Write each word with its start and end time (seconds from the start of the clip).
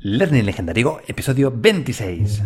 Learning 0.00 0.46
Legendario, 0.46 1.00
episodio 1.08 1.52
26. 1.52 2.40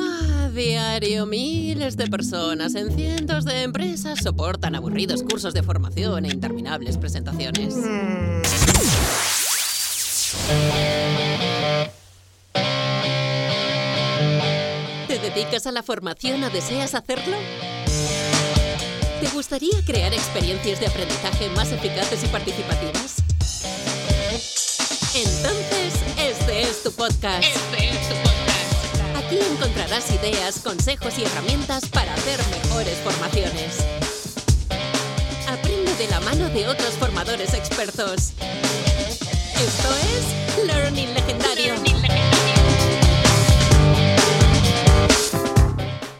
A 0.00 0.48
diario, 0.48 1.24
miles 1.24 1.96
de 1.96 2.08
personas 2.08 2.74
en 2.74 2.90
cientos 2.90 3.44
de 3.44 3.62
empresas 3.62 4.18
soportan 4.20 4.74
aburridos 4.74 5.22
cursos 5.22 5.54
de 5.54 5.62
formación 5.62 6.24
e 6.24 6.28
interminables 6.28 6.98
presentaciones. 6.98 7.76
¿Te 15.06 15.18
dedicas 15.20 15.68
a 15.68 15.70
la 15.70 15.84
formación 15.84 16.42
o 16.42 16.50
deseas 16.50 16.96
hacerlo? 16.96 17.36
¿Te 19.20 19.28
gustaría 19.32 19.84
crear 19.86 20.12
experiencias 20.12 20.80
de 20.80 20.88
aprendizaje 20.88 21.48
más 21.50 21.70
eficaces 21.70 22.24
y 22.24 22.26
participativas? 22.26 23.22
Entonces, 25.14 25.75
es 26.76 26.82
tu 26.82 26.92
podcast. 26.92 27.44
Este 27.44 27.90
es 27.90 28.08
tu 28.08 28.14
podcast. 28.16 29.24
Aquí 29.24 29.38
encontrarás 29.38 30.10
ideas, 30.10 30.60
consejos 30.60 31.18
y 31.18 31.24
herramientas 31.24 31.88
para 31.88 32.12
hacer 32.14 32.38
mejores 32.50 32.96
formaciones. 32.98 33.78
Aprende 35.48 35.94
de 35.94 36.08
la 36.08 36.20
mano 36.20 36.48
de 36.48 36.66
otros 36.68 36.94
formadores 36.98 37.54
expertos. 37.54 38.32
Esto 39.54 39.88
es 40.16 40.66
Learning 40.66 41.14
Legendario. 41.14 42.05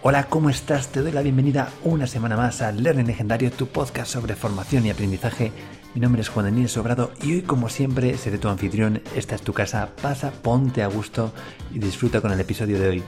Hola, 0.09 0.29
¿cómo 0.29 0.51
estás? 0.51 0.87
Te 0.93 1.03
doy 1.03 1.11
la 1.11 1.21
bienvenida 1.21 1.69
una 1.83 2.07
semana 2.07 2.37
más 2.37 2.63
a 2.63 2.71
Learning 2.71 3.09
Legendario, 3.09 3.51
tu 3.51 3.67
podcast 3.67 4.09
sobre 4.09 4.37
formación 4.37 4.87
y 4.87 4.91
aprendizaje. 4.91 5.51
Mi 5.97 6.01
nombre 6.01 6.23
es 6.23 6.29
Juan 6.29 6.47
Daniel 6.47 6.69
Sobrado 6.69 7.11
y 7.25 7.33
hoy, 7.33 7.43
como 7.43 7.69
siempre, 7.69 8.17
seré 8.17 8.39
tu 8.39 8.47
anfitrión. 8.47 9.03
Esta 9.17 9.35
es 9.35 9.43
tu 9.43 9.53
casa. 9.53 9.89
Pasa, 10.01 10.31
ponte 10.31 10.85
a 10.85 10.87
gusto 10.87 11.33
y 11.73 11.81
disfruta 11.81 12.21
con 12.21 12.31
el 12.31 12.39
episodio 12.39 12.79
de 12.79 12.89
hoy. 12.89 13.03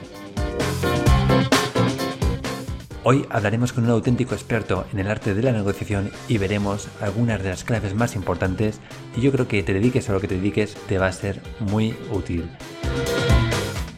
Hoy 3.05 3.25
hablaremos 3.29 3.71
con 3.71 3.85
un 3.85 3.91
auténtico 3.91 4.35
experto 4.35 4.85
en 4.91 4.99
el 4.99 5.09
arte 5.09 5.33
de 5.33 5.41
la 5.41 5.53
negociación 5.53 6.11
y 6.27 6.37
veremos 6.37 6.89
algunas 6.99 7.41
de 7.41 7.51
las 7.51 7.63
claves 7.63 7.95
más 7.95 8.17
importantes 8.17 8.81
y 9.15 9.21
yo 9.21 9.31
creo 9.31 9.47
que 9.47 9.63
te 9.63 9.73
dediques 9.73 10.09
a 10.09 10.11
lo 10.11 10.19
que 10.19 10.27
te 10.27 10.35
dediques 10.35 10.75
te 10.89 10.97
va 10.97 11.07
a 11.07 11.13
ser 11.13 11.41
muy 11.61 11.95
útil. 12.11 12.49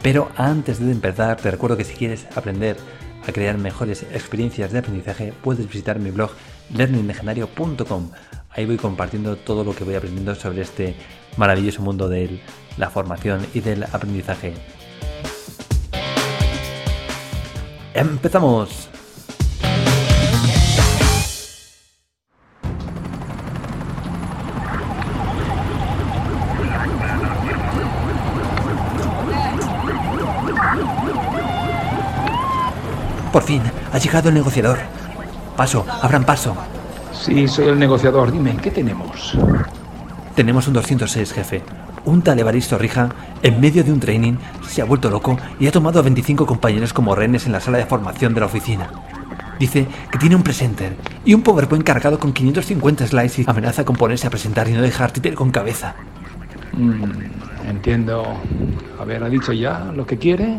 Pero 0.02 0.32
antes 0.36 0.80
de 0.80 0.92
empezar, 0.92 1.38
te 1.38 1.52
recuerdo 1.52 1.78
que 1.78 1.84
si 1.84 1.94
quieres 1.94 2.26
aprender 2.36 2.78
a 3.28 3.32
crear 3.32 3.58
mejores 3.58 4.04
experiencias 4.04 4.72
de 4.72 4.80
aprendizaje, 4.80 5.34
puedes 5.44 5.68
visitar 5.68 6.00
mi 6.00 6.10
blog 6.10 6.32
learninglegendario.com. 6.74 8.12
Ahí 8.50 8.66
voy 8.66 8.78
compartiendo 8.78 9.36
todo 9.36 9.64
lo 9.64 9.76
que 9.76 9.84
voy 9.84 9.96
aprendiendo 9.96 10.34
sobre 10.36 10.62
este 10.62 10.96
maravilloso 11.38 11.82
mundo 11.84 12.10
de 12.10 12.42
la 12.78 12.90
formación 12.90 13.46
y 13.54 13.60
del 13.60 13.84
aprendizaje. 13.84 14.54
¡Empezamos! 17.94 18.90
Por 33.32 33.44
fin, 33.44 33.62
ha 33.94 33.98
llegado 33.98 34.30
el 34.30 34.36
negociador. 34.36 34.80
Paso, 35.56 35.86
abran 36.02 36.26
paso. 36.26 36.56
Sí, 37.14 37.48
soy 37.48 37.70
el 37.70 37.80
negociador. 37.80 38.32
Dime, 38.32 38.58
¿qué 38.62 38.72
tenemos? 38.72 39.38
Tenemos 40.36 40.68
un 40.68 40.74
206, 40.74 41.34
jefe. 41.34 41.64
Un 42.04 42.24
tal 42.24 42.40
Evaristo 42.40 42.78
Rija, 42.78 43.10
en 43.44 43.62
medio 43.62 43.84
de 43.84 43.92
un 43.92 44.00
training, 44.00 44.34
se 44.68 44.82
ha 44.82 44.86
vuelto 44.86 45.10
loco 45.10 45.38
y 45.60 45.68
ha 45.68 45.72
tomado 45.72 46.00
a 46.00 46.02
25 46.02 46.46
compañeros 46.46 46.94
como 46.94 47.16
rehenes 47.16 47.46
en 47.46 47.52
la 47.52 47.62
sala 47.62 47.78
de 47.78 47.86
formación 47.86 48.34
de 48.34 48.40
la 48.40 48.48
oficina. 48.48 48.90
Dice 49.60 49.88
que 50.12 50.18
tiene 50.18 50.36
un 50.36 50.44
presenter 50.44 50.96
y 51.24 51.34
un 51.36 51.44
PowerPoint 51.44 51.86
cargado 51.86 52.18
con 52.18 52.34
550 52.34 53.06
slides 53.08 53.40
y 53.40 53.46
amenaza 53.48 53.86
con 53.86 53.96
ponerse 53.96 54.26
a 54.26 54.32
presentar 54.32 54.68
y 54.68 54.74
no 54.74 54.82
dejar 54.82 55.12
títer 55.12 55.36
con 55.36 55.52
cabeza. 55.52 55.96
Mm, 56.74 57.70
entiendo. 57.70 58.24
A 59.00 59.06
ver, 59.06 59.24
¿ha 59.24 59.30
dicho 59.30 59.54
ya 59.54 59.92
lo 59.96 60.06
que 60.06 60.18
quiere? 60.18 60.58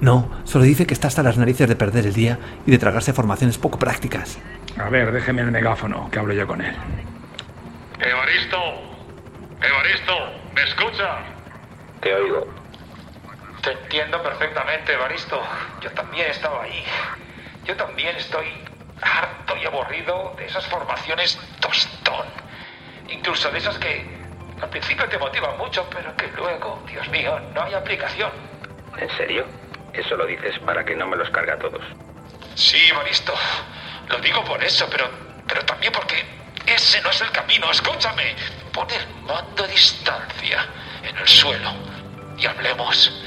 No, 0.00 0.30
solo 0.44 0.64
dice 0.64 0.86
que 0.86 0.94
está 0.94 1.08
hasta 1.08 1.22
las 1.22 1.36
narices 1.38 1.68
de 1.68 1.76
perder 1.76 2.06
el 2.06 2.14
día 2.14 2.38
y 2.66 2.70
de 2.70 2.78
tragarse 2.78 3.12
formaciones 3.12 3.58
poco 3.58 3.78
prácticas. 3.78 4.38
A 4.78 4.88
ver, 4.88 5.10
déjeme 5.10 5.42
el 5.42 5.50
megáfono, 5.50 6.08
que 6.10 6.18
hablo 6.18 6.34
yo 6.34 6.46
con 6.46 6.60
él. 6.60 6.74
Evaristo, 7.98 8.58
Evaristo, 9.60 10.14
¿me 10.54 10.62
escucha? 10.62 11.18
Te 12.00 12.14
oigo. 12.14 12.46
Te 13.62 13.72
entiendo 13.72 14.22
perfectamente, 14.22 14.92
Evaristo. 14.92 15.42
Yo 15.80 15.90
también 15.90 16.30
estaba 16.30 16.62
ahí. 16.62 16.84
Yo 17.64 17.76
también 17.76 18.16
estoy 18.16 18.46
harto 19.02 19.56
y 19.56 19.66
aburrido 19.66 20.34
de 20.38 20.46
esas 20.46 20.64
formaciones 20.68 21.38
tostón. 21.60 22.26
Incluso 23.08 23.50
de 23.50 23.58
esas 23.58 23.76
que 23.78 24.06
al 24.62 24.70
principio 24.70 25.08
te 25.08 25.18
motivan 25.18 25.58
mucho, 25.58 25.88
pero 25.90 26.16
que 26.16 26.28
luego, 26.36 26.82
Dios 26.86 27.08
mío, 27.08 27.40
no 27.52 27.62
hay 27.62 27.74
aplicación. 27.74 28.30
¿En 28.96 29.10
serio? 29.16 29.44
Eso 29.92 30.16
lo 30.16 30.26
dices 30.26 30.58
para 30.60 30.84
que 30.84 30.94
no 30.94 31.06
me 31.06 31.16
los 31.16 31.30
cargue 31.30 31.52
a 31.52 31.58
todos. 31.58 31.82
Sí, 32.54 32.78
Evaristo. 32.90 33.34
Lo 34.08 34.18
digo 34.18 34.44
por 34.44 34.62
eso, 34.62 34.88
pero, 34.90 35.08
pero 35.46 35.64
también 35.64 35.92
porque 35.92 36.24
ese 36.66 37.00
no 37.02 37.10
es 37.10 37.20
el 37.20 37.30
camino. 37.30 37.70
Escúchame. 37.70 38.34
Pon 38.72 38.86
el 38.90 39.06
mando 39.24 39.64
a 39.64 39.66
distancia 39.66 40.66
en 41.02 41.16
el 41.16 41.28
suelo 41.28 41.72
y 42.36 42.46
hablemos. 42.46 43.22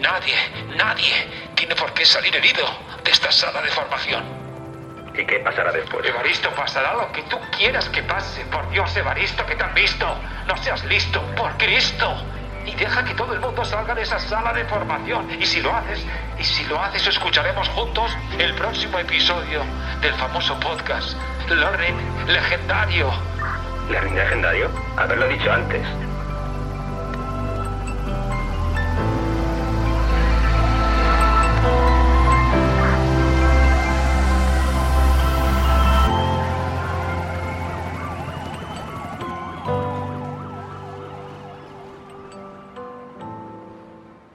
Nadie, 0.00 0.36
nadie 0.76 1.26
tiene 1.54 1.74
por 1.74 1.92
qué 1.94 2.04
salir 2.04 2.34
herido 2.36 2.66
de 3.02 3.10
esta 3.10 3.32
sala 3.32 3.62
de 3.62 3.68
formación. 3.68 4.24
¿Y 5.14 5.24
qué 5.24 5.38
pasará 5.38 5.72
después? 5.72 6.06
Evaristo, 6.06 6.50
pasará 6.50 6.92
lo 6.92 7.10
que 7.10 7.22
tú 7.22 7.38
quieras 7.56 7.88
que 7.88 8.02
pase. 8.02 8.44
Por 8.46 8.68
Dios, 8.70 8.94
Evaristo, 8.96 9.46
que 9.46 9.56
te 9.56 9.64
han 9.64 9.74
visto. 9.74 10.06
No 10.46 10.56
seas 10.62 10.84
listo, 10.84 11.22
por 11.34 11.56
Cristo. 11.56 12.14
Y 12.66 12.74
deja 12.74 13.04
que 13.04 13.14
todo 13.14 13.32
el 13.32 13.40
mundo 13.40 13.64
salga 13.64 13.94
de 13.94 14.02
esa 14.02 14.18
sala 14.18 14.52
de 14.52 14.64
formación. 14.64 15.28
Y 15.40 15.46
si 15.46 15.60
lo 15.60 15.74
haces, 15.74 16.04
y 16.38 16.44
si 16.44 16.64
lo 16.64 16.80
haces, 16.82 17.06
escucharemos 17.06 17.68
juntos 17.68 18.10
el 18.38 18.54
próximo 18.54 18.98
episodio 18.98 19.62
del 20.00 20.12
famoso 20.14 20.58
podcast 20.60 21.16
Learning 21.48 21.96
Legendario. 22.26 23.10
¿Learning 23.88 24.16
legendario? 24.16 24.70
Haberlo 24.96 25.28
dicho 25.28 25.52
antes. 25.52 26.05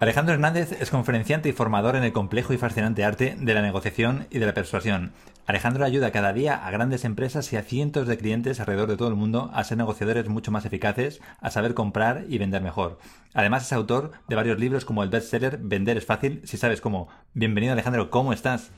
Alejandro 0.02 0.34
Hernández 0.34 0.72
es 0.82 0.90
conferenciante 0.90 1.48
y 1.48 1.52
formador 1.52 1.96
en 1.96 2.04
el 2.04 2.12
complejo 2.12 2.54
y 2.54 2.58
fascinante 2.58 3.04
arte 3.04 3.38
de 3.40 3.54
la 3.54 3.62
negociación 3.62 4.26
y 4.32 4.40
de 4.40 4.48
la 4.48 4.56
persuasión. 4.56 5.12
Alejandro 5.46 5.86
ayuda 5.86 6.12
cada 6.12 6.34
día 6.34 6.56
a 6.56 6.72
grandes 6.72 7.06
empresas 7.06 7.54
y 7.54 7.56
a 7.56 7.62
cientos 7.62 8.08
de 8.08 8.18
clientes 8.18 8.60
alrededor 8.60 8.90
de 8.90 8.98
todo 8.98 9.10
el 9.10 9.14
mundo 9.14 9.52
a 9.54 9.64
ser 9.64 9.78
negociadores 9.78 10.28
mucho 10.28 10.50
más 10.50 10.66
eficaces, 10.66 11.22
a 11.40 11.52
saber 11.52 11.76
comprar 11.76 12.26
y 12.28 12.40
vender 12.40 12.64
mejor. 12.64 12.98
Además 13.36 13.68
es 13.68 13.74
autor 13.74 14.14
de 14.28 14.36
varios 14.36 14.58
libros 14.58 14.86
como 14.86 15.04
el 15.04 15.10
bestseller 15.10 15.60
Vender 15.62 15.98
es 15.98 16.06
fácil 16.08 16.42
si 16.46 16.58
sabes 16.58 16.82
cómo. 16.82 17.08
Bienvenido 17.36 17.74
Alejandro, 17.74 18.10
¿cómo 18.10 18.34
estás? 18.34 18.72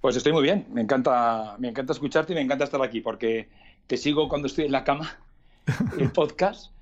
Pues 0.00 0.16
estoy 0.16 0.32
muy 0.32 0.42
bien. 0.42 0.66
Me 0.72 0.80
encanta, 0.80 1.54
me 1.60 1.68
encanta 1.68 1.92
escucharte 1.92 2.32
y 2.32 2.34
me 2.34 2.42
encanta 2.42 2.64
estar 2.64 2.82
aquí 2.82 3.00
porque 3.00 3.48
te 3.86 3.96
sigo 3.96 4.28
cuando 4.28 4.48
estoy 4.48 4.64
en 4.64 4.72
la 4.72 4.82
cama, 4.82 5.18
el 5.96 6.10
podcast. 6.10 6.72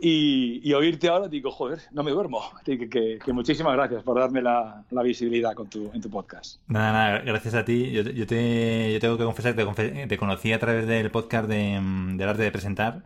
Y, 0.00 0.60
y, 0.62 0.72
oírte 0.74 1.08
ahora 1.08 1.28
digo, 1.28 1.50
joder, 1.50 1.80
no 1.92 2.02
me 2.02 2.10
duermo. 2.10 2.42
Que, 2.64 2.88
que, 2.88 3.18
que 3.24 3.32
muchísimas 3.32 3.74
gracias 3.74 4.02
por 4.02 4.18
darme 4.18 4.42
la, 4.42 4.84
la, 4.90 5.02
visibilidad 5.02 5.54
con 5.54 5.68
tu, 5.68 5.90
en 5.92 6.00
tu 6.00 6.10
podcast. 6.10 6.60
Nada, 6.68 6.92
nada, 6.92 7.18
gracias 7.20 7.54
a 7.54 7.64
ti. 7.64 7.90
Yo, 7.90 8.02
yo, 8.02 8.26
te, 8.26 8.92
yo 8.92 9.00
tengo 9.00 9.16
que 9.16 9.24
confesar 9.24 9.56
que 9.56 9.64
te, 9.64 10.06
te, 10.06 10.18
conocí 10.18 10.52
a 10.52 10.58
través 10.58 10.86
del 10.86 11.10
podcast 11.10 11.48
de, 11.48 11.80
del 12.14 12.28
arte 12.28 12.42
de 12.42 12.52
presentar. 12.52 13.02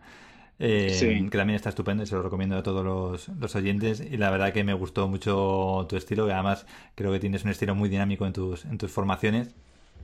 Eh, 0.59 0.91
sí. 0.91 1.29
que 1.29 1.37
también 1.37 1.55
está 1.55 1.69
estupendo 1.69 2.03
y 2.03 2.05
se 2.05 2.13
lo 2.13 2.21
recomiendo 2.21 2.55
a 2.55 2.61
todos 2.61 2.85
los, 2.85 3.27
los, 3.39 3.55
oyentes 3.55 3.99
y 3.99 4.17
la 4.17 4.29
verdad 4.29 4.53
que 4.53 4.63
me 4.63 4.75
gustó 4.75 5.07
mucho 5.07 5.87
tu 5.89 5.97
estilo 5.97 6.27
que 6.27 6.33
además 6.33 6.67
creo 6.93 7.11
que 7.11 7.19
tienes 7.19 7.43
un 7.43 7.49
estilo 7.49 7.73
muy 7.73 7.89
dinámico 7.89 8.27
en 8.27 8.33
tus, 8.33 8.63
en 8.65 8.77
tus 8.77 8.91
formaciones 8.91 9.55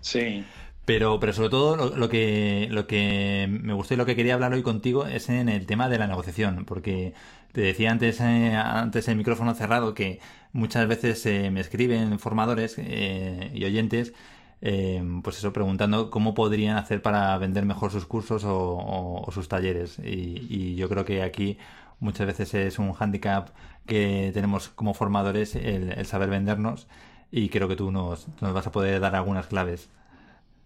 sí 0.01 0.43
pero, 0.89 1.19
pero 1.19 1.33
sobre 1.33 1.49
todo 1.49 1.75
lo, 1.95 2.09
que, 2.09 2.67
lo 2.71 2.87
que 2.87 3.47
me 3.47 3.73
gustó 3.73 3.93
y 3.93 3.97
lo 3.97 4.07
que 4.07 4.15
quería 4.15 4.33
hablar 4.33 4.53
hoy 4.53 4.63
contigo 4.63 5.05
es 5.05 5.29
en 5.29 5.47
el 5.47 5.67
tema 5.67 5.87
de 5.87 5.99
la 5.99 6.07
negociación, 6.07 6.65
porque 6.65 7.13
te 7.51 7.61
decía 7.61 7.91
antes, 7.91 8.19
eh, 8.21 8.55
antes 8.55 9.07
el 9.07 9.15
micrófono 9.15 9.53
cerrado 9.53 9.93
que 9.93 10.19
muchas 10.51 10.87
veces 10.87 11.23
eh, 11.27 11.51
me 11.51 11.59
escriben 11.59 12.17
formadores 12.17 12.73
eh, 12.79 13.51
y 13.53 13.65
oyentes, 13.65 14.13
pues 14.59 15.37
eso, 15.37 15.53
preguntando 15.53 16.09
cómo 16.09 16.33
podrían 16.33 16.77
hacer 16.77 17.03
para 17.03 17.37
vender 17.37 17.65
mejor 17.65 17.91
sus 17.91 18.05
cursos 18.05 18.43
o, 18.45 19.29
sus 19.31 19.47
talleres. 19.47 19.99
Y, 19.99 20.47
y, 20.49 20.75
yo 20.75 20.89
creo 20.89 21.05
que 21.05 21.21
aquí 21.21 21.59
muchas 21.99 22.25
veces 22.25 22.51
es 22.55 22.79
un 22.79 22.93
hándicap 22.93 23.49
que 23.85 24.31
tenemos 24.33 24.69
como 24.69 24.95
formadores 24.95 25.55
el, 25.55 26.03
saber 26.07 26.31
vendernos 26.31 26.87
y 27.31 27.49
creo 27.49 27.67
que 27.67 27.75
tú 27.75 27.91
nos 27.91 28.27
vas 28.41 28.65
a 28.65 28.71
poder 28.71 28.99
dar 28.99 29.15
algunas 29.15 29.45
claves. 29.45 29.89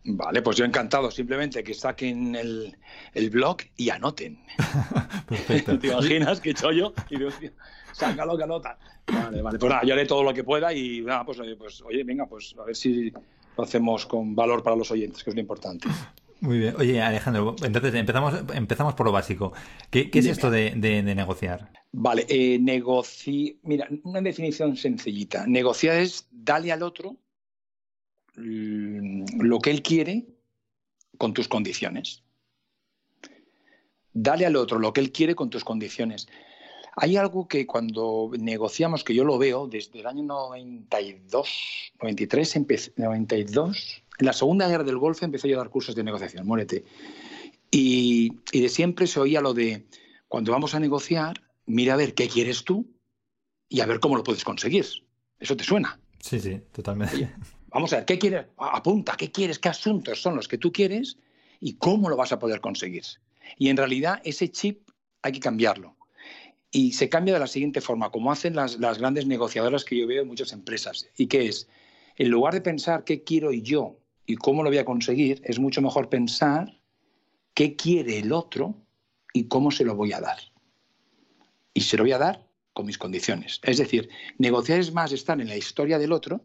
Vale, 0.05 0.41
pues 0.41 0.57
yo 0.57 0.65
encantado. 0.65 1.09
Simplemente 1.11 1.63
que 1.63 1.73
saquen 1.73 2.35
el, 2.35 2.75
el 3.13 3.29
blog 3.29 3.57
y 3.77 3.89
anoten. 3.89 4.39
Perfecto. 5.27 5.79
¿Te 5.79 5.87
imaginas 5.87 6.41
qué 6.41 6.53
chollo? 6.53 6.93
Y 7.09 7.17
digo, 7.17 7.29
sácalo 7.93 8.37
que 8.37 8.43
anota. 8.43 8.77
Vale, 9.07 9.41
vale. 9.41 9.59
Pues 9.59 9.69
nada, 9.69 9.83
yo 9.83 9.93
haré 9.93 10.05
todo 10.05 10.23
lo 10.23 10.33
que 10.33 10.43
pueda 10.43 10.73
y 10.73 11.01
nada, 11.01 11.25
pues, 11.25 11.39
pues 11.57 11.81
oye, 11.81 12.03
venga, 12.03 12.25
pues 12.25 12.55
a 12.59 12.63
ver 12.63 12.75
si 12.75 13.11
lo 13.57 13.63
hacemos 13.63 14.05
con 14.05 14.35
valor 14.35 14.63
para 14.63 14.75
los 14.75 14.91
oyentes, 14.91 15.23
que 15.23 15.29
es 15.29 15.35
lo 15.35 15.41
importante. 15.41 15.87
Muy 16.43 16.59
bien. 16.59 16.75
Oye, 16.77 17.01
Alejandro, 17.01 17.55
entonces 17.63 17.93
empezamos, 17.95 18.33
empezamos 18.53 18.95
por 18.95 19.05
lo 19.05 19.13
básico. 19.13 19.53
¿Qué, 19.89 20.09
es 20.13 20.25
esto 20.25 20.51
de, 20.51 20.75
negociar? 20.75 21.69
Vale, 21.93 22.25
eh, 22.27 22.59
Mira, 23.63 23.87
una 24.03 24.19
definición 24.19 24.75
sencillita. 24.75 25.47
Negociar 25.47 25.99
es 25.99 26.27
darle 26.31 26.73
al 26.73 26.83
otro 26.83 27.15
lo 28.35 29.59
que 29.59 29.71
él 29.71 29.81
quiere 29.81 30.25
con 31.17 31.33
tus 31.33 31.47
condiciones. 31.47 32.23
Dale 34.13 34.45
al 34.45 34.55
otro 34.55 34.79
lo 34.79 34.93
que 34.93 35.01
él 35.01 35.11
quiere 35.11 35.35
con 35.35 35.49
tus 35.49 35.63
condiciones. 35.63 36.27
Hay 36.95 37.17
algo 37.17 37.47
que 37.47 37.65
cuando 37.65 38.31
negociamos, 38.37 39.03
que 39.03 39.15
yo 39.15 39.23
lo 39.23 39.39
veo 39.39 39.67
desde 39.67 39.99
el 39.99 40.07
año 40.07 40.23
92, 40.23 41.93
93, 41.99 42.93
92, 42.97 44.03
en 44.19 44.25
la 44.25 44.33
Segunda 44.33 44.67
Guerra 44.67 44.83
del 44.83 44.97
Golfo 44.97 45.25
empecé 45.25 45.49
yo 45.49 45.55
a 45.55 45.63
dar 45.63 45.71
cursos 45.71 45.95
de 45.95 46.03
negociación, 46.03 46.45
muérete. 46.45 46.85
Y, 47.71 48.33
de 48.51 48.69
siempre 48.69 49.07
se 49.07 49.19
oía 49.19 49.41
lo 49.41 49.55
de, 49.55 49.87
cuando 50.27 50.51
vamos 50.51 50.75
a 50.75 50.79
negociar, 50.79 51.41
mira 51.65 51.95
a 51.95 51.97
ver 51.97 52.13
qué 52.13 52.27
quieres 52.27 52.63
tú 52.63 52.87
y 53.67 53.81
a 53.81 53.87
ver 53.87 53.99
cómo 53.99 54.15
lo 54.15 54.23
puedes 54.23 54.43
conseguir. 54.43 54.85
¿Eso 55.39 55.57
te 55.57 55.63
suena? 55.63 55.99
Sí, 56.19 56.39
sí, 56.39 56.61
totalmente. 56.71 57.33
Vamos 57.73 57.93
a 57.93 57.97
ver, 57.97 58.05
¿qué 58.05 58.19
quieres? 58.19 58.45
Apunta, 58.57 59.15
¿qué 59.17 59.31
quieres? 59.31 59.59
¿Qué 59.59 59.69
asuntos 59.69 60.21
son 60.21 60.35
los 60.35 60.47
que 60.47 60.57
tú 60.57 60.71
quieres? 60.71 61.17
¿Y 61.59 61.73
cómo 61.75 62.09
lo 62.09 62.15
vas 62.15 62.31
a 62.31 62.39
poder 62.39 62.61
conseguir? 62.61 63.03
Y 63.57 63.69
en 63.69 63.77
realidad 63.77 64.21
ese 64.23 64.49
chip 64.49 64.89
hay 65.21 65.31
que 65.31 65.39
cambiarlo. 65.39 65.95
Y 66.71 66.93
se 66.93 67.09
cambia 67.09 67.35
de 67.35 67.39
la 67.39 67.47
siguiente 67.47 67.81
forma, 67.81 68.09
como 68.09 68.31
hacen 68.31 68.55
las, 68.55 68.79
las 68.79 68.97
grandes 68.97 69.27
negociadoras 69.27 69.85
que 69.85 69.97
yo 69.97 70.07
veo 70.07 70.23
en 70.23 70.27
muchas 70.27 70.53
empresas. 70.53 71.07
¿Y 71.17 71.27
qué 71.27 71.47
es? 71.47 71.67
En 72.17 72.29
lugar 72.29 72.53
de 72.53 72.61
pensar 72.61 73.03
qué 73.03 73.23
quiero 73.23 73.51
yo 73.51 73.99
y 74.25 74.35
cómo 74.35 74.63
lo 74.63 74.69
voy 74.69 74.79
a 74.79 74.85
conseguir, 74.85 75.41
es 75.43 75.59
mucho 75.59 75.81
mejor 75.81 76.09
pensar 76.09 76.79
qué 77.53 77.75
quiere 77.75 78.19
el 78.19 78.31
otro 78.31 78.75
y 79.33 79.47
cómo 79.47 79.71
se 79.71 79.83
lo 79.83 79.95
voy 79.95 80.13
a 80.13 80.21
dar. 80.21 80.37
Y 81.73 81.81
se 81.81 81.97
lo 81.97 82.03
voy 82.03 82.13
a 82.13 82.17
dar 82.19 82.47
con 82.73 82.85
mis 82.85 82.97
condiciones. 82.97 83.59
Es 83.63 83.77
decir, 83.77 84.09
negociar 84.37 84.79
es 84.79 84.93
más 84.93 85.11
estar 85.11 85.39
en 85.39 85.47
la 85.47 85.57
historia 85.57 85.99
del 85.99 86.11
otro, 86.11 86.41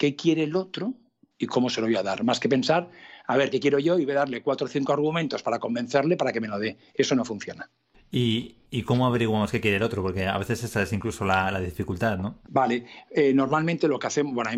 qué 0.00 0.16
quiere 0.16 0.44
el 0.44 0.56
otro 0.56 0.94
y 1.36 1.44
cómo 1.44 1.68
se 1.68 1.82
lo 1.82 1.86
voy 1.86 1.96
a 1.96 2.02
dar, 2.02 2.24
más 2.24 2.40
que 2.40 2.48
pensar, 2.48 2.88
a 3.26 3.36
ver, 3.36 3.50
qué 3.50 3.60
quiero 3.60 3.78
yo 3.78 3.98
y 3.98 4.06
voy 4.06 4.12
a 4.12 4.20
darle 4.20 4.42
cuatro 4.42 4.64
o 4.64 4.68
cinco 4.68 4.94
argumentos 4.94 5.42
para 5.42 5.58
convencerle 5.58 6.16
para 6.16 6.32
que 6.32 6.40
me 6.40 6.48
lo 6.48 6.58
dé. 6.58 6.78
Eso 6.94 7.14
no 7.14 7.26
funciona. 7.26 7.68
¿Y, 8.10 8.56
cómo 8.86 9.06
averiguamos 9.06 9.50
qué 9.50 9.60
quiere 9.60 9.76
el 9.76 9.82
otro? 9.82 10.02
Porque 10.02 10.26
a 10.26 10.38
veces 10.38 10.64
esa 10.64 10.82
es 10.82 10.94
incluso 10.94 11.26
la, 11.26 11.60
dificultad, 11.60 12.16
¿no? 12.16 12.38
Vale, 12.48 12.86
eh, 13.10 13.34
normalmente 13.34 13.88
lo 13.88 13.98
que 13.98 14.06
hacemos, 14.06 14.34
bueno, 14.34 14.50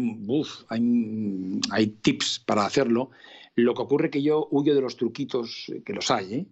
hay, 0.69 1.61
hay, 1.73 1.87
tips 1.89 2.39
para 2.47 2.65
hacerlo. 2.65 3.11
Lo 3.57 3.75
que 3.75 3.83
ocurre 3.83 4.07
es 4.07 4.13
que 4.13 4.23
yo 4.23 4.47
huyo 4.53 4.77
de 4.77 4.81
los 4.81 4.97
truquitos, 4.97 5.73
eh, 5.75 5.83
que 5.85 5.93
los 5.93 6.09
hay, 6.13 6.35
¿eh? 6.35 6.47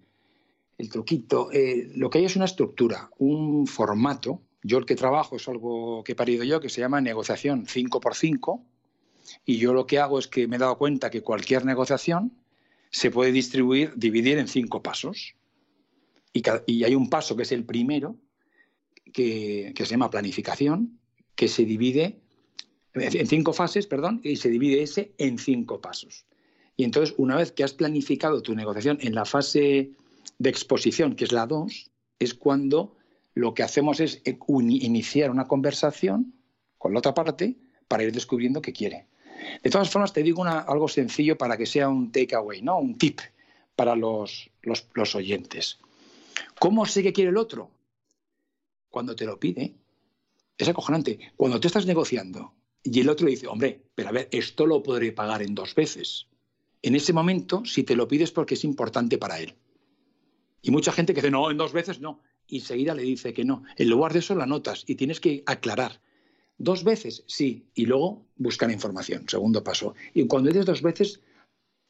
El 0.78 0.88
truquito, 0.88 1.50
lo 1.94 2.08
que 2.08 2.18
hay 2.18 2.24
es 2.24 2.36
una 2.36 2.46
estructura, 2.46 3.10
un 3.18 3.66
formato. 3.66 4.40
Yo 4.62 4.78
el 4.78 4.86
que 4.86 4.96
trabajo 4.96 5.36
es 5.36 5.46
algo 5.46 6.02
que 6.04 6.12
he 6.12 6.14
parido 6.14 6.42
yo, 6.42 6.58
que 6.58 6.70
se 6.70 6.80
llama 6.80 7.02
negociación 7.02 7.66
5x5. 7.66 8.62
Y 9.44 9.58
yo 9.58 9.72
lo 9.72 9.86
que 9.86 9.98
hago 9.98 10.18
es 10.18 10.28
que 10.28 10.46
me 10.46 10.56
he 10.56 10.58
dado 10.58 10.78
cuenta 10.78 11.10
que 11.10 11.22
cualquier 11.22 11.64
negociación 11.64 12.32
se 12.90 13.10
puede 13.10 13.32
distribuir, 13.32 13.92
dividir 13.96 14.38
en 14.38 14.48
cinco 14.48 14.82
pasos. 14.82 15.34
Y, 16.32 16.84
hay 16.84 16.94
un 16.94 17.08
paso 17.08 17.36
que 17.36 17.42
es 17.42 17.52
el 17.52 17.64
primero, 17.64 18.16
que, 19.12 19.72
se 19.76 19.84
llama 19.86 20.10
planificación, 20.10 20.98
que 21.34 21.48
se 21.48 21.64
divide 21.64 22.20
en 22.94 23.26
cinco 23.26 23.52
fases, 23.52 23.86
perdón, 23.86 24.20
y 24.24 24.36
se 24.36 24.48
divide 24.48 24.82
ese 24.82 25.12
en 25.18 25.38
cinco 25.38 25.80
pasos. 25.80 26.26
Y 26.76 26.84
entonces, 26.84 27.14
una 27.18 27.36
vez 27.36 27.52
que 27.52 27.62
has 27.62 27.72
planificado 27.72 28.42
tu 28.42 28.54
negociación 28.54 28.98
en 29.00 29.14
la 29.14 29.24
fase 29.24 29.92
de 30.38 30.50
exposición, 30.50 31.14
que 31.14 31.24
es 31.24 31.32
la 31.32 31.46
2, 31.46 31.90
es 32.18 32.34
cuando 32.34 32.96
lo 33.34 33.54
que 33.54 33.62
hacemos 33.62 34.00
es 34.00 34.22
iniciar 34.24 35.30
una 35.30 35.46
conversación 35.46 36.34
con 36.78 36.92
la 36.92 36.98
otra 36.98 37.14
parte 37.14 37.58
para 37.86 38.04
ir 38.04 38.12
descubriendo 38.12 38.62
qué 38.62 38.72
quiere. 38.72 39.06
De 39.62 39.70
todas 39.70 39.90
formas, 39.90 40.12
te 40.12 40.22
digo 40.22 40.44
algo 40.44 40.88
sencillo 40.88 41.36
para 41.36 41.56
que 41.56 41.66
sea 41.66 41.88
un 41.88 42.12
takeaway, 42.12 42.62
¿no? 42.62 42.78
un 42.78 42.98
tip 42.98 43.20
para 43.76 43.94
los, 43.94 44.50
los 44.62 45.14
oyentes. 45.14 45.78
¿Cómo 46.58 46.86
sé 46.86 47.02
que 47.02 47.12
quiere 47.12 47.30
el 47.30 47.36
otro? 47.36 47.70
Cuando 48.90 49.16
te 49.16 49.24
lo 49.24 49.38
pide. 49.38 49.74
Es 50.58 50.68
acojonante. 50.68 51.18
Cuando 51.36 51.58
tú 51.58 51.68
estás 51.68 51.86
negociando 51.86 52.52
y 52.82 53.00
el 53.00 53.08
otro 53.08 53.26
dice, 53.26 53.46
hombre, 53.46 53.82
pero 53.94 54.10
a 54.10 54.12
ver, 54.12 54.28
esto 54.30 54.66
lo 54.66 54.82
podré 54.82 55.12
pagar 55.12 55.42
en 55.42 55.54
dos 55.54 55.74
veces. 55.74 56.26
En 56.82 56.94
ese 56.94 57.12
momento, 57.12 57.64
si 57.64 57.82
te 57.82 57.96
lo 57.96 58.08
pides 58.08 58.30
porque 58.30 58.54
es 58.54 58.64
importante 58.64 59.18
para 59.18 59.38
él. 59.38 59.54
Y 60.62 60.70
mucha 60.70 60.92
gente 60.92 61.14
que 61.14 61.20
dice, 61.20 61.30
no, 61.30 61.50
en 61.50 61.56
dos 61.56 61.72
veces 61.72 62.00
no. 62.00 62.20
Y 62.46 62.58
enseguida 62.58 62.94
le 62.94 63.02
dice 63.02 63.32
que 63.32 63.44
no. 63.44 63.62
En 63.76 63.88
lugar 63.88 64.12
de 64.12 64.18
eso, 64.18 64.34
la 64.34 64.46
notas 64.46 64.84
y 64.86 64.96
tienes 64.96 65.20
que 65.20 65.42
aclarar. 65.46 66.00
Dos 66.60 66.84
veces, 66.84 67.24
sí. 67.26 67.64
Y 67.74 67.86
luego 67.86 68.26
buscar 68.36 68.70
información. 68.70 69.26
Segundo 69.26 69.64
paso. 69.64 69.94
Y 70.12 70.26
cuando 70.26 70.50
dices 70.50 70.66
dos 70.66 70.82
veces, 70.82 71.20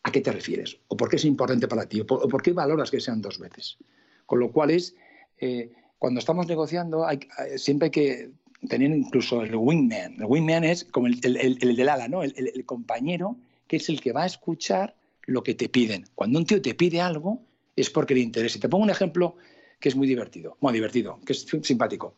¿a 0.05 0.12
qué 0.12 0.20
te 0.20 0.31
refieres? 0.31 0.78
¿O 0.87 0.96
por 0.96 1.08
qué 1.08 1.17
es 1.17 1.25
importante 1.25 1.67
para 1.67 1.87
ti? 1.87 2.00
¿O 2.00 2.06
por 2.06 2.40
qué 2.40 2.52
valoras 2.52 2.88
que 2.88 3.00
sean 3.00 3.20
dos 3.20 3.40
veces? 3.40 3.78
Con 4.26 4.38
lo 4.38 4.52
cual 4.52 4.70
es, 4.70 4.94
eh, 5.38 5.72
cuando 5.99 6.20
estamos 6.20 6.46
negociando, 6.46 7.05
eh, 7.11 7.19
siempre 7.58 7.87
hay 7.87 7.90
que 7.90 8.31
tener 8.69 8.93
incluso 8.93 9.43
el 9.43 9.56
wingman. 9.56 10.14
El 10.20 10.26
wingman 10.26 10.62
es 10.62 10.84
como 10.84 11.08
el, 11.08 11.20
del 11.20 11.88
ala, 11.88 12.06
¿no? 12.06 12.22
El, 12.22 12.64
compañero 12.64 13.37
que 13.67 13.78
es 13.78 13.88
el 13.88 14.00
que 14.00 14.12
va 14.12 14.22
a 14.22 14.26
escuchar 14.26 14.94
lo 15.26 15.43
que 15.43 15.56
te 15.56 15.69
piden. 15.69 16.05
Cuando 16.14 16.38
un 16.38 16.46
tío 16.46 16.62
te 16.62 16.76
pide 16.76 17.00
algo, 17.00 17.43
es 17.75 17.90
porque 17.90 18.14
le 18.14 18.20
interesa. 18.20 18.61
Te 18.61 18.69
pongo 18.69 18.84
un 18.84 18.90
ejemplo 18.90 19.34
que 19.81 19.88
es 19.88 19.96
muy 19.96 20.06
divertido, 20.06 20.56
muy 20.61 20.72
divertido, 20.72 21.19
que 21.26 21.32
es 21.32 21.44
simpático. 21.62 22.14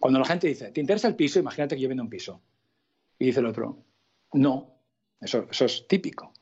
Cuando 0.00 0.18
la 0.18 0.24
gente 0.24 0.48
dice, 0.48 0.72
¿te 0.72 0.80
interesa 0.80 1.06
el 1.06 1.14
piso? 1.14 1.38
Imagínate 1.38 1.76
que 1.76 1.82
yo 1.82 1.88
vendo 1.88 2.02
un 2.02 2.10
piso. 2.10 2.40
Y 3.20 3.26
dice 3.26 3.38
el 3.38 3.46
otro, 3.46 3.84
no, 4.32 4.74
eso, 5.20 5.46
eso 5.48 5.64
es 5.66 5.86
típico. 5.86 6.32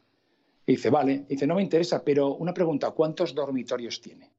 Y 0.65 0.73
dice, 0.73 0.89
vale, 0.89 1.27
y 1.29 1.35
dice, 1.35 1.47
no 1.47 1.57
me 1.57 1.63
interesa, 1.63 2.03
pero 2.03 2.37
una 2.37 2.55
pregunta, 2.55 2.93
¿cuántos 2.93 3.35
dormitorios 3.35 4.01
tiene? 4.01 4.31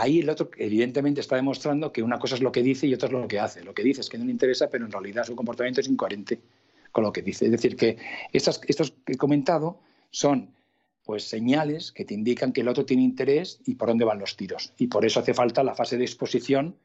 ahí 0.00 0.20
el 0.20 0.28
otro 0.28 0.50
evidentemente 0.56 1.20
está 1.20 1.36
demostrando 1.36 1.92
que 1.92 2.02
una 2.02 2.18
cosa 2.18 2.34
es 2.34 2.42
lo 2.42 2.52
que 2.52 2.62
dice 2.62 2.86
y 2.86 2.94
otra 2.94 3.08
es 3.08 3.12
lo 3.12 3.28
que 3.28 3.40
hace. 3.40 3.64
Lo 3.64 3.74
que 3.74 3.82
dice 3.82 4.00
es 4.00 4.08
que 4.08 4.18
no 4.18 4.24
le 4.24 4.30
interesa, 4.30 4.68
pero 4.68 4.84
en 4.84 4.92
realidad 4.92 5.24
su 5.24 5.34
comportamiento 5.34 5.80
es 5.80 5.88
incoherente 5.88 6.40
con 6.92 7.04
lo 7.04 7.12
que 7.12 7.22
dice. 7.22 7.46
Es 7.46 7.50
decir, 7.50 7.76
que 7.76 7.96
estos 8.32 8.58
que 8.58 9.12
he 9.12 9.16
comentado 9.16 9.80
son 10.10 10.54
pues 11.04 11.24
señales 11.24 11.92
que 11.92 12.04
te 12.04 12.14
indican 12.14 12.52
que 12.52 12.62
el 12.62 12.68
otro 12.68 12.84
tiene 12.84 13.02
interés 13.02 13.60
y 13.64 13.76
por 13.76 13.88
dónde 13.88 14.04
van 14.04 14.18
los 14.18 14.36
tiros. 14.36 14.72
Y 14.76 14.88
por 14.88 15.04
eso 15.04 15.20
hace 15.20 15.34
falta 15.34 15.62
la 15.62 15.74
fase 15.74 15.96
de 15.96 16.04
exposición, 16.04 16.76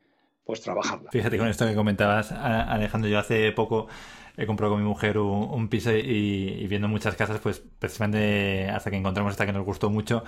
pues 0.51 0.59
trabajarla. 0.59 1.09
Fíjate 1.11 1.37
con 1.37 1.47
esto 1.47 1.65
que 1.65 1.73
comentabas, 1.73 2.33
Alejandro, 2.33 3.09
yo 3.09 3.19
hace 3.19 3.53
poco 3.53 3.87
he 4.35 4.45
comprado 4.45 4.73
con 4.73 4.83
mi 4.83 4.87
mujer 4.87 5.17
un, 5.17 5.69
piso 5.69 5.93
y, 5.93 6.67
viendo 6.67 6.89
muchas 6.89 7.15
casas, 7.15 7.39
pues 7.39 7.61
precisamente 7.79 8.69
hasta 8.69 8.91
que 8.91 8.97
encontramos 8.97 9.31
esta 9.31 9.45
que 9.45 9.53
nos 9.53 9.63
gustó 9.63 9.89
mucho, 9.89 10.25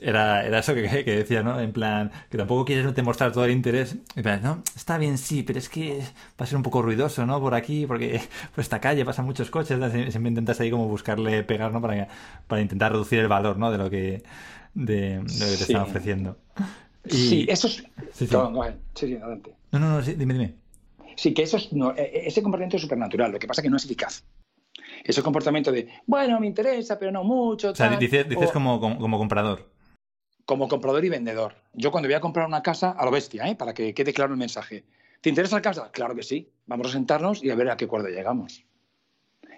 era, 0.00 0.46
era 0.46 0.60
eso 0.60 0.74
que, 0.74 1.04
que 1.04 1.16
decía, 1.16 1.42
¿no? 1.42 1.58
En 1.58 1.72
plan, 1.72 2.12
que 2.30 2.38
tampoco 2.38 2.64
quieres 2.64 2.94
demostrar 2.94 3.32
todo 3.32 3.46
el 3.46 3.50
interés. 3.50 3.96
En 4.14 4.22
plan, 4.22 4.40
no, 4.44 4.62
está 4.76 4.96
bien, 4.96 5.18
sí, 5.18 5.42
pero 5.42 5.58
es 5.58 5.68
que 5.68 5.98
va 6.40 6.44
a 6.44 6.46
ser 6.46 6.56
un 6.56 6.62
poco 6.62 6.80
ruidoso, 6.80 7.26
¿no? 7.26 7.40
Por 7.40 7.54
aquí, 7.54 7.84
porque 7.84 8.20
por 8.54 8.62
esta 8.62 8.80
calle 8.80 9.04
pasan 9.04 9.24
muchos 9.24 9.50
coches, 9.50 9.76
siempre 9.90 10.28
intentas 10.28 10.60
ahí 10.60 10.70
como 10.70 10.86
buscarle 10.86 11.42
pegar, 11.42 11.72
¿no? 11.72 11.80
Para, 11.80 12.06
para 12.46 12.62
intentar 12.62 12.92
reducir 12.92 13.18
el 13.18 13.28
valor, 13.28 13.58
¿no? 13.58 13.72
De 13.72 13.78
lo 13.78 13.90
que, 13.90 14.22
de, 14.74 15.16
lo 15.16 15.24
que 15.26 15.56
te 15.56 15.62
están 15.64 15.82
ofreciendo. 15.82 16.36
Sí, 17.06 17.44
eso 17.48 17.66
es... 17.66 17.84
Sí, 18.12 18.26
sí. 18.26 18.32
No, 18.32 18.52
sí, 18.94 19.16
adelante. 19.16 19.52
No, 19.74 19.80
no, 19.80 19.88
no, 19.88 20.02
dime, 20.02 20.34
dime. 20.34 20.54
Sí, 21.16 21.34
que 21.34 21.42
eso 21.42 21.56
es, 21.56 21.68
e, 21.72 22.02
e, 22.02 22.28
ese 22.28 22.42
comportamiento 22.42 22.76
es 22.76 22.82
supernatural, 22.82 23.32
lo 23.32 23.40
que 23.40 23.48
pasa 23.48 23.60
es 23.60 23.64
que 23.64 23.70
no 23.70 23.76
es 23.76 23.84
eficaz. 23.84 24.24
Ese 25.02 25.20
comportamiento 25.20 25.72
de, 25.72 25.88
bueno, 26.06 26.38
me 26.38 26.46
interesa, 26.46 26.96
pero 26.96 27.10
no 27.10 27.24
mucho. 27.24 27.70
o 27.70 27.74
sea, 27.74 27.96
dices, 27.96 28.26
como, 28.52 28.80
como, 28.80 29.18
comprador. 29.18 29.68
Como 30.46 30.68
comprador 30.68 31.04
y 31.04 31.08
vendedor. 31.08 31.56
Yo 31.72 31.90
cuando 31.90 32.08
voy 32.08 32.14
a 32.14 32.20
comprar 32.20 32.46
una 32.46 32.62
casa, 32.62 32.92
a 32.92 33.04
lo 33.04 33.10
bestia, 33.10 33.48
¿eh? 33.48 33.56
para 33.56 33.74
que 33.74 33.94
quede 33.94 34.12
claro 34.12 34.32
el 34.32 34.38
mensaje. 34.38 34.84
¿Te 35.20 35.28
interesa 35.28 35.56
la 35.56 35.62
casa? 35.62 35.90
Claro 35.90 36.14
que 36.14 36.22
sí. 36.22 36.52
Vamos 36.66 36.88
a 36.88 36.92
sentarnos 36.92 37.42
y 37.42 37.50
a 37.50 37.56
ver 37.56 37.68
a 37.68 37.76
qué 37.76 37.86
acuerdo 37.86 38.08
llegamos. 38.08 38.64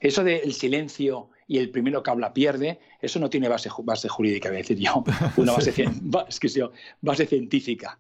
Eso 0.01 0.25
del 0.25 0.55
silencio 0.55 1.29
y 1.47 1.59
el 1.59 1.71
primero 1.71 2.03
que 2.03 2.11
habla 2.11 2.33
pierde, 2.33 2.81
eso 3.03 3.19
no 3.19 3.29
tiene 3.29 3.49
base, 3.49 3.69
base 3.83 4.09
jurídica, 4.09 4.49
voy 4.49 4.57
a 4.57 4.61
decir 4.61 4.79
yo. 4.79 5.05
Una 5.37 5.53
base, 5.53 5.75
base 7.03 7.27
científica. 7.27 7.99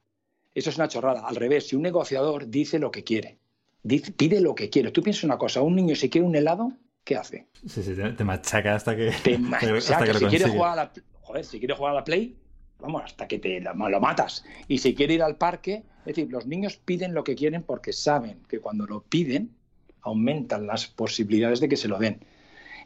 Eso 0.56 0.70
es 0.70 0.76
una 0.76 0.88
chorrada. 0.88 1.20
Al 1.20 1.36
revés, 1.36 1.68
si 1.68 1.76
un 1.76 1.82
negociador 1.82 2.48
dice 2.48 2.78
lo 2.78 2.90
que 2.90 3.04
quiere, 3.04 3.36
dice, 3.82 4.10
pide 4.10 4.40
lo 4.40 4.54
que 4.54 4.70
quiere. 4.70 4.90
Tú 4.90 5.02
piensas 5.02 5.24
una 5.24 5.36
cosa, 5.36 5.60
un 5.60 5.76
niño 5.76 5.94
si 5.94 6.08
quiere 6.08 6.26
un 6.26 6.34
helado, 6.34 6.72
¿qué 7.04 7.14
hace? 7.14 7.46
Sí, 7.66 7.82
sí, 7.82 7.92
te, 7.94 8.24
machaca 8.24 8.74
hasta 8.74 8.96
que, 8.96 9.12
Te 9.22 9.34
hasta 9.52 9.68
machaca. 9.68 10.04
que 10.06 10.12
lo 10.14 10.18
si 10.18 10.24
quiere 10.24 10.48
jugar 10.48 10.72
a 10.72 10.76
la, 10.76 10.92
joder, 11.20 11.44
si 11.44 11.58
quiere 11.58 11.74
jugar 11.74 11.92
a 11.92 11.96
la 11.96 12.04
Play, 12.04 12.38
vamos, 12.78 13.02
hasta 13.04 13.28
que 13.28 13.38
te 13.38 13.60
lo, 13.60 13.74
lo 13.74 14.00
matas. 14.00 14.46
Y 14.66 14.78
si 14.78 14.94
quiere 14.94 15.12
ir 15.12 15.22
al 15.22 15.36
parque, 15.36 15.84
es 16.00 16.06
decir, 16.06 16.32
los 16.32 16.46
niños 16.46 16.78
piden 16.78 17.12
lo 17.12 17.22
que 17.22 17.34
quieren 17.34 17.62
porque 17.62 17.92
saben 17.92 18.42
que 18.48 18.58
cuando 18.58 18.86
lo 18.86 19.02
piden, 19.02 19.54
aumentan 20.00 20.66
las 20.66 20.86
posibilidades 20.86 21.60
de 21.60 21.68
que 21.68 21.76
se 21.76 21.88
lo 21.88 21.98
den. 21.98 22.24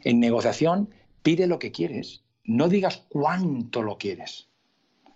En 0.03 0.19
negociación, 0.19 0.89
pide 1.23 1.47
lo 1.47 1.57
que 1.57 1.71
quieres. 1.71 2.25
No 2.43 2.67
digas 2.67 3.05
cuánto 3.07 3.81
lo 3.81 3.97
quieres. 3.97 4.49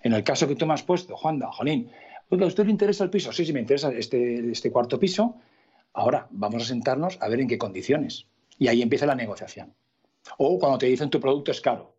En 0.04 0.14
el 0.14 0.24
caso 0.24 0.48
que 0.48 0.56
tú 0.56 0.66
me 0.66 0.74
has 0.74 0.84
puesto, 0.84 1.18
Juanda, 1.18 1.52
Jolín, 1.52 1.92
¿a 2.30 2.46
usted 2.46 2.66
le 2.66 2.72
interesa 2.72 3.04
el 3.04 3.10
piso? 3.10 3.32
Sí, 3.32 3.46
sí, 3.46 3.54
me 3.54 3.60
interesa 3.60 3.92
este, 3.92 4.52
este 4.52 4.72
cuarto 4.72 5.00
piso. 5.00 5.36
Ahora 5.94 6.28
vamos 6.32 6.64
a 6.64 6.66
sentarnos 6.66 7.18
a 7.22 7.30
ver 7.30 7.40
en 7.40 7.48
qué 7.48 7.58
condiciones. 7.58 8.28
Y 8.58 8.68
ahí 8.68 8.82
empieza 8.82 9.06
la 9.06 9.16
negociación. 9.16 9.74
O 10.38 10.60
cuando 10.60 10.78
te 10.78 10.88
dicen 10.88 11.10
tu 11.10 11.20
producto 11.20 11.52
es 11.52 11.62
caro. 11.62 11.96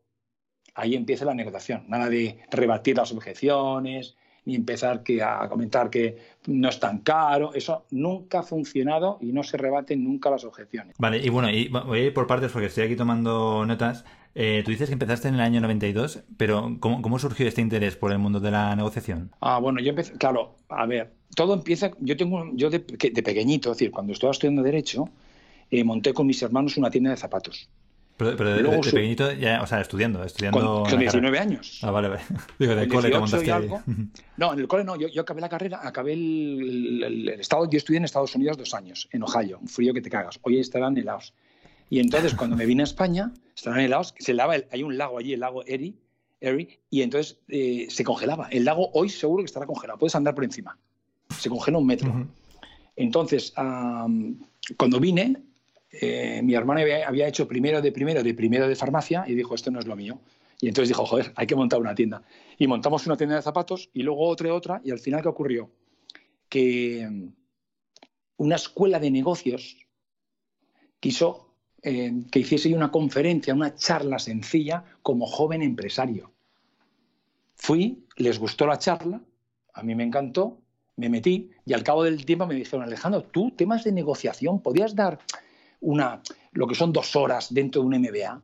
Ahí 0.74 0.94
empieza 0.94 1.24
la 1.24 1.34
negociación. 1.34 1.84
Nada 1.88 2.08
de 2.08 2.38
rebatir 2.50 2.96
las 2.96 3.12
objeciones, 3.12 4.16
ni 4.46 4.54
empezar 4.54 5.02
que, 5.02 5.22
a 5.22 5.46
comentar 5.48 5.90
que 5.90 6.16
no 6.46 6.68
es 6.68 6.80
tan 6.80 7.00
caro. 7.00 7.52
Eso 7.52 7.84
nunca 7.90 8.38
ha 8.38 8.42
funcionado 8.42 9.18
y 9.20 9.32
no 9.32 9.42
se 9.42 9.56
rebaten 9.58 10.02
nunca 10.02 10.30
las 10.30 10.44
objeciones. 10.44 10.94
Vale, 10.98 11.18
y 11.18 11.28
bueno, 11.28 11.50
y 11.50 11.68
voy 11.68 11.98
a 11.98 12.02
ir 12.04 12.14
por 12.14 12.26
partes 12.26 12.50
porque 12.52 12.68
estoy 12.68 12.84
aquí 12.84 12.96
tomando 12.96 13.66
notas. 13.66 14.04
Eh, 14.34 14.62
tú 14.64 14.70
dices 14.70 14.88
que 14.88 14.92
empezaste 14.92 15.28
en 15.28 15.34
el 15.34 15.40
año 15.40 15.60
92, 15.60 16.22
pero 16.36 16.76
¿cómo, 16.80 17.02
¿cómo 17.02 17.18
surgió 17.18 17.48
este 17.48 17.60
interés 17.60 17.96
por 17.96 18.12
el 18.12 18.18
mundo 18.18 18.38
de 18.40 18.50
la 18.50 18.74
negociación? 18.76 19.30
Ah, 19.40 19.58
bueno, 19.58 19.80
yo 19.80 19.90
empecé, 19.90 20.12
claro, 20.12 20.56
a 20.68 20.84
ver, 20.86 21.12
todo 21.34 21.54
empieza, 21.54 21.90
yo 22.00 22.16
tengo, 22.16 22.44
yo 22.54 22.68
de, 22.70 22.84
que- 22.84 23.10
de 23.10 23.22
pequeñito, 23.22 23.72
es 23.72 23.78
decir, 23.78 23.90
cuando 23.90 24.12
estaba 24.12 24.32
estudiando 24.32 24.62
Derecho, 24.62 25.08
eh, 25.70 25.82
monté 25.84 26.12
con 26.12 26.26
mis 26.26 26.40
hermanos 26.42 26.76
una 26.76 26.90
tienda 26.90 27.10
de 27.10 27.16
zapatos. 27.16 27.68
Pero, 28.16 28.34
pero 28.36 28.50
de, 28.54 28.60
Luego 28.62 28.70
de- 28.70 28.76
de 28.78 28.82
su- 28.90 28.94
pequeñito, 28.96 29.32
ya, 29.32 29.60
o 29.62 29.66
sea, 29.66 29.80
estudiando, 29.80 30.24
estudiando. 30.24 30.58
Con, 30.58 30.64
la 30.66 30.72
con 30.74 30.84
carrera. 30.84 31.00
19 31.02 31.38
años. 31.38 31.80
Ah, 31.82 31.90
vale, 31.90 32.08
vale. 32.08 32.22
Digo, 32.58 32.74
del 32.74 32.88
cole 32.88 33.10
te 33.10 33.16
18 33.16 33.16
y 33.16 33.20
montaste 33.20 33.52
ahí. 33.52 33.62
algo. 33.62 33.82
No, 34.38 34.52
en 34.52 34.58
el 34.58 34.68
cole 34.68 34.84
no, 34.84 34.96
yo, 34.96 35.08
yo 35.08 35.22
acabé 35.22 35.40
la 35.40 35.48
carrera, 35.48 35.80
acabé 35.82 36.12
el, 36.14 37.02
el- 37.04 37.28
el 37.28 37.40
estado, 37.40 37.68
yo 37.70 37.76
estudié 37.78 37.98
en 37.98 38.04
Estados 38.04 38.34
Unidos 38.34 38.56
dos 38.58 38.72
años, 38.74 39.08
en 39.12 39.22
Ohio, 39.22 39.58
un 39.60 39.68
frío 39.68 39.92
que 39.94 40.00
te 40.00 40.10
cagas. 40.10 40.38
Hoy 40.42 40.58
estarán 40.58 40.96
helados. 40.96 41.34
Y 41.90 42.00
entonces 42.00 42.34
cuando 42.34 42.56
me 42.56 42.66
vine 42.66 42.82
a 42.82 42.84
España, 42.84 43.32
estarán 43.54 43.80
helados, 43.80 44.14
se 44.18 44.32
lava, 44.34 44.56
el- 44.56 44.66
hay 44.70 44.82
un 44.82 44.96
lago 44.98 45.18
allí, 45.18 45.32
el 45.34 45.40
lago 45.40 45.64
Erie, 45.66 45.94
Erie 46.40 46.80
y 46.90 47.02
entonces 47.02 47.38
eh, 47.48 47.86
se 47.90 48.02
congelaba. 48.04 48.48
El 48.50 48.64
lago 48.64 48.90
hoy 48.94 49.08
seguro 49.08 49.42
que 49.42 49.46
estará 49.46 49.66
congelado, 49.66 49.98
puedes 49.98 50.14
andar 50.14 50.34
por 50.34 50.44
encima. 50.44 50.76
Se 51.38 51.48
congela 51.48 51.78
un 51.78 51.86
metro. 51.86 52.26
Entonces, 52.96 53.52
am, 53.56 54.38
cuando 54.76 54.98
vine, 55.00 55.36
eh, 55.90 56.40
mi 56.42 56.54
hermano 56.54 56.80
había, 56.80 57.28
hecho 57.28 57.46
primero 57.46 57.80
de 57.80 57.92
primero 57.92 58.22
de 58.22 58.34
primero 58.34 58.68
de 58.68 58.76
farmacia 58.76 59.24
y 59.26 59.34
dijo, 59.34 59.54
esto 59.54 59.70
no 59.70 59.78
es 59.78 59.86
lo 59.86 59.96
mío. 59.96 60.20
Y 60.60 60.68
entonces 60.68 60.88
dijo, 60.88 61.04
joder, 61.04 61.32
hay 61.36 61.46
que 61.46 61.54
montar 61.54 61.80
una 61.80 61.94
tienda. 61.94 62.22
Y 62.58 62.66
montamos 62.66 63.06
una 63.06 63.16
tienda 63.16 63.36
de 63.36 63.42
zapatos 63.42 63.90
y 63.92 64.02
luego 64.02 64.26
otra 64.26 64.48
y 64.48 64.50
otra. 64.50 64.80
Y 64.84 64.90
al 64.90 64.98
final, 64.98 65.22
¿qué 65.22 65.28
ocurrió? 65.28 65.70
Que 66.48 67.06
mm, 67.08 67.28
una 68.38 68.56
escuela 68.56 68.98
de 68.98 69.10
negocios 69.10 69.76
quiso 70.98 71.46
eh, 71.82 72.12
que 72.32 72.40
hiciese 72.40 72.74
una 72.74 72.90
conferencia, 72.90 73.54
una 73.54 73.74
charla 73.74 74.18
sencilla 74.18 74.84
como 75.02 75.26
joven 75.26 75.62
empresario. 75.62 76.32
Fui, 77.54 78.06
les 78.16 78.38
gustó 78.38 78.66
la 78.66 78.78
charla, 78.78 79.20
a 79.72 79.82
mí 79.82 79.94
me 79.94 80.04
encantó, 80.04 80.58
me 80.96 81.08
metí 81.08 81.50
y 81.64 81.74
al 81.74 81.84
cabo 81.84 82.02
del 82.02 82.24
tiempo 82.24 82.46
me 82.46 82.54
dijeron, 82.54 82.82
Alejandro, 82.82 83.22
tú 83.22 83.52
temas 83.52 83.84
de 83.84 83.92
negociación, 83.92 84.62
¿podías 84.62 84.94
dar 84.94 85.18
una, 85.80 86.22
lo 86.52 86.66
que 86.66 86.74
son 86.74 86.92
dos 86.92 87.14
horas 87.16 87.52
dentro 87.52 87.82
de 87.82 87.86
un 87.88 87.94
MBA? 88.00 88.42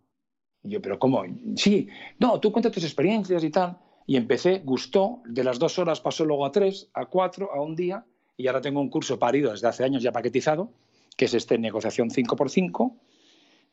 Y 0.65 0.71
yo, 0.71 0.83
pero 0.83 0.99
¿cómo? 0.99 1.25
Sí, 1.57 1.89
no, 2.19 2.39
tú 2.41 2.53
cuentas 2.53 2.73
tus 2.73 2.85
experiencias 2.85 3.43
y 3.45 3.51
tal. 3.51 3.79
Y 4.07 4.17
empecé, 4.17 4.61
gustó, 4.65 5.23
de 5.27 5.45
las 5.45 5.59
dos 5.59 5.79
horas 5.79 6.01
pasó 6.01 6.25
luego 6.25 6.45
a 6.45 6.53
tres, 6.53 6.89
a 6.95 7.07
cuatro, 7.07 7.53
a 7.55 7.61
un 7.61 7.75
día, 7.77 8.05
y 8.37 8.47
ahora 8.47 8.61
tengo 8.61 8.81
un 8.81 8.89
curso 8.91 9.19
parido 9.19 9.53
desde 9.53 9.69
hace 9.69 9.85
años 9.85 10.03
ya 10.03 10.11
paquetizado, 10.13 10.71
que 11.17 11.27
es 11.27 11.35
este 11.35 11.59
negociación 11.59 12.11
5x5, 12.11 12.95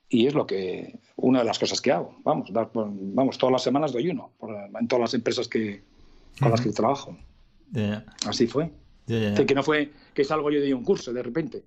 y 0.10 0.28
es 0.28 0.34
lo 0.34 0.46
que, 0.48 1.00
una 1.16 1.40
de 1.40 1.46
las 1.46 1.60
cosas 1.60 1.82
que 1.82 1.92
hago. 1.92 2.16
Vamos, 2.24 2.52
dar- 2.52 2.70
vamos 2.74 3.38
todas 3.38 3.54
las 3.54 3.64
semanas 3.64 3.92
doy 3.92 4.10
uno, 4.10 4.32
por- 4.38 4.56
en 4.80 4.88
todas 4.88 5.02
las 5.02 5.14
empresas 5.14 5.48
que, 5.48 5.84
con 6.40 6.52
las 6.52 6.62
que 6.62 6.72
trabajo. 6.72 7.18
Ya, 7.72 8.06
Así 8.28 8.48
fue. 8.48 8.72
Es 9.26 9.32
decir, 9.32 9.46
que 9.46 9.56
no 9.56 9.64
fue 9.64 9.92
que 10.14 10.24
salgo 10.24 10.50
yo 10.52 10.62
de 10.62 10.74
un 10.74 10.84
curso 10.84 11.12
de 11.14 11.22
repente, 11.24 11.64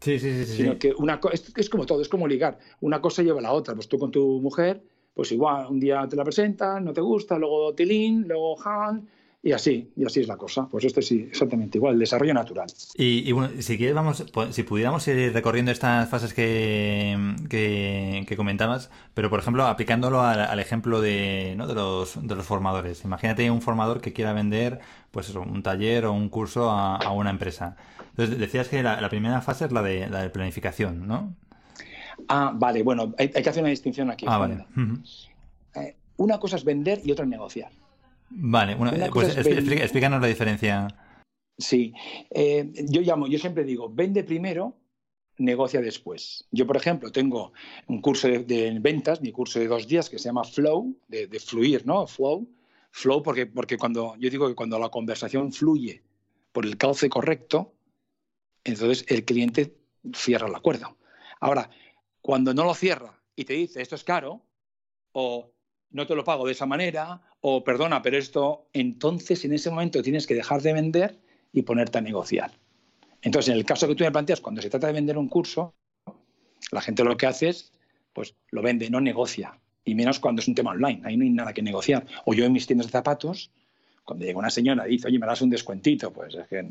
Sí, 0.00 0.18
sí, 0.18 0.44
sí, 0.44 0.56
sino 0.56 0.72
sí. 0.72 0.78
que 0.78 0.94
una 0.96 1.20
es, 1.32 1.52
es 1.56 1.68
como 1.70 1.84
todo, 1.86 2.00
es 2.02 2.08
como 2.08 2.28
ligar. 2.28 2.58
Una 2.80 3.00
cosa 3.00 3.22
lleva 3.22 3.40
a 3.40 3.42
la 3.42 3.52
otra. 3.52 3.74
Pues 3.74 3.88
tú 3.88 3.98
con 3.98 4.10
tu 4.10 4.40
mujer, 4.40 4.82
pues 5.14 5.32
igual, 5.32 5.66
un 5.68 5.80
día 5.80 6.06
te 6.08 6.14
la 6.16 6.24
presentan, 6.24 6.84
no 6.84 6.92
te 6.92 7.00
gusta, 7.00 7.38
luego 7.38 7.74
tilín, 7.74 8.26
luego 8.28 8.56
han, 8.66 9.08
y 9.42 9.52
así, 9.52 9.90
y 9.96 10.04
así 10.04 10.20
es 10.20 10.28
la 10.28 10.36
cosa. 10.36 10.68
Pues 10.70 10.84
esto 10.84 11.02
sí, 11.02 11.26
exactamente 11.28 11.78
igual, 11.78 11.94
el 11.94 12.00
desarrollo 12.00 12.34
natural. 12.34 12.68
Y, 12.96 13.28
y 13.28 13.32
bueno, 13.32 13.50
si 13.60 13.76
quieres, 13.76 13.94
vamos, 13.94 14.22
po- 14.32 14.52
si 14.52 14.62
pudiéramos 14.62 15.06
ir 15.08 15.32
recorriendo 15.32 15.72
estas 15.72 16.08
fases 16.08 16.32
que, 16.34 17.16
que, 17.50 18.24
que 18.28 18.36
comentabas, 18.36 18.90
pero 19.14 19.30
por 19.30 19.40
ejemplo, 19.40 19.66
aplicándolo 19.66 20.22
al, 20.22 20.40
al 20.40 20.60
ejemplo 20.60 21.00
de, 21.00 21.54
¿no? 21.56 21.66
de, 21.66 21.74
los, 21.74 22.18
de 22.26 22.34
los 22.36 22.46
formadores. 22.46 23.04
Imagínate 23.04 23.50
un 23.50 23.62
formador 23.62 24.00
que 24.00 24.12
quiera 24.12 24.32
vender 24.32 24.78
pues 25.10 25.28
eso, 25.30 25.40
un 25.40 25.62
taller 25.62 26.04
o 26.06 26.12
un 26.12 26.28
curso 26.28 26.70
a, 26.70 26.96
a 26.96 27.12
una 27.12 27.30
empresa. 27.30 27.76
Entonces, 28.18 28.38
decías 28.40 28.68
que 28.68 28.82
la, 28.82 29.00
la 29.00 29.08
primera 29.08 29.40
fase 29.40 29.66
es 29.66 29.72
la 29.72 29.80
de, 29.80 30.08
la 30.10 30.22
de 30.22 30.30
planificación, 30.30 31.06
¿no? 31.06 31.36
Ah, 32.26 32.52
vale, 32.52 32.82
bueno, 32.82 33.14
hay, 33.16 33.30
hay 33.32 33.42
que 33.44 33.48
hacer 33.48 33.62
una 33.62 33.70
distinción 33.70 34.10
aquí. 34.10 34.26
Ah, 34.28 34.38
vale. 34.38 34.66
Eh, 35.76 35.94
una 36.16 36.40
cosa 36.40 36.56
es 36.56 36.64
vender 36.64 37.00
y 37.04 37.12
otra 37.12 37.24
es 37.24 37.30
negociar. 37.30 37.70
Vale, 38.30 38.74
Una 38.74 38.90
eh, 38.90 39.08
pues 39.12 39.28
es 39.36 39.46
explica- 39.46 39.84
explícanos 39.84 40.20
la 40.20 40.26
diferencia. 40.26 40.88
Sí, 41.56 41.94
Eh, 42.30 42.72
yo 42.88 43.02
llamo, 43.02 43.28
yo 43.28 43.38
siempre 43.38 43.62
digo, 43.62 43.88
vende 43.88 44.24
primero, 44.24 44.76
negocia 45.38 45.80
después. 45.80 46.44
Yo, 46.50 46.66
por 46.66 46.76
ejemplo, 46.76 47.12
tengo 47.12 47.52
un 47.86 48.00
curso 48.00 48.26
de, 48.26 48.40
de 48.40 48.76
ventas, 48.80 49.20
mi 49.20 49.30
curso 49.30 49.60
de 49.60 49.68
dos 49.68 49.86
días 49.86 50.10
que 50.10 50.18
se 50.18 50.24
llama 50.28 50.42
Flow, 50.42 50.96
de, 51.06 51.28
de 51.28 51.38
fluir, 51.38 51.86
¿no? 51.86 52.04
Flow, 52.08 52.48
flow 52.90 53.22
porque, 53.22 53.46
porque 53.46 53.76
cuando 53.78 54.16
yo 54.18 54.28
digo 54.28 54.48
que 54.48 54.56
cuando 54.56 54.76
la 54.80 54.88
conversación 54.88 55.52
fluye 55.52 56.02
por 56.50 56.66
el 56.66 56.76
cauce 56.76 57.08
correcto, 57.08 57.74
entonces 58.68 59.04
el 59.08 59.24
cliente 59.24 59.76
cierra 60.14 60.48
el 60.48 60.54
acuerdo. 60.54 60.96
Ahora, 61.40 61.70
cuando 62.20 62.52
no 62.54 62.64
lo 62.64 62.74
cierra 62.74 63.20
y 63.34 63.44
te 63.44 63.54
dice 63.54 63.80
esto 63.80 63.94
es 63.94 64.04
caro, 64.04 64.42
o 65.12 65.52
no 65.90 66.06
te 66.06 66.14
lo 66.14 66.24
pago 66.24 66.46
de 66.46 66.52
esa 66.52 66.66
manera, 66.66 67.22
o 67.40 67.64
perdona, 67.64 68.02
pero 68.02 68.18
esto, 68.18 68.68
entonces 68.72 69.44
en 69.44 69.54
ese 69.54 69.70
momento 69.70 70.02
tienes 70.02 70.26
que 70.26 70.34
dejar 70.34 70.60
de 70.62 70.72
vender 70.72 71.18
y 71.52 71.62
ponerte 71.62 71.98
a 71.98 72.00
negociar. 72.02 72.52
Entonces, 73.22 73.50
en 73.50 73.58
el 73.58 73.64
caso 73.64 73.88
que 73.88 73.94
tú 73.94 74.04
me 74.04 74.12
planteas, 74.12 74.40
cuando 74.40 74.62
se 74.62 74.70
trata 74.70 74.88
de 74.88 74.92
vender 74.92 75.18
un 75.18 75.28
curso, 75.28 75.74
la 76.70 76.80
gente 76.80 77.04
lo 77.04 77.16
que 77.16 77.26
hace 77.26 77.48
es, 77.48 77.72
pues 78.12 78.34
lo 78.50 78.62
vende, 78.62 78.90
no 78.90 79.00
negocia. 79.00 79.58
Y 79.84 79.94
menos 79.94 80.20
cuando 80.20 80.40
es 80.40 80.48
un 80.48 80.54
tema 80.54 80.72
online, 80.72 81.00
ahí 81.04 81.16
no 81.16 81.24
hay 81.24 81.30
nada 81.30 81.54
que 81.54 81.62
negociar. 81.62 82.06
O 82.26 82.34
yo 82.34 82.44
en 82.44 82.52
mis 82.52 82.66
tiendas 82.66 82.88
de 82.88 82.92
zapatos, 82.92 83.50
cuando 84.08 84.24
llega 84.24 84.38
una 84.38 84.48
señora 84.48 84.88
y 84.88 84.92
dice, 84.92 85.08
oye, 85.08 85.18
me 85.18 85.26
das 85.26 85.42
un 85.42 85.50
descuentito, 85.50 86.10
pues 86.10 86.34
es 86.34 86.48
que 86.48 86.66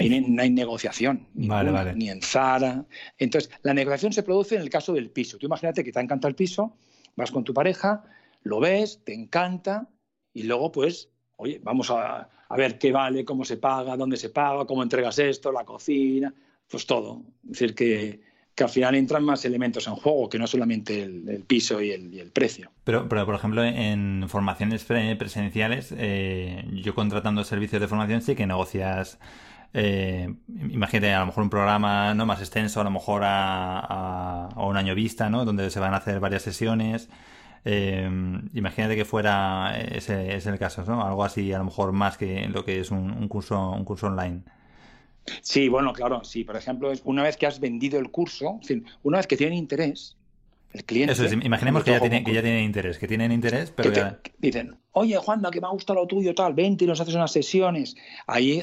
ahí 0.00 0.20
no 0.20 0.42
hay- 0.42 0.50
negociación. 0.50 1.28
Vale, 1.34 1.66
ninguna, 1.70 1.84
vale. 1.84 1.94
Ni 1.94 2.10
en 2.10 2.20
Zara. 2.20 2.84
Entonces, 3.16 3.52
la 3.62 3.72
negociación 3.72 4.12
se 4.12 4.24
produce 4.24 4.56
en 4.56 4.62
el 4.62 4.68
caso 4.68 4.92
del 4.92 5.10
piso. 5.10 5.38
Tú 5.38 5.46
imagínate 5.46 5.84
que 5.84 5.92
te 5.92 6.00
encanta 6.00 6.26
el 6.26 6.34
piso, 6.34 6.76
vas 7.14 7.30
con 7.30 7.44
tu 7.44 7.54
pareja, 7.54 8.02
lo 8.42 8.58
ves, 8.58 9.00
te 9.04 9.14
encanta, 9.14 9.88
y 10.34 10.42
luego, 10.42 10.72
pues, 10.72 11.08
oye, 11.36 11.60
vamos 11.62 11.88
a, 11.92 12.28
a 12.48 12.56
ver 12.56 12.78
qué 12.78 12.90
vale, 12.90 13.24
cómo 13.24 13.44
se 13.44 13.56
paga, 13.56 13.96
dónde 13.96 14.16
se 14.16 14.30
paga, 14.30 14.64
cómo 14.66 14.82
entregas 14.82 15.20
esto, 15.20 15.52
la 15.52 15.64
cocina, 15.64 16.34
pues 16.68 16.84
todo. 16.84 17.22
Es 17.44 17.50
decir, 17.50 17.76
que, 17.76 18.20
que 18.60 18.64
al 18.64 18.70
final 18.70 18.94
entran 18.94 19.24
más 19.24 19.42
elementos 19.46 19.86
en 19.88 19.94
juego 19.94 20.28
que 20.28 20.38
no 20.38 20.46
solamente 20.46 21.02
el, 21.02 21.44
piso 21.46 21.80
y 21.80 21.92
el, 21.92 22.12
y 22.12 22.20
el 22.20 22.30
precio. 22.30 22.70
Pero, 22.84 23.08
pero, 23.08 23.24
por 23.24 23.34
ejemplo, 23.34 23.64
en 23.64 24.26
formaciones 24.28 24.84
pre- 24.84 25.16
presenciales, 25.16 25.94
eh, 25.96 26.62
yo 26.84 26.94
contratando 26.94 27.42
servicios 27.42 27.80
de 27.80 27.88
formación 27.88 28.20
sí 28.20 28.34
que 28.34 28.46
negocias, 28.46 29.18
eh, 29.72 30.34
imagínate, 30.70 31.14
a 31.14 31.20
lo 31.20 31.26
mejor 31.26 31.42
un 31.44 31.48
programa 31.48 32.12
no 32.12 32.26
más 32.26 32.40
extenso, 32.40 32.82
a 32.82 32.84
lo 32.84 32.90
mejor 32.90 33.22
a, 33.24 33.78
a- 33.78 34.48
un 34.66 34.76
año 34.76 34.94
vista, 34.94 35.30
¿no? 35.30 35.46
Donde 35.46 35.70
se 35.70 35.80
van 35.80 35.94
a 35.94 35.96
hacer 35.96 36.20
varias 36.20 36.42
sesiones. 36.42 37.08
Eh, 37.64 38.06
imagínate 38.52 38.94
que 38.94 39.06
fuera 39.06 39.74
ese, 39.80 40.34
es 40.36 40.44
el 40.46 40.58
caso, 40.58 40.84
¿no? 40.86 41.02
Algo 41.06 41.24
así, 41.24 41.50
a 41.54 41.58
lo 41.58 41.64
mejor 41.64 41.92
más 41.92 42.18
que 42.18 42.46
lo 42.48 42.62
que 42.66 42.80
es 42.80 42.90
un 42.90 43.26
curso, 43.28 43.70
un 43.70 43.86
curso 43.86 44.08
online. 44.08 44.42
Sí, 45.42 45.68
bueno, 45.68 45.92
claro, 45.92 46.24
sí. 46.24 46.44
Por 46.44 46.56
ejemplo, 46.56 46.90
es 46.90 47.02
una 47.04 47.22
vez 47.22 47.36
que 47.36 47.46
has 47.46 47.60
vendido 47.60 47.98
el 47.98 48.10
curso, 48.10 48.58
una 49.02 49.18
vez 49.18 49.26
que 49.26 49.36
tienen 49.36 49.56
interés, 49.58 50.16
El 50.72 50.84
cliente. 50.84 51.12
Eso 51.12 51.24
es, 51.24 51.32
imaginemos 51.32 51.82
que 51.84 51.90
ya, 51.92 52.00
tiene, 52.00 52.22
que 52.24 52.32
ya 52.32 52.42
tienen 52.42 52.64
interés, 52.64 52.98
que 52.98 53.08
tienen 53.08 53.32
interés, 53.32 53.72
pero 53.72 53.90
que 53.90 53.94
te- 53.96 54.00
ya... 54.00 54.20
dicen, 54.38 54.76
oye, 54.92 55.16
Juanda, 55.16 55.50
que 55.50 55.60
me 55.60 55.66
ha 55.66 55.70
gustado 55.70 56.00
lo 56.00 56.06
tuyo, 56.06 56.34
tal, 56.34 56.54
vente 56.54 56.84
y 56.84 56.86
nos 56.86 57.00
haces 57.00 57.14
unas 57.14 57.32
sesiones. 57.32 57.96
Ahí, 58.26 58.62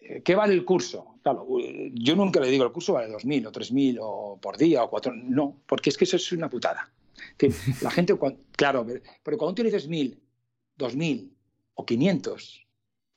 eh, 0.00 0.22
¿qué 0.24 0.34
vale 0.36 0.54
el 0.54 0.64
curso? 0.64 1.16
Claro, 1.22 1.46
yo 1.94 2.16
nunca 2.16 2.40
le 2.40 2.48
digo, 2.50 2.64
el 2.64 2.72
curso 2.72 2.92
vale 2.94 3.12
2.000 3.12 3.46
o 3.48 3.52
3.000 3.52 3.98
o 4.00 4.38
por 4.40 4.56
día 4.56 4.84
o 4.84 4.90
4.000. 4.90 5.24
No, 5.24 5.56
porque 5.66 5.90
es 5.90 5.96
que 5.98 6.04
eso 6.04 6.16
es 6.16 6.30
una 6.32 6.48
putada. 6.48 6.90
Que 7.36 7.50
la 7.82 7.90
gente, 7.90 8.14
cuan- 8.14 8.38
claro, 8.52 8.86
pero 9.22 9.36
cuando 9.36 9.54
tú 9.56 9.62
dices 9.64 9.88
1.000, 9.90 10.18
2.000 10.78 11.30
o 11.74 11.84
500, 11.84 12.66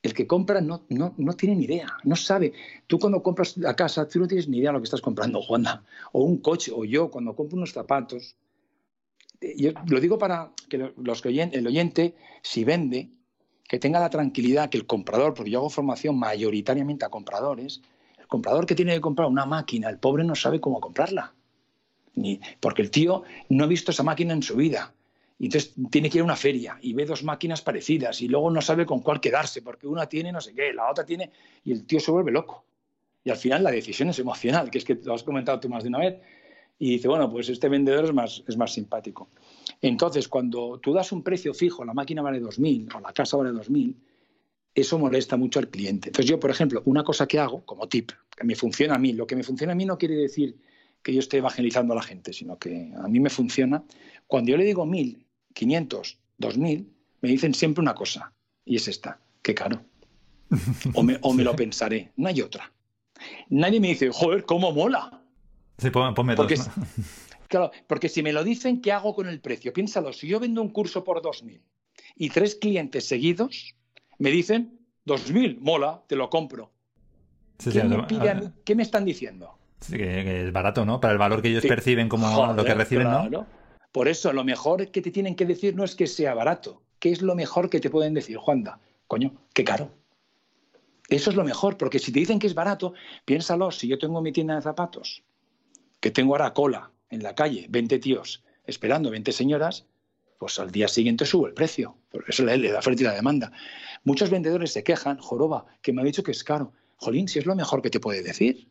el 0.03 0.13
que 0.13 0.27
compra 0.27 0.61
no, 0.61 0.83
no, 0.89 1.13
no 1.17 1.33
tiene 1.33 1.55
ni 1.55 1.63
idea, 1.63 1.87
no 2.03 2.15
sabe. 2.15 2.53
Tú 2.87 2.99
cuando 2.99 3.23
compras 3.23 3.55
la 3.57 3.75
casa, 3.75 4.07
tú 4.07 4.19
no 4.19 4.27
tienes 4.27 4.47
ni 4.49 4.57
idea 4.57 4.69
de 4.69 4.73
lo 4.73 4.79
que 4.81 4.85
estás 4.85 5.01
comprando, 5.01 5.41
Juanda. 5.41 5.83
O 6.11 6.23
un 6.23 6.37
coche, 6.37 6.71
o 6.75 6.83
yo 6.85 7.09
cuando 7.09 7.35
compro 7.35 7.57
unos 7.57 7.71
zapatos. 7.71 8.35
eh, 9.41 9.55
Yo 9.57 9.71
lo 9.87 9.99
digo 9.99 10.17
para 10.17 10.51
que 10.69 10.77
lo- 10.77 10.93
los 10.97 11.21
que 11.21 11.29
oyen- 11.29 11.51
el 11.53 11.65
oyente, 11.67 12.15
si 12.41 12.63
vende, 12.63 13.09
que 13.67 13.79
tenga 13.79 13.99
la 13.99 14.09
tranquilidad 14.09 14.69
que 14.69 14.77
el 14.77 14.85
comprador, 14.85 15.33
porque 15.33 15.51
yo 15.51 15.59
hago 15.59 15.69
formación 15.69 16.17
mayoritariamente 16.19 17.05
a 17.05 17.09
compradores, 17.09 17.81
el 18.19 18.27
comprador 18.27 18.65
que 18.65 18.75
tiene 18.75 18.93
que 18.93 19.01
comprar 19.01 19.27
una 19.29 19.45
máquina, 19.45 19.89
el 19.89 19.97
pobre 19.99 20.23
no 20.23 20.35
sabe 20.35 20.59
cómo 20.59 20.79
comprarla. 20.81 21.33
Ni, 22.15 22.39
porque 22.59 22.81
el 22.83 22.91
tío 22.91 23.23
no 23.49 23.63
ha 23.63 23.67
visto 23.67 23.91
esa 23.91 24.03
máquina 24.03 24.33
en 24.33 24.43
su 24.43 24.55
vida. 24.55 24.93
Y 25.43 25.47
entonces 25.47 25.73
tiene 25.91 26.09
que 26.09 26.19
ir 26.19 26.21
a 26.21 26.23
una 26.23 26.37
feria 26.37 26.77
y 26.81 26.93
ve 26.93 27.03
dos 27.03 27.21
máquinas 27.21 27.61
parecidas 27.61 28.21
y 28.21 28.29
luego 28.29 28.49
no 28.49 28.61
sabe 28.61 28.85
con 28.85 29.01
cuál 29.01 29.19
quedarse, 29.19 29.61
porque 29.61 29.87
una 29.87 30.07
tiene 30.07 30.31
no 30.31 30.39
sé 30.39 30.53
qué, 30.53 30.71
la 30.71 30.89
otra 30.89 31.05
tiene, 31.05 31.31
y 31.65 31.73
el 31.73 31.83
tío 31.83 31.99
se 31.99 32.11
vuelve 32.11 32.31
loco. 32.31 32.63
Y 33.25 33.29
al 33.29 33.35
final 33.35 33.61
la 33.61 33.69
decisión 33.69 34.07
es 34.07 34.17
emocional, 34.19 34.71
que 34.71 34.77
es 34.77 34.85
que 34.85 34.95
lo 35.03 35.13
has 35.13 35.23
comentado 35.23 35.59
tú 35.59 35.67
más 35.67 35.83
de 35.83 35.89
una 35.89 35.99
vez, 35.99 36.15
y 36.79 36.91
dice, 36.91 37.09
bueno, 37.09 37.29
pues 37.29 37.49
este 37.49 37.67
vendedor 37.67 38.05
es 38.05 38.13
más, 38.13 38.41
es 38.47 38.55
más 38.55 38.71
simpático. 38.71 39.27
Entonces, 39.81 40.29
cuando 40.29 40.79
tú 40.79 40.93
das 40.93 41.11
un 41.11 41.23
precio 41.23 41.53
fijo, 41.53 41.83
la 41.83 41.93
máquina 41.93 42.21
vale 42.21 42.41
2.000 42.41 42.95
o 42.95 43.01
la 43.01 43.11
casa 43.11 43.35
vale 43.35 43.49
2.000, 43.49 43.95
eso 44.73 44.97
molesta 44.97 45.35
mucho 45.35 45.59
al 45.59 45.67
cliente. 45.67 46.07
Entonces 46.07 46.29
yo, 46.29 46.39
por 46.39 46.51
ejemplo, 46.51 46.83
una 46.85 47.03
cosa 47.03 47.27
que 47.27 47.39
hago 47.39 47.65
como 47.65 47.89
tip, 47.89 48.13
que 48.33 48.45
me 48.45 48.55
funciona 48.55 48.95
a 48.95 48.97
mí, 48.97 49.11
lo 49.11 49.27
que 49.27 49.35
me 49.35 49.43
funciona 49.43 49.73
a 49.73 49.75
mí 49.75 49.83
no 49.83 49.97
quiere 49.97 50.15
decir 50.15 50.55
que 51.01 51.13
yo 51.13 51.19
esté 51.19 51.39
evangelizando 51.39 51.91
a 51.91 51.97
la 51.97 52.01
gente, 52.01 52.31
sino 52.31 52.57
que 52.57 52.93
a 52.95 53.09
mí 53.09 53.19
me 53.19 53.29
funciona. 53.29 53.83
Cuando 54.25 54.51
yo 54.51 54.57
le 54.57 54.63
digo 54.63 54.85
1.000, 54.85 55.22
500, 55.53 56.19
2.000, 56.39 56.87
me 57.21 57.29
dicen 57.29 57.53
siempre 57.53 57.81
una 57.81 57.95
cosa, 57.95 58.33
y 58.65 58.75
es 58.75 58.87
esta, 58.87 59.19
qué 59.41 59.53
caro. 59.53 59.83
O 60.93 61.03
me, 61.03 61.17
o 61.21 61.33
me 61.33 61.43
lo 61.43 61.55
pensaré, 61.55 62.11
no 62.17 62.27
hay 62.27 62.41
otra. 62.41 62.71
Nadie 63.49 63.79
me 63.79 63.89
dice, 63.89 64.09
joder, 64.11 64.45
cómo 64.45 64.71
mola. 64.71 65.21
Sí, 65.77 65.89
pon- 65.89 66.13
ponme 66.13 66.35
Porque, 66.35 66.55
dos. 66.55 66.67
¿no? 66.77 66.85
claro, 67.47 67.71
porque 67.87 68.09
si 68.09 68.21
me 68.23 68.33
lo 68.33 68.43
dicen, 68.43 68.81
¿qué 68.81 68.91
hago 68.91 69.15
con 69.15 69.27
el 69.27 69.39
precio? 69.39 69.71
Piénsalo, 69.73 70.13
si 70.13 70.27
yo 70.27 70.39
vendo 70.39 70.61
un 70.61 70.69
curso 70.69 71.03
por 71.03 71.21
2.000 71.21 71.61
y 72.15 72.29
tres 72.29 72.55
clientes 72.55 73.07
seguidos 73.07 73.75
me 74.19 74.29
dicen 74.29 74.79
2.000, 75.05 75.59
mola, 75.59 76.03
te 76.07 76.15
lo 76.15 76.29
compro. 76.29 76.71
Sí, 77.59 77.71
sí, 77.71 77.77
¿Qué, 77.79 77.83
me 77.85 78.03
pide 78.03 78.29
a 78.29 78.35
mí? 78.35 78.49
¿Qué 78.65 78.75
me 78.75 78.83
están 78.83 79.05
diciendo? 79.05 79.57
sí, 79.79 79.93
que, 79.93 79.99
que 79.99 80.47
es 80.47 80.53
barato, 80.53 80.85
¿no? 80.85 80.99
Para 80.99 81.13
el 81.13 81.17
valor 81.19 81.41
que 81.41 81.49
ellos 81.49 81.61
Sí. 81.61 81.67
perciben 81.67 82.09
como 82.09 82.27
Joder, 82.27 82.55
lo 82.55 82.63
que 82.65 82.73
reciben, 82.73 83.09
¿no? 83.09 83.47
Por 83.93 84.07
eso, 84.07 84.33
lo 84.33 84.43
mejor 84.43 84.89
que 84.89 85.03
te 85.03 85.11
tienen 85.11 85.35
que 85.35 85.45
decir 85.45 85.75
no 85.75 85.83
es 85.83 85.95
que 85.95 86.07
sea 86.07 86.33
barato. 86.33 86.81
¿Qué 86.99 87.11
es 87.11 87.21
lo 87.21 87.35
mejor 87.35 87.69
que 87.69 87.79
te 87.79 87.91
pueden 87.91 88.15
decir, 88.15 88.37
Juanda? 88.37 88.79
Coño, 89.07 89.33
qué 89.53 89.63
caro. 89.63 89.91
Eso 91.09 91.29
es 91.29 91.35
lo 91.35 91.43
mejor, 91.43 91.77
porque 91.77 91.99
si 91.99 92.11
te 92.11 92.19
dicen 92.19 92.39
que 92.39 92.47
es 92.47 92.55
barato, 92.55 92.95
piénsalo, 93.23 93.69
si 93.69 93.87
yo 93.87 93.99
tengo 93.99 94.19
mi 94.19 94.31
tienda 94.31 94.55
de 94.55 94.63
zapatos, 94.63 95.21
que 95.99 96.09
tengo 96.09 96.33
ahora 96.33 96.55
cola 96.55 96.91
en 97.11 97.21
la 97.21 97.35
calle, 97.35 97.67
20 97.69 97.99
tíos 97.99 98.43
esperando, 98.65 99.11
20 99.11 99.31
señoras, 99.31 99.85
pues 100.39 100.57
al 100.57 100.71
día 100.71 100.87
siguiente 100.87 101.27
subo 101.27 101.45
el 101.45 101.53
precio. 101.53 101.95
Por 102.09 102.25
eso 102.27 102.43
le 102.43 102.71
da 102.71 102.79
oferta 102.79 103.03
y 103.03 103.05
la 103.05 103.13
demanda. 103.13 103.51
Muchos 104.03 104.31
vendedores 104.31 104.73
se 104.73 104.83
quejan, 104.83 105.19
joroba, 105.19 105.67
que 105.83 105.93
me 105.93 106.01
ha 106.01 106.05
dicho 106.05 106.23
que 106.23 106.31
es 106.31 106.43
caro. 106.43 106.73
Jolín, 106.95 107.27
si 107.27 107.37
es 107.37 107.45
lo 107.45 107.55
mejor 107.55 107.83
que 107.83 107.91
te 107.91 107.99
puede 107.99 108.23
decir. 108.23 108.67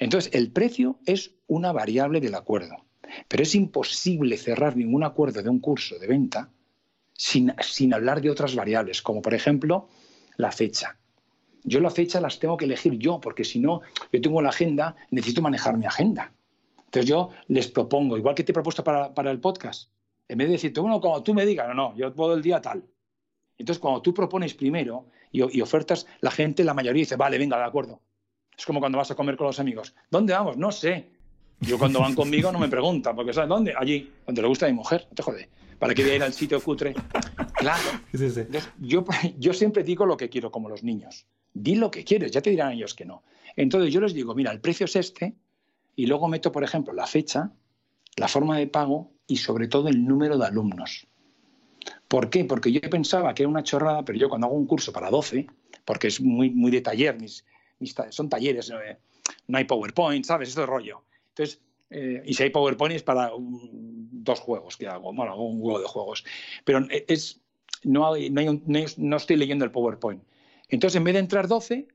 Entonces, 0.00 0.34
el 0.34 0.50
precio 0.50 0.98
es 1.06 1.36
una 1.46 1.70
variable 1.70 2.20
del 2.20 2.34
acuerdo, 2.34 2.86
pero 3.28 3.42
es 3.42 3.54
imposible 3.54 4.36
cerrar 4.36 4.76
ningún 4.76 5.04
acuerdo 5.04 5.42
de 5.42 5.48
un 5.48 5.60
curso 5.60 5.98
de 5.98 6.06
venta 6.06 6.50
sin, 7.12 7.52
sin 7.60 7.92
hablar 7.94 8.20
de 8.20 8.30
otras 8.30 8.54
variables, 8.54 9.02
como 9.02 9.22
por 9.22 9.34
ejemplo 9.34 9.88
la 10.36 10.52
fecha. 10.52 10.96
Yo 11.62 11.80
la 11.80 11.90
fecha 11.90 12.20
las 12.20 12.38
tengo 12.38 12.56
que 12.56 12.64
elegir 12.64 12.94
yo, 12.94 13.20
porque 13.20 13.44
si 13.44 13.58
no, 13.58 13.82
yo 14.12 14.20
tengo 14.20 14.40
la 14.40 14.48
agenda, 14.48 14.96
necesito 15.10 15.42
manejar 15.42 15.76
mi 15.76 15.86
agenda. 15.86 16.32
Entonces 16.86 17.08
yo 17.08 17.30
les 17.48 17.68
propongo, 17.68 18.16
igual 18.16 18.34
que 18.34 18.42
te 18.42 18.52
he 18.52 18.54
propuesto 18.54 18.82
para, 18.82 19.12
para 19.14 19.30
el 19.30 19.38
podcast, 19.38 19.90
en 20.26 20.38
vez 20.38 20.48
de 20.48 20.52
decirte, 20.52 20.80
bueno, 20.80 21.00
como 21.00 21.22
tú 21.22 21.34
me 21.34 21.44
digas, 21.44 21.68
no, 21.68 21.74
no, 21.74 21.96
yo 21.96 22.14
puedo 22.14 22.34
el 22.34 22.42
día 22.42 22.60
tal. 22.60 22.84
Entonces 23.58 23.80
cuando 23.80 24.00
tú 24.00 24.14
propones 24.14 24.54
primero 24.54 25.06
y, 25.30 25.58
y 25.58 25.60
ofertas, 25.60 26.06
la 26.20 26.30
gente, 26.30 26.64
la 26.64 26.72
mayoría 26.72 27.00
dice, 27.00 27.16
vale, 27.16 27.36
venga, 27.36 27.58
de 27.58 27.64
acuerdo. 27.64 28.00
Es 28.56 28.64
como 28.64 28.80
cuando 28.80 28.98
vas 28.98 29.10
a 29.10 29.14
comer 29.14 29.36
con 29.36 29.46
los 29.46 29.60
amigos. 29.60 29.94
¿Dónde 30.10 30.32
vamos? 30.32 30.56
No 30.56 30.72
sé. 30.72 31.10
Yo 31.60 31.78
cuando 31.78 32.00
van 32.00 32.14
conmigo 32.14 32.50
no 32.50 32.58
me 32.58 32.68
preguntan, 32.68 33.14
porque 33.14 33.32
¿sabes 33.32 33.48
dónde? 33.48 33.74
Allí, 33.76 34.10
donde 34.26 34.42
le 34.42 34.48
gusta 34.48 34.66
a 34.66 34.68
mi 34.68 34.74
mujer. 34.74 35.06
No 35.10 35.14
te 35.14 35.22
jode. 35.22 35.48
¿Para 35.78 35.94
qué 35.94 36.02
voy 36.02 36.12
a 36.12 36.16
ir 36.16 36.22
al 36.22 36.32
sitio 36.32 36.60
cutre? 36.60 36.94
Claro. 37.54 37.82
Sí, 38.12 38.30
sí. 38.30 38.40
Entonces, 38.40 38.70
yo, 38.78 39.04
yo 39.38 39.52
siempre 39.52 39.82
digo 39.82 40.06
lo 40.06 40.16
que 40.16 40.28
quiero, 40.30 40.50
como 40.50 40.68
los 40.68 40.82
niños. 40.82 41.26
Di 41.52 41.74
lo 41.74 41.90
que 41.90 42.04
quieres, 42.04 42.32
ya 42.32 42.40
te 42.40 42.50
dirán 42.50 42.72
ellos 42.72 42.94
que 42.94 43.04
no. 43.04 43.22
Entonces 43.56 43.92
yo 43.92 44.00
les 44.00 44.14
digo, 44.14 44.34
mira, 44.34 44.52
el 44.52 44.60
precio 44.60 44.86
es 44.86 44.96
este, 44.96 45.34
y 45.96 46.06
luego 46.06 46.28
meto, 46.28 46.52
por 46.52 46.64
ejemplo, 46.64 46.94
la 46.94 47.06
fecha, 47.06 47.52
la 48.16 48.28
forma 48.28 48.56
de 48.58 48.66
pago 48.66 49.12
y 49.26 49.36
sobre 49.36 49.68
todo 49.68 49.88
el 49.88 50.06
número 50.06 50.38
de 50.38 50.46
alumnos. 50.46 51.06
¿Por 52.08 52.30
qué? 52.30 52.44
Porque 52.44 52.72
yo 52.72 52.80
pensaba 52.90 53.34
que 53.34 53.42
era 53.42 53.50
una 53.50 53.62
chorrada, 53.62 54.04
pero 54.04 54.18
yo 54.18 54.28
cuando 54.28 54.46
hago 54.46 54.56
un 54.56 54.66
curso 54.66 54.92
para 54.92 55.10
12, 55.10 55.46
porque 55.84 56.08
es 56.08 56.20
muy, 56.20 56.50
muy 56.50 56.70
de 56.70 56.80
taller, 56.80 57.18
mis, 57.20 57.44
son 58.10 58.28
talleres, 58.28 58.70
eh, 58.70 58.98
no 59.46 59.58
hay 59.58 59.64
PowerPoint, 59.64 60.24
¿sabes? 60.24 60.48
Esto 60.48 60.62
es 60.62 60.68
rollo. 60.68 61.04
Entonces, 61.30 61.62
eh, 61.90 62.22
y 62.24 62.34
si 62.34 62.42
hay 62.42 62.50
PowerPoint 62.50 62.94
es 62.94 63.02
para 63.02 63.34
un- 63.34 64.08
dos 64.24 64.40
juegos 64.40 64.76
que 64.76 64.86
hago, 64.86 65.12
bueno, 65.12 65.32
hago 65.32 65.48
un 65.48 65.60
juego 65.60 65.80
de 65.80 65.86
juegos. 65.86 66.24
Pero 66.64 66.86
es, 67.08 67.40
no, 67.84 68.12
hay- 68.12 68.30
no, 68.30 68.40
hay 68.40 68.48
un- 68.48 68.62
no 68.66 68.78
no 68.98 69.16
estoy 69.16 69.36
leyendo 69.36 69.64
el 69.64 69.70
PowerPoint. 69.70 70.22
Entonces, 70.68 70.96
en 70.96 71.04
vez 71.04 71.14
de 71.14 71.20
entrar 71.20 71.48
12, 71.48 71.88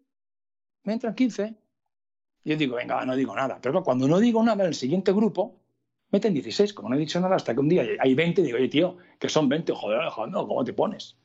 me 0.84 0.94
entran 0.94 1.16
15. 1.16 1.56
Y 2.44 2.52
yo 2.52 2.58
digo, 2.58 2.76
venga, 2.76 3.06
no 3.06 3.16
digo 3.16 3.36
nada. 3.36 3.60
Pero 3.62 3.84
cuando 3.84 4.08
no 4.08 4.20
digo 4.20 4.44
nada, 4.44 4.64
en 4.64 4.70
el 4.70 4.76
siguiente 4.76 5.12
grupo 5.12 5.56
meten 6.12 6.34
16. 6.34 6.74
Como 6.74 6.90
no 6.90 6.96
he 6.96 7.00
dicho 7.00 7.20
nada, 7.20 7.36
hasta 7.36 7.54
que 7.54 7.60
un 7.60 7.70
día 7.70 7.86
hay 8.00 8.14
20, 8.16 8.42
digo, 8.44 8.58
oye, 8.58 8.68
tío, 8.70 8.98
que 9.20 9.30
son 9.30 9.50
20, 9.50 9.74
joder, 9.74 10.00
Alejandro, 10.02 10.48
¿cómo 10.48 10.64
te 10.64 10.74
pones? 10.74 11.18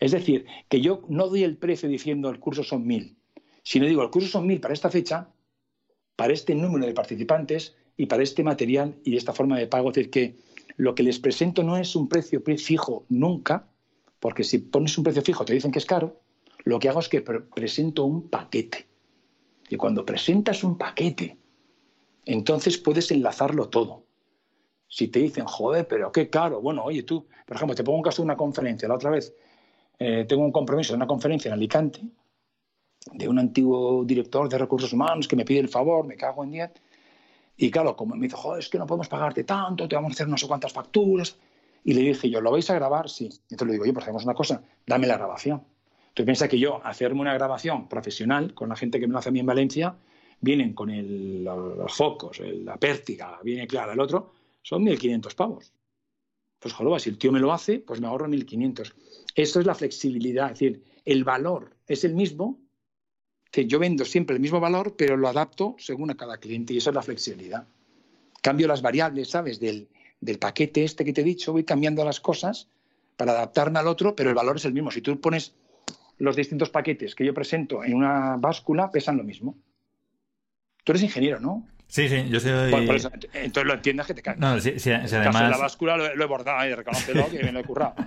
Es 0.00 0.12
decir, 0.12 0.46
que 0.68 0.80
yo 0.80 1.02
no 1.08 1.28
doy 1.28 1.44
el 1.44 1.56
precio 1.56 1.88
diciendo 1.88 2.28
el 2.30 2.40
curso 2.40 2.62
son 2.64 2.86
1000, 2.86 3.16
sino 3.62 3.86
digo, 3.86 4.02
el 4.02 4.10
curso 4.10 4.28
son 4.28 4.46
1000 4.46 4.60
para 4.60 4.74
esta 4.74 4.90
fecha, 4.90 5.30
para 6.16 6.32
este 6.32 6.54
número 6.54 6.86
de 6.86 6.94
participantes 6.94 7.76
y 7.96 8.06
para 8.06 8.22
este 8.22 8.42
material 8.42 8.96
y 9.04 9.16
esta 9.16 9.32
forma 9.32 9.58
de 9.58 9.66
pago. 9.66 9.90
Es 9.90 9.94
decir, 9.96 10.10
que 10.10 10.36
lo 10.76 10.94
que 10.94 11.02
les 11.02 11.18
presento 11.18 11.62
no 11.62 11.76
es 11.76 11.94
un 11.96 12.08
precio 12.08 12.42
pre- 12.42 12.58
fijo 12.58 13.04
nunca, 13.08 13.68
porque 14.20 14.44
si 14.44 14.58
pones 14.58 14.96
un 14.98 15.04
precio 15.04 15.22
fijo 15.22 15.44
te 15.44 15.54
dicen 15.54 15.70
que 15.70 15.78
es 15.78 15.86
caro, 15.86 16.20
lo 16.64 16.78
que 16.78 16.88
hago 16.88 17.00
es 17.00 17.08
que 17.08 17.20
pre- 17.20 17.40
presento 17.42 18.04
un 18.04 18.28
paquete. 18.28 18.86
Y 19.68 19.76
cuando 19.76 20.04
presentas 20.04 20.64
un 20.64 20.78
paquete, 20.78 21.36
entonces 22.24 22.78
puedes 22.78 23.10
enlazarlo 23.10 23.68
todo. 23.68 24.04
Si 24.88 25.08
te 25.08 25.18
dicen, 25.18 25.44
joder, 25.46 25.86
pero 25.88 26.12
qué 26.12 26.30
caro, 26.30 26.60
bueno, 26.60 26.84
oye 26.84 27.02
tú, 27.02 27.26
por 27.46 27.56
ejemplo, 27.56 27.74
te 27.74 27.82
pongo 27.84 27.98
un 27.98 28.04
caso 28.04 28.22
de 28.22 28.26
una 28.26 28.36
conferencia. 28.36 28.88
La 28.88 28.94
otra 28.94 29.10
vez 29.10 29.34
eh, 29.98 30.24
tengo 30.28 30.44
un 30.44 30.52
compromiso 30.52 30.92
de 30.92 30.96
una 30.96 31.06
conferencia 31.06 31.48
en 31.48 31.54
Alicante 31.54 32.00
de 33.12 33.28
un 33.28 33.38
antiguo 33.38 34.04
director 34.04 34.48
de 34.48 34.58
recursos 34.58 34.92
humanos 34.92 35.28
que 35.28 35.36
me 35.36 35.44
pide 35.44 35.60
el 35.60 35.68
favor, 35.68 36.06
me 36.06 36.16
cago 36.16 36.44
en 36.44 36.50
10. 36.50 36.70
Y 37.56 37.70
claro, 37.70 37.96
como 37.96 38.14
me 38.16 38.26
dice, 38.26 38.36
joder, 38.36 38.60
es 38.60 38.68
que 38.68 38.78
no 38.78 38.86
podemos 38.86 39.08
pagarte 39.08 39.44
tanto, 39.44 39.88
te 39.88 39.94
vamos 39.96 40.12
a 40.12 40.14
hacer 40.14 40.28
no 40.28 40.36
sé 40.36 40.46
cuántas 40.46 40.72
facturas. 40.72 41.36
Y 41.84 41.94
le 41.94 42.02
dije 42.02 42.28
yo, 42.28 42.40
¿lo 42.40 42.50
vais 42.50 42.68
a 42.70 42.74
grabar? 42.74 43.08
Sí. 43.08 43.30
Entonces 43.50 43.66
le 43.68 43.72
digo, 43.74 43.84
oye, 43.84 43.92
pues 43.92 44.04
hacemos 44.04 44.24
una 44.24 44.34
cosa, 44.34 44.62
dame 44.86 45.06
la 45.06 45.16
grabación. 45.16 45.62
Entonces 46.08 46.24
piensa 46.24 46.48
que 46.48 46.58
yo, 46.58 46.80
hacerme 46.84 47.20
una 47.20 47.32
grabación 47.34 47.88
profesional 47.88 48.54
con 48.54 48.68
la 48.68 48.76
gente 48.76 48.98
que 48.98 49.06
me 49.06 49.12
lo 49.12 49.18
hace 49.20 49.28
a 49.28 49.32
mí 49.32 49.40
en 49.40 49.46
Valencia, 49.46 49.96
vienen 50.40 50.74
con 50.74 50.90
el- 50.90 51.44
los 51.44 51.94
focos, 51.94 52.40
el- 52.40 52.64
la 52.64 52.76
pértiga, 52.76 53.38
viene 53.42 53.66
clara 53.66 53.92
el 53.92 54.00
otro, 54.00 54.32
son 54.62 54.82
1.500 54.84 55.34
pavos. 55.34 55.72
Pues 56.58 56.74
joder, 56.74 57.00
si 57.00 57.10
el 57.10 57.18
tío 57.18 57.32
me 57.32 57.38
lo 57.40 57.52
hace, 57.52 57.78
pues 57.78 58.00
me 58.00 58.06
ahorro 58.08 58.26
1.500. 58.28 58.94
Esto 59.34 59.60
es 59.60 59.66
la 59.66 59.74
flexibilidad, 59.74 60.46
es 60.52 60.58
decir, 60.58 60.82
el 61.04 61.22
valor 61.24 61.76
es 61.86 62.02
el 62.04 62.14
mismo, 62.14 62.58
yo 63.64 63.78
vendo 63.78 64.04
siempre 64.04 64.34
el 64.34 64.40
mismo 64.40 64.60
valor, 64.60 64.94
pero 64.96 65.16
lo 65.16 65.28
adapto 65.28 65.76
según 65.78 66.10
a 66.10 66.16
cada 66.16 66.36
cliente 66.36 66.74
y 66.74 66.78
eso 66.78 66.90
es 66.90 66.96
la 66.96 67.02
flexibilidad. 67.02 67.66
Cambio 68.42 68.68
las 68.68 68.82
variables, 68.82 69.30
¿sabes? 69.30 69.58
Del, 69.58 69.88
del 70.20 70.38
paquete 70.38 70.84
este 70.84 71.04
que 71.04 71.14
te 71.14 71.22
he 71.22 71.24
dicho, 71.24 71.52
voy 71.52 71.64
cambiando 71.64 72.04
las 72.04 72.20
cosas 72.20 72.68
para 73.16 73.32
adaptarme 73.32 73.78
al 73.78 73.86
otro, 73.86 74.14
pero 74.14 74.28
el 74.28 74.36
valor 74.36 74.56
es 74.56 74.64
el 74.66 74.74
mismo. 74.74 74.90
Si 74.90 75.00
tú 75.00 75.18
pones 75.20 75.54
los 76.18 76.36
distintos 76.36 76.70
paquetes 76.70 77.14
que 77.14 77.24
yo 77.24 77.32
presento 77.32 77.82
en 77.82 77.94
una 77.94 78.36
báscula, 78.36 78.90
pesan 78.90 79.16
lo 79.16 79.24
mismo. 79.24 79.56
Tú 80.84 80.92
eres 80.92 81.02
ingeniero, 81.02 81.40
¿no? 81.40 81.66
Sí, 81.88 82.08
sí, 82.08 82.28
yo 82.28 82.40
soy. 82.40 82.70
Por, 82.70 82.84
por 82.84 82.96
eso, 82.96 83.10
entonces 83.32 83.64
lo 83.64 83.74
entiendes 83.74 84.06
que 84.06 84.14
te 84.14 84.22
caes. 84.22 84.38
No, 84.38 84.58
sí, 84.60 84.72
caso 84.72 84.90
de 84.90 85.16
además. 85.16 85.50
la 85.50 85.56
báscula 85.56 85.96
lo, 85.96 86.14
lo 86.14 86.24
he 86.24 86.26
bordado 86.26 86.68
y 86.68 86.74
reconócelo 86.74 87.28
que 87.30 87.40
he 87.40 87.64
currado. 87.64 87.94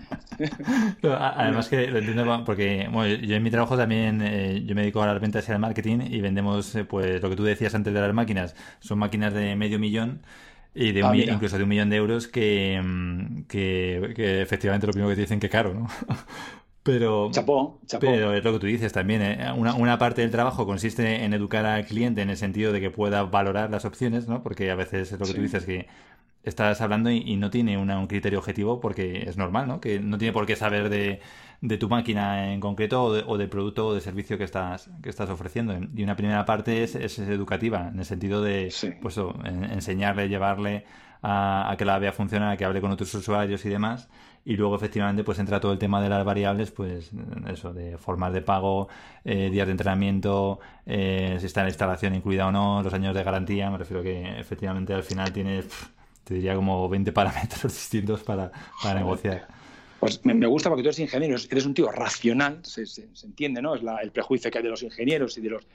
No, 1.04 1.14
Además 1.14 1.68
que 1.68 1.88
lo 1.88 2.00
entiendo 2.00 2.44
porque 2.46 2.88
bueno, 2.90 3.14
yo 3.14 3.36
en 3.36 3.44
mi 3.44 3.52
trabajo 3.52 3.76
también 3.76 4.22
eh, 4.22 4.64
yo 4.66 4.74
me 4.74 4.82
dedico 4.82 5.04
a 5.04 5.08
las 5.08 5.20
ventas 5.20 5.48
y 5.50 5.52
al 5.52 5.60
marketing 5.60 6.00
y 6.10 6.22
vendemos 6.22 6.76
eh, 6.76 6.86
pues 6.86 7.22
lo 7.22 7.30
que 7.30 7.36
tú 7.36 7.44
decías 7.44 7.76
antes 7.76 7.94
de 7.94 8.00
las 8.00 8.14
máquinas, 8.14 8.56
son 8.80 9.00
máquinas 9.00 9.34
de 9.34 9.58
medio 9.58 9.80
millón 9.80 10.22
y 10.74 10.94
de 10.94 11.04
un 11.04 11.10
Ah, 11.10 11.18
incluso 11.18 11.58
de 11.58 11.64
un 11.64 11.70
millón 11.70 11.90
de 11.90 11.98
euros 11.98 12.30
que, 12.30 12.80
mm, 12.82 13.42
que, 13.50 14.14
que 14.16 14.42
efectivamente 14.42 14.88
lo 14.88 14.94
primero 14.94 15.10
que 15.10 15.16
te 15.16 15.22
dicen 15.22 15.42
que 15.42 15.50
caro, 15.50 15.74
¿no? 15.74 15.90
Pero, 16.84 17.30
Chapó, 17.32 17.80
chapó. 17.86 18.02
pero 18.08 18.34
es 18.34 18.44
lo 18.44 18.54
que 18.54 18.60
tú 18.60 18.68
dices 18.68 18.94
también. 18.94 19.22
¿eh? 19.22 19.52
Una, 19.56 19.74
una 19.76 19.98
parte 19.98 20.22
del 20.22 20.32
trabajo 20.32 20.66
consiste 20.66 21.24
en 21.24 21.34
educar 21.34 21.66
al 21.66 21.86
cliente 21.86 22.22
en 22.22 22.30
el 22.30 22.38
sentido 22.38 22.72
de 22.72 22.80
que 22.80 22.90
pueda 22.90 23.24
valorar 23.24 23.70
las 23.70 23.86
opciones, 23.86 24.28
¿no? 24.28 24.42
Porque 24.44 24.72
a 24.72 24.76
veces 24.76 25.12
es 25.12 25.20
lo 25.20 25.26
que 25.26 25.34
tú 25.34 25.38
Sí. 25.38 25.42
dices 25.44 25.66
que 25.66 25.88
estás 26.44 26.80
hablando 26.82 27.12
y, 27.12 27.18
y 27.18 27.36
no 27.36 27.50
tiene 27.50 27.78
una- 27.78 28.00
un 28.00 28.08
criterio 28.08 28.40
objetivo 28.40 28.80
porque 28.80 29.24
es 29.28 29.38
normal, 29.38 29.68
¿no? 29.68 29.82
Que 29.82 30.00
no 30.00 30.18
tiene 30.18 30.32
por 30.32 30.46
qué 30.46 30.56
saber 30.56 30.90
de, 30.90 31.20
de 31.62 31.78
tu 31.78 31.90
máquina 31.90 32.54
en 32.54 32.62
concreto 32.62 33.04
o, 33.04 33.14
de- 33.14 33.24
o 33.28 33.38
del 33.38 33.50
producto 33.50 33.88
o 33.88 33.94
del 33.94 34.02
servicio 34.02 34.38
que 34.38 34.46
estás, 34.46 34.90
que 35.04 35.10
estás 35.10 35.30
ofreciendo. 35.30 35.78
Y 35.96 36.02
una 36.04 36.16
primera 36.16 36.46
parte 36.46 36.82
es, 36.84 36.96
es 36.96 37.20
educativa, 37.20 37.90
en 37.94 38.00
el 38.00 38.06
sentido 38.06 38.42
de 38.42 38.72
Sí. 38.72 38.92
pues, 39.02 39.18
en- 39.18 39.66
enseñarle, 39.66 40.30
llevarle 40.30 40.86
a, 41.22 41.70
a 41.70 41.76
que 41.78 41.84
la 41.84 42.00
vea 42.00 42.14
funcionar, 42.14 42.54
a 42.54 42.58
que 42.58 42.64
hable 42.64 42.80
con 42.80 42.90
otros 42.92 43.14
usuarios 43.14 43.66
y 43.66 43.70
demás. 43.70 44.08
Y 44.46 44.56
luego, 44.56 44.76
efectivamente, 44.76 45.24
pues 45.24 45.38
entra 45.40 45.60
todo 45.60 45.74
el 45.74 45.78
tema 45.78 46.02
de 46.02 46.10
las 46.10 46.26
variables, 46.26 46.72
pues 46.72 47.12
eso, 47.48 47.74
de 47.74 47.98
formas 47.98 48.34
de 48.34 48.42
pago, 48.42 48.88
eh, 49.24 49.50
días 49.52 49.68
de 49.68 49.72
entrenamiento, 49.72 50.60
eh, 50.86 51.38
si 51.40 51.46
está 51.46 51.62
la 51.62 51.70
instalación 51.70 52.16
incluida 52.16 52.48
o 52.48 52.52
no, 52.52 52.82
los 52.82 52.94
años 52.94 53.14
de 53.14 53.24
garantía. 53.24 53.70
Me 53.70 53.78
refiero 53.78 54.02
que 54.02 54.40
efectivamente 54.40 54.94
al 54.94 55.04
final 55.04 55.32
tienes, 55.32 55.66
te 56.24 56.34
diría, 56.36 56.56
como 56.56 56.88
20 56.90 57.12
parámetros 57.12 57.64
distintos 57.74 58.22
para, 58.24 58.52
para 58.82 59.00
negociar. 59.00 59.48
Pues 60.00 60.24
me, 60.26 60.48
gusta 60.48 60.70
porque 60.70 60.82
tú 60.82 60.88
eres 60.90 61.00
ingeniero, 61.00 61.36
eres 61.52 61.66
un 61.66 61.74
tío 61.74 61.92
racional, 61.92 62.60
se, 62.64 62.86
se- 62.86 63.10
se 63.14 63.26
entiende, 63.28 63.62
¿no? 63.62 63.76
Es 63.76 63.84
la- 63.84 63.98
el 63.98 64.12
prejuicio 64.12 64.50
que 64.50 64.58
hay 64.60 64.64
de 64.64 64.70
los 64.70 64.82
ingenieros 64.82 65.38
y 65.38 65.42
de 65.42 65.50
los. 65.50 65.68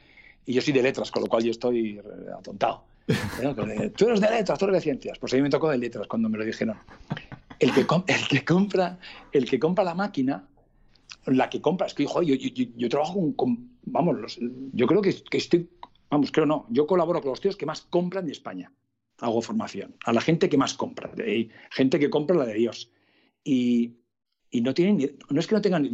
Y 0.47 0.55
yo 0.55 0.63
soy 0.63 0.73
de 0.73 0.83
letras, 0.83 1.11
con 1.11 1.23
lo 1.23 1.29
cual 1.29 1.45
yo 1.45 1.51
estoy 1.51 1.99
eh, 1.99 2.03
atontado. 2.39 2.85
eh, 3.09 3.91
Tú 3.95 4.07
eres 4.09 4.21
de 4.23 4.31
letras, 4.31 4.59
tú 4.59 4.65
eres 4.65 4.77
de 4.77 4.81
ciencias. 4.81 5.19
Pues 5.19 5.33
a 5.35 5.37
mí 5.37 5.43
me 5.43 5.51
tocó 5.51 5.69
de 5.71 5.77
letras 5.79 6.07
cuando 6.07 6.29
me 6.31 6.39
lo 6.39 6.45
dijeron. 6.45 6.77
El 7.59 7.73
que, 7.73 7.87
compra, 7.87 8.99
el 9.33 9.49
que 9.49 9.59
compra 9.59 9.85
la 9.85 9.95
máquina, 9.95 10.49
la 11.27 11.49
que 11.49 11.61
compra, 11.61 11.87
es 11.87 11.95
que 11.95 12.07
joder, 12.07 12.39
yo, 12.39 12.65
yo, 12.77 12.89
trabajo 12.89 13.35
con, 13.37 13.79
vamos, 13.83 14.39
yo 14.73 14.87
creo 14.87 15.03
que, 15.03 15.15
estoy, 15.31 15.71
vamos, 16.11 16.31
creo 16.33 16.47
no, 16.47 16.67
yo 16.71 16.87
colaboro 16.87 17.21
con 17.21 17.31
los 17.31 17.41
tíos 17.41 17.57
que 17.57 17.67
más 17.67 17.83
compran 17.83 18.27
de 18.27 18.33
España. 18.33 18.73
Hago 19.21 19.41
formación 19.41 19.95
a 20.05 20.13
la 20.13 20.21
gente 20.21 20.49
que 20.49 20.59
más 20.59 20.75
compra, 20.75 21.13
gente 21.71 21.99
que 21.99 22.11
compra 22.11 22.37
la 22.37 22.47
de 22.47 22.55
Dios. 22.55 22.91
Y, 23.45 23.95
no 24.53 24.73
tienen 24.73 25.17
no 25.31 25.41
es 25.41 25.47
que 25.49 25.55
no 25.55 25.61
tengan, 25.61 25.85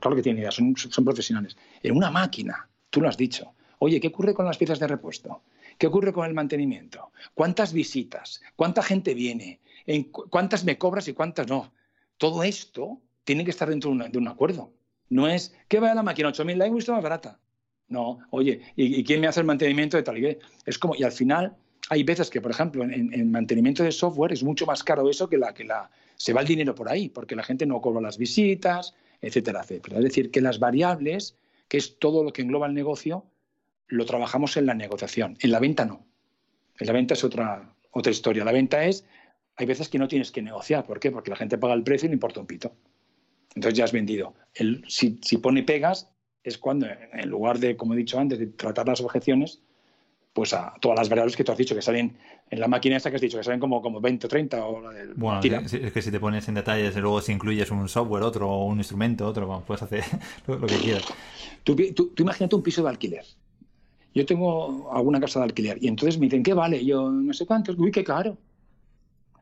claro 0.00 0.14
que 0.14 0.22
tienen 0.22 0.40
idea, 0.40 0.50
son, 0.50 0.74
son 0.76 1.04
profesionales. 1.04 1.56
En 1.82 1.96
una 1.96 2.10
máquina, 2.10 2.68
tú 2.90 3.00
lo 3.00 3.08
has 3.08 3.16
dicho. 3.16 3.54
Oye, 3.78 3.98
¿qué 3.98 4.08
ocurre 4.08 4.34
con 4.34 4.44
las 4.44 4.58
piezas 4.58 4.78
de 4.78 4.86
repuesto? 4.86 5.42
¿Qué 5.78 5.86
ocurre 5.86 6.12
con 6.12 6.26
el 6.26 6.34
mantenimiento? 6.34 7.12
¿Cuántas 7.32 7.72
visitas? 7.72 8.42
¿Cuánta 8.54 8.82
gente 8.82 9.14
viene? 9.14 9.60
¿En 9.90 10.04
cu- 10.04 10.28
¿Cuántas 10.30 10.64
me 10.64 10.78
cobras 10.78 11.08
y 11.08 11.14
cuántas 11.14 11.48
no? 11.48 11.72
Todo 12.16 12.42
esto 12.44 13.00
tiene 13.24 13.44
que 13.44 13.50
estar 13.50 13.68
dentro 13.68 13.92
de, 13.94 14.18
un 14.18 14.28
acuerdo. 14.28 14.72
No 15.08 15.26
es, 15.28 15.54
¿qué 15.68 15.80
va 15.80 15.92
la 15.94 16.02
máquina? 16.02 16.28
8.000, 16.28 16.56
la 16.56 16.66
he 16.66 16.70
visto 16.70 16.92
más 16.92 17.02
barata. 17.02 17.40
No, 17.88 18.20
oye, 18.30 18.60
¿y, 18.76 19.02
quién 19.02 19.20
me 19.20 19.26
hace 19.26 19.40
el 19.40 19.46
mantenimiento 19.46 19.96
de 19.96 20.04
tal 20.04 20.18
y 20.18 20.20
qué? 20.20 20.38
Es 20.64 20.78
como, 20.78 20.94
y 20.94 21.02
al 21.02 21.10
final 21.10 21.56
hay 21.88 22.04
veces 22.04 22.30
que, 22.30 22.40
por 22.40 22.52
ejemplo, 22.52 22.84
en- 22.84 23.12
en 23.12 23.30
mantenimiento 23.32 23.82
de 23.82 23.90
software 23.90 24.32
es 24.32 24.44
mucho 24.44 24.64
más 24.64 24.84
caro 24.84 25.10
eso 25.10 25.28
que 25.28 25.38
la 25.38 25.52
que 25.52 25.64
la 25.64 25.90
se 26.16 26.32
va 26.32 26.42
el 26.42 26.46
dinero 26.46 26.74
por 26.74 26.88
ahí, 26.88 27.08
porque 27.08 27.34
la 27.34 27.42
gente 27.42 27.66
no 27.66 27.80
cobra 27.80 28.00
las 28.00 28.16
visitas, 28.16 28.94
etcétera, 29.20 29.62
etcétera. 29.62 29.96
Es 29.98 30.04
decir, 30.04 30.30
que 30.30 30.40
las 30.40 30.60
variables, 30.60 31.34
que 31.66 31.78
es 31.78 31.98
todo 31.98 32.22
lo 32.22 32.32
que 32.32 32.42
engloba 32.42 32.66
el 32.68 32.74
negocio, 32.74 33.24
lo 33.88 34.04
trabajamos 34.04 34.56
en 34.56 34.66
la 34.66 34.74
negociación. 34.74 35.36
En 35.40 35.50
la 35.50 35.58
venta 35.58 35.84
no. 35.84 36.04
En 36.78 36.86
la 36.86 36.92
venta 36.92 37.14
es 37.14 37.24
otra, 37.24 37.74
otra 37.90 38.12
historia. 38.12 38.44
La 38.44 38.52
venta 38.52 38.84
es, 38.84 39.04
hay 39.56 39.66
veces 39.66 39.88
que 39.88 39.98
no 39.98 40.08
tienes 40.08 40.30
que 40.32 40.42
negociar. 40.42 40.86
¿Por 40.86 41.00
qué? 41.00 41.10
Porque 41.10 41.30
la 41.30 41.36
gente 41.36 41.58
paga 41.58 41.74
el 41.74 41.82
precio 41.82 42.06
y 42.06 42.10
no 42.10 42.14
importa 42.14 42.40
un 42.40 42.46
pito. 42.46 42.72
Entonces 43.54 43.76
ya 43.76 43.84
has 43.84 43.92
vendido. 43.92 44.34
El, 44.54 44.84
si, 44.88 45.18
si 45.22 45.38
pone 45.38 45.62
pegas, 45.62 46.10
es 46.42 46.56
cuando, 46.58 46.86
en 46.86 47.28
lugar 47.28 47.58
de, 47.58 47.76
como 47.76 47.94
he 47.94 47.96
dicho 47.96 48.18
antes, 48.18 48.38
de 48.38 48.46
tratar 48.46 48.86
las 48.88 49.00
objeciones, 49.00 49.60
pues 50.32 50.54
a 50.54 50.74
todas 50.80 50.98
las 50.98 51.08
variables 51.08 51.36
que 51.36 51.42
tú 51.44 51.52
has 51.52 51.58
dicho 51.58 51.74
que 51.74 51.82
salen 51.82 52.16
en 52.48 52.60
la 52.60 52.68
máquina 52.68 52.96
esta 52.96 53.10
que 53.10 53.16
has 53.16 53.22
dicho, 53.22 53.36
que 53.36 53.44
salen 53.44 53.60
como, 53.60 53.82
como 53.82 54.00
20 54.00 54.26
o 54.26 54.30
30 54.30 54.64
o 54.64 54.80
la 54.80 54.90
del... 54.90 55.14
Bueno, 55.14 55.40
tira. 55.40 55.58
es 55.60 55.92
que 55.92 56.02
si 56.02 56.10
te 56.10 56.20
pones 56.20 56.46
en 56.48 56.54
detalles 56.54 56.94
luego 56.96 57.20
si 57.20 57.32
incluyes 57.32 57.70
un 57.70 57.88
software, 57.88 58.22
otro, 58.22 58.48
o 58.48 58.66
un 58.66 58.78
instrumento, 58.78 59.26
otro, 59.26 59.62
puedes 59.66 59.82
hacer 59.82 60.04
lo, 60.46 60.60
que 60.60 60.76
quieras. 60.76 61.04
Tú, 61.64 61.74
tú- 61.94 62.08
tú 62.14 62.22
imagínate 62.22 62.54
un 62.56 62.62
piso 62.62 62.82
de 62.82 62.88
alquiler. 62.88 63.24
Yo 64.14 64.26
tengo 64.26 64.92
alguna 64.92 65.20
casa 65.20 65.40
de 65.40 65.46
alquiler 65.46 65.78
y 65.80 65.88
entonces 65.88 66.18
me 66.18 66.26
dicen, 66.26 66.42
¿qué 66.42 66.54
vale? 66.54 66.84
Yo, 66.84 67.10
no 67.10 67.32
sé 67.32 67.46
cuántos. 67.46 67.76
Uy, 67.78 67.90
qué 67.92 68.02
caro. 68.02 68.36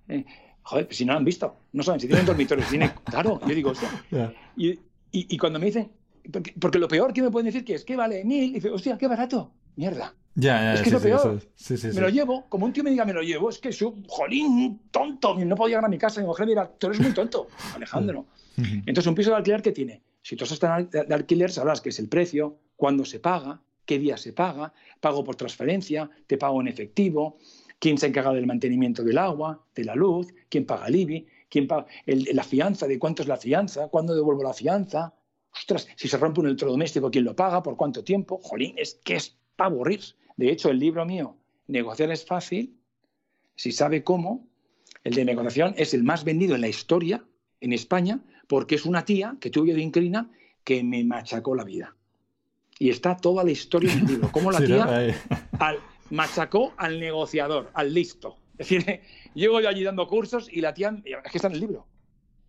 Eh, 0.08 0.24
joder, 0.62 0.86
pues 0.86 0.96
si 0.96 1.04
no 1.04 1.12
lo 1.12 1.18
han 1.18 1.24
visto. 1.24 1.54
No 1.72 1.82
saben 1.82 2.00
si 2.00 2.06
tienen 2.06 2.26
dormitorios. 2.26 2.68
Tiene, 2.68 2.92
claro, 3.04 3.40
yo 3.46 3.54
digo, 3.54 3.70
hostia. 3.70 3.88
Ya. 4.10 4.32
Y, 4.56 4.68
y- 4.70 4.78
y 5.12 5.38
cuando 5.38 5.58
me 5.58 5.66
dicen, 5.66 5.90
porque, 6.32 6.54
porque 6.58 6.78
lo 6.78 6.88
peor 6.88 7.12
que 7.12 7.22
me 7.22 7.30
pueden 7.30 7.46
decir 7.46 7.64
que 7.64 7.74
es, 7.74 7.84
¿qué 7.84 7.96
vale? 7.96 8.24
Mil. 8.24 8.44
Y 8.50 8.54
dice, 8.54 8.70
hostia, 8.70 8.96
qué 8.98 9.06
barato. 9.08 9.52
Mierda. 9.76 10.14
Ya, 10.34 10.60
ya, 10.60 10.74
Es 10.74 10.80
que 10.82 10.90
sí, 10.90 10.96
es 10.96 11.02
lo 11.02 11.08
peor. 11.08 11.42
Sí, 11.56 11.76
sí, 11.76 11.88
Me 11.88 12.00
lo 12.00 12.08
llevo, 12.08 12.46
como 12.48 12.66
un 12.66 12.72
tío 12.72 12.84
me 12.84 12.90
diga, 12.90 13.04
me 13.04 13.12
lo 13.12 13.22
llevo, 13.22 13.50
es 13.50 13.58
que 13.58 13.72
soy 13.72 13.88
un 13.88 14.04
jolín 14.06 14.80
tonto. 14.90 15.34
No 15.36 15.56
puedo 15.56 15.68
llegar 15.68 15.84
a 15.84 15.88
mi 15.88 15.98
casa 15.98 16.20
y 16.20 16.22
mi 16.24 16.28
mujer 16.28 16.46
me 16.46 16.52
dirá, 16.52 16.68
tú 16.78 16.86
eres 16.88 17.00
muy 17.00 17.12
tonto, 17.12 17.48
Alejandro. 17.74 18.26
Entonces, 18.56 19.06
un 19.06 19.14
piso 19.14 19.30
de 19.30 19.36
alquiler 19.36 19.62
que 19.62 19.70
tiene, 19.72 20.02
si 20.22 20.34
tú 20.36 20.44
estás 20.44 20.90
de 20.90 21.14
alquiler, 21.14 21.50
sabrás 21.50 21.80
que 21.80 21.88
es 21.90 21.98
el 22.00 22.08
precio, 22.08 22.58
cuándo 22.76 23.04
se 23.04 23.20
paga, 23.20 23.60
qué 23.84 23.98
día 24.00 24.16
se 24.16 24.32
paga, 24.32 24.72
pago 25.00 25.22
por 25.24 25.36
transferencia, 25.36 26.10
te 26.26 26.36
pago 26.36 26.60
en 26.60 26.66
efectivo, 26.68 27.38
quién 27.78 27.98
se 27.98 28.06
encarga 28.06 28.32
del 28.32 28.46
mantenimiento 28.46 29.02
del 29.02 29.18
agua, 29.18 29.64
de 29.74 29.84
la 29.84 29.94
luz, 29.94 30.28
quién 30.48 30.64
paga 30.66 30.86
el 30.88 30.96
IBI, 30.96 31.26
quién 31.48 31.66
paga 31.66 31.86
el- 32.06 32.28
la 32.32 32.44
fianza, 32.44 32.86
de 32.86 32.98
cuánto 32.98 33.22
es 33.22 33.28
la 33.28 33.36
fianza, 33.36 33.88
cuándo 33.88 34.14
devuelvo 34.14 34.42
la 34.42 34.52
fianza. 34.54 35.14
Ostras, 35.52 35.88
si 35.96 36.08
se 36.08 36.16
rompe 36.18 36.40
un 36.40 36.46
electrodoméstico, 36.46 37.10
¿quién 37.10 37.24
lo 37.24 37.34
paga? 37.34 37.62
¿Por 37.62 37.76
cuánto 37.76 38.04
tiempo? 38.04 38.38
Jolín, 38.42 38.74
es 38.76 39.00
que 39.04 39.16
es 39.16 39.36
para 39.56 39.70
aburrir. 39.70 40.00
De 40.36 40.50
hecho, 40.50 40.70
el 40.70 40.78
libro 40.78 41.04
mío, 41.06 41.36
Negociar 41.68 42.10
es 42.12 42.24
fácil, 42.24 42.76
si 43.54 43.72
sabe 43.72 44.02
cómo, 44.02 44.46
el 45.04 45.14
de 45.14 45.24
negociación 45.24 45.74
es 45.76 45.92
el 45.94 46.02
más 46.02 46.24
vendido 46.24 46.54
en 46.54 46.60
la 46.62 46.68
historia 46.68 47.24
en 47.60 47.72
España 47.72 48.20
porque 48.46 48.74
es 48.76 48.86
una 48.86 49.04
tía 49.04 49.36
que 49.40 49.50
tuve 49.50 49.74
de 49.74 49.80
Incrina 49.82 50.30
que 50.64 50.82
me 50.82 51.04
machacó 51.04 51.54
la 51.54 51.64
vida. 51.64 51.94
Y 52.78 52.90
está 52.90 53.16
toda 53.16 53.42
la 53.44 53.50
historia 53.50 53.92
en 53.92 53.98
el 54.00 54.06
libro. 54.06 54.30
Cómo 54.32 54.50
la 54.52 54.58
tía 54.66 54.84
al- 55.58 55.78
machacó 56.10 56.72
al 56.76 56.98
negociador, 57.00 57.70
al 57.74 57.92
listo. 57.94 58.36
Es 58.58 58.68
decir, 58.68 59.00
llego 59.34 59.60
yo 59.60 59.68
allí 59.68 59.84
dando 59.84 60.06
cursos 60.08 60.48
y 60.52 60.60
la 60.60 60.74
tía, 60.74 60.96
es 61.04 61.30
que 61.32 61.38
está 61.38 61.48
en 61.48 61.54
el 61.54 61.60
libro. 61.60 61.86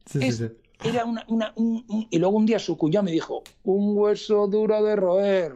Sí, 0.06 0.20
sí, 0.22 0.28
Es- 0.28 0.38
sí. 0.38 0.48
Era 0.82 1.04
una, 1.04 1.26
una- 1.28 1.52
un- 1.58 1.84
un- 1.90 2.08
y 2.10 2.20
luego 2.20 2.38
un 2.38 2.46
día 2.46 2.58
su 2.58 2.78
cuñado 2.78 3.04
me 3.04 3.12
dijo, 3.12 3.44
un 3.64 3.98
hueso 3.98 4.48
duro 4.48 4.82
de 4.82 4.96
roer. 4.96 5.54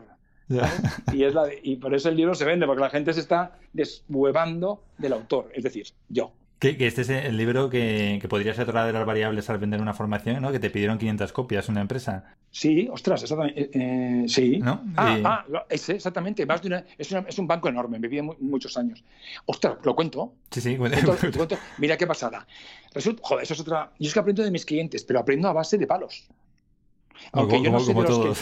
Ya. 0.49 0.69
Y, 1.13 1.23
es 1.23 1.33
la 1.33 1.45
de- 1.45 1.61
y 1.63 1.77
por 1.77 1.95
eso 1.95 2.09
el 2.09 2.17
libro 2.17 2.35
se 2.35 2.43
vende, 2.43 2.65
porque 2.65 2.81
la 2.81 2.89
gente 2.89 3.13
se 3.13 3.21
está 3.21 3.57
deshuevando 3.71 4.83
del 4.97 5.13
autor, 5.13 5.49
es 5.53 5.63
decir, 5.63 5.87
yo. 6.09 6.33
Que, 6.63 6.77
que 6.77 6.87
este 6.87 7.01
es 7.01 7.09
el 7.09 7.35
libro 7.35 7.69
que, 7.69 8.19
que 8.21 8.27
podría 8.29 8.53
ser 8.53 8.69
otra 8.69 8.85
de 8.85 8.93
las 8.93 9.05
variables 9.05 9.49
al 9.49 9.57
vender 9.57 9.81
una 9.81 9.93
formación, 9.93 10.41
¿no? 10.41 10.49
Que 10.51 10.59
te 10.59 10.69
pidieron 10.69 10.97
500 10.97 11.33
copias 11.33 11.67
una 11.67 11.81
empresa, 11.81 12.23
Sí, 12.51 12.87
ostras, 12.89 13.21
exactamente. 13.23 13.63
eh, 13.63 13.69
eh, 13.73 14.23
sí. 14.29 14.59
¿no? 14.59 14.81
Ah, 14.95 15.19
ah, 15.25 15.65
ese, 15.69 15.95
exactamente. 15.95 16.45
Más 16.45 16.61
de 16.61 16.67
una- 16.69 16.85
es, 16.97 17.11
una- 17.11 17.25
es 17.27 17.37
un 17.37 17.47
banco 17.47 17.67
enorme, 17.67 17.99
me 17.99 18.07
viví 18.07 18.21
mu- 18.21 18.35
muchos 18.39 18.77
años. 18.77 19.03
Ostras, 19.45 19.77
lo 19.83 19.93
cuento. 19.93 20.35
Sí, 20.51 20.61
sí, 20.61 20.77
Cuento- 20.77 21.15
te 21.15 21.31
cuento. 21.31 21.57
Mira 21.79 21.97
qué 21.97 22.07
pasada. 22.07 22.47
Resulta, 22.93 23.21
joder, 23.25 23.43
eso 23.43 23.53
es 23.55 23.59
otra. 23.59 23.91
Yo 23.99 24.07
es 24.07 24.13
que 24.13 24.19
aprendo 24.19 24.41
de 24.43 24.51
mis 24.51 24.65
clientes, 24.65 25.03
pero 25.03 25.19
aprendo 25.19 25.49
a 25.49 25.53
base 25.53 25.77
de 25.77 25.85
palos. 25.85 26.29
Aunque 27.33 27.55
como, 27.55 27.63
yo 27.65 27.71
no 27.71 27.77
como- 27.77 27.79
sé 27.79 27.87
de 27.87 27.93
como 27.93 28.07
los 28.07 28.19
todos. 28.19 28.41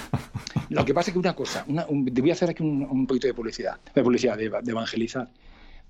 que. 0.67 0.75
Lo 0.75 0.85
que 0.85 0.93
pasa 0.93 1.09
es 1.09 1.13
que 1.13 1.19
una 1.19 1.33
cosa, 1.33 1.65
una- 1.67 1.85
un- 1.87 2.05
voy 2.05 2.29
a 2.29 2.33
hacer 2.33 2.49
aquí 2.51 2.61
un, 2.61 2.83
un 2.83 3.07
poquito 3.07 3.25
de 3.27 3.33
publicidad, 3.33 3.79
de 3.95 4.03
publicidad, 4.03 4.37
de, 4.37 4.49
de 4.49 4.71
evangelizar. 4.71 5.27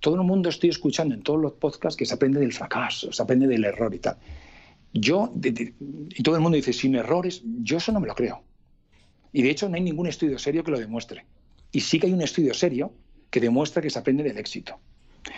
Todo 0.02 0.16
el 0.16 0.24
mundo 0.24 0.50
estoy 0.50 0.72
escuchando 0.72 1.16
en 1.16 1.22
todos 1.22 1.40
los 1.40 1.54
podcasts 1.54 1.96
que 1.96 2.06
se 2.06 2.16
aprende 2.16 2.40
del 2.40 2.52
fracaso, 2.52 3.14
se 3.14 3.22
aprende 3.22 3.48
del 3.48 3.64
error 3.64 3.94
y 3.94 4.00
tal. 4.00 4.18
Yo, 4.94 5.32
y 5.42 6.24
todo 6.24 6.36
el 6.36 6.42
mundo 6.42 6.56
dice, 6.58 6.74
sin 6.74 6.96
errores, 6.96 7.44
yo 7.62 7.78
eso 7.78 7.92
no 7.92 8.00
me 8.00 8.08
lo 8.08 8.16
creo. 8.16 8.44
Y 9.32 9.44
de 9.44 9.52
hecho 9.52 9.70
no 9.70 9.76
hay 9.76 9.82
ningún 9.82 10.08
estudio 10.08 10.38
serio 10.40 10.64
que 10.64 10.72
lo 10.72 10.80
demuestre. 10.80 11.26
Y 11.72 11.82
sí 11.82 12.00
que 12.00 12.08
hay 12.08 12.14
un 12.14 12.22
estudio 12.22 12.54
serio 12.54 12.92
que 13.30 13.40
demuestra 13.40 13.82
que 13.82 13.92
se 13.92 14.00
aprende 14.00 14.24
del 14.24 14.38
éxito. 14.38 14.80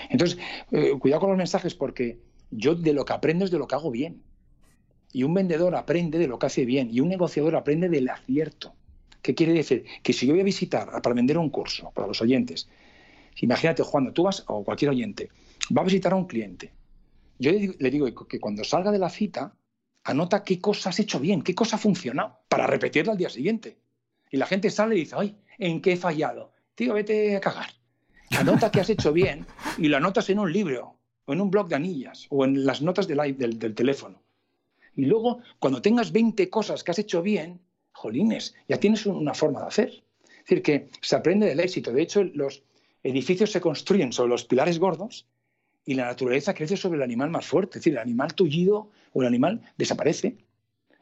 Entonces, 0.10 0.40
eh, 0.72 0.94
cuidado 0.98 1.20
con 1.20 1.30
los 1.30 1.38
mensajes 1.38 1.76
porque 1.76 2.20
yo 2.50 2.74
de 2.74 2.94
lo 2.94 3.04
que 3.06 3.14
aprendo 3.14 3.46
es 3.46 3.52
de 3.52 3.60
lo 3.60 3.68
que 3.68 3.76
hago 3.76 3.92
bien. 3.92 4.22
Y 5.12 5.24
un 5.24 5.34
vendedor 5.34 5.76
aprende 5.76 6.18
de 6.18 6.28
lo 6.28 6.40
que 6.40 6.48
hace 6.48 6.66
bien 6.66 6.90
y 6.92 7.02
un 7.02 7.10
negociador 7.10 7.56
aprende 7.56 7.90
del 7.90 8.10
acierto. 8.10 8.74
¿Qué 9.22 9.36
quiere 9.36 9.54
decir? 9.54 9.86
Que 10.02 10.14
si 10.14 10.26
yo 10.26 10.34
voy 10.34 10.42
a 10.42 10.46
visitar 10.46 10.90
para 11.02 11.14
vender 11.14 11.38
un 11.38 11.50
curso 11.50 11.92
para 11.94 12.08
los 12.08 12.22
oyentes, 12.22 12.68
Imagínate, 13.42 13.84
Juan, 13.84 14.14
tú 14.14 14.24
vas, 14.24 14.44
o 14.48 14.64
cualquier 14.64 14.92
oyente, 14.92 15.30
va 15.76 15.82
a 15.82 15.86
visitar 15.86 16.14
a 16.14 16.16
un 16.16 16.26
cliente. 16.26 16.72
Yo 17.40 17.52
le 17.52 17.92
digo, 17.92 18.08
que 18.28 18.40
cuando 18.40 18.64
salga 18.64 18.92
de 18.92 19.00
la 19.00 19.10
cita, 19.10 19.54
anota 20.04 20.44
qué 20.44 20.60
cosa 20.60 20.90
has 20.90 21.00
hecho 21.00 21.20
bien, 21.20 21.42
qué 21.42 21.56
cosa 21.56 21.76
ha 21.76 21.80
funcionado, 21.80 22.40
para 22.48 22.68
repetirla 22.68 23.14
al 23.14 23.18
día 23.18 23.30
siguiente. 23.30 23.78
Y 24.30 24.38
la 24.38 24.46
gente 24.46 24.70
sale 24.70 24.96
y 24.96 25.02
dice, 25.02 25.16
ay, 25.18 25.36
¿en 25.58 25.82
qué 25.82 25.94
he 25.94 25.98
fallado? 25.98 26.54
Tío, 26.76 26.94
vete 26.94 27.36
a 27.36 27.42
cagar. 27.42 27.70
Anota 28.38 28.72
que 28.72 28.82
has 28.82 28.90
hecho 28.90 29.14
bien 29.14 29.46
y 29.78 29.88
lo 29.88 29.98
anotas 29.98 30.30
en 30.30 30.40
un 30.40 30.52
libro, 30.52 30.98
o 31.26 31.34
en 31.34 31.42
un 31.42 31.52
blog 31.52 31.68
de 31.68 31.76
anillas, 31.76 32.28
o 32.30 32.46
en 32.46 32.66
las 32.66 32.82
notas 32.82 33.08
del, 33.08 33.38
del 33.38 33.76
teléfono. 33.76 34.22
Y 34.96 35.06
luego, 35.06 35.40
cuando 35.60 35.82
tengas 35.82 36.12
20 36.12 36.50
cosas 36.50 36.84
que 36.84 36.92
has 36.92 37.00
hecho 37.00 37.22
bien, 37.22 37.62
jolines, 37.92 38.56
ya 38.68 38.78
tienes 38.78 39.06
una 39.06 39.34
forma 39.34 39.62
de 39.62 39.68
hacer. 39.68 39.90
Es 39.90 40.50
decir, 40.50 40.62
que 40.62 40.90
se 41.02 41.16
aprende 41.16 41.48
del 41.48 41.60
éxito. 41.60 41.92
De 41.92 42.02
hecho, 42.02 42.24
los 42.24 42.64
edificios 43.04 43.52
se 43.52 43.62
construyen 43.62 44.14
sobre 44.14 44.30
los 44.30 44.46
pilares 44.46 44.80
gordos 44.80 45.28
y 45.86 45.96
la 45.96 46.06
naturaleza 46.06 46.54
crece 46.54 46.78
sobre 46.78 46.98
el 46.98 47.04
animal 47.04 47.30
más 47.30 47.46
fuerte. 47.46 47.78
Es 47.78 47.84
decir, 47.84 47.94
el 47.94 48.00
animal 48.00 48.34
tullido 48.34 48.90
o 49.12 49.22
el 49.22 49.28
animal 49.28 49.62
desaparece. 49.78 50.38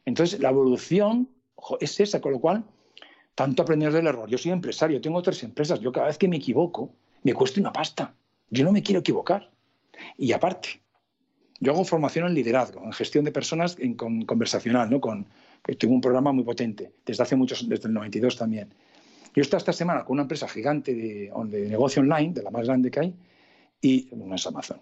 Entonces, 0.05 0.39
la 0.39 0.49
evolución 0.49 1.29
es 1.79 1.99
esa, 1.99 2.19
con 2.19 2.31
lo 2.31 2.39
cual, 2.39 2.65
tanto 3.35 3.61
aprender 3.61 3.91
del 3.93 4.07
error. 4.07 4.27
Yo 4.29 4.37
soy 4.37 4.51
empresario, 4.51 4.99
tengo 4.99 5.21
tres 5.21 5.43
empresas. 5.43 5.79
Yo 5.79 5.91
cada 5.91 6.07
vez 6.07 6.17
que 6.17 6.27
me 6.27 6.37
equivoco, 6.37 6.93
me 7.23 7.33
cuesta 7.33 7.59
una 7.59 7.71
pasta. 7.71 8.15
Yo 8.49 8.65
no 8.65 8.71
me 8.71 8.81
quiero 8.81 8.99
equivocar. 8.99 9.51
Y 10.17 10.31
aparte, 10.31 10.81
yo 11.59 11.71
hago 11.71 11.85
formación 11.85 12.25
en 12.25 12.33
liderazgo, 12.33 12.83
en 12.83 12.91
gestión 12.91 13.23
de 13.23 13.31
personas 13.31 13.77
en, 13.79 13.93
conversacional, 13.93 14.89
¿no? 14.89 14.99
Con, 14.99 15.27
tengo 15.77 15.93
un 15.93 16.01
programa 16.01 16.31
muy 16.31 16.43
potente, 16.43 16.91
desde 17.05 17.21
hace 17.21 17.35
muchos, 17.35 17.69
desde 17.69 17.87
el 17.87 17.93
92 17.93 18.35
también. 18.35 18.73
Yo 19.33 19.41
estoy 19.41 19.57
esta 19.57 19.73
semana 19.73 20.03
con 20.03 20.15
una 20.15 20.23
empresa 20.23 20.47
gigante 20.47 20.93
de, 20.93 21.31
de 21.45 21.69
negocio 21.69 22.01
online, 22.01 22.33
de 22.33 22.43
la 22.43 22.51
más 22.51 22.65
grande 22.65 22.91
que 22.91 22.99
hay, 22.99 23.15
y 23.81 24.09
no 24.11 24.35
es 24.35 24.45
Amazon. 24.45 24.81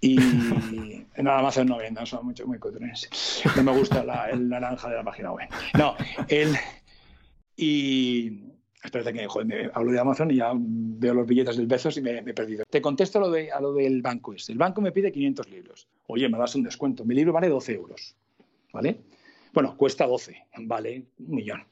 Y 0.00 0.16
en 1.14 1.28
Amazon 1.28 1.68
no 1.68 1.76
venden, 1.76 2.06
son 2.06 2.26
mucho, 2.26 2.46
muy 2.46 2.58
cutres. 2.58 3.42
No 3.56 3.62
me 3.62 3.72
gusta 3.72 4.02
el 4.30 4.48
naranja 4.48 4.88
de 4.88 4.96
la 4.96 5.04
página 5.04 5.32
web. 5.32 5.48
No, 5.78 5.94
el. 6.28 6.54
Y. 7.56 8.40
Espérate 8.82 9.12
que 9.12 9.28
joder, 9.28 9.70
hablo 9.74 9.92
de 9.92 10.00
Amazon 10.00 10.32
y 10.32 10.36
ya 10.36 10.52
veo 10.56 11.14
los 11.14 11.24
billetes 11.24 11.56
del 11.56 11.68
Bezos 11.68 11.96
y 11.98 12.00
me, 12.00 12.18
he 12.18 12.34
perdido. 12.34 12.64
Te 12.68 12.82
contesto 12.82 13.18
a 13.18 13.20
lo, 13.20 13.30
de, 13.30 13.52
a 13.52 13.60
lo 13.60 13.72
del 13.72 14.02
banco 14.02 14.32
este. 14.32 14.50
El 14.50 14.58
banco 14.58 14.80
me 14.80 14.90
pide 14.90 15.12
500 15.12 15.48
libros. 15.50 15.86
Oye, 16.08 16.28
me 16.28 16.36
das 16.36 16.56
un 16.56 16.64
descuento. 16.64 17.04
Mi 17.04 17.14
libro 17.14 17.32
vale 17.32 17.48
12 17.48 17.74
euros. 17.74 18.16
¿Vale? 18.72 18.98
Bueno, 19.52 19.76
cuesta 19.76 20.04
12. 20.04 20.36
Vale 20.62 21.04
un 21.20 21.36
millón 21.36 21.64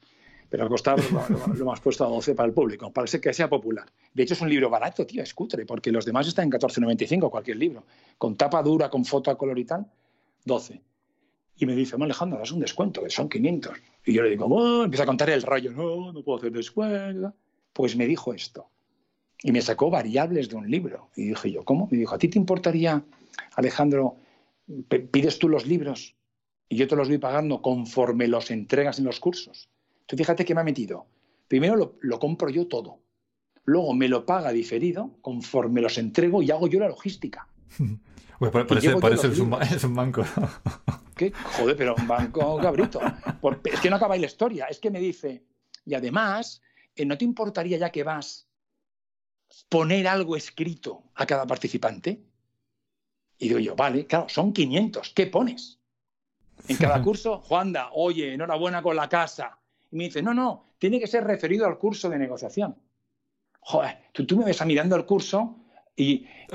pero 0.51 0.67
costar 0.67 0.99
lo, 1.11 1.55
hemos 1.55 1.79
puesto 1.79 2.03
a 2.03 2.09
12 2.09 2.35
para 2.35 2.47
el 2.47 2.53
público, 2.53 2.91
para 2.91 3.07
que 3.07 3.33
sea 3.33 3.49
popular. 3.49 3.85
De 4.13 4.23
hecho, 4.23 4.33
es 4.33 4.41
un 4.41 4.49
libro 4.49 4.69
barato, 4.69 5.05
tío, 5.05 5.23
es 5.23 5.33
cutre, 5.33 5.65
porque 5.65 5.93
los 5.93 6.03
demás 6.03 6.27
están 6.27 6.45
en 6.45 6.51
14,95 6.51 7.29
cualquier 7.29 7.55
libro. 7.55 7.85
Con 8.17 8.35
tapa 8.35 8.61
dura, 8.61 8.89
con 8.89 9.05
foto 9.05 9.31
a 9.31 9.37
color 9.37 9.57
y 9.57 9.63
tal, 9.63 9.87
12. 10.43 10.81
Y 11.59 11.65
me 11.65 11.73
dice, 11.73 11.95
Alejandro, 11.97 12.37
das 12.37 12.51
un 12.51 12.59
descuento, 12.59 13.01
que 13.01 13.09
son 13.09 13.29
500. 13.29 13.77
Y 14.05 14.11
yo 14.11 14.23
le 14.23 14.29
digo, 14.31 14.45
oh", 14.47 14.83
empieza 14.83 15.03
a 15.03 15.05
contar 15.05 15.29
el 15.29 15.41
rollo, 15.41 15.71
no, 15.71 16.11
no 16.11 16.21
puedo 16.21 16.39
hacer 16.39 16.51
descuento. 16.51 17.33
Pues 17.71 17.95
me 17.95 18.05
dijo 18.05 18.33
esto. 18.33 18.67
Y 19.43 19.53
me 19.53 19.61
sacó 19.61 19.89
variables 19.89 20.49
de 20.49 20.57
un 20.57 20.69
libro. 20.69 21.07
Y 21.15 21.29
dije 21.29 21.49
yo, 21.49 21.63
¿cómo? 21.63 21.87
Me 21.89 21.97
dijo, 21.97 22.13
¿a 22.13 22.17
ti 22.17 22.27
te 22.27 22.37
importaría, 22.37 23.01
Alejandro, 23.55 24.17
pides 25.11 25.39
tú 25.39 25.47
los 25.47 25.65
libros 25.65 26.13
y 26.67 26.75
yo 26.75 26.89
te 26.89 26.97
los 26.97 27.07
voy 27.07 27.19
pagando 27.19 27.61
conforme 27.61 28.27
los 28.27 28.51
entregas 28.51 28.99
en 28.99 29.05
los 29.05 29.21
cursos? 29.21 29.69
Tú 30.11 30.17
fíjate 30.17 30.43
que 30.43 30.53
me 30.53 30.59
ha 30.59 30.65
metido. 30.65 31.07
Primero 31.47 31.97
lo, 32.01 32.19
compro 32.19 32.49
yo 32.49 32.67
todo. 32.67 32.99
Luego 33.63 33.93
me 33.93 34.09
lo 34.09 34.25
paga 34.25 34.51
diferido 34.51 35.15
conforme 35.21 35.79
los 35.79 35.97
entrego 35.97 36.41
y 36.41 36.51
hago 36.51 36.67
yo 36.67 36.81
la 36.81 36.89
logística. 36.89 37.47
Pues 38.39 38.51
por, 38.51 38.75
eso, 38.75 39.27
es, 39.27 39.83
un, 39.83 39.93
banco. 39.93 40.25
¿Qué? 41.15 41.31
Joder, 41.59 41.77
pero 41.77 41.93
un 41.95 42.07
banco 42.07 42.57
cabrito. 42.57 42.99
es 43.65 43.79
que 43.79 43.87
no 43.87 43.97
acaba 43.97 44.17
la 44.17 44.25
historia. 44.25 44.65
Es 44.65 44.79
que 44.79 44.89
me 44.89 44.99
dice, 44.99 45.45
y 45.85 45.93
además, 45.93 46.63
eh, 46.95 47.05
¿no 47.05 47.19
te 47.19 47.23
importaría 47.23 47.77
ya 47.77 47.91
que 47.91 48.01
vas 48.01 48.49
poner 49.69 50.07
algo 50.07 50.35
escrito 50.35 51.03
a 51.13 51.27
cada 51.27 51.45
participante? 51.45 52.23
Y 53.37 53.49
digo 53.49 53.59
yo, 53.59 53.75
vale, 53.75 54.07
claro, 54.07 54.27
son 54.27 54.53
500. 54.53 55.11
¿Qué 55.11 55.27
pones? 55.27 55.79
En 56.67 56.77
cada 56.77 56.99
curso, 57.03 57.41
Juanda, 57.41 57.91
oye, 57.93 58.33
enhorabuena 58.33 58.81
con 58.81 58.95
la 58.95 59.07
casa. 59.07 59.60
Y 59.91 59.97
me 59.97 60.05
dice, 60.05 60.21
no, 60.21 60.33
no, 60.33 60.65
tiene 60.77 60.99
que 60.99 61.07
ser 61.07 61.23
referido 61.23 61.65
al 61.65 61.77
curso 61.77 62.09
de 62.09 62.17
negociación. 62.17 62.75
Joder, 63.59 63.97
tú, 64.11 64.37
me 64.37 64.45
ves 64.45 64.61
a 64.61 64.65
mirando 64.65 64.95
el 64.95 65.05
curso 65.05 65.57
y, 65.95 66.25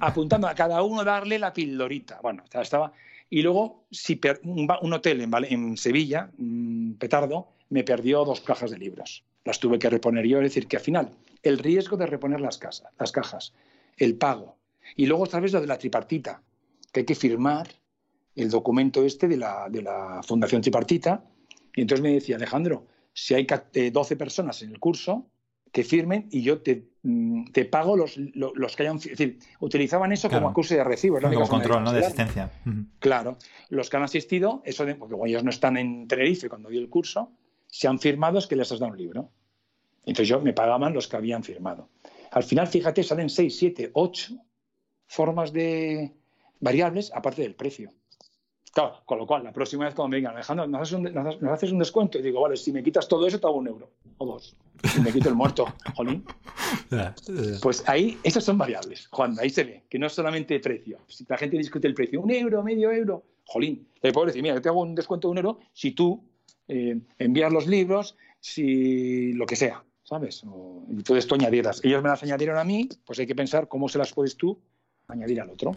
apuntando, 0.00 0.48
a 0.48 0.54
cada 0.54 0.82
uno 0.82 1.04
darle 1.04 1.38
la 1.38 1.52
pildorita. 1.52 2.20
Bueno, 2.22 2.44
estaba. 2.52 2.92
Y 3.30 3.42
luego, 3.42 3.86
si 3.90 4.20
un, 4.44 4.92
hotel 4.92 5.22
en, 5.22 5.32
en 5.48 5.76
Sevilla, 5.78 6.30
petardo, 6.98 7.48
me 7.70 7.84
perdió 7.84 8.24
dos 8.24 8.42
cajas 8.42 8.70
de 8.70 8.78
libros. 8.78 9.24
Las 9.44 9.58
tuve 9.58 9.78
que 9.78 9.88
reponer 9.88 10.26
yo, 10.26 10.38
es 10.38 10.44
decir, 10.44 10.68
que 10.68 10.76
al 10.76 10.82
final, 10.82 11.10
el 11.42 11.58
riesgo 11.58 11.96
de 11.96 12.06
reponer 12.06 12.40
las, 12.40 12.58
casas, 12.58 12.92
las 12.98 13.10
cajas, 13.10 13.54
el 13.96 14.16
pago, 14.16 14.56
y 14.94 15.06
luego 15.06 15.24
otra 15.24 15.40
vez 15.40 15.52
lo 15.52 15.60
de 15.60 15.66
la 15.66 15.78
tripartita, 15.78 16.42
que 16.92 17.00
hay 17.00 17.06
que 17.06 17.14
firmar 17.14 17.68
el 18.36 18.50
documento 18.50 19.02
este 19.04 19.28
de 19.28 19.36
la, 19.36 19.68
de 19.70 19.82
la 19.82 20.20
Fundación 20.22 20.62
Tripartita, 20.62 21.24
y 21.74 21.82
entonces 21.82 22.02
me 22.02 22.12
decía, 22.12 22.36
Alejandro, 22.36 22.86
si 23.12 23.34
hay 23.34 23.46
12 23.46 24.16
personas 24.16 24.62
en 24.62 24.70
el 24.70 24.78
curso, 24.78 25.26
que 25.72 25.84
firmen 25.84 26.28
y 26.30 26.42
yo 26.42 26.60
te, 26.60 26.90
mm, 27.02 27.50
te 27.52 27.64
pago 27.64 27.96
los, 27.96 28.16
los, 28.16 28.76
que 28.76 28.82
hayan... 28.82 28.96
Es 28.96 29.04
decir, 29.04 29.38
utilizaban 29.60 30.12
eso 30.12 30.28
como 30.28 30.48
acuse 30.48 30.76
de 30.76 30.84
recibo. 30.84 31.18
Como 31.18 31.48
control, 31.48 31.82
¿no? 31.82 31.92
De 31.92 32.00
asistencia. 32.00 32.50
Claro. 32.98 33.38
Los 33.70 33.88
que 33.88 33.96
han 33.96 34.02
asistido, 34.02 34.62
eso 34.66 34.84
de, 34.84 34.94
porque 34.94 35.16
ellos 35.26 35.42
no 35.42 35.50
están 35.50 35.78
en 35.78 36.06
Tenerife 36.06 36.50
cuando 36.50 36.68
di 36.68 36.76
el 36.76 36.90
curso, 36.90 37.32
se 37.66 37.88
han 37.88 37.98
firmado 37.98 38.38
es 38.38 38.46
que 38.46 38.54
les 38.54 38.70
has 38.70 38.80
dado 38.80 38.92
un 38.92 38.98
libro. 38.98 39.30
Entonces 40.04 40.28
yo 40.28 40.40
me 40.40 40.52
pagaban 40.52 40.92
los 40.92 41.08
que 41.08 41.16
habían 41.16 41.42
firmado. 41.42 41.88
Al 42.32 42.44
final, 42.44 42.66
fíjate, 42.66 43.02
salen 43.02 43.30
6, 43.30 43.56
7, 43.56 43.90
8 43.94 44.34
formas 45.06 45.52
de 45.52 46.12
variables 46.60 47.10
aparte 47.14 47.42
del 47.42 47.54
precio. 47.54 47.92
Claro, 48.72 49.02
con 49.04 49.18
lo 49.18 49.26
cual, 49.26 49.44
la 49.44 49.52
próxima 49.52 49.84
vez 49.84 49.94
cuando 49.94 50.10
me 50.10 50.16
digan, 50.16 50.34
Alejandro, 50.34 50.66
¿nos 50.66 50.80
haces, 50.80 51.72
un, 51.72 51.78
descuento? 51.78 52.18
Y 52.18 52.22
digo, 52.22 52.40
vale, 52.40 52.56
si 52.56 52.72
me 52.72 52.82
quitas 52.82 53.06
todo 53.06 53.26
eso, 53.26 53.38
te 53.38 53.46
hago 53.46 53.56
un 53.56 53.68
euro 53.68 53.90
o 54.16 54.26
dos. 54.26 54.56
Si 54.82 55.00
me 55.00 55.12
quito 55.12 55.28
el 55.28 55.34
muerto, 55.34 55.66
jolín. 55.94 56.24
Pues 57.62 57.86
ahí, 57.86 58.18
esas 58.22 58.44
son 58.44 58.56
variables, 58.56 59.08
Juan, 59.08 59.36
ahí 59.38 59.50
se 59.50 59.64
ve, 59.64 59.82
que 59.90 59.98
no 59.98 60.06
es 60.06 60.14
solamente 60.14 60.58
precio. 60.58 60.98
Si 61.06 61.24
la 61.28 61.36
gente 61.36 61.58
discute 61.58 61.86
el 61.86 61.94
precio, 61.94 62.20
un 62.20 62.30
euro, 62.30 62.62
medio 62.62 62.90
euro, 62.90 63.24
jolín, 63.44 63.86
le 64.00 64.12
puedo 64.12 64.26
decir, 64.26 64.42
mira, 64.42 64.54
yo 64.54 64.62
te 64.62 64.68
hago 64.70 64.80
un 64.80 64.94
descuento 64.94 65.28
de 65.28 65.32
un 65.32 65.38
euro 65.38 65.60
si 65.72 65.92
tú 65.92 66.22
eh, 66.68 66.98
envías 67.18 67.52
los 67.52 67.66
libros, 67.66 68.16
si 68.40 69.34
lo 69.34 69.44
que 69.44 69.56
sea, 69.56 69.84
¿sabes? 70.02 70.44
y 70.88 71.02
puedes 71.02 71.26
tú 71.26 71.34
añadirlas. 71.34 71.84
Ellos 71.84 72.02
me 72.02 72.08
las 72.08 72.22
añadieron 72.22 72.56
a 72.56 72.64
mí, 72.64 72.88
pues 73.04 73.18
hay 73.18 73.26
que 73.26 73.34
pensar 73.34 73.68
cómo 73.68 73.88
se 73.88 73.98
las 73.98 74.12
puedes 74.12 74.36
tú 74.36 74.58
añadir 75.08 75.40
al 75.40 75.50
otro. 75.50 75.76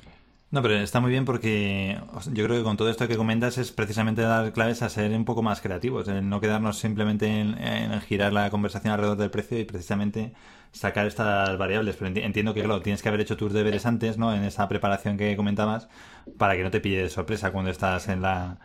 No, 0.52 0.62
pero 0.62 0.76
está 0.76 1.02
muy 1.02 1.12
bien 1.12 1.26
porque 1.26 2.00
yo 2.32 2.46
creo 2.46 2.58
que 2.58 2.64
con 2.64 2.78
todo 2.78 2.90
esto 2.90 3.08
que 3.08 3.18
comentas 3.18 3.58
es 3.58 3.72
precisamente 3.72 4.22
dar 4.22 4.54
claves 4.54 4.82
a 4.84 4.90
ser 4.90 5.12
un 5.12 5.26
poco 5.26 5.42
más 5.42 5.60
creativos, 5.60 6.08
en 6.08 6.30
no 6.30 6.40
quedarnos 6.40 6.78
simplemente 6.78 7.28
en, 7.28 8.02
girar 8.02 8.32
la 8.32 8.50
conversación 8.50 8.94
alrededor 8.94 9.18
del 9.18 9.32
precio 9.32 9.60
y 9.60 9.66
precisamente 9.66 10.34
sacar 10.72 11.08
estas 11.08 11.58
variables. 11.58 11.96
Pero 11.98 12.16
entiendo 12.20 12.54
que, 12.54 12.62
claro, 12.62 12.82
tienes 12.82 13.02
que 13.02 13.10
haber 13.10 13.22
hecho 13.22 13.38
tus 13.38 13.54
deberes 13.54 13.86
antes, 13.86 14.18
¿no? 14.18 14.34
En 14.34 14.44
esa 14.44 14.68
preparación 14.70 15.18
que 15.18 15.36
comentabas, 15.36 15.90
para 16.38 16.56
que 16.56 16.64
no 16.64 16.72
te 16.72 16.80
pille 16.80 17.02
de 17.02 17.10
sorpresa 17.10 17.52
cuando 17.52 17.72
estás 17.72 18.08
en 18.08 18.22
la, 18.22 18.60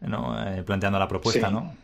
eh, 0.00 0.62
planteando 0.64 0.98
la 0.98 1.08
propuesta, 1.08 1.50
¿no? 1.50 1.74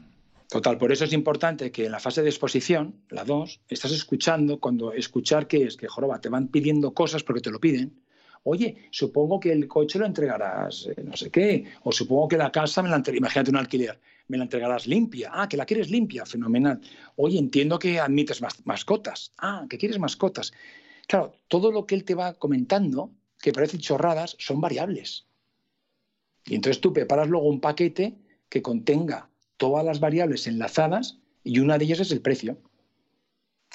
Total, 0.49 0.77
por 0.77 0.93
eso 0.93 1.05
es 1.05 1.13
importante 1.13 1.73
que 1.73 1.87
en 1.87 1.93
la 1.93 1.99
fase 1.99 2.23
de 2.23 2.29
exposición, 2.29 2.97
la 3.09 3.25
2, 3.25 3.61
estás 3.69 3.93
escuchando, 3.93 4.61
cuando 4.61 4.93
escuchar 4.93 5.47
que 5.47 5.65
es 5.65 5.77
que, 5.77 5.89
joroba, 5.89 6.21
te 6.21 6.29
van 6.29 6.49
pidiendo 6.49 6.93
cosas 6.93 7.23
porque 7.23 7.41
te 7.41 7.51
lo 7.51 7.59
piden, 7.59 8.02
Oye, 8.45 8.89
supongo 8.91 9.39
que 9.39 9.53
el 9.53 9.69
coche 9.69 9.99
lo 9.99 10.07
entregarás 10.07 10.89
eh, 10.89 11.03
no 11.05 11.17
sé 11.17 11.31
qué, 11.31 11.65
o 11.85 11.93
supongo 11.93 12.29
que 12.29 12.37
la 12.37 12.51
casa 12.51 12.83
me 12.83 12.89
la 12.89 13.01
imagínate 13.15 13.51
un 13.51 13.57
alquiler, 13.57 14.01
me 14.29 14.37
la 14.37 14.45
entregarás 14.45 14.87
limpia. 14.87 15.31
Ah, 15.33 15.49
que 15.49 15.57
la 15.57 15.67
quieres 15.67 15.91
limpia, 15.91 16.27
fenomenal. 16.27 16.81
Oye, 17.17 17.39
entiendo 17.39 17.79
que 17.79 18.01
admites 18.01 18.43
mascotas. 18.65 19.33
Ah, 19.39 19.67
que 19.69 19.79
quieres 19.79 19.99
mascotas. 19.99 20.53
Claro, 21.07 21.35
todo 21.49 21.71
lo 21.71 21.87
que 21.87 21.95
él 21.95 22.05
te 22.05 22.15
va 22.15 22.35
comentando, 22.35 23.13
que 23.39 23.53
parece 23.53 23.79
chorradas, 23.79 24.37
son 24.39 24.61
variables. 24.61 25.27
Y 26.47 26.55
entonces 26.55 26.81
tú 26.81 26.93
preparas 26.93 27.29
luego 27.29 27.49
un 27.49 27.61
paquete 27.61 28.17
que 28.49 28.63
contenga 28.63 29.29
todas 29.57 29.85
las 29.85 30.01
variables 30.01 30.47
enlazadas 30.47 31.19
y 31.45 31.61
una 31.61 31.79
de 31.79 31.85
ellas 31.85 32.01
es 32.01 32.11
el 32.11 32.21
precio. 32.21 32.59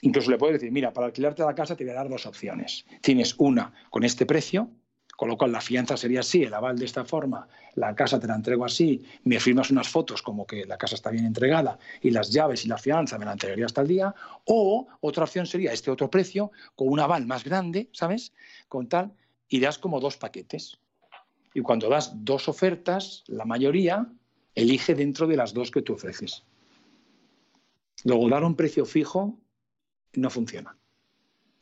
Incluso 0.01 0.29
le 0.31 0.37
puedes 0.37 0.59
decir, 0.59 0.71
mira, 0.71 0.93
para 0.93 1.07
alquilarte 1.07 1.43
la 1.43 1.55
casa 1.55 1.75
te 1.75 1.83
voy 1.83 1.91
a 1.91 1.95
dar 1.95 2.09
dos 2.09 2.25
opciones. 2.25 2.85
Tienes 3.01 3.35
una 3.37 3.73
con 3.89 4.03
este 4.03 4.25
precio 4.25 4.69
Con 5.17 5.29
lo 5.29 5.37
cual 5.37 5.51
la 5.51 5.61
fianza 5.61 5.97
sería 5.97 6.19
así, 6.19 6.43
el 6.43 6.53
aval 6.53 6.77
de 6.77 6.85
esta 6.85 7.03
forma, 7.03 7.47
la 7.73 7.95
casa 7.95 8.19
te 8.19 8.27
la 8.27 8.35
entrego 8.35 8.63
así, 8.63 9.03
me 9.23 9.39
firmas 9.39 9.71
unas 9.71 9.89
fotos 9.89 10.21
como 10.21 10.45
que 10.45 10.63
la 10.65 10.77
casa 10.77 10.93
está 10.93 11.09
bien 11.09 11.25
entregada 11.25 11.79
y 12.03 12.11
las 12.11 12.29
llaves 12.29 12.63
y 12.65 12.67
la 12.67 12.77
fianza 12.77 13.17
me 13.17 13.25
la 13.25 13.31
entregaría 13.31 13.65
hasta 13.65 13.81
el 13.81 13.87
día. 13.87 14.13
O 14.45 14.87
otra 15.01 15.23
opción 15.23 15.47
sería 15.47 15.73
este 15.73 15.89
otro 15.89 16.11
precio 16.11 16.51
con 16.75 16.89
un 16.89 16.99
aval 16.99 17.25
más 17.25 17.43
grande, 17.43 17.89
¿sabes? 17.93 18.31
Con 18.69 18.87
tal, 18.89 19.11
y 19.49 19.59
das 19.59 19.79
como 19.79 19.99
dos 19.99 20.17
paquetes. 20.17 20.77
Y 21.55 21.61
cuando 21.61 21.89
das 21.89 22.11
dos 22.23 22.47
ofertas, 22.47 23.23
la 23.25 23.45
mayoría 23.45 24.05
elige 24.53 24.93
dentro 24.93 25.25
de 25.25 25.37
las 25.37 25.51
dos 25.51 25.71
que 25.71 25.81
tú 25.81 25.93
ofreces. 25.93 26.43
Luego, 28.03 28.29
dar 28.29 28.43
un 28.43 28.55
precio 28.55 28.85
fijo 28.85 29.39
no 30.17 30.29
funciona. 30.29 30.75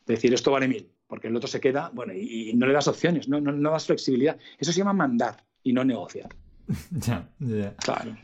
Es 0.01 0.07
decir, 0.07 0.33
esto 0.33 0.51
vale 0.51 0.67
mil, 0.67 0.89
porque 1.07 1.27
el 1.27 1.35
otro 1.35 1.47
se 1.47 1.59
queda, 1.59 1.91
bueno, 1.93 2.13
y, 2.13 2.49
y 2.49 2.53
no 2.53 2.67
le 2.67 2.73
das 2.73 2.87
opciones, 2.87 3.27
no, 3.27 3.39
no, 3.41 3.51
no 3.51 3.71
das 3.71 3.85
flexibilidad. 3.85 4.37
Eso 4.57 4.71
se 4.71 4.79
llama 4.79 4.93
mandar 4.93 5.43
y 5.63 5.73
no 5.73 5.83
negociar. 5.83 6.29
Ya, 6.91 7.29
ya. 7.39 7.75
Claro. 7.75 8.17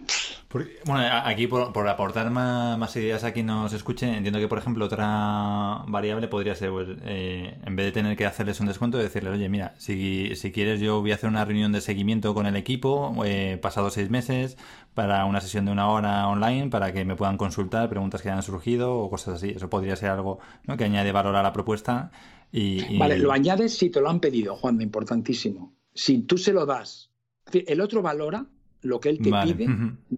Bueno, 0.85 1.05
aquí 1.23 1.47
por, 1.47 1.71
por 1.71 1.87
aportar 1.87 2.29
más, 2.29 2.77
más 2.77 2.95
ideas 2.97 3.23
a 3.23 3.31
quien 3.31 3.45
nos 3.45 3.71
escuche, 3.73 4.07
entiendo 4.17 4.39
que, 4.39 4.47
por 4.47 4.57
ejemplo, 4.57 4.85
otra 4.85 5.83
variable 5.87 6.27
podría 6.27 6.55
ser, 6.55 6.71
pues, 6.71 6.89
eh, 7.03 7.57
en 7.63 7.75
vez 7.75 7.85
de 7.85 7.91
tener 7.91 8.17
que 8.17 8.25
hacerles 8.25 8.59
un 8.59 8.67
descuento, 8.67 8.97
decirles, 8.97 9.33
oye, 9.33 9.47
mira, 9.49 9.73
si, 9.77 10.35
si 10.35 10.51
quieres 10.51 10.79
yo 10.81 10.99
voy 11.01 11.11
a 11.11 11.15
hacer 11.15 11.29
una 11.29 11.45
reunión 11.45 11.71
de 11.71 11.79
seguimiento 11.81 12.33
con 12.33 12.45
el 12.45 12.55
equipo, 12.55 13.13
eh, 13.25 13.59
pasados 13.61 13.93
seis 13.93 14.09
meses, 14.09 14.57
para 14.93 15.23
una 15.25 15.39
sesión 15.39 15.65
de 15.65 15.71
una 15.71 15.89
hora 15.89 16.27
online, 16.27 16.69
para 16.69 16.91
que 16.91 17.05
me 17.05 17.15
puedan 17.15 17.37
consultar 17.37 17.87
preguntas 17.89 18.21
que 18.21 18.29
hayan 18.29 18.43
surgido 18.43 18.93
o 18.97 19.09
cosas 19.09 19.35
así. 19.35 19.51
Eso 19.51 19.69
podría 19.69 19.95
ser 19.95 20.09
algo 20.09 20.39
que 20.77 20.83
añade 20.83 21.11
valor 21.11 21.35
a 21.35 21.43
la 21.43 21.53
propuesta. 21.53 22.11
Y, 22.51 22.95
y- 22.95 22.97
Vale, 22.97 23.17
lo 23.19 23.31
añades 23.31 23.77
si 23.77 23.89
te 23.89 24.01
lo 24.01 24.09
han 24.09 24.19
pedido, 24.19 24.55
Juan, 24.57 24.81
importantísimo. 24.81 25.73
Si 25.93 26.19
tú 26.23 26.37
se 26.37 26.51
lo 26.51 26.65
das, 26.65 27.09
el 27.53 27.79
otro 27.79 28.01
valora 28.01 28.45
lo 28.81 28.99
que 28.99 29.09
él 29.09 29.19
te 29.21 29.29
Vale, 29.31 29.53
pide, 29.53 29.67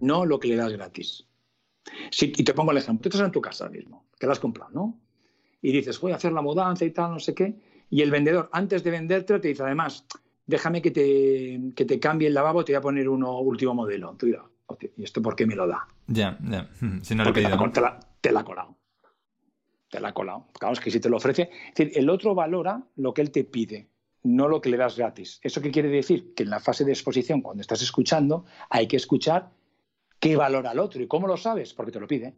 no 0.00 0.24
lo 0.24 0.38
que 0.38 0.48
le 0.48 0.56
das 0.56 0.72
gratis. 0.72 1.26
Si- 2.10 2.32
y 2.36 2.44
te 2.44 2.54
pongo 2.54 2.72
el 2.72 2.78
ejemplo, 2.78 3.02
tú 3.02 3.08
estás 3.08 3.26
en 3.26 3.32
tu 3.32 3.40
casa 3.40 3.68
mismo, 3.68 4.06
que 4.18 4.26
la 4.26 4.32
has 4.32 4.40
comprado, 4.40 4.70
¿no? 4.72 5.00
Y 5.60 5.72
dices, 5.72 6.00
voy 6.00 6.12
a 6.12 6.16
hacer 6.16 6.32
la 6.32 6.42
mudanza 6.42 6.84
y 6.84 6.90
tal, 6.90 7.12
no 7.12 7.20
sé 7.20 7.34
qué, 7.34 7.54
y 7.90 8.02
el 8.02 8.10
vendedor, 8.10 8.48
antes 8.52 8.82
de 8.82 8.90
vendértelo, 8.90 9.40
te 9.40 9.48
dice, 9.48 9.62
además, 9.62 10.06
déjame 10.46 10.82
que 10.82 10.90
te, 10.90 11.60
que 11.74 11.84
te 11.84 11.98
cambie 11.98 12.28
el 12.28 12.34
lavabo, 12.34 12.64
te 12.64 12.72
voy 12.72 12.78
a 12.78 12.82
poner 12.82 13.08
uno 13.08 13.38
último 13.40 13.74
modelo. 13.74 14.14
Tú 14.18 14.26
dirás, 14.26 14.44
"Hostia, 14.66 14.90
¿y 14.96 15.04
esto 15.04 15.20
por 15.22 15.36
qué 15.36 15.46
me 15.46 15.54
lo 15.56 15.66
da? 15.66 15.86
Ya, 16.06 16.38
ya. 16.42 16.68
Si 17.02 17.14
no 17.14 17.24
le 17.24 17.30
he 17.30 17.32
pedido, 17.32 17.70
te 17.72 17.80
la- 17.80 18.00
te 18.20 18.32
la 18.32 18.40
ha 18.40 18.44
colado. 18.44 18.76
Te 19.90 20.00
la 20.00 20.08
ha 20.08 20.12
colado. 20.14 20.48
Claro, 20.58 20.72
es 20.74 20.80
que 20.80 20.90
si 20.90 20.98
te 21.00 21.08
lo 21.08 21.18
ofrece. 21.18 21.50
Es 21.68 21.74
decir, 21.74 21.92
el 21.98 22.10
otro 22.10 22.34
valora 22.34 22.82
lo 22.96 23.14
que 23.14 23.22
él 23.22 23.30
te 23.30 23.44
pide, 23.44 23.88
no 24.24 24.48
lo 24.48 24.60
que 24.60 24.70
le 24.70 24.76
das 24.76 24.96
gratis. 24.96 25.38
¿Eso 25.42 25.60
qué 25.62 25.70
quiere 25.70 25.88
decir? 25.88 26.34
Que 26.34 26.42
en 26.42 26.50
la 26.50 26.58
fase 26.60 26.84
de 26.84 26.92
exposición, 26.92 27.40
cuando 27.42 27.60
estás 27.60 27.80
escuchando, 27.82 28.44
hay 28.70 28.86
que 28.88 28.96
escuchar 28.96 29.50
qué 30.18 30.34
valora 30.36 30.72
el 30.72 30.78
otro. 30.80 31.02
¿Y 31.02 31.06
cómo 31.06 31.26
lo 31.26 31.36
sabes? 31.36 31.72
Porque 31.74 31.92
te 31.92 32.00
lo 32.00 32.06
pide. 32.08 32.34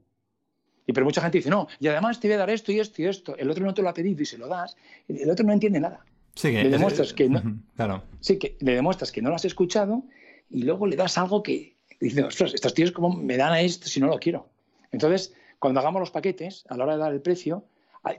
Y 0.86 0.92
pero 0.92 1.04
mucha 1.06 1.20
gente 1.20 1.38
dice, 1.38 1.50
no, 1.50 1.66
y 1.80 1.88
además 1.88 2.20
te 2.20 2.28
voy 2.28 2.34
a 2.34 2.38
dar 2.38 2.50
esto 2.50 2.70
y 2.72 2.80
esto 2.80 3.02
y 3.02 3.06
esto. 3.06 3.36
El 3.36 3.50
otro 3.50 3.64
no 3.64 3.72
te 3.74 3.82
lo 3.82 3.88
ha 3.88 3.94
pedido 3.94 4.22
y 4.22 4.26
se 4.26 4.38
lo 4.38 4.46
das. 4.48 4.76
El 5.08 5.30
otro 5.30 5.44
no 5.46 5.52
entiende 5.52 5.80
nada. 5.80 6.04
Sí, 6.34 6.48
que 6.48 6.54
le 6.62 6.66
es- 6.66 6.70
demuestras 6.72 7.12
que 7.14 7.28
no- 7.28 7.42
Claro. 7.76 8.02
Sí, 8.20 8.38
que 8.38 8.56
le 8.60 8.74
demuestras 8.74 9.10
que 9.10 9.22
no 9.22 9.30
lo 9.30 9.36
has 9.36 9.44
escuchado 9.44 10.02
y 10.50 10.62
luego 10.64 10.86
le 10.86 10.96
das 10.96 11.16
algo 11.18 11.42
que 11.42 11.76
dice, 12.00 12.22
ostras, 12.24 12.52
estos 12.54 12.74
tíos 12.74 12.92
como 12.92 13.10
me 13.16 13.36
dan 13.36 13.52
a 13.52 13.60
esto 13.62 13.86
si 13.88 14.00
no 14.00 14.06
lo 14.08 14.18
quiero. 14.18 14.48
Entonces, 14.92 15.34
cuando 15.58 15.80
hagamos 15.80 16.00
los 16.00 16.10
paquetes, 16.10 16.64
a 16.68 16.76
la 16.76 16.84
hora 16.84 16.92
de 16.94 16.98
dar 17.00 17.12
el 17.12 17.22
precio, 17.22 17.64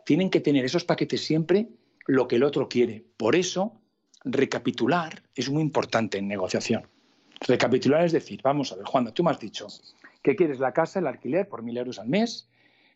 tienen 0.06 0.30
que 0.30 0.40
tener 0.42 0.66
esos 0.66 0.84
paquetes 0.84 1.24
siempre 1.24 1.70
lo 2.08 2.28
que 2.28 2.38
el 2.38 2.44
otro 2.44 2.68
quiere. 2.68 3.06
Por 3.18 3.36
eso, 3.36 3.82
recapitular 4.24 5.24
es 5.36 5.50
muy 5.50 5.62
importante 5.62 6.18
en 6.18 6.28
negociación. 6.28 6.88
Recapitular 7.42 8.04
es 8.04 8.14
decir, 8.14 8.42
vamos 8.42 8.72
a 8.72 8.76
ver, 8.78 8.86
Juan, 8.86 9.14
tú 9.14 9.24
me 9.24 9.32
has 9.32 9.40
dicho 9.40 9.68
que 10.24 10.36
quieres 10.36 10.60
la 10.60 10.74
casa, 10.74 11.00
el 11.00 11.08
alquiler 11.08 11.48
por 11.48 11.62
mil 11.62 11.78
euros 11.78 12.00
al 12.00 12.08
mes, 12.08 12.50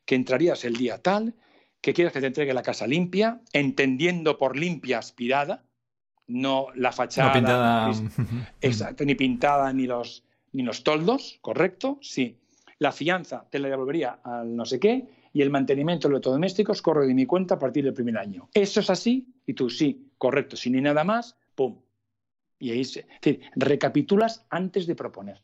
que 0.05 0.15
entrarías 0.15 0.65
el 0.65 0.75
día 0.75 0.97
tal, 0.97 1.35
que 1.79 1.93
quieres 1.93 2.13
que 2.13 2.21
te 2.21 2.27
entregue 2.27 2.53
la 2.53 2.63
casa 2.63 2.87
limpia, 2.87 3.41
entendiendo 3.53 4.37
por 4.37 4.57
limpia 4.57 4.97
aspirada, 4.97 5.63
no 6.27 6.67
la 6.75 6.91
fachada. 6.91 7.29
No 7.29 7.33
pintada. 7.33 7.91
Exacto, 8.61 9.05
ni 9.05 9.15
pintada 9.15 9.71
ni 9.73 9.85
los, 9.85 10.23
ni 10.53 10.63
los 10.63 10.83
toldos, 10.83 11.37
¿correcto? 11.41 11.99
Sí. 12.01 12.37
La 12.79 12.91
fianza 12.91 13.45
te 13.49 13.59
la 13.59 13.69
devolvería 13.69 14.19
al 14.23 14.55
no 14.55 14.65
sé 14.65 14.79
qué 14.79 15.20
y 15.33 15.41
el 15.41 15.49
mantenimiento 15.49 16.07
de 16.07 16.13
electrodomésticos 16.15 16.81
corre 16.81 17.07
de 17.07 17.13
mi 17.13 17.25
cuenta 17.25 17.55
a 17.55 17.59
partir 17.59 17.83
del 17.85 17.93
primer 17.93 18.17
año. 18.17 18.49
¿Eso 18.53 18.79
es 18.81 18.89
así? 18.89 19.27
Y 19.45 19.53
tú, 19.53 19.69
sí, 19.69 20.09
correcto. 20.17 20.55
Si 20.57 20.69
ni 20.69 20.81
nada 20.81 21.03
más, 21.03 21.37
¡pum! 21.55 21.77
Y 22.59 22.71
ahí 22.71 22.83
se... 22.83 23.01
Es 23.01 23.07
decir, 23.21 23.41
recapitulas 23.55 24.45
antes 24.49 24.85
de 24.87 24.95
proponer. 24.95 25.41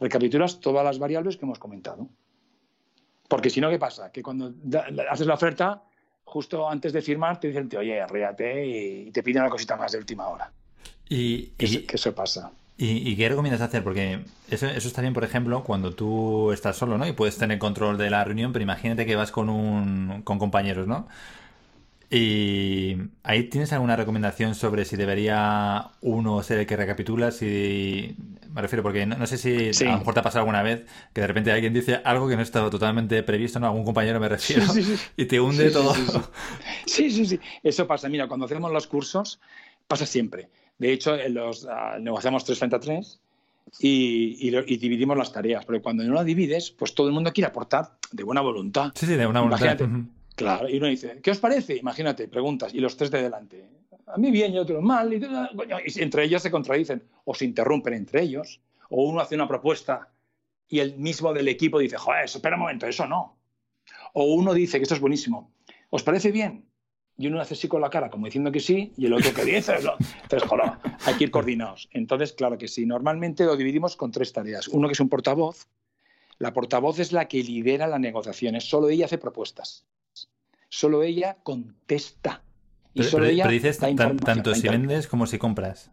Recapitulas 0.00 0.60
todas 0.60 0.84
las 0.84 0.98
variables 0.98 1.36
que 1.36 1.44
hemos 1.44 1.58
comentado. 1.58 2.08
Porque 3.28 3.50
si 3.50 3.60
no, 3.60 3.70
¿qué 3.70 3.78
pasa? 3.78 4.12
Que 4.12 4.22
cuando 4.22 4.52
da- 4.62 4.86
haces 5.10 5.26
la 5.26 5.34
oferta, 5.34 5.82
justo 6.24 6.68
antes 6.68 6.92
de 6.92 7.02
firmar, 7.02 7.40
te 7.40 7.48
dicen, 7.48 7.68
oye, 7.76 8.00
arréate 8.00 8.66
y 8.66 9.10
te 9.10 9.22
piden 9.22 9.42
una 9.42 9.50
cosita 9.50 9.76
más 9.76 9.92
de 9.92 9.98
última 9.98 10.28
hora. 10.28 10.52
Y, 11.08 11.46
Que, 11.58 11.66
y- 11.66 11.82
que 11.86 11.96
eso 11.96 12.14
pasa. 12.14 12.52
¿Y, 12.84 13.08
y 13.08 13.16
qué 13.16 13.28
recomiendas 13.28 13.60
hacer? 13.60 13.84
Porque 13.84 14.24
eso, 14.50 14.66
eso 14.66 14.88
está 14.88 15.02
bien, 15.02 15.14
por 15.14 15.22
ejemplo, 15.24 15.62
cuando 15.62 15.92
tú 15.94 16.50
estás 16.52 16.76
solo, 16.76 16.98
¿no? 16.98 17.06
Y 17.06 17.12
puedes 17.12 17.38
tener 17.38 17.58
control 17.58 17.96
de 17.96 18.10
la 18.10 18.24
reunión, 18.24 18.52
pero 18.52 18.62
imagínate 18.64 19.06
que 19.06 19.14
vas 19.14 19.30
con 19.30 19.48
un, 19.48 20.22
con 20.24 20.38
compañeros, 20.40 20.86
¿no? 20.88 21.06
Y 22.10 22.96
ahí 23.22 23.44
tienes 23.44 23.72
alguna 23.72 23.96
recomendación 23.96 24.54
sobre 24.54 24.84
si 24.84 24.96
debería 24.96 25.92
uno 26.02 26.42
ser 26.42 26.58
el 26.58 26.66
que 26.66 26.76
recapitula, 26.76 27.30
si 27.30 28.14
me 28.52 28.60
refiero 28.60 28.82
porque 28.82 29.06
no, 29.06 29.16
no 29.16 29.26
sé 29.26 29.38
si 29.38 29.72
Sí. 29.72 29.86
a 29.86 29.92
lo 29.92 29.98
mejor 29.98 30.12
te 30.12 30.20
ha 30.20 30.22
pasado 30.22 30.40
alguna 30.40 30.62
vez 30.62 30.84
que 31.14 31.22
de 31.22 31.26
repente 31.26 31.50
alguien 31.52 31.72
dice 31.72 32.00
algo 32.04 32.28
que 32.28 32.36
no 32.36 32.42
estaba 32.42 32.68
totalmente 32.68 33.22
previsto, 33.22 33.60
¿no? 33.60 33.66
Algún 33.66 33.84
compañero 33.84 34.20
me 34.20 34.28
refiero 34.28 34.66
Sí, 34.66 34.82
sí, 34.82 34.96
sí. 34.96 35.02
y 35.16 35.24
te 35.24 35.40
hunde 35.40 35.70
todo. 35.70 35.94
Sí, 36.84 37.10
sí, 37.10 37.24
sí. 37.24 37.40
Eso 37.62 37.86
pasa. 37.86 38.10
Mira, 38.10 38.28
cuando 38.28 38.44
hacemos 38.44 38.70
los 38.72 38.86
cursos, 38.86 39.40
pasa 39.88 40.04
siempre. 40.04 40.50
De 40.82 40.92
hecho, 40.92 41.16
los, 41.28 41.66
ah, 41.70 41.96
negociamos 42.00 42.44
tres 42.44 42.58
frente 42.58 42.76
a 42.76 42.80
tres 42.80 43.20
y, 43.78 44.36
y 44.46 44.50
lo- 44.50 44.64
y 44.66 44.76
dividimos 44.76 45.16
las 45.16 45.32
tareas. 45.32 45.64
Porque 45.64 45.80
cuando 45.80 46.02
no 46.02 46.14
las 46.14 46.24
divides, 46.24 46.72
pues 46.72 46.94
todo 46.94 47.06
el 47.06 47.12
mundo 47.12 47.32
quiere 47.32 47.46
aportar 47.48 47.92
de 48.10 48.22
buena 48.24 48.40
voluntad. 48.40 48.90
Sí, 48.94 49.06
sí, 49.06 49.14
de 49.14 49.26
una 49.26 49.40
voluntad. 49.40 49.58
Claro, 50.34 50.68
y 50.68 50.76
uno 50.78 50.86
dice, 50.88 51.20
¿qué 51.22 51.30
os 51.30 51.38
parece? 51.38 51.76
Imagínate, 51.76 52.26
preguntas, 52.26 52.74
y 52.74 52.80
los 52.80 52.96
tres 52.96 53.10
de 53.10 53.22
delante. 53.22 53.64
A 54.06 54.16
mí 54.18 54.30
bien 54.30 54.52
y 54.54 54.58
otro 54.58 54.80
mal, 54.82 55.12
y, 55.12 55.20
entre 56.02 56.24
ellos 56.24 56.42
se 56.42 56.50
contradicen, 56.50 57.02
o 57.24 57.34
se 57.34 57.44
interrumpen 57.44 57.94
entre 57.94 58.22
ellos, 58.22 58.60
o 58.90 59.04
uno 59.04 59.20
hace 59.20 59.34
una 59.36 59.46
propuesta 59.46 60.08
y 60.68 60.80
el 60.80 60.96
mismo 60.96 61.32
del 61.32 61.48
equipo 61.48 61.78
dice, 61.78 61.96
joder, 61.96 62.24
espera 62.24 62.56
un 62.56 62.62
momento, 62.62 62.86
eso 62.86 63.06
no. 63.06 63.36
O 64.14 64.24
uno 64.34 64.52
dice 64.52 64.78
que 64.78 64.82
esto 64.82 64.94
es 64.96 65.00
buenísimo, 65.00 65.52
¿os 65.90 66.02
parece 66.02 66.32
bien? 66.32 66.64
Y 67.22 67.28
uno 67.28 67.40
hace 67.40 67.54
así 67.54 67.68
con 67.68 67.80
la 67.80 67.88
cara, 67.88 68.10
como 68.10 68.26
diciendo 68.26 68.50
que 68.50 68.58
sí, 68.60 68.92
y 68.96 69.06
el 69.06 69.12
otro 69.12 69.32
que 69.32 69.44
dice, 69.44 69.74
no. 69.82 69.92
entonces, 70.22 70.48
joder, 70.48 70.72
hay 71.06 71.14
que 71.14 71.24
ir 71.24 71.30
coordinados. 71.30 71.88
Entonces, 71.92 72.32
claro 72.32 72.58
que 72.58 72.66
sí, 72.66 72.84
normalmente 72.84 73.44
lo 73.44 73.56
dividimos 73.56 73.96
con 73.96 74.10
tres 74.10 74.32
tareas. 74.32 74.66
Uno 74.68 74.88
que 74.88 74.92
es 74.94 75.00
un 75.00 75.08
portavoz, 75.08 75.68
la 76.38 76.52
portavoz 76.52 76.98
es 76.98 77.12
la 77.12 77.28
que 77.28 77.42
lidera 77.42 77.86
las 77.86 78.00
negociaciones, 78.00 78.64
solo 78.64 78.88
ella 78.88 79.04
hace 79.04 79.18
propuestas 79.18 79.84
solo 80.72 81.02
ella 81.02 81.36
contesta. 81.42 82.42
Y 82.94 83.00
Pero, 83.00 83.10
solo 83.10 83.22
pero- 83.24 83.32
ella 83.34 83.44
pero 83.44 83.52
dices 83.52 83.78
tanto 83.78 84.54
si 84.54 84.68
vendes 84.68 85.06
como 85.06 85.26
si 85.26 85.36
compras. 85.38 85.90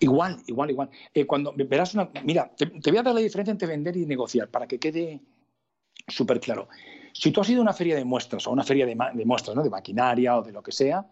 Igual, 0.00 0.38
igual, 0.46 0.70
igual. 0.70 0.90
Eh, 1.14 1.24
cuando 1.24 1.52
verás 1.56 1.94
una. 1.94 2.10
Mira, 2.24 2.50
te, 2.56 2.66
te 2.66 2.90
voy 2.90 2.98
a 2.98 3.02
dar 3.02 3.14
la 3.14 3.20
diferencia 3.20 3.52
entre 3.52 3.68
vender 3.68 3.96
y 3.96 4.06
negociar 4.06 4.48
para 4.48 4.66
que 4.66 4.78
quede 4.78 5.20
súper 6.08 6.40
claro. 6.40 6.68
Si 7.12 7.30
tú 7.32 7.40
has 7.40 7.48
ido 7.50 7.60
a 7.60 7.62
una 7.62 7.72
feria 7.72 7.96
de 7.96 8.04
muestras 8.04 8.46
o 8.46 8.50
una 8.52 8.64
feria 8.64 8.86
de, 8.86 8.94
muestras, 9.24 9.56
¿no? 9.56 9.62
de 9.62 9.70
maquinaria 9.70 10.36
o 10.38 10.42
de 10.42 10.52
lo 10.52 10.62
que 10.62 10.72
sea, 10.72 11.06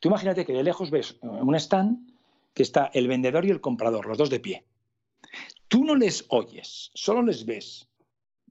tú 0.00 0.08
imagínate 0.08 0.44
que 0.44 0.52
de 0.52 0.62
lejos 0.62 0.90
ves 0.90 1.16
eh, 1.22 1.26
un 1.26 1.54
stand 1.56 2.10
que 2.52 2.62
está 2.62 2.90
el 2.94 3.08
vendedor 3.08 3.44
y 3.44 3.50
el 3.50 3.60
comprador, 3.60 4.06
los 4.06 4.16
dos 4.18 4.30
de 4.30 4.40
pie. 4.40 4.64
Tú 5.68 5.84
no 5.84 5.94
les 5.96 6.24
oyes, 6.28 6.90
solo 6.94 7.22
les 7.22 7.44
ves. 7.44 7.88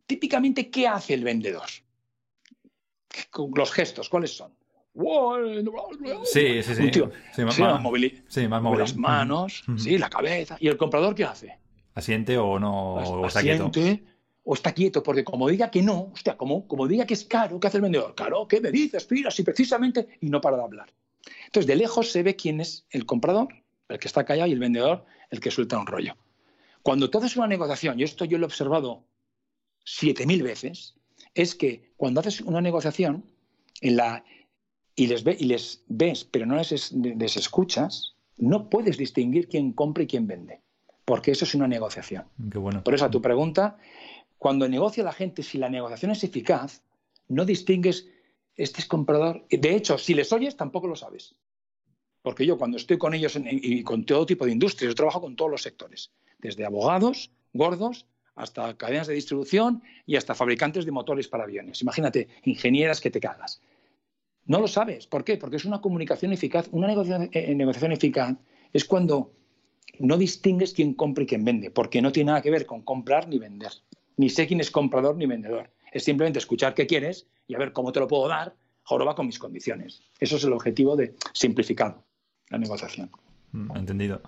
Típicamente, 0.05 0.69
¿qué 0.69 0.87
hace 0.87 1.13
el 1.13 1.23
vendedor? 1.23 1.67
Con 3.31 3.51
Los 3.55 3.71
gestos, 3.71 4.09
¿cuáles 4.09 4.35
son? 4.35 4.53
Sí, 6.25 6.63
sí, 6.63 6.75
sí. 6.75 6.83
Un 6.83 6.91
tío, 6.91 7.11
Sí, 7.33 7.43
más- 7.43 7.55
sí, 7.55 7.61
más- 7.61 7.81
sí, 8.27 8.47
más 8.47 8.61
móvil. 8.61 8.79
las 8.79 8.95
manos, 8.95 9.63
Ujú. 9.67 9.79
sí, 9.79 9.97
la 9.97 10.09
cabeza. 10.09 10.57
¿Y 10.59 10.67
el 10.67 10.77
comprador 10.77 11.15
qué 11.15 11.23
hace? 11.23 11.57
¿Asiente 11.95 12.37
o 12.37 12.59
no? 12.59 12.95
Pues 12.97 13.09
o 13.09 13.25
está 13.25 13.41
quieto. 13.41 13.71
O 14.43 14.53
está 14.53 14.73
quieto, 14.73 15.01
porque 15.03 15.23
como 15.23 15.47
diga 15.47 15.71
que 15.71 15.81
no, 15.81 16.11
hostia, 16.13 16.35
como, 16.37 16.67
como 16.67 16.87
diga 16.87 17.05
que 17.05 17.13
es 17.13 17.23
caro, 17.23 17.59
¿qué 17.59 17.67
hace 17.67 17.77
el 17.77 17.83
vendedor? 17.83 18.13
Caro, 18.15 18.47
¿qué 18.47 18.59
me 18.59 18.71
dices? 18.71 19.07
Mira, 19.09 19.31
si 19.31 19.43
precisamente, 19.43 20.17
y 20.19 20.29
no 20.29 20.41
para 20.41 20.57
de 20.57 20.63
hablar. 20.63 20.93
Entonces, 21.45 21.67
de 21.67 21.75
lejos 21.75 22.11
se 22.11 22.23
ve 22.23 22.35
quién 22.35 22.59
es 22.59 22.85
el 22.89 23.05
comprador, 23.05 23.47
el 23.87 23.99
que 23.99 24.07
está 24.07 24.25
callado, 24.25 24.49
y 24.49 24.53
el 24.53 24.59
vendedor, 24.59 25.05
el 25.29 25.39
que 25.39 25.51
suelta 25.51 25.77
un 25.77 25.87
rollo. 25.87 26.15
Cuando 26.81 27.09
tú 27.09 27.19
haces 27.19 27.37
una 27.37 27.47
negociación, 27.47 27.99
y 27.99 28.03
esto 28.03 28.25
yo 28.25 28.37
lo 28.37 28.45
he 28.45 28.47
observado 28.47 29.03
7.000 29.85 30.43
veces, 30.43 30.95
es 31.33 31.55
que 31.55 31.93
cuando 31.95 32.19
haces 32.19 32.41
una 32.41 32.59
negociación, 32.59 33.23
en 33.81 33.95
la, 33.95 34.23
y 34.95 35.07
les, 35.07 35.23
ve, 35.23 35.37
y 35.39 35.45
les 35.45 35.83
ves, 35.87 36.25
pero 36.25 36.45
no 36.45 36.57
les, 36.57 36.91
les 36.91 37.37
escuchas, 37.37 38.15
no 38.37 38.69
puedes 38.69 38.97
distinguir 38.97 39.47
quién 39.47 39.71
compra 39.71 40.03
y 40.03 40.07
quién 40.07 40.27
vende, 40.27 40.59
porque 41.05 41.31
eso 41.31 41.45
es 41.45 41.55
una 41.55 41.67
negociación. 41.67 42.25
Qué 42.51 42.57
bueno. 42.57 42.83
Por 42.83 42.93
eso 42.93 43.05
a 43.05 43.11
tu 43.11 43.21
pregunta, 43.21 43.77
cuando 44.43 44.67
negocia 44.67 45.05
la 45.05 45.13
gente, 45.13 45.41
si 45.41 45.57
la 45.57 45.69
negociación 45.69 46.11
es 46.11 46.21
eficaz, 46.25 46.83
no 47.29 47.45
distingues 47.45 48.09
este 48.55 48.81
es 48.81 48.87
comprador. 48.87 49.45
De 49.49 49.73
hecho, 49.73 49.97
si 49.97 50.13
les 50.13 50.33
oyes, 50.33 50.57
tampoco 50.57 50.85
lo 50.85 50.97
sabes. 50.97 51.33
Porque 52.21 52.45
yo 52.45 52.57
cuando 52.57 52.75
estoy 52.75 52.97
con 52.97 53.13
ellos 53.13 53.39
y 53.49 53.83
con 53.83 54.05
todo 54.05 54.25
tipo 54.25 54.45
de 54.45 54.51
industrias, 54.51 54.89
yo 54.89 54.95
trabajo 54.95 55.21
con 55.21 55.37
todos 55.37 55.49
los 55.49 55.61
sectores, 55.61 56.11
desde 56.39 56.65
abogados, 56.65 57.31
gordos, 57.53 58.05
hasta 58.35 58.75
cadenas 58.75 59.07
de 59.07 59.13
distribución 59.13 59.81
y 60.05 60.17
hasta 60.17 60.35
fabricantes 60.35 60.83
de 60.83 60.91
motores 60.91 61.29
para 61.29 61.45
aviones. 61.45 61.81
Imagínate, 61.81 62.27
ingenieras 62.43 62.99
que 62.99 63.11
te 63.11 63.21
cagas. 63.21 63.61
No 64.45 64.59
lo 64.59 64.67
sabes. 64.67 65.07
¿Por 65.07 65.23
qué? 65.23 65.37
Porque 65.37 65.55
es 65.55 65.63
una 65.63 65.79
comunicación 65.79 66.33
eficaz. 66.33 66.67
Una 66.73 66.87
negociación, 66.87 67.29
eh, 67.31 67.55
negociación 67.55 67.93
eficaz 67.93 68.35
es 68.73 68.83
cuando 68.83 69.31
no 69.99 70.17
distingues 70.17 70.73
quién 70.73 70.95
compra 70.95 71.23
y 71.23 71.27
quién 71.27 71.45
vende, 71.45 71.71
porque 71.71 72.01
no 72.01 72.11
tiene 72.11 72.27
nada 72.27 72.41
que 72.41 72.51
ver 72.51 72.65
con 72.65 72.81
comprar 72.81 73.29
ni 73.29 73.39
vender. 73.39 73.71
Ni 74.17 74.29
sé 74.29 74.47
quién 74.47 74.59
es 74.59 74.71
comprador 74.71 75.15
ni 75.15 75.25
vendedor. 75.25 75.69
Es 75.91 76.03
simplemente 76.03 76.39
escuchar 76.39 76.73
qué 76.73 76.87
quieres 76.87 77.27
y 77.47 77.55
a 77.55 77.59
ver 77.59 77.73
cómo 77.73 77.91
te 77.91 77.99
lo 77.99 78.07
puedo 78.07 78.27
dar, 78.27 78.55
joroba 78.83 79.15
con 79.15 79.25
mis 79.27 79.39
condiciones. 79.39 80.01
Eso 80.19 80.35
es 80.37 80.43
el 80.43 80.53
objetivo 80.53 80.95
de 80.95 81.15
simplificado 81.33 82.03
la 82.49 82.57
negociación. 82.57 83.09
Mm, 83.51 83.77
Entendido. 83.77 84.21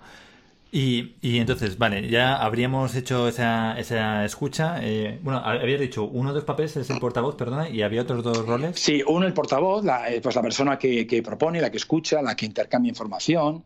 Y, 0.72 1.14
y 1.22 1.38
entonces, 1.38 1.78
vale, 1.78 2.08
ya 2.08 2.36
habríamos 2.36 2.94
hecho 2.96 3.28
esa, 3.28 3.78
esa 3.78 4.24
escucha. 4.24 4.80
eh, 4.82 5.18
bueno, 5.22 5.38
habías 5.38 5.80
dicho 5.80 6.04
uno 6.04 6.30
de 6.30 6.36
los 6.36 6.44
papeles 6.44 6.76
es 6.76 6.90
el 6.90 6.98
portavoz, 6.98 7.36
perdona, 7.36 7.68
y 7.70 7.82
había 7.82 8.02
otros 8.02 8.22
dos 8.24 8.44
roles. 8.44 8.78
Sí, 8.78 9.02
uno 9.06 9.26
el 9.26 9.32
portavoz, 9.32 9.84
la, 9.84 10.10
eh, 10.10 10.20
pues 10.20 10.34
la 10.34 10.42
persona 10.42 10.78
que, 10.78 11.06
que 11.06 11.22
propone, 11.22 11.60
la 11.60 11.70
que 11.70 11.76
escucha, 11.76 12.20
la 12.20 12.34
que 12.34 12.46
intercambia 12.46 12.90
información. 12.90 13.62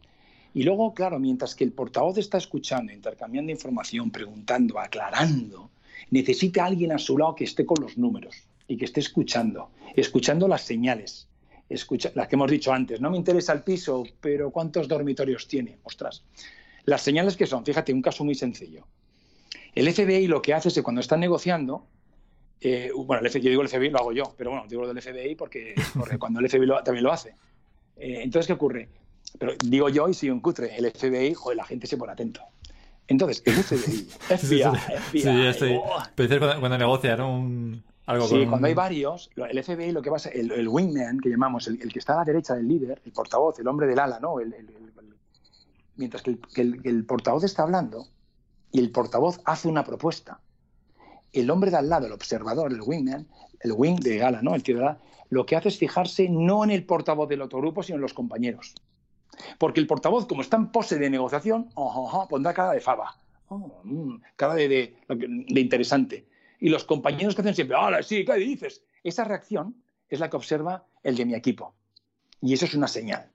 Y 0.52 0.62
luego, 0.62 0.92
claro, 0.94 1.18
mientras 1.18 1.54
que 1.54 1.64
el 1.64 1.72
portavoz 1.72 2.18
está 2.18 2.38
escuchando, 2.38 2.92
intercambiando 2.92 3.50
información, 3.50 4.10
preguntando, 4.10 4.78
aclarando, 4.78 5.70
necesita 6.10 6.64
alguien 6.64 6.92
a 6.92 6.98
su 6.98 7.16
lado 7.18 7.34
que 7.34 7.44
esté 7.44 7.64
con 7.66 7.82
los 7.82 7.96
números 7.98 8.34
y 8.66 8.76
que 8.76 8.84
esté 8.84 9.00
escuchando, 9.00 9.70
escuchando 9.96 10.46
las 10.48 10.62
señales, 10.62 11.28
escucha, 11.68 12.10
las 12.14 12.28
que 12.28 12.36
hemos 12.36 12.50
dicho 12.50 12.72
antes. 12.72 13.00
No 13.00 13.10
me 13.10 13.16
interesa 13.16 13.52
el 13.52 13.62
piso, 13.62 14.04
pero 14.20 14.50
¿cuántos 14.50 14.88
dormitorios 14.88 15.46
tiene? 15.48 15.78
Ostras. 15.84 16.24
Las 16.84 17.02
señales 17.02 17.36
que 17.36 17.46
son, 17.46 17.64
fíjate, 17.64 17.92
un 17.92 18.02
caso 18.02 18.24
muy 18.24 18.34
sencillo. 18.34 18.86
El 19.74 19.92
FBI 19.92 20.26
lo 20.26 20.40
que 20.42 20.54
hace 20.54 20.68
es 20.68 20.74
que 20.74 20.82
cuando 20.82 21.00
están 21.00 21.20
negociando, 21.20 21.86
eh, 22.60 22.90
bueno, 22.96 23.22
el 23.24 23.30
FBI, 23.30 23.42
yo 23.42 23.50
digo 23.50 23.62
el 23.62 23.68
FBI, 23.68 23.90
lo 23.90 23.98
hago 23.98 24.12
yo, 24.12 24.34
pero 24.36 24.50
bueno, 24.50 24.66
digo 24.68 24.82
lo 24.82 24.92
del 24.92 25.00
FBI 25.02 25.34
porque, 25.36 25.74
porque 25.98 26.18
cuando 26.18 26.40
el 26.40 26.48
FBI 26.48 26.66
lo- 26.66 26.82
también 26.82 27.04
lo 27.04 27.12
hace. 27.12 27.30
Eh, 27.96 28.20
entonces, 28.22 28.46
¿qué 28.46 28.52
ocurre? 28.54 28.88
Pero 29.38 29.52
digo 29.64 29.88
yo 29.88 30.08
y 30.08 30.14
soy 30.14 30.30
un 30.30 30.40
cutre, 30.40 30.74
el 30.76 30.90
FBI, 30.90 31.34
joder, 31.34 31.56
la 31.56 31.64
gente 31.64 31.86
se 31.86 31.96
pone 31.96 32.12
atento. 32.12 32.40
Entonces, 33.10 33.42
el 33.44 33.54
FBI, 33.54 34.06
FBI, 34.38 34.62
FBI, 35.10 35.20
Sí, 35.20 35.26
yo 35.26 35.50
estoy. 35.50 35.72
oh, 35.74 35.98
Pero 36.14 36.26
dices 36.28 36.38
cuando, 36.38 36.60
cuando 36.60 36.78
negocia, 36.78 37.16
¿no? 37.16 37.36
Un- 37.38 37.82
algo 38.06 38.26
Sí, 38.26 38.38
con 38.40 38.48
cuando 38.50 38.66
hay 38.66 38.74
varios, 38.74 39.30
el 39.36 39.62
FBI 39.62 39.92
lo 39.92 40.00
que 40.02 40.10
pasa, 40.10 40.30
el, 40.30 40.50
el 40.52 40.66
wingman 40.68 41.20
que 41.20 41.28
llamamos, 41.28 41.68
el, 41.68 41.80
el 41.82 41.92
que 41.92 41.98
está 42.00 42.14
a 42.14 42.16
la 42.18 42.24
derecha 42.24 42.54
del 42.54 42.66
líder, 42.66 43.00
el 43.04 43.12
portavoz, 43.12 43.58
el 43.60 43.68
hombre 43.68 43.86
del 43.86 43.98
ala, 44.00 44.18
¿no? 44.20 44.40
El- 44.40 44.54
mientras 45.96 46.22
que 46.22 46.38
el 46.56 47.04
portavoz 47.04 47.44
está 47.44 47.62
hablando 47.62 48.06
y 48.72 48.80
el 48.80 48.90
portavoz 48.90 49.40
hace 49.44 49.68
una 49.68 49.84
propuesta, 49.84 50.40
el 51.32 51.50
hombre 51.50 51.70
de 51.70 51.76
al 51.76 51.88
lado, 51.88 52.06
el 52.06 52.12
observador, 52.12 52.72
el 52.72 52.80
wingman, 52.82 53.28
el 53.60 53.72
wing 53.76 53.96
de 54.00 54.22
ala, 54.24 54.40
¿no? 54.42 54.54
El 54.54 54.62
tío 54.62 54.76
de 54.78 54.82
ala, 54.82 54.98
lo 55.28 55.46
que 55.46 55.54
hace 55.56 55.68
es 55.68 55.78
fijarse 55.78 56.28
no 56.28 56.64
en 56.64 56.70
el 56.70 56.84
portavoz 56.84 57.28
del 57.28 57.42
otro 57.42 57.60
grupo, 57.60 57.82
sino 57.82 57.96
en 57.96 58.02
los 58.02 58.14
compañeros. 58.14 58.74
Porque 59.58 59.80
el 59.80 59.86
portavoz, 59.86 60.26
como 60.26 60.42
está 60.42 60.56
en 60.56 60.72
pose 60.72 60.98
de 60.98 61.10
negociación, 61.10 61.70
oh, 61.74 61.92
oh, 61.94 62.10
oh, 62.12 62.28
pondrá 62.28 62.54
cara 62.54 62.72
de 62.72 62.80
fava, 62.80 63.16
oh, 63.48 63.80
mm, 63.84 64.22
cara 64.36 64.54
de, 64.54 64.96
interesante. 65.48 66.26
Y 66.58 66.68
los 66.68 66.84
compañeros 66.84 67.34
que 67.34 67.42
hacen 67.42 67.54
siempre, 67.54 67.76
hola, 67.76 68.02
sí, 68.02 68.24
¿qué 68.24 68.34
dices? 68.34 68.82
Esa 69.02 69.24
reacción 69.24 69.82
es 70.08 70.20
la 70.20 70.28
que 70.28 70.36
observa 70.36 70.84
el 71.02 71.16
de 71.16 71.24
mi 71.24 71.34
equipo. 71.34 71.74
Y 72.42 72.54
eso 72.54 72.64
es 72.64 72.74
una 72.74 72.88
señal. 72.88 73.30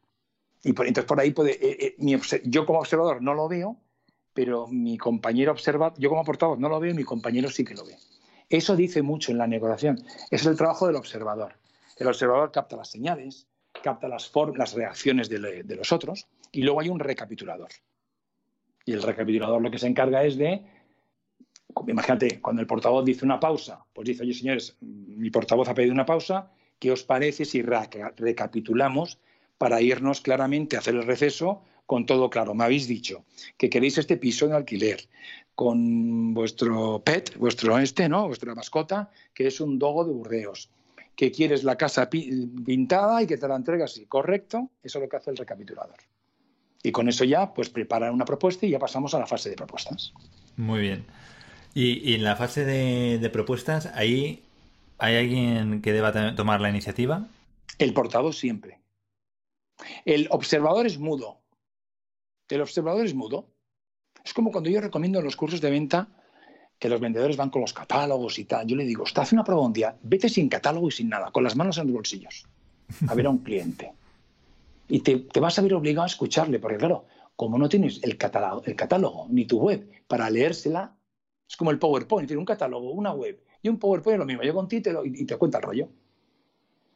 Y 0.63 0.73
por, 0.73 0.87
entonces 0.87 1.07
por 1.07 1.19
ahí 1.19 1.33
eh, 1.47 1.95
eh, 1.99 2.41
yo 2.45 2.65
como 2.65 2.79
observador 2.79 3.21
no 3.21 3.33
lo 3.33 3.47
veo, 3.47 3.77
pero 4.33 4.67
mi 4.67 4.97
compañero 4.97 5.51
observa, 5.51 5.93
yo 5.97 6.09
como 6.09 6.23
portavoz 6.23 6.59
no 6.59 6.69
lo 6.69 6.79
veo 6.79 6.93
mi 6.93 7.03
compañero 7.03 7.49
sí 7.49 7.63
que 7.63 7.75
lo 7.75 7.85
ve. 7.85 7.95
Eso 8.49 8.75
dice 8.75 9.01
mucho 9.01 9.31
en 9.31 9.37
la 9.37 9.47
negociación. 9.47 10.03
Es 10.29 10.45
el 10.45 10.57
trabajo 10.57 10.87
del 10.87 10.97
observador. 10.97 11.55
El 11.97 12.07
observador 12.07 12.51
capta 12.51 12.75
las 12.75 12.89
señales, 12.89 13.47
capta 13.81 14.07
las, 14.07 14.31
reacciones 14.73 15.29
de, 15.29 15.63
de 15.63 15.75
los 15.75 15.91
otros 15.91 16.27
y 16.51 16.61
luego 16.63 16.79
hay 16.81 16.89
un 16.89 16.99
recapitulador. 16.99 17.69
Y 18.85 18.93
el 18.93 19.01
recapitulador 19.01 19.61
lo 19.61 19.71
que 19.71 19.79
se 19.79 19.87
encarga 19.87 20.23
es 20.23 20.37
de, 20.37 20.63
imagínate, 21.87 22.39
cuando 22.41 22.61
el 22.61 22.67
portavoz 22.67 23.03
dice 23.03 23.25
una 23.25 23.39
pausa, 23.39 23.83
pues 23.93 24.07
dice, 24.07 24.23
oye 24.23 24.33
señores, 24.33 24.77
mi 24.81 25.29
portavoz 25.29 25.67
ha 25.67 25.73
pedido 25.73 25.93
una 25.93 26.05
pausa, 26.05 26.51
¿qué 26.79 26.91
os 26.91 27.03
parece 27.03 27.45
si 27.45 27.61
recapitulamos 27.61 29.19
para 29.57 29.81
irnos 29.81 30.21
claramente 30.21 30.75
a 30.75 30.79
hacer 30.79 30.95
el 30.95 31.05
receso 31.05 31.63
con 31.85 32.05
todo 32.05 32.29
claro? 32.29 32.53
Me 32.53 32.63
habéis 32.63 32.87
dicho 32.87 33.25
que 33.57 33.69
queréis 33.69 33.97
este 33.97 34.17
piso 34.17 34.45
en 34.45 34.53
alquiler 34.53 35.01
con 35.55 36.33
vuestro 36.33 37.01
pet, 37.03 37.37
vuestro 37.37 37.77
este, 37.79 38.09
¿no? 38.09 38.27
Vuestra 38.27 38.53
mascota, 38.55 39.09
que 39.33 39.47
es 39.47 39.61
un 39.61 39.79
dogo 39.79 40.03
de 40.03 40.11
Burdeos, 40.11 40.69
que 41.15 41.31
quieres 41.31 41.63
la 41.63 41.77
casa 41.77 42.09
pi- 42.09 42.47
pintada 42.65 43.21
y 43.23 43.27
que 43.27 43.37
te 43.37 43.47
la 43.47 43.55
entrega 43.55 43.85
así, 43.85 44.05
¿correcto? 44.05 44.69
Eso 44.83 44.99
es 44.99 45.03
lo 45.03 45.09
que 45.09 45.17
hace 45.17 45.31
el 45.31 45.37
recapitulador. 45.37 45.97
Y 46.83 46.91
con 46.91 47.09
eso 47.09 47.23
ya, 47.23 47.53
pues 47.53 47.69
preparan 47.69 48.13
una 48.13 48.25
propuesta 48.25 48.65
y 48.65 48.71
ya 48.71 48.79
pasamos 48.79 49.13
a 49.15 49.19
la 49.19 49.25
fase 49.25 49.49
de 49.49 49.55
propuestas. 49.55 50.13
Muy 50.55 50.81
bien. 50.81 51.05
Y, 51.73 52.09
y 52.09 52.13
en 52.15 52.23
la 52.23 52.35
fase 52.35 52.63
de, 52.63 53.17
de 53.19 53.29
propuestas, 53.29 53.87
ahí 53.95 54.43
hay 54.97 55.15
alguien 55.15 55.81
que 55.81 55.93
deba 55.93 56.35
tomar 56.35 56.61
la 56.61 56.69
iniciativa. 56.69 57.27
El 57.79 57.93
portavoz 57.93 58.37
siempre. 58.37 58.79
El 60.05 60.27
observador 60.31 60.85
es 60.85 60.99
mudo. 60.99 61.41
El 62.49 62.61
observador 62.61 63.05
es 63.05 63.13
mudo. 63.13 63.49
Es 64.23 64.33
como 64.33 64.51
cuando 64.51 64.69
yo 64.69 64.79
recomiendo 64.79 65.19
en 65.19 65.25
los 65.25 65.35
cursos 65.35 65.61
de 65.61 65.69
venta 65.69 66.07
que 66.79 66.89
los 66.89 66.99
vendedores 66.99 67.37
van 67.37 67.49
con 67.49 67.61
los 67.61 67.73
catálogos 67.73 68.37
y 68.39 68.45
tal. 68.45 68.67
Yo 68.67 68.75
le 68.75 68.85
digo, 68.85 69.03
usted 69.03 69.21
hace 69.21 69.35
una 69.35 69.43
prueba 69.43 69.61
un 69.63 69.73
día, 69.73 69.95
vete 70.03 70.29
sin 70.29 70.49
catálogo 70.49 70.87
y 70.87 70.91
sin 70.91 71.09
nada, 71.09 71.31
con 71.31 71.43
las 71.43 71.55
manos 71.55 71.77
en 71.77 71.85
los 71.87 71.93
bolsillos, 71.93 72.45
a 73.07 73.13
ver 73.15 73.27
a 73.27 73.29
un 73.29 73.39
cliente. 73.39 73.91
Y 74.87 74.99
te, 74.99 75.17
te 75.17 75.39
vas 75.39 75.57
a 75.57 75.61
ver 75.61 75.73
obligado 75.73 76.03
a 76.03 76.07
escucharle, 76.07 76.59
porque 76.59 76.77
claro, 76.77 77.05
como 77.35 77.57
no 77.57 77.67
tienes 77.69 78.03
el 78.03 78.17
catálogo, 78.17 78.63
el 78.65 78.75
catálogo 78.75 79.27
ni 79.29 79.45
tu 79.45 79.59
web 79.59 79.89
para 80.07 80.29
leérsela, 80.29 80.95
es 81.49 81.55
como 81.55 81.71
el 81.71 81.79
PowerPoint, 81.79 82.27
tiene 82.27 82.39
un 82.39 82.45
catálogo, 82.45 82.91
una 82.91 83.11
web 83.13 83.39
y 83.61 83.69
un 83.69 83.77
PowerPoint 83.79 84.15
es 84.15 84.19
lo 84.19 84.25
mismo. 84.25 84.43
Yo 84.43 84.53
contigo 84.53 84.79
y 84.79 84.83
te, 84.83 84.93
lo- 84.93 85.05
y 85.05 85.25
te 85.25 85.37
cuenta 85.37 85.57
el 85.59 85.63
rollo. 85.63 85.89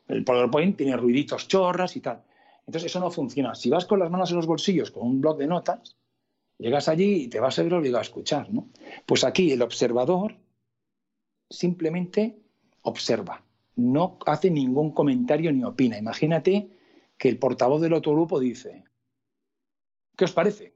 El 0.08 0.24
PowerPoint 0.24 0.76
tiene 0.78 0.98
ruiditos 0.98 1.48
chorras 1.48 1.96
y 1.96 2.02
tal. 2.02 2.24
Entonces 2.66 2.92
eso 2.92 3.00
no 3.00 3.10
funciona. 3.12 3.56
Si 3.56 3.70
vas 3.70 3.86
con 3.86 4.00
las 4.00 4.10
manos 4.12 4.30
en 4.32 4.38
los 4.38 4.46
bolsillos 4.48 4.92
con 4.92 5.06
un 5.08 5.22
blog 5.22 5.38
de 5.38 5.48
notas, 5.48 5.96
llegas 6.60 6.88
allí 6.88 7.24
y 7.24 7.28
te 7.30 7.40
vas 7.40 7.58
a 7.58 7.64
ver 7.64 7.74
obligado 7.74 8.00
a 8.00 8.04
escuchar, 8.04 8.52
¿no? 8.54 8.68
Pues 9.06 9.24
aquí 9.24 9.52
el 9.52 9.62
observador 9.64 10.36
simplemente 11.50 12.38
observa, 12.84 13.44
no 13.76 14.18
hace 14.26 14.52
ningún 14.52 14.92
comentario 14.92 15.52
ni 15.52 15.64
opina. 15.64 15.98
Imagínate 15.98 16.70
que 17.18 17.30
el 17.30 17.38
portavoz 17.40 17.82
del 17.82 17.94
otro 17.94 18.14
grupo 18.14 18.40
dice, 18.40 18.84
¿qué 20.16 20.26
os 20.26 20.32
parece? 20.34 20.74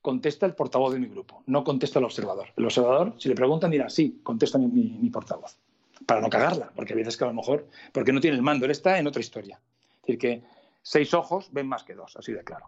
Contesta 0.00 0.44
el 0.46 0.54
portavoz 0.54 0.92
de 0.92 0.98
mi 1.00 1.06
grupo, 1.06 1.42
no 1.46 1.64
contesta 1.64 1.98
el 1.98 2.04
observador. 2.04 2.48
El 2.56 2.64
observador, 2.64 3.14
si 3.18 3.28
le 3.28 3.34
preguntan, 3.34 3.70
dirá, 3.70 3.88
sí, 3.88 4.20
contesta 4.22 4.58
mi, 4.58 4.66
mi- 4.66 5.10
portavoz. 5.10 5.58
Para 6.06 6.20
no 6.20 6.28
cagarla, 6.28 6.72
porque 6.74 6.92
a 6.92 6.96
veces 6.96 7.16
que 7.16 7.24
a 7.24 7.28
lo 7.28 7.32
mejor, 7.34 7.68
porque 7.92 8.12
no 8.12 8.20
tiene 8.20 8.36
el 8.36 8.42
mando, 8.42 8.64
él 8.66 8.72
está 8.72 8.98
en 8.98 9.06
otra 9.06 9.20
historia. 9.20 9.60
Es 9.94 10.00
decir, 10.02 10.18
que 10.18 10.42
seis 10.82 11.14
ojos 11.14 11.48
ven 11.52 11.66
más 11.68 11.84
que 11.84 11.94
dos, 11.94 12.16
así 12.16 12.32
de 12.32 12.42
claro. 12.44 12.66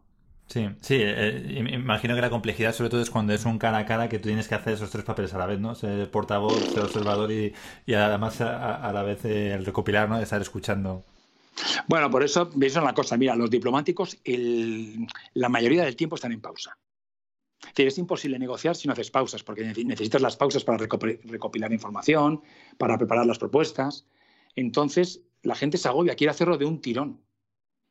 Sí, 0.49 0.69
sí, 0.81 0.95
eh, 1.01 1.45
im- 1.59 1.69
imagino 1.75 2.15
que 2.15 2.21
la 2.21 2.31
complejidad 2.31 2.73
sobre 2.73 2.89
todo 2.91 3.03
es 3.03 3.11
cuando 3.11 3.33
es 3.33 3.45
un 3.45 3.59
cara 3.59 3.79
a 3.79 3.85
cara 3.87 4.09
que 4.09 4.19
tú 4.19 4.29
tienes 4.29 4.47
que 4.49 4.55
hacer 4.55 4.75
esos 4.75 4.91
tres 4.91 5.05
papeles 5.05 5.35
a 5.35 5.39
la 5.39 5.47
vez, 5.47 5.59
¿no? 5.59 5.75
Ser 5.75 6.11
portavoz, 6.11 6.71
ser 6.71 6.85
observador 6.85 7.33
y, 7.33 7.53
y 7.85 7.95
además 7.95 8.41
a, 8.41 8.93
la 8.93 9.03
vez 9.03 9.25
eh, 9.25 9.53
el 9.55 9.67
recopilar, 9.67 10.09
¿no? 10.09 10.19
Estar 10.21 10.41
escuchando. 10.41 11.05
Bueno, 11.89 12.11
por 12.11 12.23
eso, 12.23 12.51
veis 12.55 12.77
una 12.77 12.95
cosa, 12.95 13.17
mira, 13.17 13.35
los 13.35 13.51
diplomáticos 13.51 14.19
la 15.35 15.49
mayoría 15.49 15.85
del 15.85 15.97
tiempo 15.97 16.17
están 16.17 16.33
en 16.33 16.41
pausa. 16.41 16.79
Es 17.77 17.87
es 17.87 17.99
imposible 17.99 18.39
negociar 18.39 18.77
si 18.77 18.89
no 18.89 18.93
haces 18.93 19.11
pausas, 19.11 19.43
porque 19.45 19.63
nece- 19.65 19.85
necesitas 19.87 20.21
las 20.23 20.37
pausas 20.37 20.65
para 20.65 20.79
recopi- 20.79 21.21
recopilar 21.25 21.73
información, 21.73 22.43
para 22.79 22.99
preparar 22.99 23.27
las 23.27 23.39
propuestas. 23.39 24.07
Entonces, 24.57 25.23
la 25.43 25.55
gente 25.55 25.79
se 25.79 25.89
agobia, 25.89 26.17
quiere 26.17 26.31
hacerlo 26.33 26.59
de 26.59 26.65
un 26.65 26.81
tirón. 26.81 27.23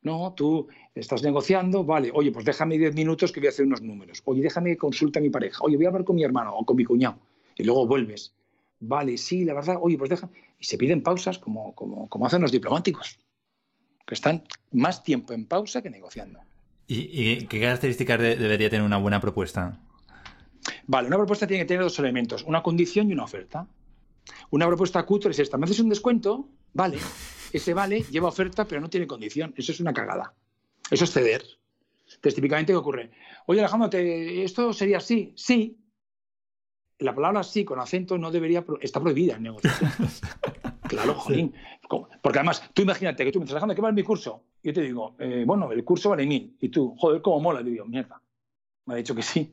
No, 0.06 0.32
tú 0.34 0.68
estás 0.94 1.22
negociando, 1.24 1.82
vale, 1.84 2.10
oye, 2.14 2.30
pues 2.30 2.44
déjame 2.44 2.78
10 2.78 2.94
minutos 2.94 3.32
que 3.32 3.40
voy 3.40 3.48
a 3.48 3.50
hacer 3.50 3.66
unos 3.66 3.82
números. 3.82 4.22
Oye, 4.24 4.40
déjame 4.40 4.70
que 4.70 4.76
consulte 4.76 5.18
a 5.18 5.22
mi 5.22 5.30
pareja. 5.30 5.58
Oye, 5.64 5.76
voy 5.76 5.86
a 5.86 5.88
hablar 5.88 6.04
con 6.04 6.14
mi 6.14 6.22
hermano 6.22 6.54
o 6.54 6.64
con 6.64 6.76
mi 6.76 6.84
cuñado. 6.84 7.18
Y 7.56 7.64
luego 7.64 7.86
vuelves. 7.88 8.32
Vale, 8.78 9.18
sí, 9.18 9.44
la 9.44 9.54
verdad, 9.54 9.78
oye, 9.80 9.98
pues 9.98 10.10
deja. 10.10 10.28
Y 10.60 10.64
se 10.64 10.78
piden 10.78 11.02
pausas 11.02 11.38
como, 11.38 11.74
como, 11.74 12.08
como 12.08 12.24
hacen 12.26 12.40
los 12.42 12.52
diplomáticos. 12.52 13.18
que 14.06 14.14
están 14.14 14.44
más 14.70 15.02
tiempo 15.02 15.32
en 15.32 15.46
pausa 15.46 15.82
que 15.82 15.90
negociando. 15.90 16.38
¿Y, 16.86 16.98
y 17.32 17.46
qué 17.48 17.58
características 17.60 18.20
de- 18.20 18.36
debería 18.36 18.70
tener 18.70 18.86
una 18.86 18.98
buena 18.98 19.20
propuesta? 19.20 19.80
Vale, 20.86 21.08
una 21.08 21.16
propuesta 21.16 21.48
tiene 21.48 21.64
que 21.64 21.68
tener 21.68 21.82
dos 21.82 21.98
elementos, 21.98 22.44
una 22.44 22.62
condición 22.62 23.10
y 23.10 23.12
una 23.14 23.24
oferta. 23.24 23.66
Una 24.50 24.66
propuesta 24.68 25.04
cutre 25.04 25.32
es 25.32 25.40
esta, 25.40 25.56
me 25.58 25.64
haces 25.64 25.80
un 25.80 25.88
descuento, 25.88 26.48
vale, 26.72 26.98
ese 27.56 27.74
vale 27.74 28.02
lleva 28.10 28.28
oferta 28.28 28.64
pero 28.66 28.80
no 28.80 28.88
tiene 28.90 29.06
condición, 29.06 29.54
eso 29.56 29.72
es 29.72 29.80
una 29.80 29.92
cagada. 29.92 30.34
Eso 30.90 31.04
es 31.04 31.10
ceder. 31.12 31.42
Entonces, 32.06 32.34
típicamente, 32.36 32.72
¿qué 32.72 32.76
ocurre? 32.76 33.10
Oye, 33.46 33.60
Alejandro, 33.60 33.90
¿te- 33.90 34.44
¿esto 34.44 34.72
sería 34.72 34.98
así? 34.98 35.32
Sí. 35.36 35.76
La 36.98 37.14
palabra 37.14 37.42
sí 37.42 37.64
con 37.64 37.78
acento 37.78 38.16
no 38.16 38.30
debería, 38.30 38.64
pro- 38.64 38.78
está 38.80 39.00
prohibida 39.00 39.36
en 39.36 39.42
negociación. 39.44 39.90
Claro, 40.86 41.14
jolín. 41.14 41.52
Como- 41.88 42.08
Porque 42.22 42.38
además, 42.38 42.62
tú 42.72 42.82
imagínate 42.82 43.24
que 43.24 43.32
tú 43.32 43.40
me 43.40 43.44
dices, 43.44 43.54
Alejandro, 43.54 43.74
¿qué 43.74 43.82
vale 43.82 43.94
mi 43.96 44.04
curso? 44.04 44.44
Yo 44.62 44.72
te 44.72 44.82
digo, 44.82 45.16
eh, 45.18 45.42
bueno, 45.44 45.72
el 45.72 45.82
curso 45.82 46.10
vale 46.10 46.24
mil. 46.26 46.56
Y 46.60 46.68
tú, 46.68 46.94
joder, 46.96 47.20
cómo 47.22 47.40
mola. 47.40 47.60
Yo 47.60 47.70
digo, 47.70 47.84
mierda. 47.86 48.22
Me 48.84 48.94
ha 48.94 48.96
dicho 48.96 49.12
que 49.12 49.22
sí. 49.22 49.52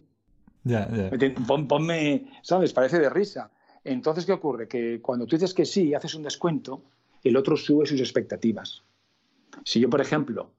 Ya, 0.64 0.88
ten- 1.18 1.34
pon- 1.48 1.68
Ponme, 1.68 2.28
¿sabes? 2.44 2.72
Parece 2.72 3.00
de 3.00 3.10
risa. 3.10 3.50
Entonces, 3.84 4.28
¿qué 4.28 4.32
ocurre? 4.34 4.68
Que 4.68 5.02
cuando 5.02 5.26
tú 5.26 5.36
dices 5.36 5.56
que 5.56 5.66
sí 5.66 5.88
y 5.88 5.94
haces 5.96 6.14
un 6.14 6.22
descuento, 6.22 6.84
el 7.24 7.38
otro 7.38 7.56
sube 7.58 7.86
sus 7.86 8.00
expectativas. 8.00 8.84
Si 9.64 9.80
yo, 9.80 9.90
por 9.90 10.02
ejemplo, 10.02 10.52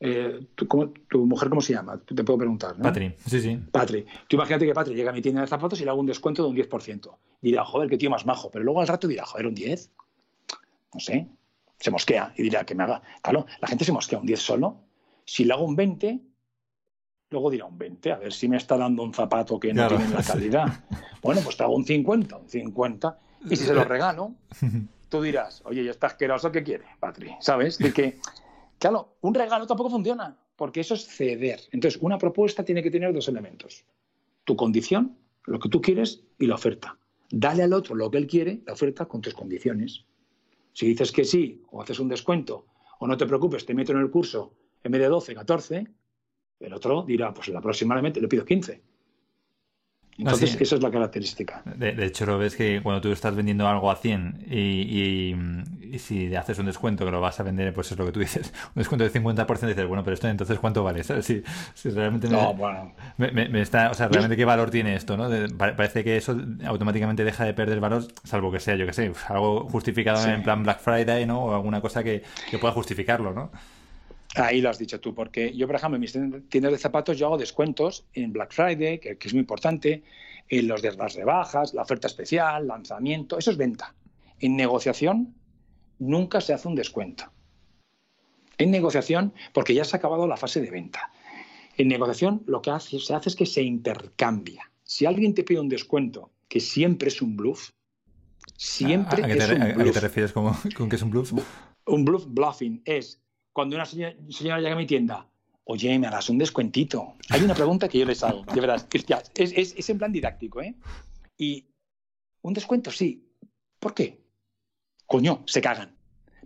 eh, 0.00 0.46
tú- 0.54 0.66
¿cómo- 0.66 0.92
¿tu 1.08 1.24
mujer 1.26 1.48
cómo 1.48 1.60
se 1.60 1.72
llama? 1.74 1.98
Te 1.98 2.24
puedo 2.24 2.38
preguntar, 2.38 2.76
¿no? 2.76 2.82
Patri, 2.82 3.14
sí, 3.26 3.40
sí. 3.40 3.58
Patri. 3.70 4.04
Tú 4.28 4.36
imagínate 4.36 4.66
que 4.66 4.74
Patri 4.74 4.94
llega 4.94 5.10
a 5.10 5.14
mi 5.14 5.22
tienda 5.22 5.40
de 5.42 5.46
zapatos 5.46 5.80
y 5.80 5.84
le 5.84 5.90
hago 5.90 6.00
un 6.00 6.06
descuento 6.06 6.42
de 6.42 6.48
un 6.48 6.54
10%. 6.56 7.18
Dirá, 7.40 7.64
joder, 7.64 7.88
qué 7.88 7.96
tío 7.98 8.10
más 8.10 8.26
majo. 8.26 8.50
Pero 8.50 8.64
luego 8.64 8.80
al 8.80 8.88
rato 8.88 9.06
dirá, 9.06 9.24
joder, 9.24 9.46
un 9.46 9.54
10. 9.54 9.90
No 10.94 11.00
sé. 11.00 11.28
Se 11.78 11.90
mosquea 11.90 12.32
y 12.36 12.42
dirá 12.42 12.64
que 12.64 12.74
me 12.74 12.82
haga. 12.84 13.00
Claro, 13.22 13.46
la 13.60 13.68
gente 13.68 13.84
se 13.84 13.92
mosquea 13.92 14.18
un 14.18 14.26
10 14.26 14.40
solo. 14.40 14.76
Si 15.24 15.44
le 15.44 15.52
hago 15.52 15.64
un 15.64 15.74
20, 15.76 16.20
luego 17.30 17.50
dirá 17.50 17.64
un 17.66 17.78
20. 17.78 18.12
A 18.12 18.18
ver 18.18 18.32
si 18.32 18.48
me 18.48 18.56
está 18.56 18.76
dando 18.76 19.02
un 19.02 19.14
zapato 19.14 19.58
que 19.58 19.68
no 19.72 19.86
Claro, 19.86 19.96
tiene 19.98 20.12
la 20.14 20.22
sí. 20.22 20.32
calidad. 20.32 20.66
Bueno, 21.22 21.40
pues 21.42 21.56
te 21.56 21.62
hago 21.62 21.74
un 21.76 21.84
50, 21.84 22.36
un 22.36 22.48
50. 22.48 23.18
Y 23.50 23.56
si 23.56 23.64
se 23.64 23.74
lo 23.74 23.84
regalo, 23.84 24.34
tú 25.12 25.22
dirás, 25.22 25.62
oye, 25.66 25.82
¿y 25.82 25.88
está 25.88 26.06
asqueroso 26.08 26.50
qué 26.50 26.62
quiere, 26.62 26.84
Patri? 26.98 27.30
¿Sabes? 27.40 27.78
De 27.78 27.92
que, 27.92 28.18
claro, 28.78 29.16
un 29.20 29.34
regalo 29.34 29.66
tampoco 29.66 29.90
funciona, 29.90 30.36
porque 30.56 30.80
eso 30.80 30.94
es 30.94 31.06
ceder. 31.06 31.60
Entonces, 31.70 32.00
una 32.02 32.16
propuesta 32.18 32.64
tiene 32.64 32.82
que 32.82 32.90
tener 32.90 33.12
dos 33.12 33.28
elementos. 33.28 33.84
Tu 34.44 34.56
condición, 34.56 35.16
lo 35.44 35.58
que 35.60 35.68
tú 35.68 35.80
quieres, 35.80 36.24
y 36.38 36.46
la 36.46 36.54
oferta. 36.54 36.98
Dale 37.30 37.62
al 37.62 37.72
otro 37.74 37.94
lo 37.94 38.10
que 38.10 38.18
él 38.18 38.26
quiere, 38.26 38.62
la 38.66 38.72
oferta 38.72 39.04
con 39.06 39.20
tus 39.20 39.34
condiciones. 39.34 40.04
Si 40.72 40.86
dices 40.86 41.12
que 41.12 41.24
sí, 41.24 41.62
o 41.70 41.82
haces 41.82 41.98
un 42.00 42.08
descuento, 42.08 42.66
o 42.98 43.06
no 43.06 43.16
te 43.16 43.26
preocupes, 43.26 43.66
te 43.66 43.74
meto 43.74 43.92
en 43.92 43.98
el 43.98 44.10
curso 44.10 44.54
en 44.82 44.92
vez 44.92 45.00
de 45.02 45.08
12, 45.08 45.34
14, 45.34 45.86
el 46.60 46.72
otro 46.72 47.02
dirá, 47.02 47.32
pues 47.34 47.48
la 47.48 47.60
próxima 47.60 47.94
le 47.96 48.02
meto- 48.02 48.20
le 48.20 48.28
pido 48.28 48.44
15. 48.44 48.82
Entonces, 50.22 50.50
sí. 50.50 50.58
esa 50.60 50.76
es 50.76 50.82
la 50.82 50.90
característica. 50.90 51.62
De, 51.64 51.92
de 51.92 52.04
hecho, 52.06 52.26
lo 52.26 52.38
ves 52.38 52.56
que 52.56 52.80
cuando 52.82 53.00
tú 53.00 53.12
estás 53.12 53.34
vendiendo 53.34 53.66
algo 53.68 53.90
a 53.90 53.96
100 53.96 54.46
y, 54.50 54.56
y- 54.58 55.36
y 55.94 55.98
si 55.98 56.34
haces 56.34 56.58
un 56.58 56.66
descuento 56.66 57.04
que 57.04 57.10
lo 57.10 57.20
vas 57.20 57.38
a 57.38 57.42
vender, 57.42 57.74
pues 57.74 57.92
es 57.92 57.98
lo 57.98 58.06
que 58.06 58.12
tú 58.12 58.20
dices, 58.20 58.52
un 58.74 58.80
descuento 58.80 59.04
de 59.04 59.10
50%, 59.12 59.66
dices, 59.68 59.86
bueno, 59.86 60.02
pero 60.02 60.14
esto 60.14 60.28
entonces 60.28 60.58
¿cuánto 60.58 60.82
vale? 60.82 61.04
¿Sabes? 61.04 61.26
Si, 61.26 61.42
si 61.74 61.90
realmente 61.90 62.28
me, 62.28 62.34
No, 62.36 62.54
bueno. 62.54 62.92
me- 63.18 63.30
me- 63.30 63.48
me 63.48 63.60
está, 63.60 63.90
o 63.90 63.94
sea, 63.94 64.08
realmente 64.08 64.36
qué 64.36 64.44
valor 64.44 64.70
tiene 64.70 64.94
esto, 64.94 65.16
¿no? 65.16 65.28
De- 65.28 65.48
pa- 65.48 65.76
parece 65.76 66.02
que 66.04 66.16
eso 66.16 66.36
automáticamente 66.66 67.24
deja 67.24 67.44
de 67.44 67.52
perder 67.54 67.80
valor, 67.80 68.04
salvo 68.24 68.50
que 68.50 68.60
sea, 68.60 68.74
yo 68.76 68.86
que 68.86 68.92
sé, 68.92 69.12
algo 69.28 69.68
justificado 69.68 70.16
Sí. 70.22 70.30
en 70.30 70.42
plan 70.42 70.62
Black 70.62 70.80
Friday, 70.80 71.26
¿no? 71.26 71.40
O 71.44 71.54
alguna 71.54 71.80
cosa 71.80 72.02
que, 72.02 72.22
que 72.50 72.58
pueda 72.58 72.72
justificarlo, 72.72 73.32
¿no? 73.34 73.50
Ahí 74.34 74.60
lo 74.62 74.70
has 74.70 74.78
dicho 74.78 74.98
tú, 75.00 75.14
porque 75.14 75.54
yo, 75.54 75.66
por 75.66 75.76
ejemplo, 75.76 75.96
en 75.96 76.00
mis 76.00 76.12
tiendas 76.48 76.72
de 76.72 76.78
zapatos 76.78 77.18
yo 77.18 77.26
hago 77.26 77.36
descuentos 77.38 78.06
en 78.14 78.32
Black 78.32 78.52
Friday, 78.52 78.98
que, 78.98 79.18
que 79.18 79.28
es 79.28 79.34
muy 79.34 79.40
importante, 79.40 80.02
en 80.48 80.68
los 80.68 80.80
de 80.82 80.92
las 80.94 81.14
rebajas, 81.14 81.74
la 81.74 81.82
oferta 81.82 82.06
especial, 82.06 82.66
lanzamiento, 82.66 83.36
eso 83.38 83.50
es 83.50 83.56
venta. 83.58 83.94
En 84.40 84.56
negociación 84.56 85.34
nunca 85.98 86.40
se 86.40 86.52
hace 86.54 86.66
un 86.68 86.74
descuento. 86.74 87.24
En 88.58 88.70
negociación, 88.70 89.32
porque 89.52 89.74
ya 89.74 89.84
se 89.84 89.96
ha 89.96 89.98
acabado 89.98 90.26
la 90.26 90.36
fase 90.36 90.60
de 90.60 90.70
venta. 90.70 91.10
En 91.76 91.88
negociación 91.88 92.42
lo 92.46 92.60
que 92.62 92.70
hace, 92.70 92.98
se 93.00 93.14
hace 93.14 93.28
es 93.28 93.36
que 93.36 93.46
se 93.46 93.62
intercambia. 93.62 94.70
Si 94.82 95.06
alguien 95.06 95.34
te 95.34 95.44
pide 95.44 95.60
un 95.60 95.68
descuento, 95.68 96.30
que 96.48 96.60
siempre 96.60 97.08
es 97.08 97.22
un 97.22 97.36
bluff, 97.36 97.70
siempre 98.56 99.22
¿A, 99.22 99.26
a 99.26 99.28
qué 99.28 99.38
es 99.38 99.46
te, 99.46 99.54
un 99.54 99.62
a- 99.62 99.66
a 99.66 99.84
qué 99.84 99.90
te 99.90 100.00
refieres 100.00 100.32
como, 100.32 100.56
con 100.76 100.88
que 100.88 100.96
es 100.96 101.02
un 101.02 101.10
bluff? 101.10 101.32
un 101.86 102.04
bluff 102.04 102.26
bluffing 102.28 102.82
es 102.84 103.21
cuando 103.52 103.76
una 103.76 103.84
señora, 103.86 104.14
llega 104.58 104.72
a 104.72 104.76
mi 104.76 104.86
tienda, 104.86 105.28
oye, 105.64 105.98
me 105.98 106.06
harás 106.06 106.28
un 106.30 106.38
descuentito. 106.38 107.14
Hay 107.30 107.42
una 107.42 107.54
pregunta 107.54 107.88
que 107.88 107.98
yo 107.98 108.04
les 108.06 108.22
hago, 108.22 108.44
de 108.44 108.60
verdad. 108.60 108.86
Es, 109.34 109.52
es- 109.52 109.74
es 109.76 109.90
en 109.90 109.98
plan 109.98 110.12
didáctico, 110.12 110.60
¿eh? 110.62 110.74
Y 111.36 111.66
un 112.42 112.54
descuento, 112.54 112.90
sí. 112.90 113.28
¿Por 113.78 113.94
qué? 113.94 114.22
Coño, 115.06 115.42
se 115.46 115.60
cagan. 115.60 115.96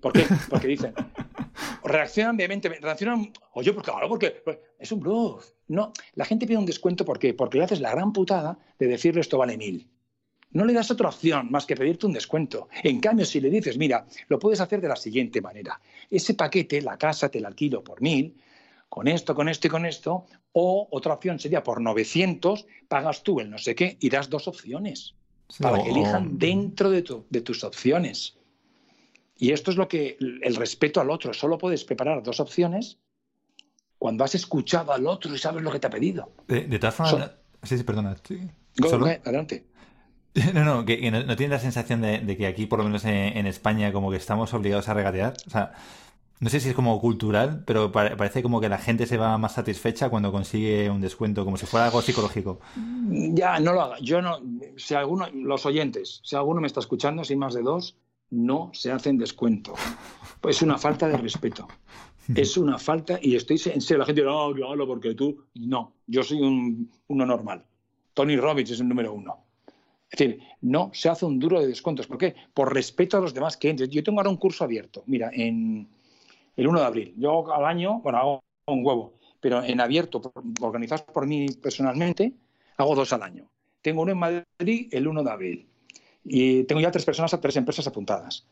¿Por 0.01 0.13
qué? 0.13 0.25
Porque 0.51 0.67
dicen, 0.69 0.95
reaccionan 1.85 2.37
vehementemente, 2.37 2.85
reaccionan, 2.85 3.33
oye, 3.53 3.73
porque 3.73 3.91
claro, 3.91 4.09
porque 4.09 4.43
es 4.79 4.93
un 4.93 5.01
bluff. 5.01 5.51
No, 5.69 5.93
la 6.15 6.25
gente 6.25 6.47
pide 6.47 6.59
un 6.59 6.67
descuento 6.67 7.05
¿por 7.05 7.19
qué? 7.19 7.35
Porque 7.35 7.59
le 7.59 7.65
haces 7.65 7.81
la 7.81 7.91
gran 7.91 8.13
putada 8.13 8.59
de 8.79 8.87
decirle 8.87 9.21
esto 9.21 9.39
vale 9.39 9.57
mil. 9.57 9.91
No 10.57 10.65
le 10.65 10.73
das 10.73 10.91
otra 10.91 11.09
opción 11.11 11.51
más 11.51 11.67
que 11.67 11.77
pedirte 11.77 12.07
un 12.07 12.13
descuento. 12.15 12.69
En 12.83 12.99
cambio, 13.01 13.27
si 13.27 13.41
le 13.41 13.51
dices, 13.51 13.77
mira, 13.77 14.07
lo 14.29 14.39
puedes 14.39 14.61
hacer 14.61 14.81
de 14.81 14.89
la 14.89 14.97
siguiente 14.97 15.43
manera. 15.43 15.79
Ese 16.11 16.33
paquete, 16.33 16.81
la 16.81 16.97
casa, 16.97 17.29
te 17.29 17.41
la 17.41 17.49
alquilo 17.49 17.85
por 17.85 18.01
mil, 18.01 18.35
con 18.89 19.07
esto, 19.07 19.35
con 19.35 19.49
esto 19.51 19.67
y 19.67 19.71
con 19.71 19.85
esto. 19.85 20.25
O 20.53 20.89
otra 20.91 21.13
opción 21.13 21.39
sería 21.39 21.63
por 21.63 21.83
900, 21.83 22.67
pagas 22.89 23.23
tú 23.23 23.41
el 23.41 23.51
no 23.51 23.59
sé 23.59 23.75
qué 23.75 23.99
y 24.01 24.09
das 24.09 24.31
dos 24.31 24.49
opciones 24.49 25.15
para 25.59 25.83
que 25.83 25.91
elijan 25.91 26.39
dentro 26.39 26.91
de, 26.91 27.03
tu- 27.03 27.27
de 27.29 27.41
tus 27.43 27.63
opciones. 27.63 28.39
Y 29.37 29.53
esto 29.53 29.71
es 29.71 29.77
lo 29.77 29.87
que 29.87 30.17
el 30.19 30.57
respeto 30.57 31.03
al 31.03 31.11
otro. 31.11 31.35
Solo 31.35 31.59
puedes 31.59 31.85
preparar 31.85 32.23
dos 32.23 32.41
opciones 32.41 32.97
cuando 33.99 34.25
has 34.25 34.35
escuchado 34.35 34.93
al 34.93 35.07
otro 35.07 35.35
y 35.35 35.39
sabes 35.39 35.63
lo 35.63 35.71
que 35.71 35.79
te 35.81 35.87
ha 35.87 35.91
pedido. 35.91 36.33
De, 36.49 36.67
Son- 36.91 37.21
no- 37.21 37.31
sí, 37.63 37.77
sí, 37.77 37.85
perdona. 37.85 38.17
sí. 38.27 38.39
Go, 38.79 38.89
Solo- 38.89 39.05
go, 39.07 39.13
adelante. 39.13 39.67
No, 40.55 40.65
no, 40.65 40.85
que, 40.85 41.11
no, 41.11 41.23
no 41.23 41.37
tienes 41.37 41.51
la 41.57 41.59
sensación 41.61 42.03
de, 42.03 42.37
que 42.37 42.47
aquí, 42.47 42.67
por 42.67 42.79
lo 42.79 42.85
menos 42.85 43.05
en, 43.05 43.47
España, 43.47 43.93
como 43.93 44.11
que 44.11 44.17
estamos 44.19 44.53
obligados 44.55 44.89
a 44.89 44.95
regatear. 44.95 45.35
O 45.47 45.51
sea, 45.51 45.73
no 46.41 46.51
sé 46.51 46.61
si 46.61 46.69
es 46.69 46.75
como 46.75 47.01
cultural, 47.01 47.63
pero 47.67 47.91
pare- 47.91 48.17
parece 48.17 48.43
como 48.43 48.61
que 48.61 48.69
la 48.69 48.77
gente 48.79 49.07
se 49.07 49.17
va 49.17 49.39
más 49.39 49.55
satisfecha 49.55 50.11
cuando 50.11 50.31
consigue 50.33 50.91
un 50.91 51.01
descuento, 51.01 51.45
como 51.45 51.57
si 51.57 51.65
fuera 51.67 51.87
algo 51.87 52.03
psicológico. 52.03 52.61
Ya, 53.33 53.59
no 53.61 53.73
lo 53.73 53.81
haga. 53.83 53.97
Yo 54.01 54.21
no, 54.21 54.41
si 54.77 54.95
alguno, 54.95 55.27
los 55.33 55.65
oyentes, 55.65 56.21
si 56.23 56.37
alguno 56.37 56.61
me 56.61 56.67
está 56.67 56.81
escuchando, 56.81 57.25
si 57.25 57.33
hay 57.33 57.39
más 57.39 57.55
de 57.55 57.63
dos, 57.63 57.97
no 58.31 58.71
se 58.75 58.93
hacen 58.93 59.17
descuento. 59.17 59.73
Es 60.47 60.61
una 60.61 60.77
falta 60.77 61.09
de 61.09 61.17
respeto. 61.17 61.67
Es 62.35 62.57
una 62.57 62.77
falta, 62.79 63.19
y 63.23 63.37
estoy 63.37 63.61
en 63.67 63.81
serio, 63.81 64.01
la 64.01 64.07
gente 64.07 64.23
no, 64.23 64.55
yo 64.57 64.69
hablo 64.71 64.87
porque 64.87 65.15
tú. 65.15 65.47
No, 65.55 65.95
yo 66.07 66.23
soy 66.25 66.41
un, 66.43 66.91
uno 67.07 67.25
normal. 67.25 67.65
Tony 68.13 68.37
Robbins 68.37 68.71
es 68.73 68.81
el 68.81 68.89
número 68.89 69.13
uno. 69.15 69.46
Es 70.11 70.19
decir, 70.19 70.43
no 70.61 70.91
se 70.95 71.09
hace 71.09 71.27
un 71.27 71.39
duro 71.39 71.61
de 71.61 71.67
descuentos. 71.67 72.07
¿Por 72.07 72.19
qué? 72.19 72.35
Por 72.55 72.73
respeto 72.73 73.17
a 73.17 73.21
los 73.21 73.35
demás 73.35 73.57
clientes. 73.57 73.89
Yo 73.89 74.03
tengo 74.03 74.21
ahora 74.21 74.31
un 74.31 74.37
curso 74.37 74.65
abierto. 74.65 75.03
Mira, 75.07 75.31
en 75.33 75.89
el 76.57 76.67
1 76.67 76.81
de 76.81 76.87
abril. 76.87 77.15
Yo 77.17 77.53
al 77.53 77.65
año, 77.65 78.01
bueno, 78.01 78.19
hago 78.19 78.45
un 78.67 78.87
huevo, 78.87 79.15
pero 79.41 79.63
en 79.63 79.81
abierto, 79.81 80.33
organizados 80.61 81.03
por 81.03 81.27
mí 81.27 81.47
personalmente, 81.61 82.33
hago 82.77 82.95
dos 82.95 83.13
al 83.13 83.23
año. 83.23 83.49
Tengo 83.83 84.03
uno 84.03 84.13
en 84.13 84.19
Madrid 84.19 84.89
el 84.91 85.07
1 85.07 85.23
de 85.23 85.31
abril. 85.31 85.67
Y 86.25 86.65
tengo 86.65 86.81
ya 86.81 86.91
tres 86.91 87.05
personas, 87.05 87.39
tres 87.41 87.57
empresas 87.57 87.87
apuntadas. 87.87 88.47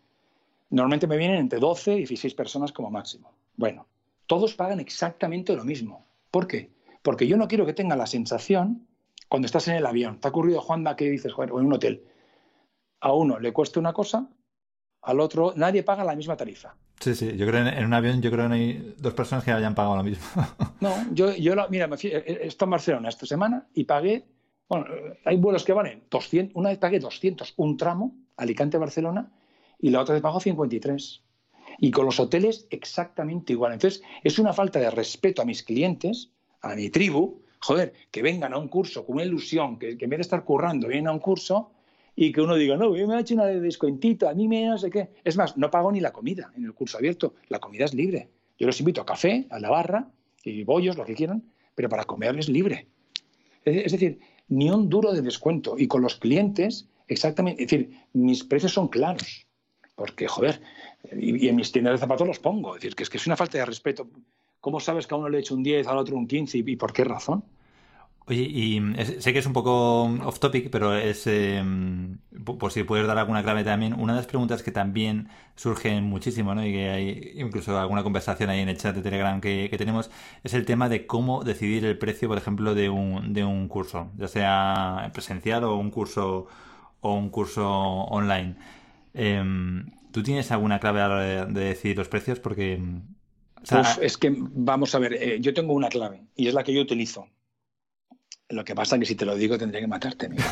Normalmente 0.71 1.07
me 1.07 1.17
vienen 1.17 1.39
entre 1.39 1.59
12 1.59 1.95
y 1.95 1.99
16 1.99 2.35
personas 2.35 2.73
como 2.73 2.91
máximo. 2.91 3.33
Bueno, 3.57 3.87
todos 4.27 4.55
pagan 4.55 4.81
exactamente 4.81 5.55
lo 5.55 5.65
mismo. 5.65 6.05
¿Por 6.31 6.47
qué? 6.47 6.71
Porque 7.03 7.27
yo 7.27 7.37
no 7.37 7.49
quiero 7.49 7.67
que 7.67 7.75
tengan 7.75 7.99
la 7.99 8.07
sensación, 8.07 8.87
cuando 9.35 9.47
estás 9.47 9.66
en 9.66 9.74
el 9.74 9.85
avión, 9.87 10.20
te 10.20 10.28
ha 10.28 10.30
ocurrido, 10.30 10.61
Juanda, 10.61 10.95
que 10.95 11.11
dices, 11.11 11.32
joder, 11.32 11.51
o 11.51 11.59
en 11.59 11.66
un 11.66 11.72
hotel, 11.72 12.05
a 13.01 13.12
uno 13.12 13.41
le 13.41 13.53
cuesta 13.53 13.80
una 13.80 13.93
cosa, 13.93 14.30
al 15.03 15.18
otro, 15.18 15.53
nadie 15.57 15.82
paga 15.82 16.05
la 16.05 16.14
misma 16.14 16.37
tarifa. 16.37 16.76
Sí, 17.01 17.16
sí, 17.16 17.37
yo 17.37 17.45
creo 17.49 17.62
en, 17.62 17.66
en 17.66 17.85
un 17.85 17.95
avión, 17.95 18.22
yo 18.22 18.30
creo 18.30 18.45
que 18.45 18.49
no 18.49 18.55
hay 18.55 18.95
dos 18.97 19.12
personas 19.12 19.45
que 19.45 19.51
hayan 19.51 19.74
pagado 19.74 19.97
lo 19.97 20.05
mismo. 20.05 20.24
No, 20.80 20.95
yo, 21.12 21.35
yo 21.35 21.57
la- 21.57 21.66
mira, 21.66 21.89
me 21.89 21.97
fui, 21.97 22.11
he 22.11 22.18
he 22.18 22.47
estado 22.47 22.66
en 22.68 22.70
Barcelona 22.70 23.09
esta 23.09 23.26
semana 23.26 23.66
y 23.74 23.85
pagué, 23.85 24.24
bueno, 24.68 24.87
eh, 24.95 25.18
hay 25.24 25.37
vuelos 25.37 25.64
que 25.64 25.72
valen 25.72 26.05
200, 26.11 26.55
una 26.55 26.68
vez 26.68 26.78
pagué 26.78 27.01
200, 27.01 27.55
un 27.57 27.76
tramo, 27.76 28.14
Alicante-Barcelona, 28.37 29.32
y 29.80 29.91
la 29.91 30.01
otra 30.01 30.12
vez 30.14 30.22
pago 30.22 30.39
53. 30.41 31.22
Y 31.78 31.91
con 31.91 32.05
los 32.05 32.20
hoteles 32.20 32.66
exactamente 32.70 33.53
igual. 33.53 33.72
Entonces, 33.72 34.03
es 34.22 34.39
una 34.39 34.53
falta 34.53 34.78
de 34.78 34.91
respeto 34.91 35.43
a 35.43 35.45
mis 35.45 35.62
clientes, 35.64 36.30
a 36.61 36.74
mi 36.76 36.89
tribu, 36.91 37.43
joder, 37.65 37.95
que 38.11 38.21
vengan 38.21 38.53
a 38.53 38.59
un 38.59 38.69
curso 38.69 39.07
con 39.07 39.17
una 39.17 39.25
ilusión, 39.25 39.79
que, 39.79 39.97
que 39.97 40.05
en 40.05 40.11
vez 40.11 40.19
de 40.19 40.23
estar 40.23 40.45
currando, 40.45 40.87
vienen 40.87 41.09
a 41.09 41.12
un 41.12 41.19
curso 41.19 41.71
y 42.15 42.31
que 42.31 42.43
uno 42.43 42.57
diga, 42.57 42.77
no, 42.77 42.95
yo 42.95 43.09
me 43.09 43.15
ha 43.15 43.21
hecho 43.21 43.35
una 43.35 43.47
de 43.47 43.59
descuentito, 43.59 44.29
a 44.29 44.35
mí 44.35 44.47
me 44.47 44.67
no 44.67 44.77
sé 44.77 44.91
qué. 44.91 45.09
Es 45.25 45.37
más, 45.37 45.57
no 45.57 45.71
pago 45.71 45.91
ni 45.91 46.01
la 46.01 46.12
comida 46.12 46.53
en 46.57 46.65
el 46.65 46.75
curso 46.75 46.99
abierto, 46.99 47.35
la 47.49 47.61
comida 47.61 47.87
es 47.87 47.95
libre. 47.95 48.29
Yo 48.59 48.67
los 48.67 48.79
invito 48.81 49.01
a 49.01 49.07
café, 49.07 49.47
a 49.51 49.59
la 49.59 49.71
barra, 49.71 50.11
y 50.45 50.62
bollos, 50.62 50.97
lo 50.97 51.07
que 51.07 51.15
quieran, 51.15 51.43
pero 51.75 51.89
para 51.89 52.05
comer 52.05 52.39
es 52.39 52.49
libre. 52.49 52.87
Es 53.65 53.93
decir, 53.93 54.21
ni 54.49 54.71
un 54.71 54.91
duro 54.91 55.12
de 55.12 55.23
descuento. 55.23 55.77
Y 55.79 55.89
con 55.89 56.03
los 56.03 56.17
clientes, 56.17 56.89
exactamente, 57.09 57.62
es 57.62 57.71
decir, 57.71 57.99
mis 58.12 58.45
precios 58.45 58.75
son 58.75 58.89
claros. 58.89 59.47
Porque, 59.97 60.29
joder, 60.29 60.61
y, 61.17 61.49
en 61.49 61.57
mis 61.57 61.73
tiendas 61.73 61.95
de 61.95 61.99
zapatos 61.99 62.27
los 62.27 62.39
pongo. 62.39 62.77
Es 62.77 62.83
decir, 62.83 62.95
que 62.95 63.05
es 63.05 63.11
que 63.11 63.17
es 63.17 63.27
una 63.27 63.37
falta 63.37 63.57
de 63.57 63.65
respeto. 63.65 64.09
¿Cómo 64.61 64.81
sabes 64.81 65.07
que 65.07 65.15
a 65.15 65.19
uno 65.19 65.29
le 65.29 65.39
he 65.39 65.41
hecho 65.41 65.55
un 65.55 65.62
10, 65.62 65.87
al 65.87 65.99
otro 65.99 66.17
un 66.17 66.27
15 66.27 66.59
y 66.59 66.77
por 66.77 66.93
qué 66.93 67.05
razón? 67.05 67.45
Oye, 68.27 68.41
y 68.43 68.81
sé 69.20 69.35
que 69.35 69.39
es 69.39 69.45
un 69.47 69.53
poco 69.53 70.05
off 70.05 70.39
topic, 70.39 70.70
pero 70.70 70.97
es 70.97 71.27
em, 71.27 72.16
por 72.43 72.72
si 72.72 72.83
puedes 72.83 73.07
dar 73.07 73.18
alguna 73.18 73.43
clave 73.43 73.64
también. 73.64 73.93
Una 73.93 74.14
de 74.14 74.20
las 74.20 74.27
preguntas 74.27 74.62
que 74.62 74.70
también 74.70 75.29
surgen 75.57 76.05
muchísimo, 76.05 76.55
¿no? 76.55 76.64
Y 76.66 76.72
que 76.72 76.89
hay 76.89 77.33
incluso 77.35 77.79
alguna 77.79 78.03
conversación 78.03 78.49
ahí 78.49 78.61
en 78.61 78.70
el 78.70 78.79
chat 78.79 78.97
de 78.97 79.03
Telegram 79.03 79.43
que, 79.43 79.75
tenemos, 79.77 80.11
es 80.43 80.55
el 80.55 80.64
tema 80.64 80.89
de 80.89 81.07
cómo 81.07 81.45
decidir 81.45 81.85
el 81.85 81.99
precio, 81.99 82.29
por 82.29 82.39
ejemplo, 82.39 82.75
de 82.75 82.89
un, 82.89 83.35
de 83.35 83.45
un 83.45 83.68
curso, 83.68 84.11
ya 84.16 84.29
sea 84.29 85.11
presencial 85.12 85.64
o 85.64 85.77
un 85.77 85.91
curso 85.91 86.47
o 87.01 87.14
un 87.14 87.29
curso 87.29 87.68
online. 87.68 88.57
Em, 89.12 89.91
¿Tú 90.12 90.22
tienes 90.22 90.51
alguna 90.51 90.81
clave 90.81 91.03
a 91.03 91.09
la 91.09 91.14
hora 91.14 91.47
de, 91.47 91.64
decidir 91.64 91.99
los 91.99 92.09
precios? 92.09 92.41
Porque 92.41 92.81
es 94.01 94.16
que 94.16 94.35
vamos 94.35 94.95
a 94.95 94.99
ver, 94.99 95.12
eh, 95.14 95.39
yo 95.41 95.53
tengo 95.53 95.75
una 95.75 95.91
clave 95.91 96.22
y 96.35 96.49
es 96.49 96.55
la 96.55 96.64
que 96.64 96.72
yo 96.72 96.81
utilizo. 96.81 97.29
Lo 98.51 98.65
que 98.65 98.75
pasa 98.75 98.97
es 98.97 99.01
que 99.01 99.07
si 99.07 99.15
te 99.15 99.25
lo 99.25 99.37
digo 99.37 99.59
tendría 99.59 99.81
que 99.81 99.87
matarte, 99.87 100.27
amigo. 100.27 100.43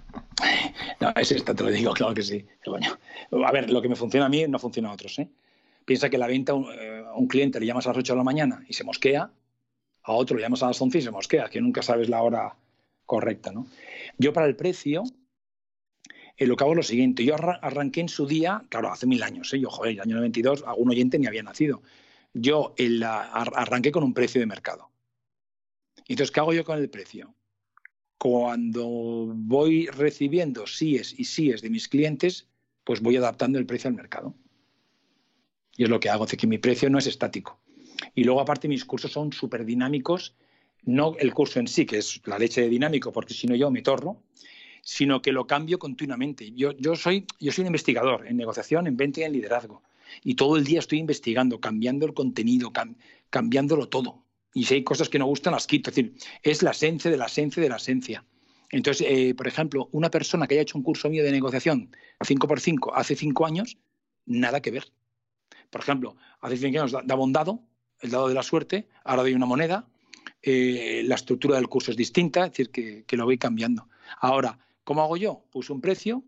no, 1.00 1.12
es 1.16 1.32
esta, 1.32 1.54
te 1.54 1.62
lo 1.62 1.70
digo, 1.70 1.92
claro 1.92 2.14
que 2.14 2.22
sí. 2.22 2.46
A 3.46 3.52
ver, 3.52 3.70
lo 3.70 3.82
que 3.82 3.88
me 3.88 3.96
funciona 3.96 4.26
a 4.26 4.28
mí 4.28 4.46
no 4.48 4.58
funciona 4.58 4.90
a 4.90 4.92
otros. 4.92 5.18
¿eh? 5.18 5.28
Piensa 5.84 6.08
que 6.08 6.18
la 6.18 6.26
venta, 6.26 6.52
eh, 6.52 7.04
a 7.06 7.14
un 7.14 7.28
cliente 7.28 7.60
le 7.60 7.66
llamas 7.66 7.86
a 7.86 7.90
las 7.90 7.98
8 7.98 8.14
de 8.14 8.16
la 8.16 8.24
mañana 8.24 8.64
y 8.68 8.72
se 8.72 8.84
mosquea, 8.84 9.30
a 10.02 10.12
otro 10.12 10.36
le 10.36 10.42
llamas 10.42 10.62
a 10.62 10.68
las 10.68 10.80
11 10.80 10.98
y 10.98 11.02
se 11.02 11.10
mosquea, 11.10 11.48
que 11.48 11.60
nunca 11.60 11.82
sabes 11.82 12.08
la 12.08 12.22
hora 12.22 12.56
correcta. 13.04 13.52
¿no? 13.52 13.66
Yo 14.18 14.32
para 14.32 14.46
el 14.46 14.56
precio, 14.56 15.04
eh, 16.36 16.46
lo 16.46 16.56
que 16.56 16.64
hago 16.64 16.72
es 16.72 16.76
lo 16.76 16.82
siguiente. 16.82 17.24
Yo 17.24 17.34
arranqué 17.34 18.00
en 18.00 18.08
su 18.08 18.26
día, 18.26 18.64
claro, 18.70 18.90
hace 18.90 19.06
mil 19.06 19.22
años, 19.22 19.52
¿eh? 19.52 19.60
yo, 19.60 19.68
joder, 19.68 19.92
el 19.92 20.00
año 20.00 20.16
92, 20.16 20.64
algún 20.66 20.90
oyente 20.90 21.18
ni 21.18 21.26
había 21.26 21.42
nacido. 21.42 21.82
Yo 22.32 22.74
el, 22.78 23.02
arranqué 23.02 23.92
con 23.92 24.04
un 24.04 24.14
precio 24.14 24.40
de 24.40 24.46
mercado. 24.46 24.89
Entonces, 26.10 26.32
¿qué 26.32 26.40
hago 26.40 26.52
yo 26.52 26.64
con 26.64 26.76
el 26.76 26.90
precio? 26.90 27.32
Cuando 28.18 28.84
voy 29.32 29.86
recibiendo 29.86 30.66
síes 30.66 31.14
y 31.16 31.24
síes 31.24 31.62
de 31.62 31.70
mis 31.70 31.86
clientes, 31.86 32.48
pues 32.82 33.00
voy 33.00 33.16
adaptando 33.16 33.60
el 33.60 33.64
precio 33.64 33.86
al 33.86 33.94
mercado. 33.94 34.34
Y 35.76 35.84
es 35.84 35.88
lo 35.88 36.00
que 36.00 36.10
hago, 36.10 36.24
es 36.24 36.32
que 36.32 36.48
mi 36.48 36.58
precio 36.58 36.90
no 36.90 36.98
es 36.98 37.06
estático. 37.06 37.60
Y 38.12 38.24
luego, 38.24 38.40
aparte, 38.40 38.66
mis 38.66 38.84
cursos 38.84 39.12
son 39.12 39.32
súper 39.32 39.64
dinámicos, 39.64 40.34
no 40.82 41.14
el 41.16 41.32
curso 41.32 41.60
en 41.60 41.68
sí, 41.68 41.86
que 41.86 41.98
es 41.98 42.20
la 42.26 42.40
leche 42.40 42.62
de 42.62 42.68
dinámico, 42.68 43.12
porque 43.12 43.32
si 43.32 43.46
no 43.46 43.54
yo 43.54 43.70
me 43.70 43.82
torro, 43.82 44.20
sino 44.82 45.22
que 45.22 45.30
lo 45.30 45.46
cambio 45.46 45.78
continuamente. 45.78 46.50
Yo, 46.56 46.74
soy, 46.96 47.24
yo 47.38 47.52
soy 47.52 47.62
un 47.62 47.68
investigador 47.68 48.26
en 48.26 48.36
negociación, 48.36 48.88
en 48.88 48.96
venta 48.96 49.20
y 49.20 49.22
en 49.22 49.32
liderazgo. 49.32 49.84
Y 50.24 50.34
todo 50.34 50.56
el 50.56 50.64
día 50.64 50.80
estoy 50.80 50.98
investigando, 50.98 51.60
cambiando 51.60 52.04
el 52.04 52.14
contenido, 52.14 52.72
cambiándolo 53.30 53.88
todo 53.88 54.24
y 54.52 54.64
si 54.64 54.74
hay 54.74 54.84
cosas 54.84 55.08
que 55.08 55.18
no 55.18 55.26
gustan, 55.26 55.52
las 55.52 55.66
quito. 55.66 55.90
Es 55.90 55.96
decir, 55.96 56.14
es 56.42 56.62
la 56.62 56.72
esencia 56.72 57.10
de 57.10 57.16
la 57.16 57.26
esencia 57.26 57.62
de 57.62 57.68
la 57.68 57.76
esencia. 57.76 58.24
Entonces, 58.70 59.06
eh, 59.08 59.34
por 59.34 59.48
ejemplo, 59.48 59.88
una 59.92 60.10
persona 60.10 60.46
que 60.46 60.54
haya 60.54 60.62
hecho 60.62 60.78
un 60.78 60.84
curso 60.84 61.08
mío 61.10 61.24
de 61.24 61.32
negociación 61.32 61.94
5x5 62.20 62.92
hace 62.94 63.16
5 63.16 63.46
años, 63.46 63.78
nada 64.26 64.60
que 64.60 64.70
ver. 64.70 64.92
Por 65.70 65.80
ejemplo, 65.80 66.16
hace 66.40 66.56
5 66.56 66.78
años 66.78 66.92
daba 67.04 67.22
un 67.22 67.32
dado, 67.32 67.62
el 68.00 68.10
dado 68.10 68.28
de 68.28 68.34
la 68.34 68.42
suerte, 68.42 68.88
ahora 69.04 69.22
doy 69.22 69.34
una 69.34 69.46
moneda, 69.46 69.88
eh, 70.42 71.02
la 71.04 71.16
estructura 71.16 71.56
del 71.56 71.68
curso 71.68 71.90
es 71.90 71.96
distinta, 71.96 72.44
es 72.44 72.52
decir, 72.52 72.70
que, 72.70 73.04
que, 73.04 73.16
lo 73.16 73.24
voy 73.24 73.38
cambiando. 73.38 73.88
Ahora, 74.20 74.58
¿cómo 74.84 75.02
hago 75.02 75.16
yo? 75.16 75.44
Puse 75.50 75.72
un 75.72 75.80
precio 75.80 76.24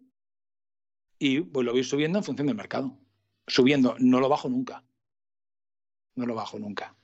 y 1.18 1.40
pues, 1.40 1.64
lo 1.64 1.72
voy 1.72 1.84
subiendo 1.84 2.18
en 2.18 2.24
función 2.24 2.46
del 2.46 2.56
mercado. 2.56 2.98
Subiendo, 3.46 3.96
no 3.98 4.20
lo 4.20 4.28
bajo 4.28 4.48
nunca. 4.48 4.84
No 6.14 6.26
lo 6.26 6.34
bajo 6.34 6.58
nunca 6.58 6.94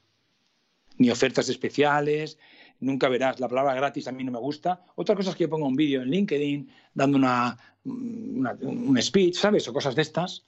ni 0.99 1.11
ofertas 1.11 1.49
especiales, 1.49 2.39
nunca 2.81 3.09
verás. 3.09 3.41
La 3.41 3.49
palabra 3.49 3.75
gratis 3.75 4.09
a 4.09 4.13
mí 4.13 4.25
no 4.25 4.33
me 4.33 4.39
gusta. 4.39 4.85
Otra 4.97 5.15
cosa 5.15 5.31
es 5.31 5.37
que 5.37 5.45
yo 5.45 5.51
ponga 5.51 5.67
un 5.67 5.77
vídeo 5.77 6.03
en 6.03 6.11
LinkedIn 6.11 6.69
dando 6.95 7.19
una, 7.19 7.57
un 7.85 8.99
speech, 9.01 9.35
¿sabes? 9.35 9.67
O 9.69 9.73
cosas 9.73 9.95
de 9.95 10.03
estas. 10.03 10.45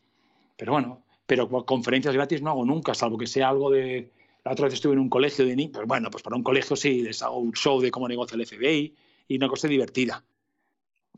Pero 0.56 0.72
bueno, 0.72 1.02
pero 1.26 1.48
conferencias 1.64 2.14
gratis 2.14 2.42
no 2.42 2.50
hago 2.50 2.64
nunca, 2.64 2.94
salvo 2.94 3.18
que 3.18 3.26
sea 3.26 3.48
algo 3.48 3.70
de... 3.70 4.12
La 4.44 4.52
otra 4.52 4.66
vez 4.66 4.74
estuve 4.74 4.94
en 4.94 5.00
un 5.00 5.10
colegio 5.10 5.44
de 5.44 5.54
niños, 5.54 5.72
pues 5.74 5.86
bueno, 5.86 6.10
pues 6.10 6.22
para 6.22 6.34
un 6.34 6.42
colegio 6.42 6.74
sí, 6.74 7.02
les 7.02 7.22
hago 7.22 7.36
un 7.36 7.52
show 7.52 7.78
de 7.80 7.90
cómo 7.90 8.08
negocia 8.08 8.36
el 8.36 8.46
FBI 8.46 8.94
y 9.28 9.36
una 9.36 9.48
cosa 9.48 9.68
divertida. 9.68 10.24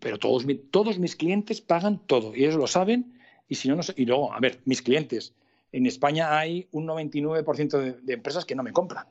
Pero 0.01 0.19
todos, 0.19 0.45
todos 0.73 0.99
mis 0.99 1.15
clientes 1.15 1.61
pagan 1.61 2.01
todo 2.05 2.35
y 2.35 2.41
ellos 2.45 2.57
lo 2.57 2.67
saben 2.67 3.21
y 3.49 3.55
si 3.55 3.69
no, 3.69 3.77
no 3.77 3.83
Y 3.97 4.07
luego, 4.07 4.33
a 4.33 4.41
ver, 4.41 4.61
mis 4.65 4.83
clientes, 4.83 5.35
en 5.71 5.87
España 5.87 6.37
hay 6.37 6.67
un 6.73 6.87
99% 6.87 8.03
de 8.03 8.13
empresas 8.13 8.45
que 8.45 8.57
no 8.57 8.65
me 8.65 8.73
compran 8.73 9.07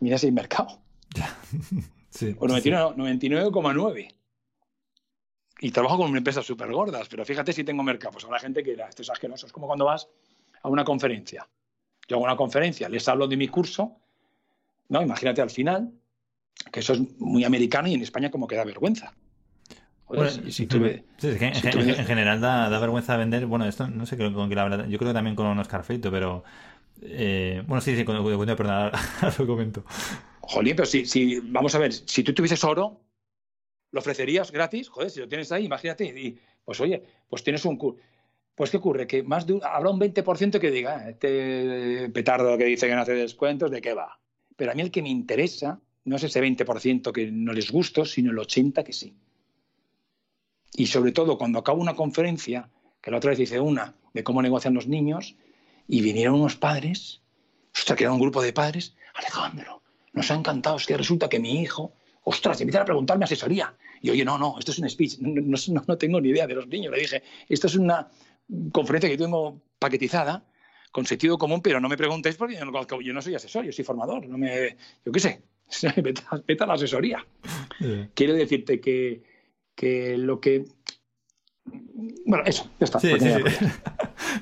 mira 0.00 0.16
ese 0.16 0.30
mercado. 0.32 0.80
sí, 2.10 2.36
o 2.38 2.46
99,9. 2.46 4.14
y 5.60 5.70
trabajo 5.70 5.98
con 5.98 6.16
empresas 6.16 6.46
súper 6.46 6.72
gordas, 6.72 7.08
pero 7.08 7.24
fíjate 7.24 7.52
si 7.52 7.64
tengo 7.64 7.82
mercado. 7.82 8.12
Pues 8.12 8.24
habrá 8.24 8.38
gente 8.38 8.62
que 8.62 8.70
dirá, 8.70 8.88
esto 8.88 9.02
es 9.02 9.10
asqueroso. 9.10 9.46
Es 9.46 9.52
como 9.52 9.66
cuando 9.66 9.84
vas 9.84 10.08
a 10.62 10.68
una 10.68 10.84
conferencia. 10.84 11.48
Yo 12.06 12.16
hago 12.16 12.24
una 12.24 12.36
conferencia, 12.36 12.88
les 12.88 13.06
hablo 13.08 13.28
de 13.28 13.36
mi 13.36 13.48
curso, 13.48 13.96
¿no? 14.88 15.02
Imagínate 15.02 15.42
al 15.42 15.50
final, 15.50 15.92
que 16.72 16.80
eso 16.80 16.94
es 16.94 17.00
muy 17.18 17.44
americano 17.44 17.88
y 17.88 17.94
en 17.94 18.02
España 18.02 18.30
como 18.30 18.46
que 18.46 18.56
da 18.56 18.64
vergüenza. 18.64 19.12
en, 20.10 22.06
general 22.06 22.40
da, 22.40 22.78
vergüenza 22.78 23.16
vender. 23.16 23.46
Bueno, 23.46 23.66
esto 23.66 23.88
no 23.88 24.06
sé 24.06 24.16
con 24.16 24.48
qué 24.48 24.54
la 24.54 24.64
verdad. 24.64 24.86
Yo 24.88 24.98
creo 24.98 25.10
que 25.10 25.14
también 25.14 25.36
con 25.36 25.46
un 25.46 25.58
Oscar 25.58 25.84
Feito, 25.84 26.10
pero 26.10 26.44
eh, 27.02 27.62
bueno, 27.66 27.80
sí, 27.80 27.96
sí, 27.96 28.04
cuando, 28.04 28.22
cuando 28.22 28.56
perdón, 28.56 28.92
lo 29.38 29.46
comento. 29.46 29.84
Jolín, 30.40 30.76
pero 30.76 30.86
si, 30.86 31.40
vamos 31.40 31.74
a 31.74 31.78
ver, 31.78 31.92
si 31.92 32.22
tú 32.22 32.32
tuvieses 32.32 32.62
oro, 32.64 33.00
¿lo 33.90 34.00
ofrecerías 34.00 34.50
gratis? 34.50 34.88
Joder, 34.88 35.10
si 35.10 35.20
lo 35.20 35.28
tienes 35.28 35.52
ahí, 35.52 35.66
imagínate. 35.66 36.04
Y, 36.04 36.38
pues 36.64 36.80
oye, 36.80 37.02
pues 37.28 37.42
tienes 37.42 37.64
un 37.64 37.76
curso. 37.76 38.00
Pues 38.54 38.70
¿qué 38.70 38.78
ocurre? 38.78 39.06
Que 39.06 39.22
más 39.22 39.46
de 39.46 39.60
habrá 39.62 39.90
un 39.90 40.00
20% 40.00 40.58
que 40.58 40.70
diga, 40.72 40.96
ah, 40.96 41.10
este 41.10 42.10
petardo 42.10 42.58
que 42.58 42.64
dice 42.64 42.88
que 42.88 42.94
no 42.94 43.02
hace 43.02 43.14
descuentos, 43.14 43.70
¿de 43.70 43.80
qué 43.80 43.94
va? 43.94 44.18
Pero 44.56 44.72
a 44.72 44.74
mí 44.74 44.82
el 44.82 44.90
que 44.90 45.00
me 45.00 45.10
interesa 45.10 45.80
no 46.04 46.16
es 46.16 46.24
ese 46.24 46.42
20% 46.42 47.12
que 47.12 47.30
no 47.30 47.52
les 47.52 47.70
gusta, 47.70 48.04
sino 48.04 48.32
el 48.32 48.38
80% 48.38 48.82
que 48.82 48.92
sí. 48.92 49.14
Y 50.74 50.86
sobre 50.86 51.12
todo 51.12 51.38
cuando 51.38 51.60
acabo 51.60 51.80
una 51.80 51.94
conferencia, 51.94 52.68
que 53.00 53.12
la 53.12 53.18
otra 53.18 53.30
vez 53.30 53.38
hice 53.38 53.60
una 53.60 53.94
de 54.12 54.24
cómo 54.24 54.42
negocian 54.42 54.74
los 54.74 54.88
niños, 54.88 55.36
y 55.88 56.02
vinieron 56.02 56.34
unos 56.34 56.56
padres, 56.56 57.22
ostras, 57.74 57.96
que 57.96 58.04
era 58.04 58.12
un 58.12 58.20
grupo 58.20 58.42
de 58.42 58.52
padres, 58.52 58.94
Alejandro, 59.14 59.82
nos 60.12 60.30
ha 60.30 60.34
encantado, 60.34 60.76
es 60.76 60.86
que 60.86 60.96
resulta 60.96 61.28
que 61.28 61.40
mi 61.40 61.60
hijo, 61.62 61.94
ostras, 62.24 62.60
empiezan 62.60 62.82
a 62.82 62.84
preguntarme 62.84 63.24
asesoría. 63.24 63.74
Y 64.02 64.10
oye, 64.10 64.24
no, 64.24 64.38
no, 64.38 64.56
esto 64.58 64.70
es 64.70 64.78
un 64.78 64.88
speech, 64.88 65.18
no, 65.18 65.56
no, 65.86 65.98
tengo 65.98 66.20
ni 66.20 66.28
idea 66.28 66.46
de 66.46 66.54
los 66.54 66.68
niños. 66.68 66.92
Le 66.92 67.00
dije, 67.00 67.22
esto 67.48 67.66
es 67.66 67.76
una 67.76 68.08
conferencia 68.70 69.08
que 69.08 69.16
tengo 69.16 69.60
paquetizada, 69.78 70.44
con 70.92 71.06
sentido 71.06 71.38
común, 71.38 71.62
pero 71.62 71.80
no 71.80 71.88
me 71.88 71.96
preguntéis 71.96 72.36
porque 72.36 72.56
yo 72.56 73.12
no, 73.12 73.22
soy 73.22 73.34
asesor, 73.34 73.64
yo 73.64 73.72
soy 73.72 73.84
formador, 73.84 74.26
no 74.26 74.38
me, 74.38 74.76
yo 75.04 75.12
qué 75.12 75.20
sé, 75.20 75.42
vete 76.02 76.64
a 76.64 76.66
la 76.66 76.74
asesoría. 76.74 77.26
Quiero 78.14 78.34
decirte 78.34 78.80
que, 78.80 79.22
que 79.74 80.16
lo 80.16 80.40
que 80.40 80.64
bueno, 82.24 82.44
eso, 82.46 82.70
ya 82.78 82.84
está. 82.84 83.00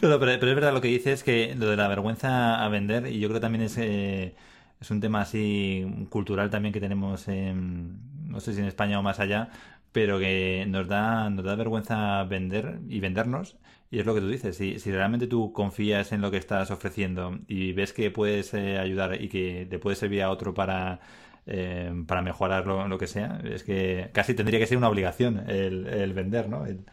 Pero, 0.00 0.30
es 0.30 0.40
verdad 0.40 0.72
lo 0.72 0.80
que 0.80 0.88
dices, 0.88 1.22
que 1.22 1.54
lo 1.54 1.68
de 1.68 1.76
la 1.76 1.88
vergüenza 1.88 2.64
a 2.64 2.68
vender, 2.68 3.06
y 3.06 3.18
yo 3.18 3.28
creo 3.28 3.40
también 3.40 3.64
es, 3.64 3.76
eh, 3.78 4.34
es 4.80 4.90
un 4.90 5.00
tema 5.00 5.22
así 5.22 5.86
cultural 6.10 6.50
también 6.50 6.72
que 6.72 6.80
tenemos, 6.80 7.28
en, 7.28 7.98
no 8.28 8.40
sé 8.40 8.52
si 8.54 8.60
en 8.60 8.66
España 8.66 8.98
o 8.98 9.02
más 9.02 9.20
allá, 9.20 9.50
pero 9.92 10.18
que 10.18 10.66
nos 10.68 10.88
da, 10.88 11.30
nos 11.30 11.44
da 11.44 11.54
vergüenza 11.54 12.22
vender 12.24 12.80
y 12.88 13.00
vendernos. 13.00 13.56
Y 13.90 14.00
es 14.00 14.06
lo 14.06 14.14
que 14.14 14.20
tú 14.20 14.28
dices, 14.28 14.56
si, 14.56 14.80
si 14.80 14.90
realmente 14.90 15.26
tú 15.28 15.52
confías 15.52 16.10
en 16.12 16.20
lo 16.20 16.30
que 16.30 16.38
estás 16.38 16.70
ofreciendo 16.70 17.38
y 17.46 17.72
ves 17.72 17.92
que 17.92 18.10
puedes 18.10 18.52
eh, 18.52 18.78
ayudar 18.78 19.20
y 19.22 19.28
que 19.28 19.66
te 19.70 19.78
puede 19.78 19.96
servir 19.96 20.22
a 20.22 20.30
otro 20.30 20.54
para, 20.54 21.00
eh, 21.46 21.92
para 22.06 22.20
mejorar 22.20 22.66
lo, 22.66 22.98
que 22.98 23.06
sea, 23.06 23.40
es 23.44 23.62
que 23.62 24.10
casi 24.12 24.34
tendría 24.34 24.58
que 24.58 24.66
ser 24.66 24.76
una 24.76 24.88
obligación 24.88 25.48
el, 25.48 25.86
el 25.86 26.12
vender, 26.12 26.48
¿no? 26.48 26.66
El, 26.66 26.84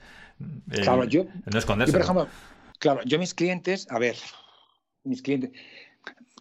claro, 0.70 1.04
yo, 1.06 1.26
no 1.52 1.58
esconderse. 1.58 1.92
Yo, 1.92 1.98
por 1.98 2.04
ejemplo, 2.04 2.28
claro, 2.84 3.00
yo 3.06 3.18
mis 3.18 3.34
clientes, 3.34 3.88
a 3.90 3.98
ver, 3.98 4.18
mis 5.06 5.22
clientes, 5.22 5.52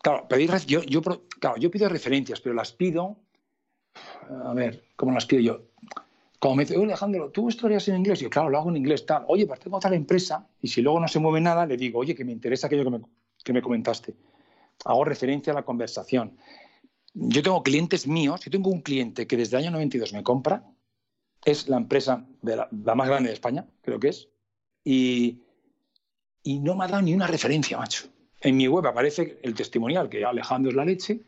claro, 0.02 0.26
pedir, 0.26 0.50
yo, 0.66 0.82
yo, 0.82 1.00
claro, 1.38 1.56
yo 1.56 1.70
pido 1.70 1.88
referencias, 1.88 2.40
pero 2.40 2.52
las 2.52 2.72
pido, 2.72 3.16
a 4.44 4.52
ver, 4.52 4.84
¿cómo 4.96 5.12
las 5.12 5.24
pido 5.24 5.40
yo? 5.40 5.62
Como 6.40 6.56
me 6.56 6.64
dice, 6.64 6.76
oye 6.76 6.86
Alejandro, 6.86 7.30
¿tú 7.30 7.48
harías 7.62 7.86
en 7.86 7.98
inglés? 7.98 8.20
Y 8.20 8.24
yo, 8.24 8.30
claro, 8.30 8.50
lo 8.50 8.58
hago 8.58 8.70
en 8.70 8.78
inglés, 8.78 9.06
tal. 9.06 9.24
Oye, 9.28 9.46
pues 9.46 9.60
tengo 9.60 9.76
otra 9.76 9.94
empresa 9.94 10.48
y 10.60 10.66
si 10.66 10.82
luego 10.82 10.98
no 10.98 11.06
se 11.06 11.20
mueve 11.20 11.40
nada, 11.40 11.64
le 11.64 11.76
digo, 11.76 12.00
oye, 12.00 12.16
que 12.16 12.24
me 12.24 12.32
interesa 12.32 12.66
aquello 12.66 12.82
que 12.82 12.90
me, 12.90 13.00
que 13.44 13.52
me 13.52 13.62
comentaste. 13.62 14.16
Hago 14.84 15.04
referencia 15.04 15.52
a 15.52 15.54
la 15.54 15.62
conversación. 15.62 16.36
Yo 17.14 17.40
tengo 17.44 17.62
clientes 17.62 18.08
míos, 18.08 18.40
yo 18.44 18.50
tengo 18.50 18.68
un 18.68 18.80
cliente 18.80 19.28
que 19.28 19.36
desde 19.36 19.56
el 19.56 19.62
año 19.62 19.70
92 19.70 20.12
me 20.12 20.24
compra, 20.24 20.64
es 21.44 21.68
la 21.68 21.76
empresa 21.76 22.26
de 22.40 22.56
la, 22.56 22.68
la 22.72 22.96
más 22.96 23.06
grande 23.06 23.28
de 23.28 23.34
España, 23.34 23.64
creo 23.82 24.00
que 24.00 24.08
es, 24.08 24.28
y, 24.84 25.42
y 26.42 26.58
no 26.60 26.74
me 26.74 26.84
ha 26.84 26.88
dado 26.88 27.02
ni 27.02 27.14
una 27.14 27.26
referencia, 27.26 27.78
macho. 27.78 28.06
En 28.40 28.56
mi 28.56 28.66
web 28.68 28.86
aparece 28.86 29.38
el 29.42 29.54
testimonial, 29.54 30.08
que 30.08 30.24
Alejandro 30.24 30.70
es 30.70 30.76
la 30.76 30.84
leche, 30.84 31.20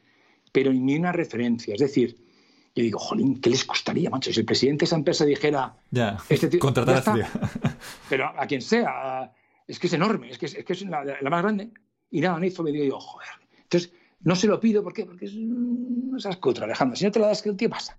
pero 0.53 0.73
ni 0.73 0.97
una 0.97 1.13
referencia. 1.13 1.75
Es 1.75 1.81
decir, 1.81 2.17
yo 2.75 2.83
digo, 2.83 2.99
jolín, 2.99 3.41
¿qué 3.41 3.51
les 3.51 3.65
costaría, 3.65 4.11
macho? 4.11 4.33
Si 4.33 4.41
el 4.41 4.47
presidente 4.47 4.83
de 4.83 4.87
esa 4.87 4.97
empresa 4.97 5.25
dijera... 5.25 5.77
Ya, 5.91 6.19
este 6.29 6.49
tío- 6.49 6.59
contratar 6.61 7.03
ya 7.05 7.13
a 7.13 7.19
está. 7.21 7.79
Pero 8.09 8.27
a 8.37 8.47
quien 8.47 8.63
sea, 8.63 9.33
es 9.69 9.79
que 9.79 9.87
es 9.87 9.93
enorme, 9.93 10.31
es 10.31 10.39
que 10.39 10.47
es, 10.47 10.55
es, 10.55 10.65
que 10.65 10.73
es 10.73 10.83
la, 10.83 11.05
la 11.05 11.31
más 11.31 11.43
grande. 11.43 11.71
Y 12.11 12.21
nada, 12.21 12.39
me 12.39 12.49
hizo, 12.49 12.63
me 12.65 12.73
digo 12.73 12.99
joder. 12.99 13.29
Entonces, 13.63 13.93
no 14.21 14.35
se 14.35 14.47
lo 14.49 14.59
pido, 14.59 14.83
¿por 14.83 14.93
qué? 14.93 15.05
Porque 15.07 15.27
es, 15.27 15.35
no 15.37 16.19
seas 16.19 16.37
cutre, 16.39 16.65
Alejandro. 16.65 16.97
Si 16.97 17.05
no 17.05 17.13
te 17.13 17.21
la 17.21 17.29
das, 17.29 17.43
que 17.43 17.51
el 17.51 17.57
tío 17.57 17.71
pasa, 17.71 17.97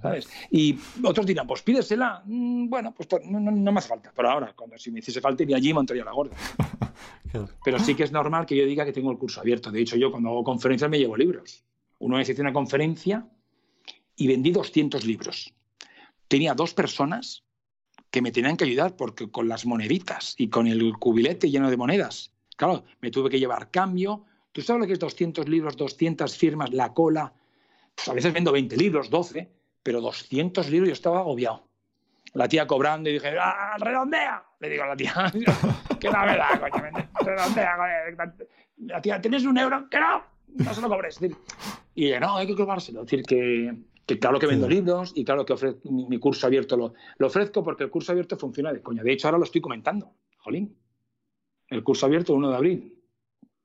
¿sabes? 0.00 0.28
Y 0.50 0.78
otros 1.02 1.26
dirán, 1.26 1.46
pues 1.46 1.62
pídesela. 1.62 2.22
Mm, 2.26 2.68
Bueno, 2.68 2.92
pues 2.94 3.08
no, 3.26 3.40
no- 3.40 3.50
no 3.50 3.72
me 3.72 3.78
hace 3.78 3.88
falta. 3.88 4.12
Pero 4.14 4.30
ahora, 4.30 4.52
cuando 4.56 4.76
si 4.78 4.90
me 4.90 4.98
hiciese 5.00 5.20
falta, 5.20 5.42
iría 5.42 5.56
allí 5.56 5.70
y 5.70 5.74
montaría 5.74 6.04
la 6.04 6.12
gorda. 6.12 6.36
Pero 7.64 7.78
sí 7.78 7.94
que 7.94 8.04
es 8.04 8.12
normal 8.12 8.46
que 8.46 8.56
yo 8.56 8.64
diga 8.64 8.84
que 8.84 8.92
tengo 8.92 9.10
el 9.10 9.18
curso 9.18 9.40
abierto. 9.40 9.70
De 9.72 9.80
hecho, 9.80 9.96
yo 9.96 10.10
cuando 10.10 10.28
hago 10.30 10.44
conferencias 10.44 10.90
me 10.90 10.98
llevo 10.98 11.16
libros. 11.16 11.64
Una 11.98 12.18
vez 12.18 12.28
hice 12.28 12.40
una 12.42 12.52
conferencia 12.52 13.26
y 14.16 14.26
vendí 14.28 14.50
200 14.52 15.04
libros. 15.04 15.52
Tenía 16.28 16.54
dos 16.54 16.74
personas 16.74 17.42
que 18.10 18.22
me 18.22 18.30
tenían 18.30 18.56
que 18.56 18.64
ayudar 18.64 18.94
porque 18.96 19.28
con 19.30 19.48
las 19.48 19.66
moneditas 19.66 20.34
y 20.38 20.48
con 20.48 20.66
el 20.68 20.92
cubilete 20.98 21.50
lleno 21.50 21.70
de 21.70 21.76
monedas. 21.76 22.32
Claro, 22.56 22.84
me 23.00 23.10
tuve 23.10 23.30
que 23.30 23.40
llevar 23.40 23.70
cambio. 23.72 24.24
¿Tú 24.52 24.62
sabes 24.62 24.82
lo 24.82 24.86
que 24.86 24.92
es 24.92 25.00
200 25.00 25.48
libros, 25.48 25.76
200 25.76 26.36
firmas, 26.36 26.72
la 26.72 26.92
cola? 26.94 27.32
Pues 27.94 28.08
a 28.08 28.12
veces 28.14 28.32
vendo 28.32 28.52
20 28.52 28.76
libros, 28.76 29.10
12, 29.10 29.50
pero 29.82 30.00
200 30.00 30.68
libros 30.70 30.88
yo 30.88 30.92
estaba 30.92 31.20
agobiado. 31.20 31.68
La 32.32 32.48
tía 32.48 32.66
cobrando 32.66 33.08
y 33.08 33.14
dije, 33.14 33.36
¡ah, 33.40 33.76
redondea! 33.78 34.44
Le 34.60 34.68
digo 34.68 34.82
a 34.82 34.86
la 34.88 34.96
tía, 34.96 35.12
que 36.00 36.10
no 36.10 36.20
me 36.26 36.36
da, 36.36 36.58
coño, 36.58 36.84
redondea, 37.20 37.76
coño. 37.76 38.32
La 38.78 39.00
tía, 39.00 39.20
¿tienes 39.20 39.44
un 39.44 39.56
euro? 39.56 39.88
Que 39.88 40.00
no, 40.00 40.22
no 40.48 40.74
se 40.74 40.80
lo 40.80 40.88
cobres. 40.88 41.20
Y 41.94 42.06
ella, 42.08 42.20
no, 42.20 42.36
hay 42.36 42.46
que 42.48 42.56
cobrárselo. 42.56 43.02
Es 43.02 43.06
decir, 43.06 43.24
que, 43.24 43.72
que 44.04 44.18
claro 44.18 44.40
que 44.40 44.46
vendo 44.46 44.66
Sí. 44.66 44.74
libros 44.74 45.12
y 45.14 45.24
claro 45.24 45.46
que 45.46 45.52
ofrezco, 45.52 45.88
mi, 45.90 46.06
mi 46.08 46.18
curso 46.18 46.46
abierto 46.48 46.76
lo, 46.76 46.94
lo 47.18 47.26
ofrezco 47.28 47.62
porque 47.62 47.84
el 47.84 47.90
curso 47.90 48.10
abierto 48.10 48.36
funciona 48.36 48.72
de 48.72 48.82
coña. 48.82 49.04
De 49.04 49.12
hecho, 49.12 49.28
ahora 49.28 49.38
lo 49.38 49.44
estoy 49.44 49.60
comentando. 49.60 50.12
Jolín. 50.38 50.76
El 51.68 51.84
curso 51.84 52.06
abierto, 52.06 52.32
el 52.32 52.38
1 52.38 52.50
de 52.50 52.56
abril. 52.56 52.98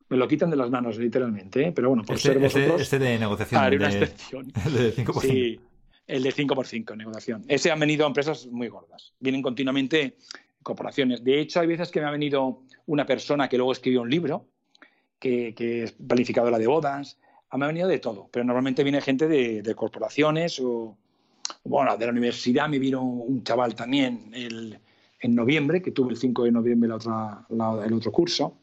Me 0.09 0.17
lo 0.17 0.27
quitan 0.27 0.49
de 0.49 0.55
las 0.55 0.69
manos, 0.71 0.97
literalmente. 0.97 1.67
¿eh? 1.67 1.71
Pero 1.71 1.89
bueno, 1.89 2.03
por 2.03 2.15
Este, 2.15 2.29
ser 2.33 2.43
este- 2.43 2.59
vosotros, 2.61 2.81
este 2.81 2.99
de 2.99 3.19
negociación. 3.19 3.61
haré 3.61 3.75
el 3.75 3.81
una 3.81 3.89
de, 3.91 3.97
excepción. 4.03 4.51
el 4.65 4.73
de 4.73 4.95
5%. 4.95 5.21
Sí, 5.21 5.59
el 6.07 6.23
de 6.23 6.31
5x5 6.33 6.91
en 6.93 6.97
negociación. 6.97 7.45
Ese 7.47 7.71
han 7.71 7.79
venido 7.79 8.07
empresas 8.07 8.47
muy 8.47 8.67
gordas. 8.69 9.13
Vienen 9.19 9.41
continuamente 9.41 10.17
corporaciones. 10.63 11.23
De 11.23 11.39
hecho, 11.39 11.59
hay 11.59 11.67
veces 11.67 11.89
que 11.91 11.99
me 12.01 12.07
ha 12.07 12.11
venido 12.11 12.63
una 12.87 13.05
persona 13.05 13.47
que 13.47 13.57
luego 13.57 13.71
escribió 13.71 14.01
un 14.01 14.09
libro, 14.09 14.45
que, 15.19 15.53
que 15.55 15.83
es 15.83 15.91
planificadora 15.91 16.57
de 16.57 16.65
bodas. 16.67 17.19
Ah, 17.51 17.57
Me 17.57 17.65
ha 17.65 17.67
venido 17.67 17.87
de 17.87 17.99
todo, 17.99 18.29
pero 18.31 18.43
normalmente 18.45 18.83
viene 18.83 19.01
gente 19.01 19.27
de, 19.27 19.61
de 19.61 19.75
corporaciones 19.75 20.59
o, 20.59 20.97
bueno, 21.65 21.95
de 21.97 22.05
la 22.05 22.11
universidad. 22.11 22.67
Me 22.67 22.79
vino 22.79 23.03
un 23.03 23.43
chaval 23.43 23.75
también 23.75 24.31
el- 24.33 24.79
en 25.21 25.35
noviembre, 25.35 25.81
que 25.81 25.91
tuve 25.91 26.11
el 26.11 26.17
5 26.17 26.45
de 26.45 26.51
noviembre 26.51 26.87
la 26.89 26.95
otra, 26.95 27.45
la- 27.49 27.85
el 27.85 27.93
otro 27.93 28.11
curso, 28.11 28.57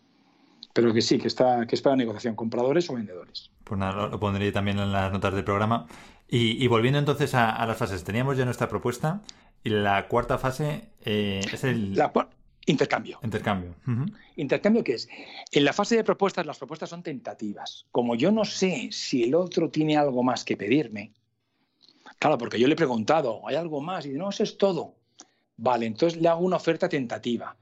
pero 0.76 0.92
que 0.92 1.00
sí, 1.00 1.16
que, 1.16 1.26
está, 1.26 1.66
que 1.66 1.74
es 1.74 1.80
para 1.80 1.96
negociación, 1.96 2.36
compradores 2.36 2.90
o 2.90 2.94
vendedores. 2.94 3.50
Pues 3.64 3.80
nada, 3.80 4.08
lo, 4.08 4.20
pondré 4.20 4.52
también 4.52 4.78
en 4.78 4.92
las 4.92 5.10
notas 5.10 5.32
del 5.32 5.42
programa. 5.42 5.86
Y, 6.28 6.62
y 6.62 6.66
volviendo 6.66 6.98
entonces 6.98 7.34
a, 7.34 7.50
a 7.50 7.64
las 7.66 7.78
fases, 7.78 8.04
teníamos 8.04 8.36
ya 8.36 8.44
nuestra 8.44 8.68
propuesta 8.68 9.22
y 9.64 9.70
la 9.70 10.06
cuarta 10.06 10.36
fase 10.36 10.90
eh, 11.02 11.40
es 11.50 11.64
el 11.64 11.94
La, 11.94 12.12
intercambio. 12.66 13.18
intercambio. 13.22 13.74
¿Intercambio 14.36 14.84
qué 14.84 14.96
es? 14.96 15.08
En 15.50 15.64
la 15.64 15.72
fase 15.72 15.96
de 15.96 16.04
propuestas, 16.04 16.44
las 16.44 16.58
propuestas 16.58 16.90
son 16.90 17.02
tentativas. 17.02 17.86
Como 17.90 18.14
yo 18.14 18.30
no 18.30 18.44
sé 18.44 18.90
si 18.92 19.22
el 19.22 19.34
otro 19.34 19.70
tiene 19.70 19.96
algo 19.96 20.22
más 20.22 20.44
que 20.44 20.58
pedirme, 20.58 21.14
claro, 22.18 22.36
porque 22.36 22.60
yo 22.60 22.66
le 22.66 22.74
he 22.74 22.76
preguntado, 22.76 23.40
¿hay 23.48 23.56
algo 23.56 23.80
más? 23.80 24.04
Y 24.04 24.08
dice, 24.10 24.18
no, 24.18 24.28
eso 24.28 24.42
es 24.42 24.58
todo. 24.58 24.94
Vale, 25.56 25.86
entonces 25.86 26.20
le 26.20 26.28
hago 26.28 26.40
una 26.44 26.56
oferta 26.56 26.86
tentativa. 26.86 27.56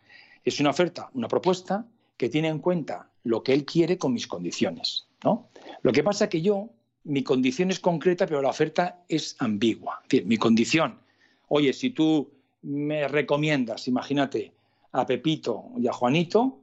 Es 0.44 0.58
una 0.58 0.70
oferta, 0.70 1.10
una 1.14 1.28
propuesta 1.28 1.86
que 2.16 2.28
tiene 2.28 2.48
en 2.48 2.58
cuenta 2.58 3.10
lo 3.24 3.42
que 3.42 3.52
él 3.52 3.64
quiere 3.64 3.98
con 3.98 4.12
mis 4.12 4.26
condiciones. 4.26 5.06
¿no? 5.22 5.48
Lo 5.82 5.92
que 5.92 6.02
pasa 6.02 6.24
es 6.24 6.30
que 6.30 6.42
yo, 6.42 6.70
mi 7.04 7.22
condición 7.22 7.70
es 7.70 7.80
concreta, 7.80 8.26
pero 8.26 8.42
la 8.42 8.50
oferta 8.50 9.04
es 9.08 9.36
ambigua. 9.38 10.00
Es 10.02 10.08
decir, 10.08 10.26
mi 10.26 10.36
condición, 10.36 11.00
oye, 11.48 11.72
si 11.72 11.90
tú 11.90 12.30
me 12.62 13.08
recomiendas, 13.08 13.88
imagínate, 13.88 14.52
a 14.92 15.06
Pepito 15.06 15.70
y 15.76 15.88
a 15.88 15.92
Juanito, 15.92 16.60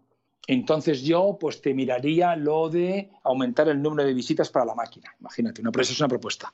entonces 0.48 1.04
yo 1.04 1.38
pues 1.40 1.62
te 1.62 1.74
miraría 1.74 2.36
lo 2.36 2.70
de 2.70 3.12
aumentar 3.24 3.70
el 3.70 3.82
número 3.82 4.08
de 4.08 4.14
visitas 4.14 4.50
para 4.50 4.66
la 4.66 4.76
máquina. 4.76 5.14
Imagínate, 5.20 5.62
una, 5.62 5.72
eso 5.80 5.94
es 5.94 6.00
una 6.00 6.08
propuesta. 6.08 6.54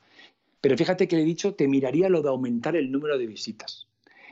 Pero 0.60 0.76
fíjate 0.76 1.06
que 1.06 1.16
le 1.16 1.22
he 1.22 1.24
dicho, 1.24 1.54
te 1.54 1.68
miraría 1.68 2.08
lo 2.08 2.20
de 2.20 2.28
aumentar 2.28 2.76
el 2.76 2.90
número 2.90 3.16
de 3.16 3.26
visitas. 3.26 3.86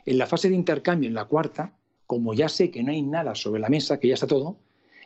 En 0.04 0.18
la 0.18 0.26
fase 0.26 0.48
de 0.48 0.54
intercambio, 0.54 1.08
en 1.08 1.14
la 1.14 1.24
cuarta, 1.24 1.72
como 2.07 2.34
ya 2.34 2.48
sé 2.48 2.70
que 2.70 2.82
no 2.82 2.92
hay 2.92 3.02
nada 3.02 3.34
sobre 3.34 3.61
la 3.61 3.68
mesa, 3.68 3.98
que 3.98 4.09
ya 4.09 4.14
está 4.14 4.26
todo, 4.26 4.59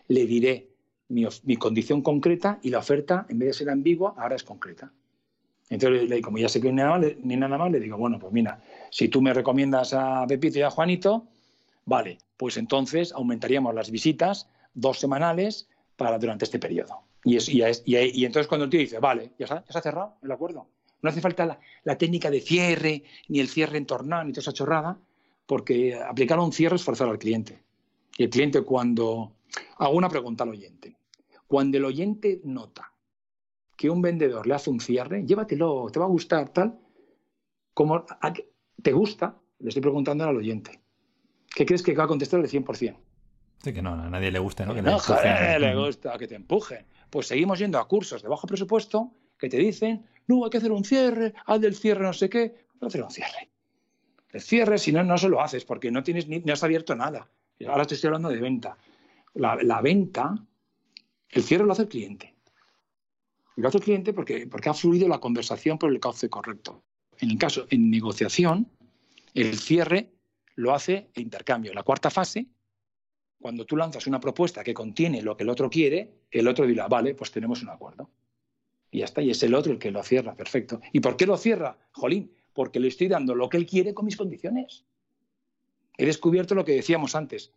le 0.08 0.26
diré 0.26 0.68
mi, 1.08 1.56
condición 1.56 2.02
concreta 2.02 2.58
y 2.62 2.70
la 2.70 2.78
oferta, 2.78 3.26
en 3.28 3.38
vez 3.38 3.48
de 3.48 3.54
ser 3.54 3.70
ambigua, 3.70 4.14
ahora 4.16 4.36
es 4.36 4.44
concreta. 4.44 4.92
Entonces, 5.68 6.20
como 6.22 6.38
ya 6.38 6.48
sé 6.48 6.60
que 6.60 6.72
no 6.72 6.82
hay 6.82 6.88
nada, 6.88 6.98
más, 6.98 7.16
ni 7.22 7.36
nada 7.36 7.58
más, 7.58 7.70
le 7.70 7.80
digo, 7.80 7.96
bueno, 7.96 8.18
pues 8.18 8.32
mira, 8.32 8.62
si 8.90 9.08
tú 9.08 9.22
me 9.22 9.32
recomiendas 9.32 9.94
a 9.94 10.26
Pepito 10.26 10.58
y 10.58 10.62
a 10.62 10.70
Juanito, 10.70 11.26
vale, 11.84 12.18
pues 12.36 12.56
entonces 12.56 13.12
aumentaríamos 13.12 13.74
las 13.74 13.90
visitas 13.90 14.48
dos 14.74 14.98
semanales 14.98 15.68
para 15.96 16.18
durante 16.18 16.44
este 16.44 16.58
periodo. 16.58 17.02
Y 17.24 18.24
entonces 18.24 18.46
cuando 18.48 18.64
el 18.64 18.70
tío 18.70 18.80
dice, 18.80 18.98
vale, 18.98 19.32
ya 19.38 19.44
está, 19.44 19.64
ya 19.64 19.72
se 19.72 19.78
ha 19.78 19.82
cerrado 19.82 20.16
el 20.22 20.32
acuerdo. 20.32 20.68
No 21.02 21.10
hace 21.10 21.20
falta 21.20 21.46
la, 21.46 21.60
la 21.84 21.96
técnica 21.96 22.30
de 22.30 22.40
cierre, 22.40 23.04
ni 23.28 23.40
el 23.40 23.48
cierre 23.48 23.78
entornado, 23.78 24.24
ni 24.24 24.32
toda 24.32 24.42
esa 24.42 24.52
chorrada, 24.52 24.98
porque 25.50 25.96
aplicar 25.96 26.38
un 26.38 26.52
cierre 26.52 26.76
es 26.76 26.84
forzar 26.84 27.08
al 27.08 27.18
cliente. 27.18 27.60
Y 28.16 28.22
el 28.22 28.30
cliente 28.30 28.62
cuando... 28.62 29.32
Hago 29.78 29.94
una 29.96 30.08
pregunta 30.08 30.44
al 30.44 30.50
oyente. 30.50 30.96
Cuando 31.48 31.76
el 31.76 31.84
oyente 31.84 32.40
nota 32.44 32.92
que 33.76 33.90
un 33.90 34.00
vendedor 34.00 34.46
le 34.46 34.54
hace 34.54 34.70
un 34.70 34.78
cierre, 34.78 35.26
llévatelo, 35.26 35.88
te 35.92 35.98
va 35.98 36.04
a 36.04 36.08
gustar, 36.08 36.50
tal. 36.50 36.78
Como 37.74 37.96
a- 37.96 38.32
te 38.80 38.92
gusta, 38.92 39.36
le 39.58 39.70
estoy 39.70 39.82
preguntando 39.82 40.22
al 40.22 40.36
oyente. 40.36 40.80
¿Qué 41.52 41.66
crees 41.66 41.82
que 41.82 41.94
va 41.96 42.04
a 42.04 42.06
contestar 42.06 42.38
el 42.38 42.48
100%? 42.48 42.96
Sí, 43.64 43.72
que 43.72 43.82
no, 43.82 43.94
a 43.94 44.08
nadie 44.08 44.30
le 44.30 44.38
gusta, 44.38 44.64
¿no? 44.64 44.72
Que 44.72 44.82
le 44.82 44.90
No, 44.92 45.00
joder, 45.00 45.60
le 45.60 45.74
gusta 45.74 46.16
que 46.16 46.28
te 46.28 46.36
empujen. 46.36 46.86
Pues 47.10 47.26
seguimos 47.26 47.58
yendo 47.58 47.80
a 47.80 47.88
cursos 47.88 48.22
de 48.22 48.28
bajo 48.28 48.46
presupuesto 48.46 49.10
que 49.36 49.48
te 49.48 49.56
dicen, 49.56 50.06
no, 50.28 50.44
hay 50.44 50.50
que 50.50 50.58
hacer 50.58 50.70
un 50.70 50.84
cierre, 50.84 51.34
haz 51.44 51.60
del 51.60 51.74
cierre 51.74 52.04
no 52.04 52.12
sé 52.12 52.30
qué. 52.30 52.54
No 52.80 52.86
hacer 52.86 53.02
un 53.02 53.10
cierre. 53.10 53.49
El 54.32 54.40
cierre, 54.40 54.78
si 54.78 54.92
no, 54.92 55.02
no 55.02 55.18
se 55.18 55.28
lo 55.28 55.40
haces 55.40 55.64
porque 55.64 55.90
no 55.90 56.02
tienes 56.02 56.28
ni, 56.28 56.40
no 56.40 56.52
has 56.52 56.62
abierto 56.62 56.94
nada. 56.94 57.28
Ahora 57.66 57.84
te 57.84 57.94
estoy 57.94 58.08
hablando 58.08 58.28
de 58.28 58.38
venta. 58.38 58.76
La, 59.34 59.56
la 59.56 59.80
venta, 59.80 60.34
el 61.28 61.42
cierre 61.42 61.64
lo 61.64 61.72
hace 61.72 61.82
el 61.82 61.88
cliente. 61.88 62.34
Lo 63.56 63.68
hace 63.68 63.78
el 63.78 63.84
cliente 63.84 64.12
porque, 64.12 64.46
porque 64.46 64.68
ha 64.68 64.74
fluido 64.74 65.08
la 65.08 65.18
conversación 65.18 65.78
por 65.78 65.90
el 65.90 66.00
cauce 66.00 66.28
correcto. 66.28 66.82
En 67.18 67.30
el 67.30 67.38
caso, 67.38 67.66
en 67.70 67.90
negociación, 67.90 68.70
el 69.34 69.58
cierre 69.58 70.10
lo 70.54 70.74
hace 70.74 71.10
el 71.14 71.22
intercambio. 71.22 71.74
La 71.74 71.82
cuarta 71.82 72.10
fase, 72.10 72.46
cuando 73.38 73.64
tú 73.66 73.76
lanzas 73.76 74.06
una 74.06 74.20
propuesta 74.20 74.64
que 74.64 74.74
contiene 74.74 75.22
lo 75.22 75.36
que 75.36 75.42
el 75.42 75.50
otro 75.50 75.68
quiere, 75.68 76.20
el 76.30 76.48
otro 76.48 76.66
dirá, 76.66 76.88
vale, 76.88 77.14
pues 77.14 77.30
tenemos 77.30 77.62
un 77.62 77.70
acuerdo. 77.70 78.10
Y 78.90 79.00
ya 79.00 79.04
está, 79.04 79.22
y 79.22 79.30
es 79.30 79.42
el 79.42 79.54
otro 79.54 79.72
el 79.72 79.78
que 79.78 79.90
lo 79.90 80.02
cierra, 80.02 80.34
perfecto. 80.34 80.80
¿Y 80.92 81.00
por 81.00 81.16
qué 81.16 81.26
lo 81.26 81.36
cierra? 81.36 81.78
Jolín, 81.92 82.32
porque 82.52 82.80
le 82.80 82.88
estoy 82.88 83.08
dando 83.08 83.34
lo 83.34 83.48
que 83.48 83.56
él 83.56 83.66
quiere 83.66 83.94
con 83.94 84.06
mis 84.06 84.16
condiciones. 84.16 84.84
He 85.96 86.06
descubierto 86.06 86.54
lo 86.54 86.64
que 86.64 86.72
decíamos 86.72 87.14
antes. 87.14 87.52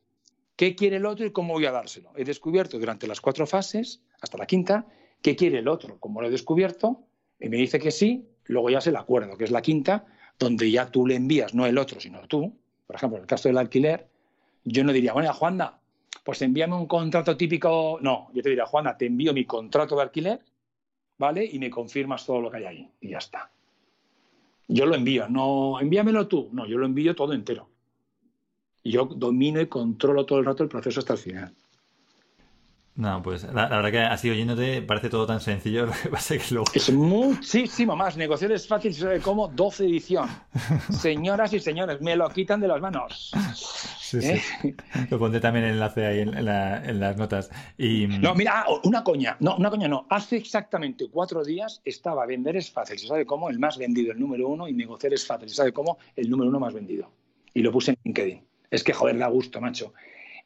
¿Qué 0.55 0.75
quiere 0.75 0.97
el 0.97 1.05
otro 1.05 1.25
y 1.25 1.31
cómo 1.31 1.53
voy 1.53 1.65
a 1.65 1.71
dárselo? 1.71 2.11
He 2.15 2.25
descubierto 2.25 2.77
durante 2.77 3.07
las 3.07 3.21
cuatro 3.21 3.47
fases, 3.47 4.01
hasta 4.21 4.37
la 4.37 4.45
quinta, 4.45 4.85
qué 5.21 5.35
quiere 5.35 5.59
el 5.59 5.67
otro, 5.67 5.99
como 5.99 6.21
lo 6.21 6.27
he 6.27 6.31
descubierto, 6.31 7.01
y 7.39 7.49
me 7.49 7.57
dice 7.57 7.79
que 7.79 7.91
sí, 7.91 8.27
luego 8.45 8.69
ya 8.69 8.77
es 8.77 8.87
el 8.87 8.95
acuerdo, 8.95 9.37
que 9.37 9.45
es 9.45 9.51
la 9.51 9.61
quinta, 9.61 10.05
donde 10.37 10.69
ya 10.69 10.91
tú 10.91 11.07
le 11.07 11.15
envías, 11.15 11.53
no 11.53 11.65
el 11.65 11.77
otro, 11.77 11.99
sino 11.99 12.27
tú. 12.27 12.55
Por 12.85 12.95
ejemplo, 12.95 13.17
en 13.17 13.23
el 13.23 13.27
caso 13.27 13.49
del 13.49 13.57
alquiler, 13.57 14.07
yo 14.63 14.83
no 14.83 14.93
diría, 14.93 15.13
bueno, 15.13 15.33
Juanda, 15.33 15.79
pues 16.23 16.41
envíame 16.41 16.75
un 16.75 16.87
contrato 16.87 17.35
típico. 17.35 17.99
No, 18.01 18.29
yo 18.33 18.41
te 18.41 18.49
diría, 18.49 18.65
Juanda, 18.65 18.97
te 18.97 19.05
envío 19.05 19.33
mi 19.33 19.45
contrato 19.45 19.95
de 19.95 20.03
alquiler, 20.03 20.39
¿vale? 21.17 21.45
Y 21.45 21.59
me 21.59 21.69
confirmas 21.69 22.25
todo 22.25 22.41
lo 22.41 22.51
que 22.51 22.57
hay 22.57 22.65
ahí. 22.65 22.91
Y 23.01 23.09
ya 23.09 23.17
está. 23.17 23.51
Yo 24.67 24.85
lo 24.85 24.95
envío, 24.95 25.27
no, 25.29 25.79
envíamelo 25.79 26.27
tú. 26.27 26.49
No, 26.51 26.65
yo 26.65 26.77
lo 26.77 26.85
envío 26.85 27.15
todo 27.15 27.33
entero. 27.33 27.69
Yo 28.83 29.05
domino 29.05 29.61
y 29.61 29.67
controlo 29.67 30.25
todo 30.25 30.39
el 30.39 30.45
rato 30.45 30.63
el 30.63 30.69
proceso 30.69 30.99
hasta 30.99 31.13
el 31.13 31.19
final. 31.19 31.55
No, 32.95 33.23
pues 33.23 33.43
la, 33.45 33.67
la 33.69 33.77
verdad 33.77 33.91
que 33.91 33.99
así 34.01 34.29
oyéndote 34.29 34.83
parece 34.83 35.09
todo 35.09 35.25
tan 35.25 35.39
sencillo, 35.41 35.85
lo 35.87 35.91
que 35.93 36.09
pasa 36.09 36.35
es 36.35 36.43
que 36.47 36.53
luego... 36.53 36.69
Es 36.75 36.91
muchísimo 36.91 37.95
más. 37.95 38.17
Negociar 38.17 38.51
es 38.51 38.67
fácil, 38.67 38.93
¿sabe 38.93 39.19
cómo? 39.19 39.47
12 39.47 39.85
edición. 39.85 40.29
Señoras 40.91 41.53
y 41.53 41.59
señores, 41.59 42.01
me 42.01 42.15
lo 42.15 42.29
quitan 42.29 42.59
de 42.61 42.67
las 42.67 42.79
manos. 42.81 43.31
Sí, 43.55 44.21
sí. 44.21 44.27
¿Eh? 44.27 44.75
Lo 45.09 45.17
pondré 45.17 45.39
también 45.39 45.65
el 45.65 45.71
enlace 45.71 46.05
ahí 46.05 46.19
en, 46.19 46.37
en 46.37 46.45
la- 46.45 46.85
en 46.85 46.99
las 46.99 47.17
notas. 47.17 47.49
Y 47.79 48.05
No, 48.05 48.35
mira, 48.35 48.63
ah, 48.67 48.79
una 48.83 49.03
coña. 49.03 49.37
No, 49.39 49.55
una 49.55 49.71
coña 49.71 49.87
no. 49.87 50.05
Hace 50.11 50.37
exactamente 50.37 51.07
cuatro 51.09 51.43
días 51.43 51.81
estaba 51.85 52.27
Vender 52.27 52.55
es 52.57 52.69
fácil, 52.69 52.99
¿se 52.99 53.07
sabe 53.07 53.25
cómo? 53.25 53.49
El 53.49 53.57
más 53.57 53.79
vendido, 53.79 54.11
el 54.11 54.19
número 54.19 54.47
uno, 54.47 54.67
y 54.67 54.73
negociar 54.73 55.13
es 55.13 55.25
fácil, 55.25 55.49
¿se 55.49 55.55
sabe 55.55 55.73
cómo? 55.73 55.97
El 56.15 56.29
número 56.29 56.49
uno 56.51 56.59
más 56.59 56.73
vendido. 56.75 57.09
Y 57.55 57.63
lo 57.63 57.71
puse 57.71 57.89
en 57.91 57.97
LinkedIn. 58.03 58.43
Es 58.69 58.83
que, 58.83 58.93
joder, 58.93 59.17
da 59.17 59.27
gusto, 59.29 59.59
macho. 59.59 59.93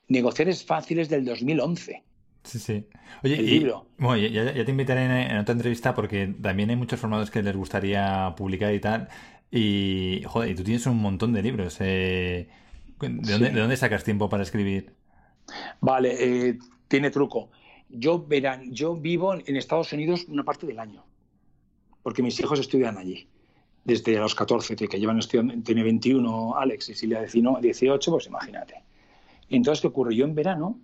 Negociar 0.07 0.47
es 0.47 0.63
fácil 0.63 0.99
es 0.99 1.09
del 1.09 1.25
2011. 1.25 2.03
Sí, 2.47 2.59
sí. 2.59 2.85
Oye, 3.23 3.35
El 3.39 3.45
y- 3.45 3.59
libro. 3.59 3.87
bueno, 3.97 4.25
ya, 4.25 4.53
ya 4.53 4.63
te 4.65 4.71
invitaré 4.71 5.03
en, 5.05 5.11
en 5.11 5.37
otra 5.37 5.51
entrevista 5.53 5.93
porque 5.93 6.33
también 6.41 6.69
hay 6.69 6.75
muchos 6.77 6.99
formatos 6.99 7.29
que 7.29 7.43
les 7.43 7.55
gustaría 7.55 8.33
publicar 8.37 8.73
y 8.73 8.79
tal. 8.79 9.09
Y, 9.51 10.21
joder, 10.25 10.51
y 10.51 10.55
tú 10.55 10.63
tienes 10.63 10.85
un 10.85 10.97
montón 11.01 11.33
de 11.33 11.41
libros. 11.41 11.77
eh, 11.81 12.47
¿de, 12.99 13.07
dónde, 13.09 13.47
Sí. 13.49 13.53
¿De 13.53 13.59
dónde 13.59 13.75
sacas 13.77 14.03
tiempo 14.03 14.29
para 14.29 14.43
escribir? 14.43 14.93
Vale, 15.81 16.15
eh, 16.49 16.57
tiene 16.87 17.09
truco. 17.11 17.49
Yo, 17.89 18.25
verán, 18.25 18.71
yo 18.71 18.95
vivo 18.95 19.33
en 19.33 19.55
Estados 19.55 19.91
Unidos 19.93 20.25
una 20.29 20.43
parte 20.43 20.65
del 20.67 20.79
año, 20.79 21.05
porque 22.03 22.21
mis 22.23 22.39
hijos 22.39 22.59
estudian 22.59 22.97
allí, 22.97 23.27
desde 23.85 24.17
los 24.17 24.35
14, 24.35 24.75
que 24.75 24.99
llevan 24.99 25.19
estudiando, 25.19 25.53
tiene 25.63 25.83
21 25.83 26.57
Alex 26.57 26.89
y 26.89 26.95
Silvia 26.95 27.19
19 27.21 27.61
18, 27.61 28.11
pues 28.11 28.27
imagínate. 28.27 28.83
Entonces, 29.49 29.81
¿qué 29.81 29.87
ocurre? 29.87 30.15
Yo 30.15 30.25
en 30.25 30.35
verano, 30.35 30.79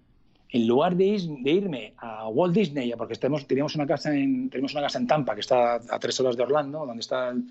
en 0.53 0.67
lugar 0.67 0.95
de, 0.95 1.05
ir- 1.05 1.43
de 1.43 1.51
irme 1.51 1.93
a 1.97 2.27
Walt 2.29 2.53
Disney, 2.55 2.93
porque 2.97 3.13
estamos, 3.13 3.45
teníamos, 3.45 3.75
una 3.75 3.85
casa 3.87 4.15
en, 4.15 4.49
tenemos 4.49 4.71
una 4.73 4.83
casa 4.83 4.99
en 4.99 5.07
Tampa, 5.07 5.33
que 5.35 5.41
está 5.41 5.75
a 5.75 5.99
tres 5.99 6.17
horas 6.21 6.37
de 6.37 6.43
Orlando, 6.43 6.85
donde 6.85 7.01
está 7.01 7.29
el- 7.29 7.43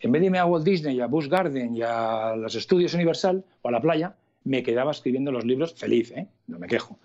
en 0.00 0.12
vez 0.12 0.20
de 0.20 0.26
irme 0.26 0.38
a 0.38 0.44
Walt 0.46 0.64
Disney, 0.64 1.00
a 1.00 1.06
Busch 1.06 1.26
Garden 1.28 1.74
y 1.74 1.82
a 1.82 2.36
los 2.36 2.54
estudios 2.54 2.94
Universal 2.94 3.44
o 3.62 3.68
a 3.68 3.72
la 3.72 3.80
playa, 3.80 4.14
me 4.44 4.62
quedaba 4.62 4.92
escribiendo 4.92 5.32
los 5.32 5.44
libros 5.44 5.74
feliz, 5.74 6.12
¿eh? 6.12 6.28
no 6.46 6.58
me 6.58 6.68
quejo. 6.68 6.98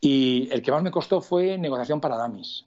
Y 0.00 0.48
el 0.52 0.62
que 0.62 0.70
más 0.70 0.82
me 0.82 0.90
costó 0.90 1.20
fue 1.20 1.56
Negociación 1.58 2.00
para 2.00 2.16
Damis, 2.16 2.66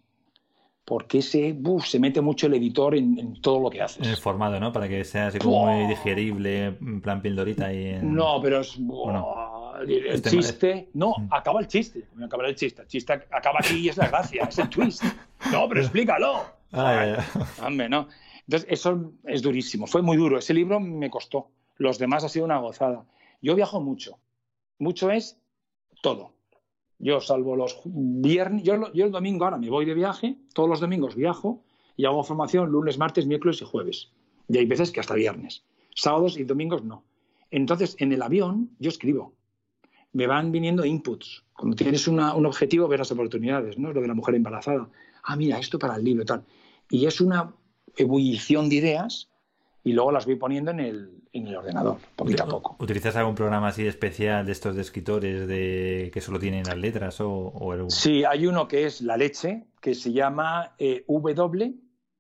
porque 0.85 1.19
ese, 1.19 1.53
buf, 1.53 1.85
se 1.85 1.99
mete 1.99 2.21
mucho 2.21 2.47
el 2.47 2.53
editor 2.55 2.95
en, 2.95 3.17
en 3.19 3.41
todo 3.41 3.59
lo 3.59 3.69
que 3.69 3.81
haces. 3.81 4.03
En 4.05 4.09
el 4.11 4.17
formato, 4.17 4.59
¿no? 4.59 4.71
Para 4.71 4.87
que 4.87 5.03
sea 5.03 5.27
así 5.27 5.39
como 5.39 5.65
muy 5.65 5.79
¡Buah! 5.81 5.89
digerible, 5.89 6.65
en 6.65 7.01
plan 7.01 7.21
pildorita 7.21 7.73
y 7.73 7.85
en... 7.87 8.13
No, 8.13 8.39
pero 8.41 8.59
es. 8.61 8.75
Bueno, 8.77 9.44
el 9.81 10.05
este 10.07 10.29
chiste. 10.29 10.89
No, 10.93 11.15
Mm. 11.17 11.27
acaba 11.31 11.59
el 11.59 11.67
chiste. 11.67 12.07
No 12.15 12.25
acaba 12.25 12.47
el 12.47 12.55
chiste. 12.55 12.81
El 12.83 12.87
chiste 12.87 13.13
acaba 13.13 13.59
aquí 13.59 13.75
y 13.77 13.89
es 13.89 13.97
la 13.97 14.07
gracia, 14.07 14.43
es 14.43 14.57
el 14.59 14.69
twist. 14.69 15.03
No, 15.51 15.67
pero 15.69 15.81
explícalo. 15.81 16.43
Ah. 16.71 17.17
Hombre, 17.65 17.87
no. 17.89 18.07
Entonces, 18.47 18.67
eso 18.69 19.11
es 19.25 19.41
durísimo. 19.41 19.87
Fue 19.87 20.01
muy 20.01 20.17
duro. 20.17 20.37
Ese 20.37 20.53
libro 20.53 20.79
me 20.79 21.09
costó. 21.09 21.49
Los 21.77 21.97
demás 21.99 22.23
ha 22.23 22.29
sido 22.29 22.45
una 22.45 22.57
gozada. 22.59 23.05
Yo 23.41 23.55
viajo 23.55 23.81
mucho. 23.81 24.17
Mucho 24.79 25.09
es 25.11 25.37
todo. 26.01 26.33
Yo, 26.99 27.19
salvo 27.21 27.55
los 27.55 27.81
viernes, 27.85 28.63
yo, 28.63 28.93
yo 28.93 29.05
el 29.05 29.11
domingo 29.11 29.43
ahora 29.45 29.57
me 29.57 29.69
voy 29.69 29.85
de 29.85 29.93
viaje, 29.93 30.37
todos 30.53 30.69
los 30.69 30.79
domingos 30.79 31.15
viajo 31.15 31.61
y 31.97 32.05
hago 32.05 32.23
formación 32.23 32.69
lunes, 32.71 32.97
martes, 32.97 33.25
miércoles 33.25 33.61
y 33.61 33.65
jueves. 33.65 34.11
Y 34.47 34.57
hay 34.57 34.65
veces 34.65 34.91
que 34.91 35.01
hasta 35.01 35.13
viernes. 35.13 35.63
Sábados 35.93 36.37
y 36.37 36.43
domingos 36.45 36.83
no. 36.83 37.03
Entonces, 37.51 37.95
en 37.99 38.11
el 38.13 38.21
avión 38.21 38.69
yo 38.79 38.89
escribo. 38.89 39.33
Me 40.15 40.27
van 40.27 40.51
viniendo 40.51 40.85
inputs. 40.85 41.43
Cuando 41.53 41.75
tienes 41.75 42.07
una- 42.07 42.33
un 42.35 42.45
objetivo, 42.45 42.87
ver 42.87 42.99
las 42.99 43.11
oportunidades, 43.11 43.77
¿no? 43.77 43.91
Lo 43.91 43.99
de 44.01 44.07
la 44.07 44.13
mujer 44.13 44.35
embarazada. 44.35 44.87
Ah, 45.23 45.35
mira, 45.35 45.59
esto 45.59 45.77
para 45.77 45.95
el 45.97 46.03
libro 46.05 46.23
y 46.23 46.25
tal. 46.25 46.43
Y 46.89 47.05
es 47.05 47.19
una 47.19 47.53
ebullición 47.97 48.69
de 48.69 48.75
ideas 48.75 49.29
y 49.83 49.91
luego 49.93 50.11
las 50.13 50.25
voy 50.25 50.35
poniendo 50.37 50.71
en 50.71 50.79
el, 50.79 51.21
en 51.33 51.47
el 51.47 51.55
ordenador, 51.57 51.97
poquito 52.15 52.43
a 52.43 52.47
poco. 52.47 52.75
¿Utilizas 52.79 53.15
algún 53.17 53.35
programa 53.35 53.67
así 53.67 53.85
especial 53.85 54.45
de 54.45 54.51
estos 54.53 54.75
de 54.75 54.81
escritores 54.83 55.47
de 55.47 56.09
que 56.13 56.21
solo 56.21 56.39
tienen 56.39 56.63
las 56.65 56.77
letras 56.77 57.19
o, 57.21 57.29
o 57.29 57.73
el- 57.73 57.91
Sí, 57.91 58.23
hay 58.23 58.47
uno 58.47 58.67
que 58.69 58.85
es 58.85 59.01
la 59.01 59.17
leche, 59.17 59.65
que 59.81 59.93
se 59.95 60.13
llama 60.13 60.75
eh, 60.77 61.03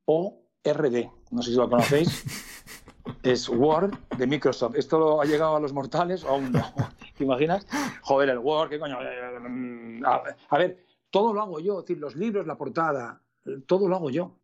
W-O-R-D. 0.07 1.09
No 1.31 1.41
sé 1.41 1.51
si 1.51 1.57
lo 1.57 1.69
conocéis. 1.69 2.23
es 3.23 3.47
Word 3.49 3.93
de 4.17 4.27
Microsoft. 4.27 4.75
¿Esto 4.75 4.99
lo 4.99 5.21
ha 5.21 5.25
llegado 5.25 5.55
a 5.55 5.59
los 5.59 5.71
mortales 5.73 6.23
o 6.23 6.29
aún 6.29 6.51
no? 6.51 6.61
¿Te 7.17 7.23
imaginas? 7.23 7.65
Joder, 8.01 8.29
el 8.29 8.39
Word, 8.39 8.69
¿qué 8.69 8.79
coño? 8.79 8.97
Eh, 9.01 10.01
A, 10.49 10.57
ver, 10.57 10.85
todo 11.09 11.33
lo 11.33 11.41
hago 11.41 11.59
yo. 11.59 11.79
Es 11.79 11.85
decir, 11.85 11.97
los 11.99 12.15
libros, 12.15 12.45
la 12.45 12.57
portada, 12.57 13.21
todo 13.65 13.87
lo 13.87 13.95
hago 13.95 14.09
yo. 14.09 14.37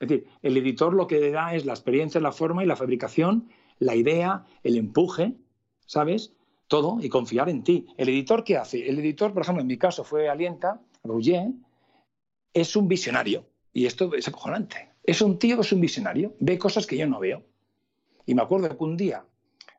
Es 0.00 0.08
decir, 0.08 0.26
el 0.42 0.56
editor 0.56 0.92
lo 0.92 1.06
que 1.06 1.30
da 1.30 1.54
es 1.54 1.64
la 1.64 1.72
experiencia, 1.72 2.20
la 2.20 2.32
forma 2.32 2.62
y 2.62 2.66
la 2.66 2.76
fabricación, 2.76 3.48
la 3.78 3.94
idea, 3.94 4.44
el 4.62 4.76
empuje, 4.76 5.34
¿sabes? 5.86 6.34
Todo 6.66 6.98
y 7.00 7.08
confiar 7.08 7.48
en 7.48 7.62
ti. 7.62 7.86
¿El 7.96 8.08
editor 8.08 8.44
qué 8.44 8.56
hace? 8.56 8.88
El 8.88 8.98
editor, 8.98 9.32
por 9.32 9.42
ejemplo, 9.42 9.62
en 9.62 9.68
mi 9.68 9.78
caso 9.78 10.04
fue 10.04 10.28
Alienta, 10.28 10.80
Rouget, 11.04 11.52
es 12.52 12.76
un 12.76 12.88
visionario. 12.88 13.46
Y 13.72 13.86
esto 13.86 14.14
es 14.14 14.28
acojonante. 14.28 14.90
Es 15.04 15.22
un 15.22 15.38
tío 15.38 15.56
que 15.56 15.62
es 15.62 15.72
un 15.72 15.80
visionario, 15.80 16.34
ve 16.38 16.58
cosas 16.58 16.86
que 16.86 16.96
yo 16.96 17.06
no 17.06 17.18
veo. 17.18 17.42
Y 18.26 18.34
me 18.34 18.42
acuerdo 18.42 18.76
que 18.76 18.84
un 18.84 18.96
día, 18.96 19.24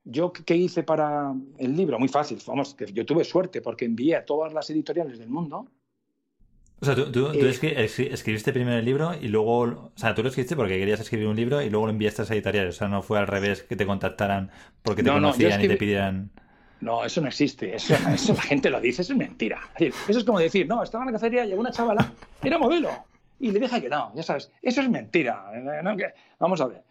yo 0.03 0.33
qué 0.33 0.55
hice 0.55 0.83
para 0.83 1.33
el 1.57 1.75
libro, 1.75 1.97
muy 1.99 2.09
fácil, 2.09 2.37
vamos, 2.45 2.75
que 2.75 2.85
yo 2.91 3.05
tuve 3.05 3.23
suerte 3.23 3.61
porque 3.61 3.85
envié 3.85 4.15
a 4.15 4.25
todas 4.25 4.53
las 4.53 4.69
editoriales 4.69 5.19
del 5.19 5.29
mundo. 5.29 5.67
O 6.81 6.85
sea, 6.85 6.95
tú, 6.95 7.09
tú- 7.11 7.31
tú 7.31 7.45
Eh, 7.45 7.49
escri- 7.49 8.11
escribiste 8.11 8.51
primero 8.51 8.77
el 8.77 8.83
libro 8.83 9.11
y 9.19 9.29
luego... 9.29 9.59
O 9.61 9.91
sea, 9.95 10.13
tú 10.13 10.21
lo 10.21 10.27
escribiste 10.27 10.57
porque 10.57 10.77
querías 10.77 10.99
escribir 10.99 11.27
un 11.27 11.35
libro 11.37 11.61
y 11.61 11.69
luego 11.69 11.85
lo 11.85 11.91
enviaste 11.93 12.21
a 12.21 12.25
las 12.25 12.31
editoriales. 12.31 12.75
O 12.75 12.77
sea, 12.77 12.89
no 12.89 13.01
fue 13.01 13.19
al 13.19 13.27
revés 13.27 13.63
que 13.63 13.77
te 13.77 13.85
contactaran 13.85 14.51
porque 14.81 15.01
te 15.01 15.07
No, 15.09 15.15
no, 15.21 15.27
conocían 15.31 15.63
y 15.63 15.67
te 15.69 15.77
pidieran... 15.77 16.29
No, 16.81 17.05
eso 17.05 17.21
no 17.21 17.29
existe. 17.29 17.73
Eso, 17.73 17.95
eso 18.13 18.33
la 18.33 18.41
gente 18.41 18.69
lo 18.69 18.81
dice, 18.81 19.01
eso 19.03 19.13
es 19.13 19.17
mentira. 19.19 19.61
Eso 19.79 20.19
es 20.19 20.25
como 20.25 20.39
decir, 20.39 20.67
no, 20.67 20.83
estaba 20.83 21.05
en 21.05 21.07
la 21.07 21.13
cacería, 21.13 21.45
llegó 21.45 21.61
una 21.61 21.71
chavala, 21.71 22.11
era 22.43 22.57
modelo, 22.57 22.89
y 23.39 23.51
le 23.51 23.61
dije 23.61 23.81
que 23.81 23.87
no, 23.87 24.11
ya 24.13 24.23
sabes. 24.23 24.51
Eso 24.61 24.81
es 24.81 24.89
mentira. 24.89 25.45
eh, 25.53 25.81
¿no? 25.81 25.95
Vamos 26.39 26.59
a 26.59 26.67
ver. 26.67 26.83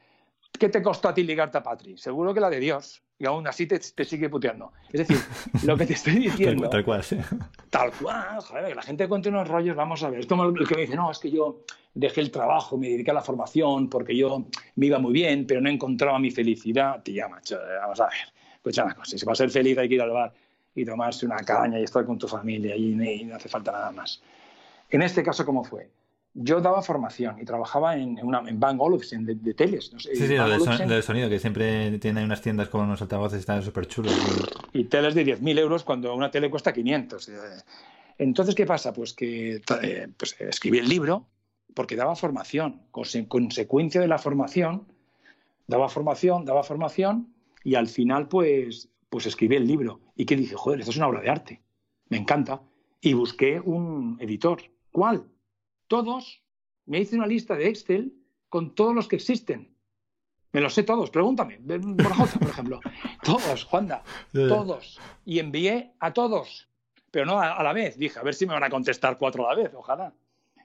¿Qué 0.59 0.69
te 0.69 0.83
costó 0.83 1.09
a 1.09 1.15
ti 1.15 1.23
ligarte 1.23 1.59
a 1.59 1.63
Patri? 1.63 1.97
Seguro 1.97 2.33
que 2.33 2.41
la 2.41 2.51
de 2.51 2.61
Dios. 2.61 3.03
Y 3.19 3.27
aún 3.27 3.47
así 3.47 3.67
te, 3.67 3.79
te 3.79 4.05
sigue 4.05 4.29
puteando. 4.29 4.73
Es 4.93 5.07
decir, 5.07 5.17
lo 5.65 5.77
que 5.77 5.87
te 5.87 5.93
estoy 5.95 6.15
diciendo. 6.15 6.69
tal 6.69 6.85
cual, 6.85 7.03
sí. 7.03 7.19
Tal 7.71 7.93
cual, 7.93 8.41
joder, 8.41 8.69
que 8.69 8.75
la 8.75 8.83
gente 8.83 9.09
cuente 9.09 9.29
unos 9.29 9.47
rollos, 9.49 9.77
vamos 9.77 10.03
a 10.03 10.11
ver. 10.11 10.21
Es 10.21 10.27
como 10.27 10.45
el 10.45 10.67
que 10.67 10.75
me 10.75 10.81
dice, 10.83 10.97
no, 10.97 11.11
es 11.11 11.19
que 11.19 11.31
yo 11.31 11.61
dejé 11.95 12.21
el 12.21 12.31
trabajo, 12.31 12.77
me 12.77 12.89
dediqué 12.89 13.11
a 13.13 13.15
la 13.15 13.23
formación 13.23 13.89
porque 13.89 14.17
yo 14.17 14.45
me 14.77 14.87
iba 14.87 14.99
muy 14.99 15.13
bien, 15.13 15.47
pero 15.47 15.61
no 15.61 15.69
encontraba 15.69 16.19
mi 16.19 16.31
felicidad. 16.31 17.03
Tía, 17.03 17.29
macho, 17.29 17.59
vamos 17.81 18.01
a 18.01 18.07
ver. 18.07 18.15
Escucha 18.55 18.85
una 18.85 18.95
cosa, 18.95 19.17
si 19.17 19.25
para 19.25 19.35
ser 19.37 19.51
feliz 19.51 19.79
hay 19.79 19.89
que 19.89 19.95
ir 19.95 20.03
al 20.03 20.11
bar 20.11 20.33
y 20.75 20.85
tomarse 20.85 21.27
una 21.27 21.39
caña 21.39 21.79
y 21.79 21.85
estar 21.85 22.05
con 22.05 22.19
tu 22.19 22.27
familia 22.29 22.75
y, 22.77 22.93
y 22.93 23.25
no 23.25 23.37
hace 23.37 23.49
falta 23.49 23.73
nada 23.73 23.93
más. 23.93 24.23
En 24.91 25.03
este 25.03 25.23
caso, 25.23 25.45
¿cómo 25.45 25.65
fue? 25.65 25.89
Yo 26.35 26.61
daba 26.63 26.81
formación 26.83 27.39
y 27.41 27.45
trabajaba 27.45 27.97
en, 27.97 28.17
en, 28.19 28.27
una, 28.27 28.41
en 28.49 28.59
Bang 28.59 28.81
Olufsen 28.81 29.27
de, 29.27 29.35
de 29.35 29.53
teles. 29.55 29.93
No 29.93 29.99
sé, 29.99 30.17
Sí, 30.17 30.27
sí, 30.29 30.37
lo 30.37 30.49
del, 30.49 30.59
son- 30.61 30.69
Olufsen, 30.69 30.89
lo 30.89 30.95
del 30.95 31.03
sonido, 31.03 31.29
que 31.29 31.39
siempre 31.39 31.99
tiene 31.99 32.25
unas 32.25 32.41
tiendas 32.41 32.69
con 32.71 32.81
unos 32.83 33.03
altavoces 33.03 33.41
están 33.41 33.63
súper 33.63 33.87
chulos. 33.87 34.15
y 34.73 34.85
teles 34.85 35.15
de 35.15 35.25
10.000 35.27 35.59
euros 35.59 35.85
cuando 35.85 36.15
una 36.15 36.31
tele 36.31 36.49
cuesta 36.51 36.73
500. 36.73 37.29
Eh, 37.29 37.33
Entonces, 38.19 38.55
¿qué 38.55 38.65
pasa? 38.65 38.93
Pues 38.95 39.13
que 39.13 39.57
eh, 39.83 40.09
pues, 40.17 40.33
eh, 40.41 40.47
escribí 40.49 40.79
el 40.79 40.89
libro 40.89 41.27
porque 41.75 41.97
daba 41.97 42.17
formación. 42.17 42.83
Conse- 42.91 43.29
consecuencia 43.29 44.01
de 44.01 44.09
la 44.09 44.19
formación, 44.19 44.87
daba 45.67 45.89
formación, 45.91 46.45
daba 46.47 46.63
formación 46.63 47.29
y 47.63 47.75
al 47.75 47.89
final, 47.89 48.29
pues, 48.29 48.89
pues 49.11 49.27
escribí 49.27 49.57
el 49.57 49.67
libro. 49.67 50.01
¿Y 50.17 50.25
qué 50.25 50.37
dije? 50.37 50.55
Joder, 50.57 50.81
esto 50.81 50.93
es 50.93 50.97
una 50.97 51.09
obra 51.09 51.21
de 51.21 51.29
arte. 51.31 51.63
Me 52.09 52.17
encanta. 52.17 52.63
Y 53.03 53.13
busqué 53.13 53.61
un 53.61 54.17
editor. 54.21 54.63
¿Cuál? 54.93 55.25
Todos. 55.93 56.41
Me 56.87 57.01
hice 57.01 57.17
una 57.17 57.27
lista 57.27 57.55
de 57.55 57.69
Excel 57.69 58.15
con 58.49 58.75
todos 58.75 58.95
los 58.95 59.09
que 59.09 59.17
existen. 59.17 59.77
Me 60.51 60.63
los 60.63 60.73
sé 60.73 60.85
todos, 60.85 61.11
pregúntame. 61.11 61.59
Por 61.59 62.49
ejemplo. 62.49 62.81
Todos, 63.23 63.65
Juanda. 63.65 64.03
Todos. 64.33 64.99
Y 65.27 65.39
envié 65.39 65.93
a 65.99 66.15
todos. 66.15 66.67
Pero 67.11 67.27
no 67.27 67.39
a, 67.39 67.53
a 67.53 67.63
la 67.63 67.75
vez. 67.75 67.99
Dije, 67.99 68.19
a 68.19 68.23
ver 68.23 68.33
si 68.33 68.47
me 68.47 68.55
van 68.55 68.65
a 68.65 68.71
contestar 68.71 69.19
cuatro 69.19 69.47
a 69.47 69.55
la 69.55 69.63
vez, 69.63 69.75
ojalá. 69.75 70.15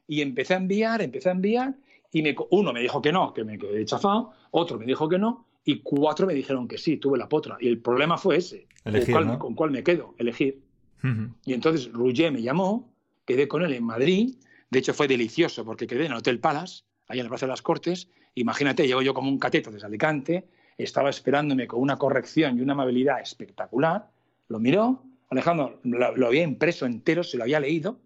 Y 0.07 0.21
empecé 0.21 0.53
a 0.53 0.57
enviar, 0.57 1.01
empecé 1.01 1.27
a 1.27 1.33
enviar. 1.33 1.75
Y 2.13 2.21
me, 2.21 2.33
uno 2.51 2.71
me 2.71 2.79
dijo 2.79 3.01
que 3.01 3.11
no, 3.11 3.33
que 3.33 3.43
me 3.43 3.57
quedé 3.57 3.83
chafado. 3.83 4.31
Otro 4.51 4.79
me 4.79 4.85
dijo 4.85 5.09
que 5.09 5.19
no. 5.19 5.45
Y 5.65 5.81
cuatro 5.81 6.25
me 6.25 6.35
dijeron 6.35 6.69
que 6.69 6.77
sí, 6.77 6.95
tuve 6.95 7.17
la 7.17 7.27
potra. 7.27 7.57
Y 7.59 7.67
el 7.67 7.81
problema 7.81 8.17
fue 8.17 8.37
ese. 8.37 8.65
Elegir, 8.85 9.13
¿Con 9.13 9.23
cuál, 9.23 9.27
¿no? 9.27 9.39
con 9.39 9.55
cuál 9.55 9.71
me 9.71 9.83
quedo? 9.83 10.15
Elegir. 10.19 10.63
Ujú. 11.03 11.33
Y 11.45 11.53
entonces 11.53 11.91
Rouget 11.91 12.31
me 12.31 12.41
llamó, 12.41 12.93
quedé 13.25 13.49
con 13.49 13.61
él 13.63 13.73
en 13.73 13.83
Madrid. 13.83 14.37
De 14.69 14.79
hecho, 14.79 14.93
fue 14.93 15.07
delicioso 15.07 15.63
porque 15.63 15.87
quedé 15.87 16.05
en 16.05 16.11
el 16.11 16.17
Hotel 16.17 16.39
Palace, 16.39 16.83
ahí 17.07 17.19
en 17.19 17.25
el 17.25 17.29
Plaza 17.29 17.45
de 17.45 17.51
las 17.51 17.61
Cortes. 17.61 18.09
Imagínate, 18.35 18.85
llego 18.85 19.01
yo 19.01 19.13
como 19.13 19.29
un 19.29 19.39
cateto 19.39 19.71
desde 19.71 19.87
Alicante, 19.87 20.45
estaba 20.77 21.09
esperándome 21.09 21.67
con 21.67 21.81
una 21.81 21.97
corrección 21.97 22.57
y 22.57 22.61
una 22.61 22.73
amabilidad 22.73 23.21
espectacular. 23.21 24.09
Lo 24.47 24.59
miró, 24.59 25.03
Alejandro 25.29 25.79
lo, 25.83 26.27
había 26.27 26.43
impreso 26.43 26.85
entero, 26.85 27.23
se 27.23 27.37
lo 27.37 27.43
había 27.43 27.59
leído, 27.59 27.99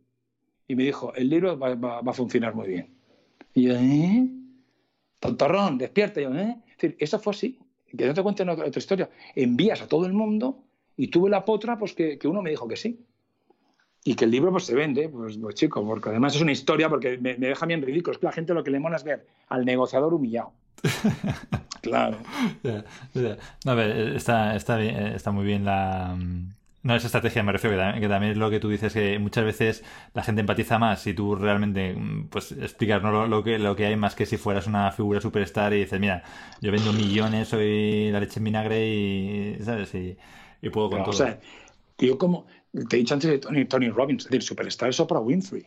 y 0.67 0.75
me 0.75 0.83
dijo, 0.83 1.13
el 1.15 1.29
libro 1.29 1.59
va, 1.59 1.99
a 1.99 2.13
funcionar 2.13 2.55
muy 2.55 2.67
bien. 2.67 2.95
Y 3.53 3.63
yo, 3.63 3.75
¿eh? 3.75 4.29
Tontorrón, 5.19 5.77
despierta. 5.77 6.21
Y 6.21 6.23
yo, 6.23 6.33
¿eh? 6.33 6.57
Eso 6.97 7.19
fue 7.19 7.31
así. 7.31 7.59
Que 7.85 8.05
no 8.05 8.13
te 8.13 8.23
cuenten 8.23 8.47
otra, 8.47 8.65
otra 8.65 8.79
historia. 8.79 9.09
Envías 9.35 9.81
a 9.81 9.87
todo 9.87 10.05
el 10.05 10.13
mundo 10.13 10.63
y 10.95 11.07
tuve 11.07 11.29
la 11.29 11.43
potra 11.43 11.77
pues 11.77 11.93
que, 11.93 12.17
que 12.17 12.27
uno 12.29 12.41
me 12.41 12.51
dijo 12.51 12.69
que 12.69 12.77
sí. 12.77 13.05
Y 14.03 14.15
que 14.15 14.25
el 14.25 14.31
libro 14.31 14.51
pues 14.51 14.65
se 14.65 14.75
vende, 14.75 15.09
pues, 15.09 15.37
pues 15.37 15.55
chico, 15.55 15.85
porque 15.85 16.09
además 16.09 16.35
es 16.35 16.41
una 16.41 16.51
historia 16.51 16.89
porque 16.89 17.17
me, 17.19 17.37
me 17.37 17.47
deja 17.47 17.65
bien 17.67 17.81
ridículo. 17.83 18.13
Es 18.13 18.17
que 18.19 18.25
la 18.25 18.31
gente 18.31 18.53
lo 18.53 18.63
que 18.63 18.71
le 18.71 18.79
mola 18.79 18.97
es 18.97 19.03
ver 19.03 19.27
al 19.49 19.63
negociador 19.65 20.13
humillado. 20.13 20.53
claro. 21.81 22.17
Ya, 22.63 22.83
ya. 23.13 23.37
No, 23.65 23.71
a 23.71 23.75
ver, 23.75 24.15
está, 24.15 24.55
está, 24.55 24.77
bien- 24.77 24.95
está 25.07 25.31
muy 25.31 25.45
bien 25.45 25.65
la... 25.65 26.15
mm, 26.17 26.53
No 26.83 26.95
es 26.95 27.05
estrategia, 27.05 27.43
me 27.43 27.51
refiero, 27.51 27.75
que 27.75 27.81
también, 27.81 28.01
que 28.01 28.07
también 28.09 28.31
es 28.33 28.37
lo 28.37 28.49
que 28.49 28.59
tú 28.59 28.69
dices, 28.69 28.93
que 28.93 29.19
muchas 29.19 29.45
veces 29.45 29.83
la 30.13 30.23
gente 30.23 30.41
empatiza 30.41 30.79
más 30.79 31.01
si 31.01 31.13
tú 31.13 31.35
realmente 31.35 31.93
mm, 31.95 32.27
pues 32.29 32.51
explicas 32.53 33.01
¿no? 33.03 33.11
lo, 33.11 33.27
lo 33.27 33.43
que, 33.43 33.59
lo 33.59 33.75
que 33.75 33.85
hay 33.85 33.95
más 33.97 34.15
que 34.15 34.25
si 34.25 34.37
fueras 34.37 34.67
una 34.67 34.91
figura 34.91 35.21
superstar 35.21 35.73
y 35.73 35.79
dices, 35.81 35.99
mira, 35.99 36.23
yo 36.61 36.71
vendo 36.71 36.93
millones, 36.93 37.49
soy 37.49 38.09
la 38.11 38.19
leche 38.19 38.39
en 38.39 38.43
vinagre 38.45 38.87
y, 38.87 39.57
¿sabes? 39.63 39.93
Y, 39.95 40.17
y 40.61 40.69
puedo 40.69 40.89
con 40.89 41.03
Pero, 41.03 41.03
todo. 41.03 41.11
o 41.11 41.13
sea, 41.13 41.39
yo 41.97 42.17
como 42.17 42.47
te 42.87 42.95
he 42.95 42.99
dicho 42.99 43.13
antes 43.13 43.29
de 43.29 43.37
Tony, 43.39 43.65
Tony 43.65 43.89
Robbins, 43.89 44.25
es 44.25 44.31
decir, 44.31 44.43
superstar 44.43 44.89
es 44.89 44.99
Oprah 44.99 45.19
Winfrey. 45.19 45.65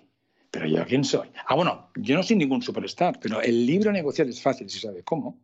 Pero 0.51 0.67
yo, 0.67 0.85
¿quién 0.87 1.05
soy? 1.05 1.29
Ah, 1.47 1.55
bueno, 1.57 1.91
yo 1.97 2.15
no 2.15 2.23
soy 2.23 2.37
ningún 2.37 2.63
superstar, 2.63 3.19
pero 3.21 3.43
el 3.43 3.67
libro 3.67 3.91
negociar 3.93 4.29
es 4.29 4.41
fácil 4.41 4.71
si 4.71 4.79
sabe 4.79 5.03
cómo. 5.03 5.39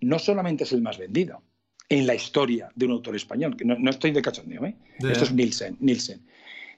No 0.00 0.18
solamente 0.18 0.64
es 0.64 0.72
el 0.72 0.82
más 0.82 0.98
vendido 0.98 1.42
en 1.88 2.06
la 2.06 2.14
historia 2.14 2.70
de 2.74 2.86
un 2.86 2.92
autor 2.92 3.16
español, 3.16 3.56
que 3.56 3.64
no, 3.64 3.76
no 3.78 3.90
estoy 3.90 4.10
de 4.12 4.22
cachondeo, 4.22 4.64
¿eh? 4.66 4.76
Esto 5.12 5.24
es 5.24 5.32
Nielsen, 5.32 5.76
Nielsen. 5.80 6.20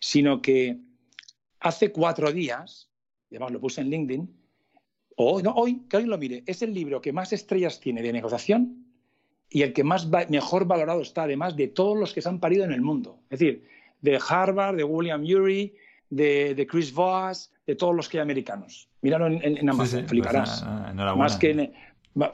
Sino 0.00 0.40
que 0.40 0.78
hace 1.60 1.92
cuatro 1.92 2.32
días, 2.32 2.88
y 3.30 3.34
además 3.36 3.52
lo 3.52 3.60
puse 3.60 3.80
en 3.80 3.90
LinkedIn, 3.90 4.30
o 5.16 5.32
hoy, 5.34 5.42
no, 5.42 5.50
hoy, 5.52 5.82
que 5.88 5.96
alguien 5.96 6.10
lo 6.10 6.18
mire, 6.18 6.42
es 6.46 6.62
el 6.62 6.72
libro 6.72 7.00
que 7.00 7.12
más 7.12 7.32
estrellas 7.32 7.80
tiene 7.80 8.00
de 8.00 8.12
negociación 8.12 8.86
y 9.50 9.62
el 9.62 9.72
que 9.72 9.84
más 9.84 10.10
va- 10.10 10.26
mejor 10.30 10.66
valorado 10.66 11.02
está, 11.02 11.24
además 11.24 11.54
de 11.56 11.68
todos 11.68 11.98
los 11.98 12.14
que 12.14 12.22
se 12.22 12.28
han 12.28 12.40
parido 12.40 12.64
en 12.64 12.72
el 12.72 12.80
mundo. 12.80 13.20
Es 13.28 13.38
decir, 13.40 13.68
de 14.02 14.20
Harvard, 14.28 14.76
de 14.76 14.84
William 14.84 15.22
Ury, 15.22 15.74
de, 16.10 16.54
de 16.54 16.66
Chris 16.66 16.92
Voss, 16.92 17.50
de 17.66 17.74
todos 17.76 17.94
los 17.96 18.08
que 18.08 18.18
hay 18.18 18.22
americanos. 18.22 18.88
Míralo 19.00 19.26
en, 19.28 19.34
en- 19.36 19.56
en 19.56 19.60
Sí, 19.62 19.68
Amazon, 19.68 19.86
sí, 19.86 19.96
pues 19.96 20.08
fliparás. 20.10 20.62
enhorabuena. 20.62 21.14
Más 21.16 21.36
que 21.36 21.50
en- 21.52 21.72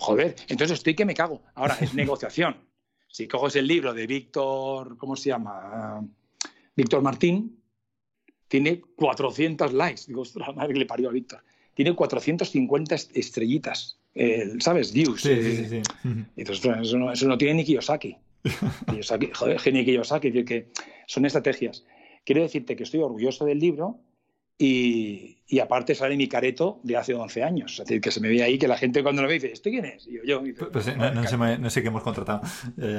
Joder, 0.00 0.34
entonces 0.48 0.78
estoy 0.78 0.94
que 0.96 1.04
me 1.04 1.14
cago. 1.14 1.42
Ahora, 1.54 1.76
es 1.80 1.94
negociación. 1.94 2.56
Si 3.06 3.28
coges 3.28 3.54
el 3.56 3.66
libro 3.68 3.94
de 3.94 4.06
Víctor, 4.08 4.96
¿cómo 4.98 5.14
se 5.14 5.28
llama? 5.30 6.04
Víctor 6.74 7.00
Martín, 7.02 7.60
tiene 8.48 8.80
400 8.96 9.72
likes. 9.72 10.02
Digo, 10.08 10.22
ostras, 10.22 10.48
la 10.48 10.54
madre 10.54 10.72
que 10.72 10.80
le 10.80 10.86
parió 10.86 11.08
a 11.08 11.12
Víctor. 11.12 11.42
Tiene 11.74 11.94
450 11.94 12.94
est- 12.96 13.16
estrellitas, 13.16 13.98
eh, 14.14 14.54
¿sabes? 14.58 14.92
Views. 14.92 15.20
Sí, 15.22 15.36
sí, 15.42 15.66
sí. 15.68 16.42
ostras, 16.50 16.80
eso, 16.82 16.98
no, 16.98 17.12
eso 17.12 17.28
no 17.28 17.38
tiene 17.38 17.54
ni 17.54 17.64
Kiyosaki. 17.64 18.16
Kiyosaki 18.90 19.30
joder, 19.34 19.58
genio 19.58 19.84
Kiyosaki. 19.84 20.44
Que 20.44 20.68
son 21.06 21.24
estrategias. 21.24 21.84
Quiero 22.24 22.42
decirte 22.42 22.76
que 22.76 22.82
estoy 22.82 23.00
orgulloso 23.00 23.44
del 23.44 23.58
libro 23.58 24.00
y, 24.58 25.37
y 25.50 25.60
aparte 25.60 25.94
sale 25.94 26.14
mi 26.16 26.28
careto 26.28 26.78
de 26.82 26.96
hace 26.98 27.14
11 27.14 27.42
años. 27.42 27.72
Es 27.72 27.78
decir, 27.86 28.00
que 28.02 28.10
se 28.10 28.20
me 28.20 28.28
ve 28.28 28.42
ahí 28.42 28.58
que 28.58 28.68
la 28.68 28.76
gente 28.76 29.02
cuando 29.02 29.22
lo 29.22 29.28
ve 29.28 29.34
dice, 29.34 29.50
¿este 29.52 29.70
quién 29.70 29.86
es? 29.86 30.06
Y 30.06 30.12
yo, 30.16 30.20
yo. 30.24 30.42
Y 30.46 30.50
dice, 30.52 30.66
Pues, 30.66 30.86
eh, 30.88 30.92
no, 30.94 30.98
"Joder, 31.08 31.14
no 31.14 31.24
sé, 31.26 31.58
no 31.58 31.70
sé 31.70 31.80
qué 31.82 31.88
hemos 31.88 32.02
contratado. 32.02 32.42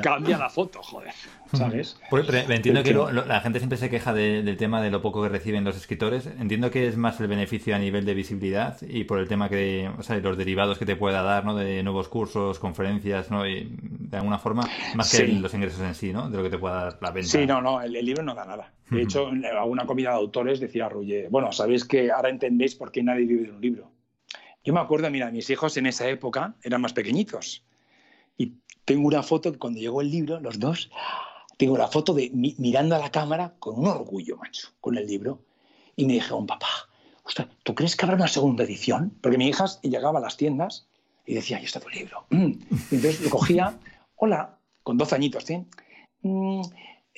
Cambia 0.02 0.38
la 0.38 0.50
foto, 0.50 0.82
joder. 0.82 1.12
¿Sabes? 1.54 2.00
Pues, 2.10 2.26
pero 2.28 2.52
entiendo 2.54 2.84
que 2.84 2.93
lo- 2.93 3.12
lo- 3.12 3.26
la 3.26 3.41
gente 3.41 3.60
siempre 3.60 3.78
se 3.78 3.89
queja 3.89 4.14
de- 4.14 4.43
del 4.43 4.58
tema 4.58 4.82
de 4.82 4.91
lo 4.91 5.02
poco 5.02 5.22
que 5.24 5.30
reciben 5.30 5.64
los 5.64 5.76
escritores. 5.78 6.28
Entiendo 6.39 6.70
que 6.72 6.88
es 6.88 6.97
más 6.97 7.20
el 7.22 7.28
beneficio 7.28 7.76
a 7.76 7.80
nivel 7.80 8.06
de 8.06 8.14
visibilidad 8.14 8.78
y 8.82 9.04
por 9.04 9.20
el 9.20 9.28
tema 9.28 9.50
que, 9.50 9.89
o 9.97 10.04
sea, 10.04 10.18
los 10.18 10.38
derivados 10.38 10.78
que 10.78 10.86
te 10.86 10.95
pueda 10.95 11.22
dar, 11.24 11.45
¿no? 11.45 11.56
De 11.56 11.82
nuevos 11.84 12.08
cursos, 12.10 12.60
conferencias, 12.60 13.32
¿no? 13.32 13.47
Y 13.47 13.68
de 13.82 14.18
alguna 14.18 14.38
forma, 14.39 14.64
más 14.95 15.12
que 15.12 15.26
Sí. 15.26 15.39
los 15.39 15.54
ingresos 15.54 15.82
en 15.82 15.95
sí, 15.95 16.14
¿no? 16.14 16.30
De 16.30 16.38
lo 16.38 16.43
que 16.43 16.50
te 16.50 16.58
pueda 16.58 16.84
dar 16.86 16.97
la 17.02 17.12
venta. 17.12 17.30
Sí, 17.30 17.45
no, 17.45 17.62
no, 17.62 17.82
el, 17.82 17.95
el 17.95 18.06
libro 18.06 18.24
no 18.24 18.34
da 18.36 18.45
nada. 18.45 18.72
De 18.89 19.04
hecho, 19.04 19.30
en 19.30 19.45
alguna 19.45 19.86
comida 19.86 20.10
de 20.10 20.16
autores 20.16 20.60
decía 20.60 20.89
Rulle, 20.89 21.28
bueno, 21.30 21.52
sabéis 21.52 21.86
que 21.86 22.10
ahora 22.12 22.30
entendéis 22.40 22.76
por 22.76 22.92
qué 22.92 23.04
nadie 23.04 23.26
vive 23.26 23.44
de 23.48 23.52
un 23.52 23.62
libro. 23.62 23.92
Yo 24.64 24.74
me 24.74 24.80
acuerdo, 24.80 25.10
mira, 25.12 25.30
mis 25.32 25.50
hijos 25.50 25.76
en 25.78 25.86
esa 25.86 26.08
época 26.10 26.56
eran 26.64 26.82
más 26.82 26.94
pequeñitos. 26.94 27.64
Y 28.38 28.54
tengo 28.86 29.08
una 29.08 29.24
foto 29.24 29.52
que 29.52 29.58
cuando 29.60 29.80
llegó 29.80 30.02
el 30.02 30.10
libro, 30.10 30.40
los 30.40 30.60
dos, 30.60 30.90
tengo 31.58 31.78
la 31.78 31.88
foto 31.88 32.14
de 32.14 32.30
mi- 32.32 32.56
mirando 32.58 32.96
a 32.96 33.00
la 33.00 33.12
cámara 33.12 33.56
con 33.60 33.78
un 33.80 33.88
orgullo, 33.88 34.38
macho, 34.38 34.70
con 34.80 34.98
el 34.98 35.06
libro. 35.08 35.44
Y 35.96 36.06
me 36.06 36.14
dijeron, 36.14 36.46
papá, 36.48 36.68
ostras, 37.24 37.48
¿tú 37.64 37.76
crees 37.76 37.96
que 37.96 38.06
habrá 38.06 38.16
una 38.16 38.28
segunda 38.28 38.64
edición? 38.64 39.14
Porque 39.22 39.38
mi 39.38 39.48
hija 39.48 39.66
llegaba 39.84 40.20
a 40.20 40.22
las 40.22 40.38
tiendas 40.38 40.88
y 41.26 41.34
decía, 41.36 41.58
ahí 41.58 41.66
está 41.66 41.80
tu 41.80 41.90
libro. 41.90 42.26
Mm. 42.30 42.52
Y 42.92 42.96
entonces 42.96 43.22
lo 43.22 43.30
cogía, 43.30 43.78
hola, 44.16 44.58
con 44.84 44.98
12 44.98 45.16
añitos, 45.16 45.44
¿sí? 45.46 45.66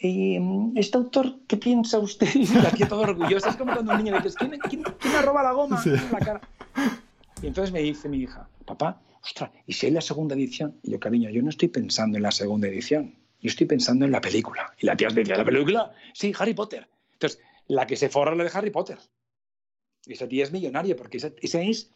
Eh, 0.04 0.40
este 0.76 0.98
autor, 0.98 1.36
¿qué 1.48 1.58
piensa 1.58 2.00
usted? 2.00 2.28
Y 2.36 2.48
tía 2.76 2.88
todo 2.88 3.02
orgullosa. 3.02 3.50
Es 3.50 3.56
como 3.56 3.74
cuando 3.74 3.92
un 3.92 4.00
niño 4.00 4.12
le 4.14 4.18
dices, 4.18 4.36
¿quién, 4.36 4.52
quién, 4.70 4.84
quién 4.84 5.14
me 5.14 5.22
roba 5.22 5.44
la 5.44 5.52
goma 5.52 5.82
en 5.86 6.12
la 6.12 6.20
cara? 6.20 6.42
Y 7.42 7.48
entonces 7.48 7.72
me 7.72 7.82
dice 7.82 8.10
mi 8.10 8.18
hija, 8.18 8.48
papá, 8.66 9.02
ostras, 9.24 9.52
¿y 9.68 9.74
si 9.74 9.86
hay 9.88 9.92
la 9.92 10.02
segunda 10.02 10.36
edición? 10.36 10.80
Y 10.82 10.92
yo, 10.92 11.00
cariño, 11.00 11.30
yo 11.30 11.42
no 11.44 11.50
estoy 11.50 11.68
pensando 11.68 12.18
en 12.18 12.24
la 12.24 12.32
segunda 12.32 12.68
edición. 12.68 13.16
Yo 13.42 13.50
estoy 13.50 13.68
pensando 13.68 14.06
en 14.06 14.12
la 14.12 14.22
película. 14.22 14.74
Y 14.80 14.86
la 14.86 14.96
tía 14.96 15.10
decía, 15.10 15.36
¿la 15.36 15.46
película? 15.46 15.92
Sí, 16.14 16.34
Harry 16.38 16.54
Potter. 16.54 16.88
Entonces, 17.14 17.40
la 17.68 17.86
que 17.86 17.96
se 17.96 18.10
forra 18.10 18.36
la 18.36 18.44
de 18.44 18.52
Harry 18.54 18.72
Potter. 18.72 18.98
Y 20.06 20.14
esa 20.14 20.28
tía 20.28 20.44
es 20.44 20.52
millonaria, 20.52 20.96
porque 20.96 21.18
esa, 21.18 21.32
esa 21.42 21.62
es 21.62 21.92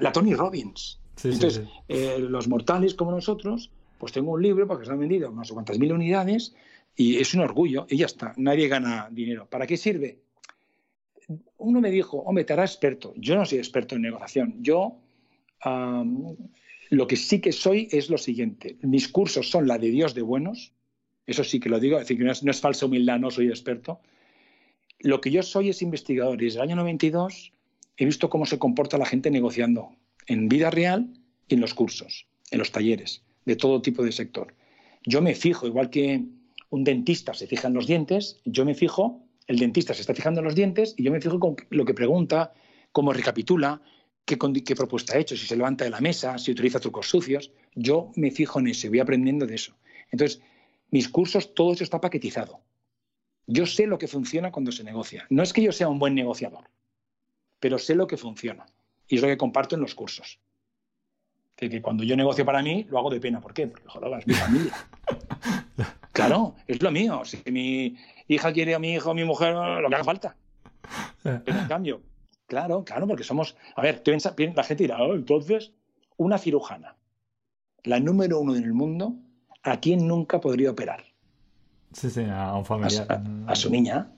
la, 0.00 0.12
Tony 0.12 0.34
Robbins. 0.34 1.00
Sí, 1.16 1.28
sí, 1.28 1.34
Entonces, 1.34 1.64
sí. 1.64 1.70
eh, 1.88 2.18
los 2.18 2.48
mortales 2.48 2.94
como 2.94 3.10
nosotros, 3.10 3.70
pues 3.98 4.12
tengo 4.12 4.32
un 4.32 4.42
libro 4.42 4.66
porque 4.66 4.84
se 4.84 4.92
han 4.92 4.98
vendido 4.98 5.30
no 5.30 5.44
sé 5.44 5.54
cuántas 5.54 5.78
mil 5.78 5.92
unidades 5.92 6.54
y 6.96 7.18
es 7.18 7.34
un 7.34 7.40
orgullo 7.40 7.86
y 7.88 7.98
ya 7.98 8.06
está, 8.06 8.32
nadie 8.36 8.68
gana 8.68 9.08
dinero. 9.10 9.46
¿Para 9.48 9.66
qué 9.66 9.76
sirve? 9.76 10.20
Uno 11.58 11.80
me 11.80 11.90
dijo, 11.90 12.18
hombre, 12.18 12.44
te 12.44 12.54
hará 12.54 12.64
experto. 12.64 13.12
Yo 13.16 13.36
no 13.36 13.44
soy 13.44 13.58
experto 13.58 13.94
en 13.94 14.02
negociación. 14.02 14.56
Yo 14.62 15.00
lo 16.90 17.06
que 17.06 17.16
sí 17.16 17.40
que 17.40 17.52
soy 17.52 17.88
es 17.90 18.08
lo 18.08 18.18
siguiente. 18.18 18.76
Mis 18.82 19.08
cursos 19.08 19.50
son 19.50 19.66
la 19.66 19.78
de 19.78 19.90
Dios 19.90 20.14
de 20.14 20.22
buenos. 20.22 20.72
Eso 21.26 21.44
sí 21.44 21.60
que 21.60 21.68
lo 21.68 21.80
digo, 21.80 21.96
es 21.96 22.04
decir, 22.04 22.18
que 22.18 22.24
no 22.24 22.32
es, 22.32 22.42
no 22.44 22.50
es 22.50 22.60
falsa 22.60 22.86
humildad, 22.86 23.18
no 23.18 23.30
soy 23.30 23.48
experto. 23.48 24.00
Lo 25.00 25.20
que 25.20 25.30
yo 25.30 25.42
soy 25.42 25.70
es 25.70 25.82
investigador 25.82 26.40
y 26.40 26.46
desde 26.46 26.60
el 26.60 26.62
año 26.62 26.76
92 26.76 27.52
he 27.96 28.04
visto 28.04 28.30
cómo 28.30 28.46
se 28.46 28.58
comporta 28.58 28.96
la 28.96 29.06
gente 29.06 29.30
negociando 29.30 29.90
en 30.28 30.48
vida 30.48 30.70
real 30.70 31.12
y 31.48 31.54
en 31.54 31.60
los 31.60 31.74
cursos, 31.74 32.26
en 32.50 32.58
los 32.60 32.70
talleres, 32.70 33.24
de 33.44 33.56
todo 33.56 33.82
tipo 33.82 34.04
de 34.04 34.12
sector. 34.12 34.54
Yo 35.04 35.20
me 35.20 35.34
fijo, 35.34 35.66
igual 35.66 35.90
que 35.90 36.24
un 36.70 36.84
dentista 36.84 37.34
se 37.34 37.46
fija 37.46 37.68
en 37.68 37.74
los 37.74 37.86
dientes, 37.86 38.40
yo 38.44 38.64
me 38.64 38.74
fijo, 38.74 39.22
el 39.46 39.58
dentista 39.58 39.94
se 39.94 40.00
está 40.00 40.14
fijando 40.14 40.40
en 40.40 40.44
los 40.44 40.54
dientes 40.54 40.94
y 40.96 41.04
yo 41.04 41.12
me 41.12 41.20
fijo 41.20 41.38
con 41.38 41.56
lo 41.70 41.84
que 41.84 41.94
pregunta, 41.94 42.52
cómo 42.92 43.12
recapitula, 43.12 43.80
qué, 44.24 44.74
propuesta 44.74 45.14
ha 45.14 45.18
hecho, 45.18 45.36
si 45.36 45.46
se 45.46 45.56
levanta 45.56 45.84
de 45.84 45.90
la 45.90 46.00
mesa, 46.00 46.36
si 46.38 46.50
utiliza 46.50 46.80
trucos 46.80 47.08
sucios. 47.08 47.52
Yo 47.74 48.10
me 48.16 48.30
fijo 48.30 48.58
en 48.58 48.68
eso 48.68 48.86
y 48.86 48.90
voy 48.90 49.00
aprendiendo 49.00 49.46
de 49.46 49.54
eso. 49.54 49.76
Entonces, 50.10 50.42
mis 50.90 51.08
cursos, 51.08 51.54
todo 51.54 51.72
eso 51.72 51.84
está 51.84 52.00
paquetizado. 52.00 52.60
Yo 53.46 53.66
sé 53.66 53.86
lo 53.86 53.98
que 53.98 54.08
funciona 54.08 54.50
cuando 54.50 54.72
se 54.72 54.82
negocia. 54.82 55.26
No 55.30 55.42
es 55.42 55.52
que 55.52 55.62
yo 55.62 55.70
sea 55.70 55.88
un 55.88 56.00
buen 56.00 56.14
negociador, 56.14 56.68
pero 57.60 57.78
sé 57.78 57.94
lo 57.94 58.08
que 58.08 58.16
funciona. 58.16 58.66
Y 59.06 59.16
es 59.16 59.22
lo 59.22 59.28
que 59.28 59.36
comparto 59.36 59.76
en 59.76 59.82
los 59.82 59.94
cursos. 59.94 60.40
Que, 61.54 61.70
que 61.70 61.80
cuando 61.80 62.02
yo 62.02 62.16
negocio 62.16 62.44
para 62.44 62.62
mí, 62.62 62.86
lo 62.90 62.98
hago 62.98 63.10
de 63.10 63.20
pena. 63.20 63.40
¿Por 63.40 63.54
qué? 63.54 63.68
Porque, 63.68 63.86
joder, 63.86 64.18
es 64.18 64.26
mi 64.26 64.34
familia. 64.34 64.74
Claro, 66.16 66.54
es 66.66 66.82
lo 66.82 66.90
mío. 66.90 67.22
Si 67.24 67.38
mi 67.50 67.96
hija 68.28 68.52
quiere 68.52 68.74
a 68.74 68.78
mi 68.78 68.94
hijo 68.94 69.10
a 69.10 69.14
mi 69.14 69.24
mujer, 69.24 69.52
lo 69.54 69.88
que 69.88 69.94
haga 69.94 70.04
falta. 70.04 70.36
Pero 71.22 71.42
en 71.60 71.68
cambio, 71.68 72.02
claro, 72.46 72.84
claro, 72.84 73.06
porque 73.06 73.22
somos. 73.24 73.56
A 73.74 73.82
ver, 73.82 74.02
piensa, 74.02 74.34
piensa- 74.34 74.56
la 74.56 74.64
gente 74.64 74.84
dirá, 74.84 75.02
"Oh, 75.02 75.14
entonces, 75.14 75.72
una 76.16 76.38
cirujana, 76.38 76.96
la 77.84 78.00
número 78.00 78.40
uno 78.40 78.56
en 78.56 78.64
el 78.64 78.72
mundo, 78.72 79.14
¿a 79.62 79.78
quién 79.78 80.08
nunca 80.08 80.40
podría 80.40 80.70
operar? 80.70 81.04
Sí, 81.92 82.08
sí, 82.10 82.24
a 82.30 82.54
un 82.54 82.64
familiar. 82.64 83.06
a- 83.10 83.52
a 83.52 83.54
su 83.56 83.70
niña. 83.70 84.10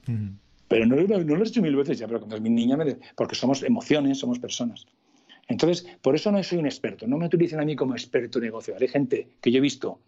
Pero 0.69 0.87
no, 0.87 0.97
lo- 0.97 1.25
no 1.25 1.37
lo 1.37 1.45
he 1.45 1.49
hecho 1.49 1.63
mil 1.63 1.75
veces 1.77 1.99
ya, 1.99 2.07
pero 2.07 2.19
cuando 2.21 2.37
es 2.37 2.43
mi 2.43 2.51
niña, 2.51 2.77
me- 2.77 2.99
porque 3.17 3.35
somos 3.35 3.63
emociones, 3.63 4.19
somos 4.19 4.39
personas. 4.39 4.87
Entonces, 5.49 5.87
por 6.03 6.15
eso 6.15 6.31
no 6.31 6.43
soy 6.43 6.59
un 6.59 6.67
experto. 6.67 7.07
No 7.07 7.17
me 7.17 7.27
utilicen 7.27 7.59
a 7.61 7.65
mí 7.65 7.75
como 7.75 7.95
experto 7.95 8.39
negociador. 8.39 8.83
Hay 8.83 8.89
gente 8.89 9.29
que 9.41 9.51
yo 9.51 9.59
he 9.59 9.63
visto 9.63 9.99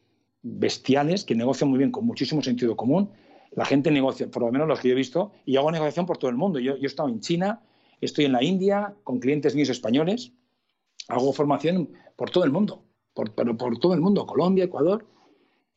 bestiales 0.42 1.24
que 1.24 1.34
negocian 1.34 1.70
muy 1.70 1.78
bien 1.78 1.90
con 1.90 2.06
muchísimo 2.06 2.42
sentido 2.42 2.76
común. 2.76 3.10
La 3.52 3.64
gente 3.64 3.90
negocia, 3.90 4.30
por 4.30 4.42
lo 4.42 4.52
menos 4.52 4.68
los 4.68 4.80
que 4.80 4.88
yo 4.88 4.94
he 4.94 4.96
visto, 4.96 5.32
y 5.44 5.54
yo 5.54 5.60
hago 5.60 5.72
negociación 5.72 6.06
por 6.06 6.18
todo 6.18 6.30
el 6.30 6.36
mundo. 6.36 6.58
Yo, 6.60 6.76
yo 6.76 6.82
he 6.82 6.86
estado 6.86 7.08
en 7.08 7.20
China, 7.20 7.62
estoy 8.00 8.24
en 8.26 8.32
la 8.32 8.44
India 8.44 8.94
con 9.02 9.18
clientes 9.18 9.54
míos 9.54 9.68
españoles 9.68 10.32
Hago 11.10 11.32
formación 11.32 11.90
por 12.16 12.30
todo 12.30 12.44
el 12.44 12.52
mundo, 12.52 12.84
por, 13.14 13.34
pero 13.34 13.56
por 13.56 13.78
todo 13.78 13.94
el 13.94 14.00
mundo, 14.00 14.26
Colombia, 14.26 14.64
Ecuador. 14.64 15.06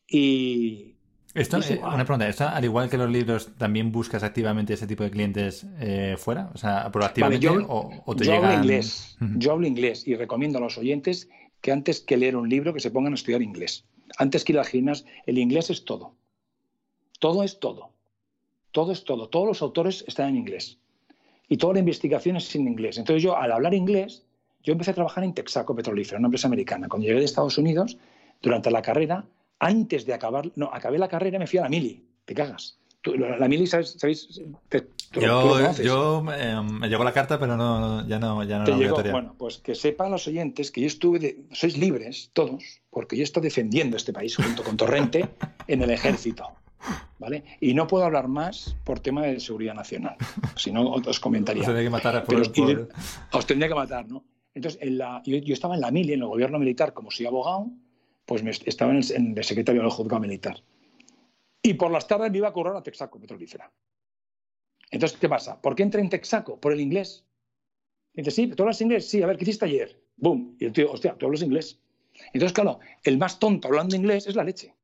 Y, 0.07 0.95
Esto, 1.33 1.57
y 1.57 1.63
sí, 1.63 1.73
eh, 1.73 1.81
una 1.81 2.05
pregunta, 2.05 2.27
¿esto, 2.27 2.47
al 2.47 2.63
igual 2.63 2.89
que 2.89 2.97
los 2.97 3.09
libros, 3.09 3.55
también 3.57 3.91
buscas 3.91 4.21
activamente 4.23 4.73
ese 4.73 4.85
tipo 4.85 5.03
de 5.03 5.09
clientes 5.09 5.65
eh, 5.79 6.15
fuera? 6.17 6.51
O 6.53 6.57
sea, 6.57 6.75
Vale, 6.75 6.91
proactivamente 6.91 7.45
yo, 7.45 7.53
o, 7.67 8.03
o 8.05 8.15
te 8.15 8.25
yo 8.25 8.33
hablo 8.33 8.53
inglés. 8.53 9.17
Yo 9.37 9.53
hablo 9.53 9.65
inglés 9.65 10.07
y 10.07 10.15
recomiendo 10.15 10.59
a 10.59 10.61
los 10.61 10.77
oyentes 10.77 11.29
que 11.61 11.71
antes 11.71 12.01
que 12.01 12.17
leer 12.17 12.35
un 12.35 12.49
libro 12.49 12.73
que 12.73 12.79
se 12.79 12.91
pongan 12.91 13.13
a 13.13 13.15
estudiar 13.15 13.41
inglés. 13.41 13.85
Antes 14.17 14.43
que 14.43 14.53
ir 14.53 14.63
gimnasio, 14.63 15.05
el 15.25 15.37
inglés 15.37 15.69
es 15.69 15.85
todo. 15.85 16.13
Todo 17.19 17.43
es 17.43 17.59
todo. 17.59 17.89
Todo 18.71 18.91
es 18.91 19.03
todo. 19.03 19.29
Todos 19.29 19.47
los 19.47 19.61
autores 19.61 20.03
están 20.07 20.29
en 20.29 20.37
inglés. 20.37 20.77
Y 21.47 21.57
toda 21.57 21.73
la 21.73 21.79
investigación 21.79 22.37
es 22.37 22.55
en 22.55 22.67
inglés. 22.67 22.97
Entonces 22.97 23.23
yo, 23.23 23.35
al 23.37 23.51
hablar 23.51 23.73
inglés, 23.73 24.25
yo 24.63 24.73
empecé 24.73 24.91
a 24.91 24.95
trabajar 24.95 25.23
en 25.23 25.33
Texaco 25.33 25.75
Petrolífero, 25.75 26.19
una 26.19 26.27
empresa 26.27 26.47
americana. 26.47 26.87
Cuando 26.87 27.07
llegué 27.07 27.19
de 27.19 27.25
Estados 27.25 27.57
Unidos, 27.57 27.97
durante 28.41 28.71
la 28.71 28.81
carrera, 28.81 29.25
antes 29.59 30.05
de 30.05 30.13
acabar, 30.13 30.51
no, 30.55 30.69
acabé 30.73 30.97
la 30.97 31.07
carrera, 31.07 31.39
me 31.39 31.47
fui 31.47 31.59
a 31.59 31.63
la 31.63 31.69
Mili. 31.69 32.05
Te 32.25 32.33
cagas. 32.33 32.77
Tú- 33.03 33.15
la, 33.15 33.47
Mili, 33.47 33.67
¿sabes? 33.67 33.95
¿sabéis? 33.99 34.41
Te- 34.69 34.79
tú- 34.81 34.87
tú 35.11 35.19
lo 35.19 35.25
Yo, 35.27 35.41
conoces. 35.49 35.85
yo 35.85 36.23
eh, 36.35 36.55
me 36.63 36.87
llegó 36.87 37.03
la 37.03 37.11
carta, 37.11 37.37
pero 37.37 37.55
no, 37.57 38.07
ya 38.07 38.17
no, 38.17 38.43
ya 38.45 38.59
no 38.59 38.63
Te 38.65 38.71
llegó- 38.71 39.03
bueno, 39.11 39.35
pues 39.37 39.57
que 39.59 39.75
sepan 39.75 40.09
los 40.09 40.25
oyentes 40.27 40.71
que 40.71 40.79
yo 40.81 40.87
estuve, 40.87 41.19
de- 41.19 41.43
sois 41.51 41.77
libres 41.77 42.31
todos, 42.33 42.63
porque 42.89 43.17
yo 43.17 43.23
estoy 43.23 43.43
defendiendo 43.43 43.97
este 43.97 44.13
país 44.13 44.35
junto 44.37 44.63
con 44.63 44.77
Torrente 44.77 45.27
en 45.67 45.81
el 45.81 45.91
ejército, 45.91 46.47
¿vale? 47.19 47.43
Y 47.59 47.73
no 47.73 47.87
puedo 47.87 48.05
hablar 48.05 48.27
más 48.29 48.75
por 48.85 48.99
tema 49.01 49.23
de 49.23 49.39
seguridad 49.41 49.73
nacional, 49.75 50.15
si 50.55 50.71
no 50.71 50.89
os 50.91 51.19
comentaría. 51.19 51.61
Os 51.61 51.67
tendría 51.67 51.83
que 51.85 51.91
matar 51.91 52.23
por, 52.23 52.35
Pero- 52.51 52.51
por- 52.53 52.89
os 53.33 53.45
tendría 53.45 53.67
que 53.67 53.75
matar, 53.75 54.07
¿no? 54.07 54.23
Entonces, 54.55 54.79
en 54.81 54.97
la- 54.97 55.21
yo, 55.25 55.37
yo 55.37 55.53
estaba 55.53 55.75
en 55.75 55.81
la 55.81 55.91
mili, 55.91 56.13
en 56.13 56.21
el 56.21 56.27
gobierno 56.27 56.57
militar, 56.57 56.93
como 56.93 57.11
soy 57.11 57.25
abogado, 57.25 57.67
pues 58.25 58.43
me, 58.43 58.51
estaba 58.51 58.91
en 58.91 58.99
el, 58.99 59.11
en 59.11 59.37
el 59.37 59.43
secretario 59.43 59.81
del 59.81 59.91
juzgado 59.91 60.21
militar. 60.21 60.61
Y 61.65 61.75
por 61.75 61.89
las 61.89 62.07
tardes 62.07 62.29
me 62.29 62.37
iba 62.37 62.49
a 62.49 62.53
currar 62.53 62.75
a 62.75 62.83
Texaco 62.83 63.19
Petrolífera. 63.19 63.71
Entonces, 64.91 65.17
¿qué 65.17 65.29
pasa? 65.29 65.59
¿Por 65.59 65.75
qué 65.75 65.83
entré 65.83 66.01
en 66.01 66.09
Texaco? 66.09 66.59
Por 66.59 66.73
el 66.73 66.81
inglés. 66.81 67.25
Y 68.13 68.21
dice, 68.21 68.31
sí, 68.31 68.47
¿tú 68.47 68.63
hablas 68.63 68.81
inglés? 68.81 69.09
Sí, 69.09 69.23
a 69.23 69.27
ver, 69.27 69.37
¿qué 69.37 69.43
hiciste 69.43 69.65
ayer? 69.65 69.99
¡Bum! 70.17 70.55
Y 70.59 70.65
el 70.65 70.73
tío, 70.73 70.91
hostia, 70.91 71.15
¿tú 71.17 71.25
hablas 71.25 71.41
inglés? 71.41 71.79
Entonces, 72.33 72.53
claro, 72.53 72.79
el 73.03 73.17
más 73.17 73.39
tonto 73.39 73.69
hablando 73.69 73.95
inglés 73.95 74.27
es 74.27 74.35
la 74.35 74.43
leche. 74.43 74.75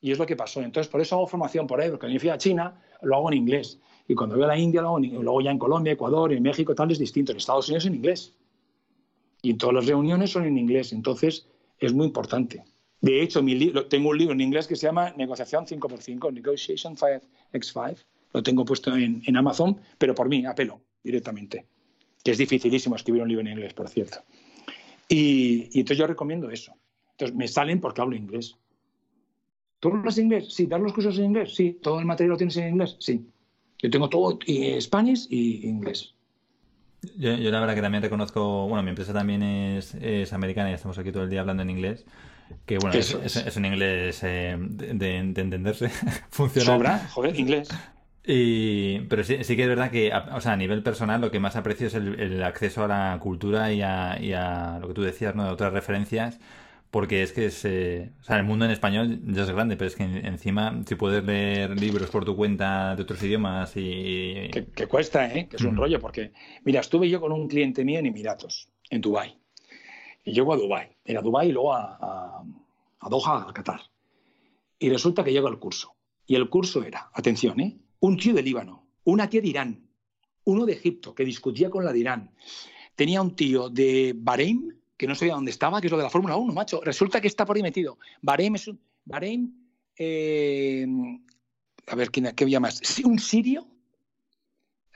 Y 0.00 0.10
es 0.10 0.18
lo 0.18 0.26
que 0.26 0.36
pasó. 0.36 0.62
Entonces, 0.62 0.90
por 0.90 1.00
eso 1.00 1.16
hago 1.16 1.26
formación 1.26 1.66
por 1.66 1.80
ahí, 1.80 1.90
porque 1.90 2.00
cuando 2.00 2.14
yo 2.14 2.20
fui 2.20 2.30
a 2.30 2.38
China, 2.38 2.82
lo 3.02 3.16
hago 3.16 3.30
en 3.30 3.38
inglés. 3.38 3.78
Y 4.08 4.14
cuando 4.14 4.36
voy 4.36 4.44
a 4.44 4.48
la 4.48 4.58
India, 4.58 4.80
lo 4.80 4.88
hago 4.88 4.98
en. 4.98 5.12
Luego 5.12 5.40
ya 5.42 5.50
en 5.50 5.58
Colombia, 5.58 5.92
Ecuador, 5.92 6.32
en 6.32 6.42
México, 6.42 6.74
tal, 6.74 6.90
es 6.90 6.98
distinto. 6.98 7.32
En 7.32 7.38
Estados 7.38 7.68
Unidos 7.68 7.84
en 7.86 7.94
inglés. 7.94 8.34
Y 9.42 9.54
todas 9.54 9.74
las 9.74 9.86
reuniones 9.86 10.30
son 10.30 10.46
en 10.46 10.56
inglés. 10.56 10.92
Entonces, 10.92 11.46
es 11.78 11.92
muy 11.92 12.06
importante. 12.06 12.64
De 13.00 13.22
hecho, 13.22 13.42
mi 13.42 13.72
tengo 13.88 14.10
un 14.10 14.18
libro 14.18 14.34
en 14.34 14.40
inglés 14.40 14.66
que 14.66 14.76
se 14.76 14.86
llama 14.86 15.14
Negociación 15.16 15.66
5x5, 15.66 16.32
Negotiation 16.32 16.96
5x5. 16.96 17.96
Lo 18.32 18.42
tengo 18.42 18.64
puesto 18.64 18.94
en, 18.94 19.22
en 19.26 19.36
Amazon, 19.36 19.80
pero 19.98 20.14
por 20.14 20.28
mí, 20.28 20.44
a 20.44 20.54
pelo, 20.54 20.80
directamente. 21.02 21.66
Que 22.22 22.32
es 22.32 22.38
dificilísimo 22.38 22.96
escribir 22.96 23.22
un 23.22 23.28
libro 23.28 23.40
en 23.40 23.52
inglés, 23.52 23.72
por 23.72 23.88
cierto. 23.88 24.18
Y, 25.08 25.68
y 25.72 25.80
entonces 25.80 25.98
yo 25.98 26.06
recomiendo 26.06 26.50
eso. 26.50 26.74
Entonces 27.12 27.36
me 27.36 27.48
salen 27.48 27.80
porque 27.80 28.02
hablo 28.02 28.14
inglés. 28.14 28.56
¿Tú 29.80 29.88
hablas 29.88 30.18
inglés? 30.18 30.54
Sí. 30.54 30.66
¿Das 30.66 30.80
los 30.80 30.92
cursos 30.92 31.18
en 31.18 31.24
inglés? 31.24 31.54
Sí. 31.54 31.78
¿Todo 31.82 31.98
el 31.98 32.04
material 32.04 32.32
lo 32.32 32.36
tienes 32.36 32.56
en 32.58 32.68
inglés? 32.68 32.96
Sí. 33.00 33.26
Yo 33.78 33.90
tengo 33.90 34.10
todo 34.10 34.38
en 34.46 34.80
Spanish 34.80 35.26
y 35.30 35.66
inglés. 35.66 36.14
Yo, 37.16 37.34
yo 37.34 37.50
la 37.50 37.60
verdad 37.60 37.74
que 37.74 37.80
también 37.80 38.02
reconozco, 38.02 38.68
bueno, 38.68 38.82
mi 38.82 38.90
empresa 38.90 39.14
también 39.14 39.42
es, 39.42 39.94
es 39.94 40.34
americana 40.34 40.70
y 40.70 40.74
estamos 40.74 40.98
aquí 40.98 41.10
todo 41.10 41.24
el 41.24 41.30
día 41.30 41.40
hablando 41.40 41.62
en 41.62 41.70
inglés. 41.70 42.04
Que 42.66 42.78
bueno, 42.78 42.96
es, 42.98 43.14
Eso 43.14 43.40
es- 43.46 43.56
un 43.56 43.64
inglés 43.64 44.22
eh, 44.22 44.56
de, 44.58 44.86
de- 44.94 44.94
de 44.94 45.40
entenderse, 45.40 45.88
funcional. 46.30 46.76
Sobra, 46.76 46.98
joder, 47.10 47.38
inglés. 47.38 47.68
Y, 48.24 49.00
pero 49.08 49.24
sí, 49.24 49.42
sí 49.44 49.56
que 49.56 49.62
es 49.62 49.68
verdad 49.68 49.90
que, 49.90 50.12
a, 50.12 50.36
o 50.36 50.40
sea, 50.40 50.52
a 50.52 50.56
nivel 50.56 50.82
personal, 50.82 51.20
lo 51.20 51.30
que 51.30 51.40
más 51.40 51.56
aprecio 51.56 51.86
es 51.86 51.94
el, 51.94 52.20
el 52.20 52.42
acceso 52.42 52.84
a 52.84 52.88
la 52.88 53.18
cultura 53.20 53.72
y 53.72 53.82
a, 53.82 54.18
y 54.20 54.32
a 54.34 54.78
lo 54.80 54.88
que 54.88 54.94
tú 54.94 55.02
decías, 55.02 55.34
¿no? 55.34 55.44
De 55.44 55.50
otras 55.50 55.72
referencias, 55.72 56.38
porque 56.90 57.22
es 57.22 57.32
que 57.32 57.46
es, 57.46 57.64
eh, 57.64 58.10
o 58.20 58.24
sea, 58.24 58.36
el 58.36 58.44
mundo 58.44 58.66
en 58.66 58.70
español 58.72 59.20
ya 59.24 59.42
es 59.42 59.50
grande, 59.50 59.76
pero 59.76 59.88
es 59.88 59.96
que 59.96 60.02
en- 60.04 60.26
encima, 60.26 60.80
si 60.86 60.94
puedes 60.96 61.24
leer 61.24 61.80
libros 61.80 62.10
por 62.10 62.24
tu 62.24 62.36
cuenta 62.36 62.94
de 62.94 63.02
otros 63.02 63.22
idiomas 63.22 63.72
y... 63.76 64.48
Que, 64.52 64.66
que 64.66 64.86
cuesta, 64.86 65.26
¿eh? 65.32 65.48
Que 65.48 65.56
es 65.56 65.62
un 65.62 65.74
Mm. 65.74 65.78
rollo, 65.78 65.98
porque, 66.00 66.32
mira, 66.64 66.80
estuve 66.80 67.08
yo 67.08 67.20
con 67.20 67.32
un 67.32 67.48
cliente 67.48 67.84
mío 67.84 67.98
en 68.00 68.06
Emiratos, 68.06 68.68
en 68.90 69.00
Dubái. 69.00 69.38
Y 70.24 70.32
llego 70.34 70.52
a 70.52 70.56
Dubái. 70.56 70.88
Era 71.10 71.22
Dubái 71.22 71.48
y 71.48 71.52
luego 71.52 71.74
a, 71.74 71.96
a, 72.00 72.44
a 73.00 73.08
Doha, 73.08 73.48
a 73.48 73.52
Qatar. 73.52 73.80
Y 74.78 74.88
resulta 74.88 75.22
que 75.24 75.32
llego 75.32 75.48
al 75.48 75.58
curso. 75.58 75.94
Y 76.26 76.34
el 76.34 76.48
curso 76.48 76.82
era, 76.82 77.10
atención, 77.12 77.60
¿eh? 77.60 77.76
Un 78.00 78.16
tío 78.16 78.32
de 78.34 78.42
Líbano, 78.42 78.86
una 79.04 79.28
tía 79.28 79.40
de 79.40 79.48
Irán, 79.48 79.88
uno 80.44 80.64
de 80.64 80.72
Egipto, 80.72 81.14
que 81.14 81.24
discutía 81.24 81.68
con 81.68 81.84
la 81.84 81.92
de 81.92 81.98
Irán. 81.98 82.30
Tenía 82.94 83.20
un 83.20 83.34
tío 83.34 83.68
de 83.68 84.14
Bahrein, 84.16 84.80
que 84.96 85.06
no 85.06 85.14
sabía 85.14 85.34
dónde 85.34 85.50
estaba, 85.50 85.80
que 85.80 85.88
es 85.88 85.90
lo 85.90 85.96
de 85.98 86.04
la 86.04 86.10
Fórmula 86.10 86.36
1, 86.36 86.52
macho. 86.52 86.80
Resulta 86.82 87.20
que 87.20 87.28
está 87.28 87.44
por 87.44 87.56
ahí 87.56 87.62
metido. 87.62 87.98
Bahrein 88.22 88.54
es 88.54 88.68
un... 88.68 88.80
Bahrein... 89.04 89.70
eh, 89.96 90.86
a 91.86 91.94
ver, 91.96 92.10
¿quién, 92.10 92.32
¿qué 92.34 92.44
había 92.44 92.60
más? 92.60 92.80
Un 93.04 93.18
sirio 93.18 93.66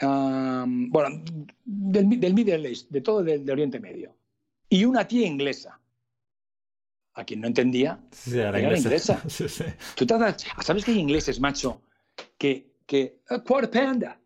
Am, 0.01 0.91
bueno, 0.91 1.23
del, 1.65 2.21
del 2.21 2.35
Middle 2.35 2.69
East, 2.69 2.91
de 2.91 3.01
todo 3.01 3.23
del, 3.23 3.45
de 3.45 3.53
Oriente 3.53 3.79
Medio. 3.81 4.17
Y 4.69 4.85
una 4.85 5.07
tía 5.07 5.27
inglesa, 5.27 5.81
a 7.15 7.25
quien 7.25 7.41
no 7.41 7.47
entendía. 7.47 7.99
Sí, 8.11 8.39
Era 8.39 8.53
la 8.53 8.77
inglesa. 8.79 9.23
Sí, 9.29 9.49
sí. 9.49 9.65
¿Tú 9.95 10.07
te 10.07 10.19
das- 10.19 10.45
¿Sabes 10.63 10.85
que 10.85 10.91
hay 10.93 10.99
ingleses, 10.99 11.41
macho? 11.41 11.81
Que, 12.39 12.73
que 12.87 13.21
"A 13.29 13.39
quarter 13.41 13.71
panda. 13.71 14.21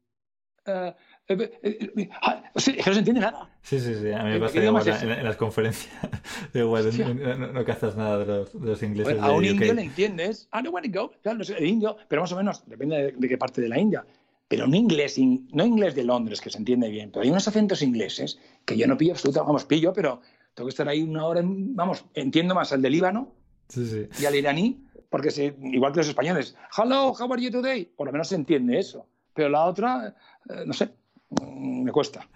eh, 0.66 0.94
eh, 1.28 1.50
eh, 1.62 2.08
ah, 2.22 2.42
o 2.54 2.60
sea, 2.60 2.74
que 2.74 2.82
no 2.86 2.92
se 2.92 2.98
entiende 3.00 3.20
nada. 3.20 3.50
Sí, 3.62 3.78
sí, 3.80 3.94
sí. 3.94 4.10
A 4.12 4.22
mí 4.22 4.30
me 4.30 4.34
¿Qué- 4.34 4.40
pasa 4.40 4.64
igual 4.64 4.88
en, 4.88 5.10
en 5.10 5.24
las 5.24 5.36
conferencias. 5.36 5.92
Igual, 6.54 6.90
no, 6.98 7.36
no, 7.36 7.52
no 7.52 7.64
cazas 7.64 7.96
nada 7.96 8.18
de 8.18 8.24
los, 8.26 8.52
de 8.60 8.66
los 8.66 8.82
ingleses 8.82 9.14
Bueno, 9.14 9.26
a 9.26 9.32
un 9.32 9.44
UK. 9.44 9.50
indio 9.50 9.74
le 9.74 9.82
entiendes. 9.82 10.48
I 10.52 10.62
don't 10.62 10.72
want 10.74 10.86
to 10.90 11.00
go. 11.00 11.12
Claro, 11.22 11.38
no 11.38 11.44
sé, 11.44 11.56
el 11.58 11.66
indio, 11.66 11.96
pero 12.08 12.22
más 12.22 12.32
o 12.32 12.36
menos, 12.36 12.62
depende 12.66 12.96
de, 12.96 13.12
de 13.12 13.28
qué 13.28 13.36
parte 13.38 13.60
de 13.60 13.68
la 13.68 13.78
India. 13.78 14.04
Pero 14.48 14.64
un 14.64 14.74
inglés, 14.74 15.18
in- 15.18 15.46
no 15.52 15.66
inglés 15.66 15.94
de 15.94 16.04
Londres, 16.04 16.40
que 16.40 16.48
se 16.48 16.56
entiende 16.56 16.88
bien, 16.88 17.10
pero 17.10 17.22
hay 17.22 17.30
unos 17.30 17.46
acentos 17.46 17.82
ingleses 17.82 18.38
que 18.64 18.78
yo 18.78 18.86
no 18.86 18.96
pillo 18.96 19.12
absolutamente, 19.12 19.46
vamos, 19.46 19.64
pillo, 19.66 19.92
pero 19.92 20.22
tengo 20.58 20.66
que 20.66 20.70
estar 20.72 20.88
ahí 20.88 21.02
una 21.02 21.24
hora, 21.24 21.38
en- 21.40 21.76
vamos, 21.76 22.04
entiendo 22.14 22.52
más 22.52 22.72
al 22.72 22.82
de 22.82 22.90
Líbano 22.90 23.32
Sí, 23.68 23.86
sí. 23.86 24.08
y 24.20 24.24
al 24.26 24.34
iraní, 24.34 24.84
porque 25.08 25.30
se, 25.30 25.54
igual 25.62 25.92
que 25.92 25.98
los 26.00 26.08
españoles, 26.08 26.56
hello, 26.76 27.12
how 27.12 27.32
are 27.32 27.40
you 27.40 27.50
today? 27.50 27.84
Por 27.84 28.06
lo 28.06 28.12
menos 28.12 28.26
se 28.28 28.34
entiende 28.34 28.76
eso. 28.78 29.06
Pero 29.34 29.50
la 29.50 29.64
otra, 29.66 30.16
eh, 30.50 30.64
no 30.66 30.72
sé, 30.72 30.88
mm, 31.30 31.84
me 31.84 31.92
cuesta. 31.92 32.28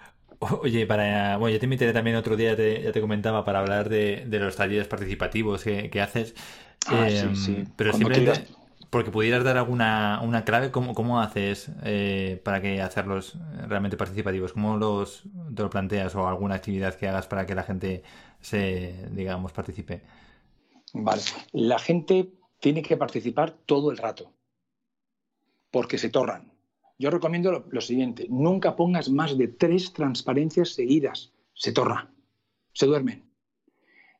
Oye, 0.62 0.86
para, 0.86 1.36
bueno, 1.36 1.52
yo 1.54 1.58
te 1.58 1.66
invitaré 1.66 1.92
también 1.92 2.14
otro 2.16 2.36
día, 2.36 2.54
te- 2.56 2.80
ya 2.82 2.92
te 2.92 3.00
comentaba, 3.00 3.44
para 3.44 3.58
hablar 3.58 3.88
de, 3.88 4.24
de 4.26 4.38
los 4.38 4.54
talleres 4.54 4.86
participativos 4.86 5.64
que, 5.64 5.90
que 5.90 6.00
haces. 6.00 6.34
Ah, 6.86 7.06
sí, 7.10 7.16
Em, 7.16 7.34
sí. 7.34 7.64
Pero 7.76 7.90
Cuando 7.90 8.08
quieras. 8.10 8.42
Porque 8.92 9.10
pudieras 9.10 9.42
dar 9.42 9.56
alguna 9.56 10.20
una 10.22 10.44
clave, 10.44 10.70
¿cómo, 10.70 10.92
cómo 10.92 11.18
haces 11.18 11.70
eh, 11.82 12.38
para 12.44 12.60
que 12.60 12.82
hacerlos 12.82 13.38
realmente 13.66 13.96
participativos? 13.96 14.52
¿Cómo 14.52 14.76
los, 14.76 15.22
te 15.56 15.62
lo 15.62 15.70
planteas 15.70 16.14
o 16.14 16.28
alguna 16.28 16.56
actividad 16.56 16.94
que 16.94 17.08
hagas 17.08 17.26
para 17.26 17.46
que 17.46 17.54
la 17.54 17.62
gente 17.62 18.02
se, 18.42 19.08
digamos, 19.12 19.50
participe? 19.52 20.02
Vale. 20.92 21.22
La 21.52 21.78
gente 21.78 22.34
tiene 22.60 22.82
que 22.82 22.98
participar 22.98 23.52
todo 23.64 23.90
el 23.90 23.96
rato, 23.96 24.30
porque 25.70 25.96
se 25.96 26.10
torran. 26.10 26.52
Yo 26.98 27.08
recomiendo 27.08 27.50
lo, 27.50 27.64
lo 27.70 27.80
siguiente, 27.80 28.26
nunca 28.28 28.76
pongas 28.76 29.08
más 29.08 29.38
de 29.38 29.48
tres 29.48 29.94
transparencias 29.94 30.74
seguidas, 30.74 31.32
se 31.54 31.72
torra, 31.72 32.10
se 32.74 32.84
duermen. 32.84 33.24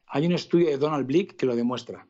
Hay 0.06 0.24
un 0.24 0.32
estudio 0.32 0.68
de 0.68 0.78
Donald 0.78 1.06
Blick 1.06 1.36
que 1.36 1.44
lo 1.44 1.54
demuestra, 1.54 2.06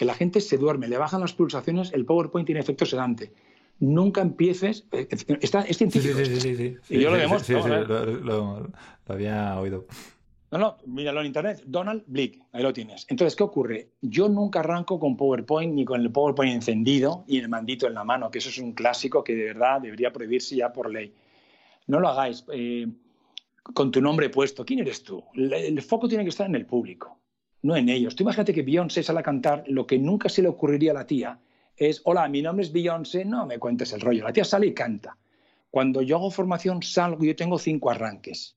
que 0.00 0.06
la 0.06 0.14
gente 0.14 0.40
se 0.40 0.56
duerme, 0.56 0.88
le 0.88 0.96
bajan 0.96 1.20
las 1.20 1.34
pulsaciones, 1.34 1.92
el 1.92 2.06
PowerPoint 2.06 2.46
tiene 2.46 2.62
efecto 2.62 2.86
sedante. 2.86 3.34
Nunca 3.80 4.22
empieces, 4.22 4.86
eh, 4.92 5.06
está, 5.42 5.60
es 5.60 5.66
sí, 5.68 5.74
científico. 5.74 6.16
sí, 6.16 6.24
sí, 6.24 6.40
sí, 6.40 6.56
sí. 6.56 6.76
Y 6.88 7.00
yo 7.00 7.10
lo 7.10 7.18
demuestro, 7.18 7.60
sí, 7.60 7.68
sí, 7.68 7.70
¿eh? 7.74 7.84
lo, 7.86 8.06
lo- 8.06 8.60
lo 8.60 9.14
había 9.14 9.60
oído. 9.60 9.84
No, 10.52 10.56
no, 10.58 10.76
míralo 10.86 11.20
en 11.20 11.26
internet. 11.26 11.62
Donald 11.66 12.02
Blick, 12.06 12.40
ahí 12.52 12.62
lo 12.62 12.72
tienes. 12.72 13.04
Entonces, 13.10 13.36
¿qué 13.36 13.42
ocurre? 13.42 13.90
Yo 14.00 14.30
nunca 14.30 14.60
arranco 14.60 14.98
con 14.98 15.18
PowerPoint 15.18 15.74
ni 15.74 15.84
con 15.84 16.00
el 16.00 16.10
PowerPoint 16.10 16.54
encendido 16.54 17.24
y 17.28 17.38
el 17.38 17.50
mandito 17.50 17.86
en 17.86 17.92
la 17.92 18.02
mano, 18.02 18.30
que 18.30 18.38
eso 18.38 18.48
es 18.48 18.56
un 18.56 18.72
clásico 18.72 19.22
que 19.22 19.34
de 19.34 19.44
verdad 19.44 19.82
debería 19.82 20.10
prohibirse 20.14 20.56
ya 20.56 20.72
por 20.72 20.90
ley. 20.90 21.12
No 21.88 22.00
lo 22.00 22.08
hagáis 22.08 22.42
eh, 22.54 22.86
con 23.74 23.90
tu 23.90 24.00
nombre 24.00 24.30
puesto. 24.30 24.64
¿Quién 24.64 24.78
eres 24.80 25.02
tú? 25.02 25.22
El, 25.34 25.52
el 25.52 25.82
foco 25.82 26.08
tiene 26.08 26.24
que 26.24 26.30
estar 26.30 26.46
en 26.46 26.54
el 26.54 26.64
público, 26.64 27.18
no 27.62 27.76
en 27.76 27.88
ellos. 27.88 28.16
Tú 28.16 28.22
imagínate 28.22 28.54
que 28.54 28.62
Beyoncé 28.62 29.02
sale 29.02 29.20
a 29.20 29.24
cantar, 29.24 29.64
lo 29.66 29.86
que 29.86 29.98
nunca 29.98 30.28
se 30.28 30.42
le 30.42 30.48
ocurriría 30.48 30.92
a 30.92 30.94
la 30.94 31.06
tía 31.06 31.38
es, 31.76 32.00
hola, 32.04 32.28
mi 32.28 32.42
nombre 32.42 32.64
es 32.64 32.72
Beyoncé, 32.72 33.24
no 33.24 33.46
me 33.46 33.58
cuentes 33.58 33.92
el 33.92 34.00
rollo. 34.00 34.24
La 34.24 34.32
tía 34.32 34.44
sale 34.44 34.66
y 34.66 34.74
canta. 34.74 35.16
Cuando 35.70 36.02
yo 36.02 36.16
hago 36.16 36.30
formación 36.30 36.82
salgo 36.82 37.24
y 37.24 37.28
yo 37.28 37.36
tengo 37.36 37.58
cinco 37.58 37.90
arranques 37.90 38.56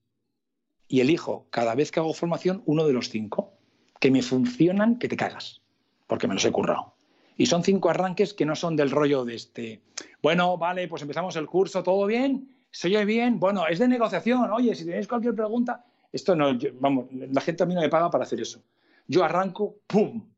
y 0.88 1.00
elijo 1.00 1.48
cada 1.50 1.76
vez 1.76 1.92
que 1.92 2.00
hago 2.00 2.14
formación 2.14 2.64
uno 2.66 2.86
de 2.86 2.94
los 2.94 3.10
cinco 3.10 3.54
que 4.00 4.12
me 4.12 4.22
funcionan 4.22 5.00
que 5.00 5.08
te 5.08 5.16
cagas, 5.16 5.62
porque 6.08 6.28
me 6.28 6.34
los 6.34 6.44
he 6.46 6.52
currado. 6.52 6.96
Y 7.38 7.46
son 7.46 7.64
cinco 7.64 7.90
arranques 7.90 8.34
que 8.34 8.46
no 8.46 8.56
son 8.56 8.76
del 8.76 8.92
rollo 8.92 9.26
de 9.26 9.36
este, 9.36 9.82
bueno, 10.22 10.58
vale, 10.58 10.88
pues 10.88 11.02
empezamos 11.02 11.36
el 11.36 11.48
curso, 11.48 11.84
¿todo 11.84 12.06
bien? 12.06 12.50
¿Se 12.70 12.90
bien? 13.06 13.40
Bueno, 13.40 13.68
es 13.68 13.80
de 13.80 13.88
negociación, 13.88 14.52
oye, 14.52 14.76
si 14.76 14.86
tenéis 14.86 15.08
cualquier 15.08 15.36
pregunta, 15.36 15.86
esto 16.12 16.36
no, 16.36 16.58
vamos, 16.80 17.06
la 17.12 17.42
gente 17.42 17.64
a 17.64 17.66
mí 17.66 17.74
no 17.74 17.82
me 17.82 17.90
paga 17.90 18.10
para 18.10 18.24
hacer 18.24 18.42
eso. 18.42 18.62
Yo 19.08 19.24
arranco, 19.24 19.78
¡pum! 19.88 20.30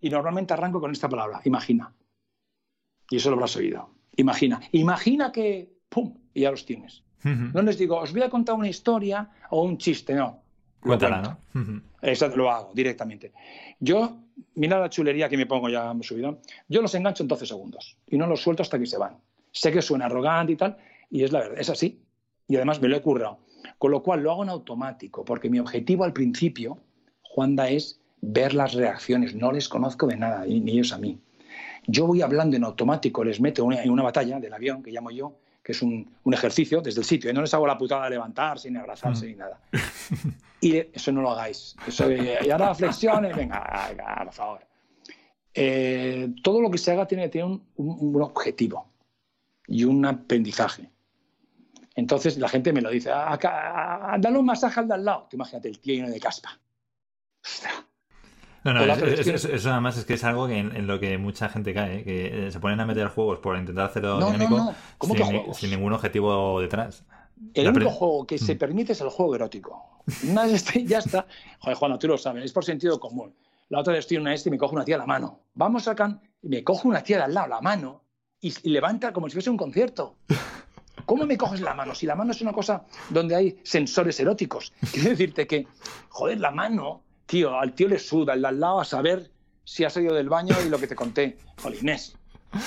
Y 0.00 0.10
normalmente 0.10 0.52
arranco 0.52 0.80
con 0.80 0.90
esta 0.92 1.08
palabra, 1.08 1.40
imagina. 1.44 1.92
Y 3.10 3.16
eso 3.16 3.30
lo 3.30 3.36
habrás 3.36 3.56
oído. 3.56 3.90
Imagina. 4.16 4.60
Imagina 4.72 5.32
que, 5.32 5.70
¡pum! 5.88 6.16
Y 6.34 6.42
ya 6.42 6.50
los 6.50 6.64
tienes. 6.64 7.02
No 7.24 7.62
les 7.62 7.78
digo, 7.78 7.98
os 7.98 8.12
voy 8.12 8.22
a 8.22 8.30
contar 8.30 8.56
una 8.56 8.68
historia 8.68 9.30
o 9.50 9.62
un 9.62 9.78
chiste, 9.78 10.14
no. 10.14 10.42
Lo 10.82 10.88
Cuéntala. 10.88 11.38
¿no? 11.54 11.82
Exacto, 12.02 12.36
lo 12.36 12.50
hago 12.50 12.72
directamente. 12.74 13.32
Yo, 13.78 14.18
mira 14.56 14.80
la 14.80 14.90
chulería 14.90 15.28
que 15.28 15.36
me 15.36 15.46
pongo 15.46 15.68
ya 15.68 15.94
me 15.94 16.02
subido. 16.02 16.40
Yo 16.66 16.82
los 16.82 16.92
engancho 16.96 17.22
en 17.22 17.28
12 17.28 17.46
segundos 17.46 17.96
y 18.08 18.18
no 18.18 18.26
los 18.26 18.42
suelto 18.42 18.62
hasta 18.62 18.78
que 18.78 18.86
se 18.86 18.98
van. 18.98 19.18
Sé 19.52 19.70
que 19.70 19.82
suena 19.82 20.06
arrogante 20.06 20.52
y 20.52 20.56
tal, 20.56 20.76
y 21.10 21.22
es 21.22 21.30
la 21.30 21.40
verdad, 21.40 21.60
es 21.60 21.70
así. 21.70 22.02
Y 22.48 22.56
además 22.56 22.80
me 22.80 22.88
lo 22.88 22.96
he 22.96 23.02
currado. 23.02 23.38
Con 23.78 23.92
lo 23.92 24.02
cual 24.02 24.22
lo 24.22 24.32
hago 24.32 24.42
en 24.42 24.48
automático, 24.48 25.24
porque 25.24 25.48
mi 25.48 25.60
objetivo 25.60 26.02
al 26.02 26.12
principio, 26.12 26.78
Juanda, 27.22 27.68
es 27.68 28.01
ver 28.22 28.54
las 28.54 28.72
reacciones. 28.72 29.34
No 29.34 29.52
les 29.52 29.68
conozco 29.68 30.06
de 30.06 30.16
nada, 30.16 30.44
ni 30.46 30.70
ellos 30.72 30.92
a 30.94 30.98
mí. 30.98 31.18
Yo 31.86 32.06
voy 32.06 32.22
hablando 32.22 32.56
en 32.56 32.64
automático, 32.64 33.22
les 33.24 33.40
meto 33.40 33.70
en 33.70 33.90
una 33.90 34.02
batalla 34.04 34.38
del 34.40 34.54
avión, 34.54 34.82
que 34.82 34.90
llamo 34.92 35.10
yo, 35.10 35.36
que 35.62 35.72
es 35.72 35.82
un, 35.82 36.08
un 36.24 36.32
ejercicio 36.34 36.80
desde 36.80 37.00
el 37.00 37.04
sitio. 37.06 37.30
y 37.30 37.34
No 37.34 37.40
les 37.42 37.52
hago 37.52 37.66
la 37.66 37.76
putada 37.76 38.04
de 38.04 38.10
levantarse, 38.10 38.70
ni 38.70 38.78
abrazarse, 38.78 39.26
ni 39.26 39.34
nada. 39.34 39.60
Y 40.60 40.76
eso 40.76 41.10
no 41.12 41.20
lo 41.22 41.32
hagáis. 41.32 41.74
Eso 41.86 42.10
y 42.10 42.50
ahora 42.50 42.72
flexiones, 42.74 43.34
venga, 43.36 43.86
venga, 43.88 44.22
por 44.24 44.32
favor. 44.32 44.60
Eh, 45.54 46.32
todo 46.42 46.60
lo 46.62 46.70
que 46.70 46.78
se 46.78 46.92
haga 46.92 47.06
tiene 47.06 47.24
que 47.24 47.28
tener 47.30 47.46
un, 47.46 47.62
un- 47.76 48.14
un 48.16 48.22
objetivo 48.22 48.88
y 49.66 49.84
un 49.84 50.06
aprendizaje. 50.06 50.88
Entonces 51.94 52.38
la 52.38 52.48
gente 52.48 52.72
me 52.72 52.80
lo 52.80 52.88
dice, 52.90 53.10
"Ah, 53.10 53.32
acá, 53.32 54.12
ah, 54.14 54.16
dale 54.18 54.38
un 54.38 54.46
masaje 54.46 54.80
al 54.80 54.88
de 54.88 54.94
al 54.94 55.04
lado. 55.04 55.26
Tú 55.28 55.36
imagínate 55.36 55.68
el 55.68 55.78
tío 55.78 55.94
lleno 55.94 56.08
de 56.10 56.20
caspa. 56.20 56.58
Ostras. 57.44 57.84
No, 58.64 58.72
no, 58.74 58.84
es- 58.84 59.26
eso 59.44 59.70
además 59.72 59.96
es 59.98 60.04
que 60.04 60.14
es 60.14 60.24
algo 60.24 60.46
que 60.46 60.58
en, 60.58 60.74
en 60.76 60.86
lo 60.86 61.00
que 61.00 61.18
mucha 61.18 61.48
gente 61.48 61.74
cae, 61.74 61.98
¿eh? 62.00 62.04
que 62.04 62.46
eh, 62.46 62.52
se 62.52 62.60
ponen 62.60 62.78
a 62.80 62.86
meter 62.86 63.08
juegos 63.08 63.38
por 63.40 63.56
intentar 63.58 63.86
hacerlo 63.86 64.20
No, 64.20 64.26
dinámico 64.30 64.56
no. 64.56 64.74
¿Cómo 64.98 65.14
sin, 65.16 65.26
que 65.44 65.54
sin 65.54 65.70
ningún 65.70 65.92
objetivo 65.92 66.60
detrás. 66.60 67.04
El 67.54 67.64
La 67.64 67.70
único 67.70 67.86
pre- 67.86 67.94
juego 67.98 68.26
que 68.26 68.38
se 68.38 68.54
permite 68.54 68.92
es 68.92 69.00
el 69.00 69.08
juego 69.08 69.34
erótico. 69.34 70.02
Una 70.28 70.44
vez 70.44 70.52
este, 70.54 70.84
ya 70.84 70.98
está. 70.98 71.26
Joder, 71.58 71.76
Juan, 71.76 71.98
tú 71.98 72.06
lo 72.08 72.16
sabes, 72.18 72.44
es 72.44 72.52
por 72.52 72.64
sentido 72.64 73.00
común. 73.00 73.34
La 73.68 73.80
otra 73.80 73.94
vez 73.94 74.00
estoy 74.00 74.16
en 74.18 74.22
una 74.22 74.34
este 74.34 74.48
y 74.48 74.52
me 74.52 74.58
cojo 74.58 74.74
una 74.76 74.84
tía 74.84 74.94
a 74.94 74.98
la 74.98 75.06
mano. 75.06 75.40
Vamos 75.54 75.88
acá 75.88 76.20
y 76.42 76.48
me 76.48 76.62
cojo 76.62 76.88
una 76.88 77.02
tía 77.02 77.16
de 77.16 77.22
al 77.24 77.34
lado, 77.34 77.48
la 77.48 77.60
mano, 77.60 78.02
y, 78.40 78.52
y 78.62 78.70
levanta 78.70 79.12
como 79.12 79.28
si 79.28 79.34
fuese 79.34 79.50
un 79.50 79.56
concierto. 79.56 80.16
¿Cómo 81.06 81.26
me 81.26 81.36
coges 81.36 81.60
la 81.60 81.74
mano? 81.74 81.94
Si 81.94 82.06
la 82.06 82.14
mano 82.14 82.30
es 82.30 82.40
una 82.42 82.52
cosa 82.52 82.84
donde 83.10 83.34
hay 83.34 83.58
sensores 83.64 84.20
eróticos. 84.20 84.72
Quiero 84.92 85.10
decirte 85.10 85.46
que, 85.48 85.66
joder, 86.10 86.38
la 86.40 86.50
mano, 86.52 87.02
tío, 87.32 87.58
al 87.58 87.72
tío 87.74 87.88
le 87.88 87.98
suda, 87.98 88.34
el 88.34 88.42
de 88.42 88.48
al 88.48 88.60
lado 88.60 88.80
a 88.80 88.84
saber 88.84 89.30
si 89.64 89.84
has 89.84 89.94
salido 89.94 90.14
del 90.14 90.28
baño 90.28 90.54
y 90.66 90.68
lo 90.68 90.78
que 90.78 90.86
te 90.86 90.94
conté. 90.94 91.38
Jolines. 91.62 92.14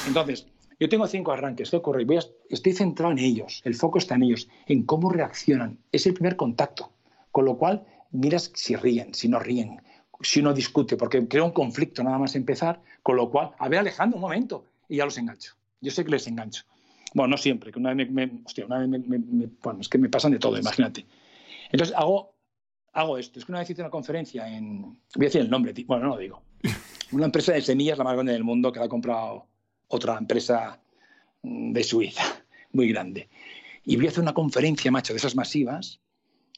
Entonces, 0.08 0.48
yo 0.80 0.90
tengo 0.90 1.06
cinco 1.06 1.32
arranques. 1.32 1.70
¿Qué 1.70 1.76
ocurre? 1.78 2.04
Voy 2.04 2.18
a- 2.18 2.24
estoy 2.50 2.74
centrado 2.74 3.12
en 3.12 3.20
ellos. 3.20 3.62
El 3.64 3.76
foco 3.76 4.00
está 4.00 4.16
en 4.16 4.24
ellos, 4.24 4.48
en 4.66 4.84
cómo 4.84 5.12
reaccionan. 5.12 5.78
Es 5.92 6.08
el 6.08 6.16
primer 6.16 6.36
contacto. 6.36 6.92
Con 7.32 7.46
lo 7.46 7.58
cual, 7.58 7.86
miras 8.12 8.52
si 8.56 8.76
ríen, 8.76 9.14
si 9.14 9.28
no 9.30 9.38
ríen, 9.40 9.82
si 10.22 10.40
uno 10.40 10.52
discute, 10.54 10.98
porque 10.98 11.28
crea 11.28 11.44
un 11.44 11.52
conflicto 11.52 12.04
nada 12.04 12.18
más 12.18 12.36
empezar. 12.36 12.82
Con 13.04 13.18
lo 13.18 13.30
cual, 13.30 13.52
a 13.60 13.70
ver, 13.70 13.80
Alejandro, 13.82 14.18
un 14.18 14.22
momento. 14.22 14.66
Y 14.90 14.98
ya 14.98 15.06
los 15.06 15.18
engancho. 15.20 15.54
Yo 15.80 15.92
sé 15.92 16.04
que 16.04 16.10
les 16.12 16.26
engancho. 16.28 16.64
Bueno, 17.14 17.30
no 17.32 17.38
siempre, 17.38 17.72
que 17.72 17.78
una 17.80 17.94
vez 17.94 18.10
me, 18.10 18.26
me- 18.28 18.42
hostia, 18.46 18.66
una 18.66 18.80
vez 18.80 18.90
me- 18.90 19.00
me- 19.00 19.48
bueno, 19.62 19.80
es 19.82 19.90
que 19.90 19.98
me 20.00 20.10
pasan 20.10 20.32
de 20.32 20.40
todo, 20.40 20.58
imagínate. 20.58 21.06
Entonces 21.72 21.96
hago, 21.96 22.35
hago 22.96 23.18
esto. 23.18 23.40
Es 23.40 23.46
que 23.46 23.52
una 23.52 23.60
vez 23.60 23.70
hice 23.70 23.82
una 23.82 23.92
conferencia 23.92 24.48
en, 24.48 24.82
voy 24.82 25.26
a 25.26 25.26
decir 25.26 25.42
el 25.42 25.50
nombre, 25.50 25.74
bueno, 25.86 26.06
no 26.06 26.10
lo 26.16 26.18
digo. 26.18 26.42
Una 27.12 27.26
empresa 27.26 27.54
de 27.54 27.62
semillas, 27.62 27.98
la 28.00 28.04
más 28.04 28.16
grande 28.16 28.34
del 28.34 28.44
mundo, 28.44 28.72
que 28.72 28.80
la 28.80 28.86
ha 28.86 28.90
comprado 28.90 29.46
otra 29.90 30.18
empresa 30.18 30.82
mm, 31.44 31.72
de 31.72 31.84
Suiza, 31.84 32.24
muy 32.72 32.90
grande. 32.90 33.30
Y 33.84 33.96
voy 33.98 34.08
a 34.08 34.10
hacer 34.10 34.24
una 34.24 34.34
conferencia, 34.34 34.92
macho, 34.92 35.14
de 35.14 35.18
esas 35.18 35.36
masivas, 35.36 36.00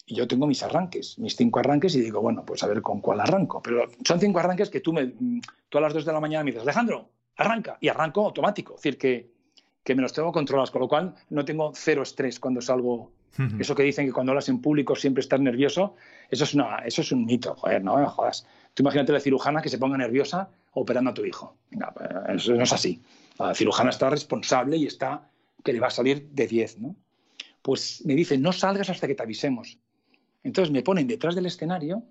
y 0.06 0.16
yo 0.16 0.26
tengo 0.28 0.48
mis 0.48 0.64
arranques, 0.64 1.20
mis 1.20 1.36
cinco 1.36 1.60
arranques, 1.60 1.94
y 1.96 2.02
digo, 2.02 2.22
bueno, 2.22 2.46
pues 2.46 2.64
a 2.64 2.68
ver 2.68 2.82
con 2.82 3.02
cuál 3.02 3.20
arranco. 3.20 3.62
Pero 3.62 3.90
son 4.06 4.20
cinco 4.22 4.40
arranques 4.40 4.70
que 4.70 4.80
tú, 4.80 4.94
me, 4.94 5.06
mm, 5.06 5.42
tú 5.68 5.80
a 5.80 5.82
las 5.82 5.94
dos 5.94 6.06
de 6.06 6.14
la 6.14 6.22
mañana 6.22 6.46
me 6.46 6.52
dices, 6.52 6.64
Alejandro, 6.64 7.10
arranca, 7.36 7.78
y 7.82 7.90
arranco 7.90 8.26
automático. 8.26 8.76
Es 8.76 8.82
decir, 8.84 8.98
que, 8.98 9.32
que 9.84 9.96
me 9.96 10.02
los 10.02 10.14
tengo 10.14 10.32
controlados, 10.32 10.72
con 10.72 10.82
lo 10.82 10.88
cual 10.88 11.16
no 11.30 11.44
tengo 11.44 11.74
cero 11.76 12.04
estrés 12.04 12.40
cuando 12.40 12.62
salgo. 12.62 13.12
Eso 13.60 13.76
que 13.76 13.84
dicen 13.84 14.06
que 14.06 14.12
cuando 14.14 14.32
hablas 14.32 14.50
en 14.50 14.62
público 14.62 14.96
siempre 14.96 15.22
estás 15.22 15.40
nervioso, 15.40 15.96
eso 16.30 16.44
es, 16.44 16.54
una, 16.54 16.78
eso 16.80 17.02
es 17.02 17.12
un 17.12 17.26
mito, 17.26 17.56
joder, 17.56 17.84
no 17.84 17.98
me 17.98 18.06
jodas. 18.08 18.46
Tú 18.74 18.84
imagínate 18.84 19.12
la 19.14 19.20
cirujana 19.20 19.62
que 19.62 19.70
se 19.70 19.78
ponga 19.78 19.98
nerviosa 19.98 20.50
operando 20.74 21.12
a 21.12 21.14
tu 21.14 21.24
hijo. 21.26 21.56
Venga, 21.72 21.92
pues, 21.94 22.10
eso 22.44 22.54
no 22.54 22.64
es 22.64 22.74
así. 22.74 23.02
La 23.40 23.54
cirujana 23.54 23.90
está 23.92 24.10
responsable 24.10 24.78
y 24.78 24.86
está 24.88 25.30
que 25.64 25.74
le 25.74 25.80
va 25.80 25.88
a 25.88 25.92
salir 25.92 26.28
de 26.32 26.48
10, 26.48 26.80
¿no? 26.80 26.96
Pues 27.62 28.02
me 28.06 28.16
dicen, 28.16 28.42
no 28.42 28.52
salgas 28.54 28.90
hasta 28.90 29.08
que 29.08 29.16
te 29.16 29.24
avisemos. 29.24 29.78
Entonces 30.44 30.72
me 30.72 30.82
ponen 30.84 31.08
detrás 31.08 31.36
del 31.36 31.46
escenario 31.48 32.04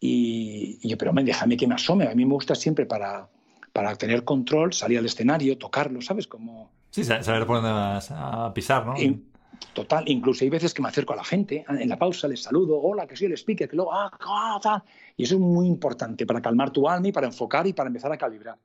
y, 0.00 0.78
y 0.82 0.88
yo, 0.88 0.98
pero 0.98 1.10
hombre, 1.10 1.24
déjame 1.24 1.56
que 1.56 1.66
me 1.66 1.74
asome. 1.74 2.06
A 2.06 2.14
mí 2.14 2.24
me 2.24 2.34
gusta 2.34 2.54
siempre 2.54 2.86
para, 2.86 3.28
para 3.72 3.94
tener 3.96 4.24
control, 4.24 4.72
salir 4.72 4.98
al 4.98 5.06
escenario, 5.06 5.56
tocarlo, 5.58 6.00
¿sabes? 6.02 6.26
Como, 6.26 6.70
Sí, 6.90 7.02
sa- 7.04 7.22
saber 7.22 7.46
por 7.46 7.56
dónde 7.56 7.72
vas 7.72 8.10
a 8.12 8.52
pisar, 8.54 8.86
¿no? 8.86 8.96
in- 9.00 9.24
total, 9.72 10.04
incluso 10.08 10.44
hay 10.44 10.50
veces 10.50 10.72
que 10.74 10.82
me 10.82 10.88
acerco 10.88 11.12
a 11.12 11.16
la 11.16 11.24
gente, 11.24 11.64
en 11.68 11.88
la 11.88 11.98
pausa 11.98 12.28
les 12.28 12.42
saludo, 12.42 12.80
hola, 12.80 13.06
que 13.06 13.16
soy 13.16 13.26
el 13.26 13.32
speaker, 13.34 13.68
que 13.68 13.76
luego, 13.76 13.92
ah, 13.92 14.10
ah, 14.20 14.58
tal. 14.62 14.82
Y 15.16 15.24
eso 15.24 15.34
es 15.34 15.40
muy 15.40 15.66
importante 15.66 16.26
para 16.26 16.40
calmar 16.40 16.70
tu 16.70 16.88
alma 16.88 17.08
y 17.08 17.12
para 17.12 17.26
enfocar 17.26 17.66
y 17.66 17.72
para 17.72 17.88
empezar 17.88 18.12
a 18.12 18.16
calibrar. 18.16 18.58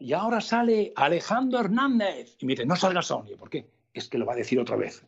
Y 0.00 0.14
ahora 0.14 0.40
sale 0.40 0.92
Alejandro 0.96 1.60
Hernández. 1.60 2.36
Y 2.40 2.46
me 2.46 2.54
dice, 2.54 2.64
no 2.64 2.74
salgas 2.74 3.06
Sony. 3.06 3.36
¿Por 3.38 3.50
qué? 3.50 3.68
Es 3.92 4.08
que 4.08 4.16
lo 4.16 4.24
va 4.24 4.32
a 4.32 4.36
decir 4.36 4.58
otra 4.58 4.76
vez. 4.76 5.04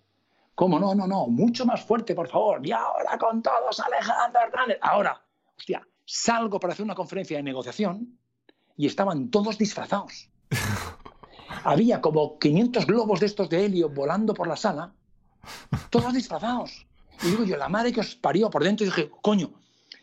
¿Cómo? 0.54 0.78
No, 0.78 0.94
no, 0.94 1.06
no. 1.06 1.26
Mucho 1.28 1.64
más 1.64 1.82
fuerte, 1.82 2.14
por 2.14 2.28
favor. 2.28 2.60
Y 2.66 2.72
ahora 2.72 3.16
con 3.18 3.42
todos, 3.42 3.80
Alejandro 3.80 4.42
Hernández. 4.42 4.78
Ahora, 4.82 5.22
hostia, 5.56 5.86
salgo 6.04 6.60
para 6.60 6.74
hacer 6.74 6.84
una 6.84 6.94
conferencia 6.94 7.38
de 7.38 7.42
negociación 7.42 8.18
y 8.76 8.86
estaban 8.86 9.30
todos 9.30 9.56
disfrazados. 9.56 10.28
Había 11.64 12.00
como 12.00 12.38
500 12.38 12.86
globos 12.86 13.20
de 13.20 13.26
estos 13.26 13.48
de 13.48 13.64
helio 13.64 13.88
volando 13.88 14.34
por 14.34 14.46
la 14.48 14.56
sala, 14.56 14.92
todos 15.90 16.12
disfrazados. 16.14 16.86
Y 17.22 17.28
digo 17.28 17.44
yo, 17.44 17.56
la 17.56 17.68
madre 17.68 17.92
que 17.92 18.00
os 18.00 18.14
parió 18.16 18.50
por 18.50 18.64
dentro, 18.64 18.84
y 18.84 18.88
dije, 18.88 19.10
coño, 19.20 19.50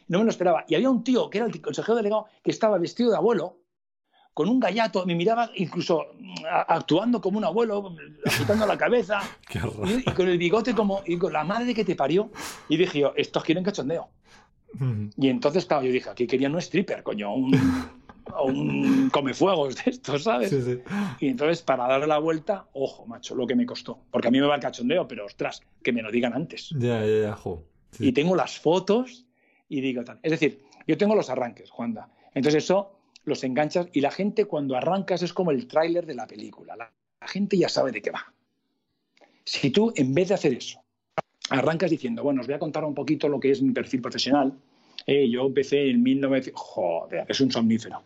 no 0.07 0.19
me 0.19 0.25
lo 0.25 0.31
esperaba. 0.31 0.63
Y 0.67 0.75
había 0.75 0.89
un 0.89 1.03
tío 1.03 1.29
que 1.29 1.37
era 1.39 1.47
el 1.47 1.61
consejero 1.61 1.95
delegado 1.97 2.25
que 2.43 2.51
estaba 2.51 2.77
vestido 2.77 3.09
de 3.11 3.17
abuelo, 3.17 3.57
con 4.33 4.47
un 4.47 4.59
gallato, 4.59 5.05
me 5.05 5.15
miraba 5.15 5.49
incluso 5.55 6.05
mm, 6.17 6.45
a- 6.49 6.61
actuando 6.61 7.19
como 7.19 7.37
un 7.39 7.43
abuelo, 7.45 7.93
agitando 8.25 8.65
la 8.65 8.77
cabeza, 8.77 9.19
y, 9.85 10.09
y 10.09 10.13
con 10.13 10.29
el 10.29 10.37
bigote 10.37 10.73
como, 10.73 11.01
y 11.05 11.17
con 11.17 11.33
la 11.33 11.43
madre 11.43 11.73
que 11.73 11.83
te 11.83 11.95
parió. 11.95 12.31
Y 12.69 12.77
dije 12.77 12.99
yo, 12.99 13.13
estos 13.17 13.43
quieren 13.43 13.63
cachondeo. 13.63 14.07
Y 15.17 15.27
entonces, 15.29 15.65
claro, 15.65 15.83
yo 15.83 15.91
dije, 15.91 16.09
aquí 16.09 16.25
querían 16.27 16.53
un 16.53 16.59
stripper, 16.61 17.01
coño, 17.03 17.33
un, 17.33 17.51
un 18.43 19.09
comefuegos 19.09 19.75
de 19.75 19.91
estos, 19.91 20.23
¿sabes? 20.23 20.49
Sí, 20.49 20.61
sí. 20.61 20.79
Y 21.19 21.27
entonces, 21.27 21.61
para 21.61 21.87
darle 21.87 22.07
la 22.07 22.19
vuelta, 22.19 22.67
ojo, 22.73 23.05
macho, 23.05 23.35
lo 23.35 23.47
que 23.47 23.55
me 23.55 23.65
costó. 23.65 23.99
Porque 24.11 24.27
a 24.27 24.31
mí 24.31 24.39
me 24.39 24.47
va 24.47 24.55
el 24.55 24.61
cachondeo, 24.61 25.07
pero 25.07 25.25
ostras, 25.25 25.61
que 25.83 25.91
me 25.91 26.01
lo 26.01 26.11
digan 26.11 26.33
antes. 26.33 26.69
Ya, 26.77 27.05
ya, 27.05 27.21
ya, 27.21 27.35
jo. 27.35 27.63
Sí. 27.91 28.07
Y 28.07 28.11
tengo 28.11 28.35
las 28.35 28.59
fotos 28.59 29.25
y 29.67 29.81
digo 29.81 30.03
tal. 30.03 30.19
Es 30.23 30.31
decir, 30.31 30.61
yo 30.87 30.97
tengo 30.97 31.15
los 31.15 31.29
arranques, 31.29 31.69
Juanda. 31.69 32.09
Entonces, 32.33 32.63
eso 32.63 32.99
los 33.25 33.43
enganchas 33.43 33.87
y 33.93 34.01
la 34.01 34.11
gente 34.11 34.45
cuando 34.45 34.75
arrancas 34.75 35.21
es 35.21 35.33
como 35.33 35.51
el 35.51 35.67
tráiler 35.67 36.05
de 36.05 36.15
la 36.15 36.27
película. 36.27 36.75
La, 36.75 36.91
la 37.21 37.27
gente 37.27 37.57
ya 37.57 37.69
sabe 37.69 37.91
de 37.91 38.01
qué 38.01 38.11
va. 38.11 38.33
Si 39.45 39.71
tú, 39.71 39.91
en 39.95 40.13
vez 40.13 40.29
de 40.29 40.35
hacer 40.35 40.53
eso, 40.53 40.83
arrancas 41.49 41.89
diciendo, 41.89 42.23
bueno, 42.23 42.41
os 42.41 42.47
voy 42.47 42.55
a 42.55 42.59
contar 42.59 42.85
un 42.85 42.93
poquito 42.93 43.27
lo 43.27 43.39
que 43.39 43.51
es 43.51 43.61
mi 43.61 43.71
perfil 43.71 44.01
profesional. 44.01 44.53
Eh, 45.05 45.29
yo 45.29 45.45
empecé 45.45 45.89
en 45.89 46.03
1900. 46.03 46.53
Joder, 46.61 47.25
es 47.27 47.41
un 47.41 47.51
somnífero. 47.51 48.03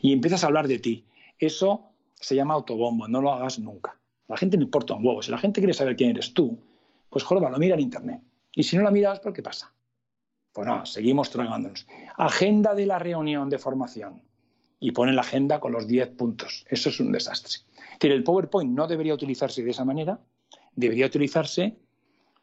Y 0.00 0.12
empiezas 0.12 0.42
a 0.42 0.46
hablar 0.48 0.66
de 0.66 0.78
ti. 0.78 1.04
Eso 1.38 1.92
se 2.14 2.34
llama 2.34 2.54
autobombo, 2.54 3.08
no 3.08 3.20
lo 3.20 3.32
hagas 3.32 3.58
nunca. 3.58 3.98
La 4.28 4.36
gente 4.36 4.56
no 4.56 4.64
importa 4.64 4.94
un 4.94 5.06
huevo. 5.06 5.22
Si 5.22 5.30
la 5.30 5.38
gente 5.38 5.60
quiere 5.60 5.74
saber 5.74 5.96
quién 5.96 6.10
eres 6.10 6.32
tú, 6.32 6.58
pues 7.08 7.24
joder, 7.24 7.50
lo 7.50 7.58
mira 7.58 7.74
en 7.74 7.80
internet. 7.80 8.22
Y 8.54 8.62
si 8.62 8.76
no 8.76 8.82
la 8.82 8.90
miras, 8.90 9.20
¿por 9.20 9.32
qué 9.32 9.42
pasa? 9.42 9.72
Pues 10.52 10.66
nada, 10.66 10.86
seguimos 10.86 11.30
tragándonos. 11.30 11.86
Agenda 12.16 12.74
de 12.74 12.86
la 12.86 12.98
reunión 12.98 13.48
de 13.48 13.58
formación. 13.58 14.22
Y 14.78 14.92
ponen 14.92 15.16
la 15.16 15.22
agenda 15.22 15.60
con 15.60 15.72
los 15.72 15.86
10 15.86 16.10
puntos. 16.10 16.64
Eso 16.68 16.88
es 16.88 17.00
un 17.00 17.12
desastre. 17.12 17.58
El 18.00 18.24
PowerPoint 18.24 18.72
no 18.72 18.86
debería 18.86 19.14
utilizarse 19.14 19.62
de 19.62 19.70
esa 19.70 19.84
manera. 19.84 20.18
Debería 20.74 21.06
utilizarse 21.06 21.76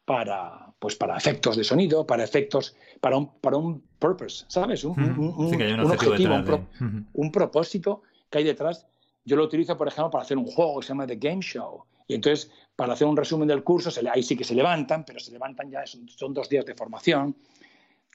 para, 0.08 0.72
pues 0.78 0.96
para 0.96 1.18
efectos 1.18 1.54
de 1.54 1.64
sonido, 1.64 2.06
para 2.06 2.24
efectos, 2.24 2.74
para 3.00 3.18
un, 3.18 3.28
para 3.40 3.58
un 3.58 3.82
purpose, 3.98 4.46
¿sabes? 4.48 4.82
Un, 4.84 4.98
un- 4.98 5.34
un- 5.36 5.50
Sí, 5.50 5.58
que 5.58 5.64
hay 5.64 5.72
un 5.74 5.80
objetivo 5.80 6.12
un, 6.34 6.40
detrás 6.40 6.44
pro- 6.46 6.56
de- 6.80 6.86
Ujú. 6.98 7.06
un 7.12 7.30
propósito 7.32 8.02
que 8.30 8.38
hay 8.38 8.44
detrás. 8.44 8.86
Yo 9.26 9.36
lo 9.36 9.44
utilizo, 9.44 9.76
por 9.76 9.86
ejemplo, 9.86 10.10
para 10.10 10.22
hacer 10.22 10.38
un 10.38 10.46
juego 10.46 10.80
que 10.80 10.86
se 10.86 10.88
llama 10.88 11.06
The 11.06 11.16
Game 11.16 11.42
Show. 11.42 11.84
Y 12.06 12.14
entonces, 12.14 12.50
para 12.74 12.94
hacer 12.94 13.06
un 13.06 13.18
resumen 13.18 13.46
del 13.46 13.62
curso, 13.62 13.90
se 13.90 14.08
ahí 14.08 14.22
sí 14.22 14.34
que 14.34 14.44
se 14.44 14.54
levantan, 14.54 15.04
pero 15.04 15.20
se 15.20 15.30
levantan 15.30 15.70
ya, 15.70 15.86
son, 15.86 16.08
son 16.08 16.32
dos 16.32 16.48
días 16.48 16.64
de 16.64 16.74
formación. 16.74 17.36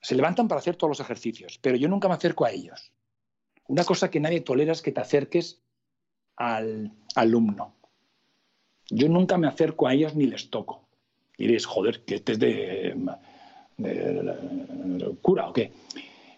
Se 0.01 0.15
levantan 0.15 0.47
para 0.47 0.57
hacer 0.59 0.75
todos 0.75 0.89
los 0.89 0.99
ejercicios, 0.99 1.59
pero 1.61 1.77
yo 1.77 1.87
nunca 1.87 2.07
me 2.07 2.15
acerco 2.15 2.43
a 2.43 2.49
ellos. 2.51 2.91
Una 3.67 3.83
cosa 3.83 4.09
que 4.09 4.19
nadie 4.19 4.41
tolera 4.41 4.71
es 4.71 4.81
que 4.81 4.91
te 4.91 4.99
acerques 5.01 5.61
al 6.37 6.91
alumno. 7.15 7.75
Yo 8.89 9.07
nunca 9.09 9.37
me 9.37 9.47
acerco 9.47 9.87
a 9.87 9.93
ellos 9.93 10.15
ni 10.15 10.25
les 10.25 10.49
toco. 10.49 10.82
Y 11.43 11.47
diréis, 11.47 11.65
joder, 11.65 12.05
que 12.05 12.15
este 12.15 12.31
es 12.31 12.39
de, 12.39 12.95
de- 13.77 14.23
de- 14.23 15.15
cura 15.21 15.49
o 15.49 15.53
qué. 15.53 15.71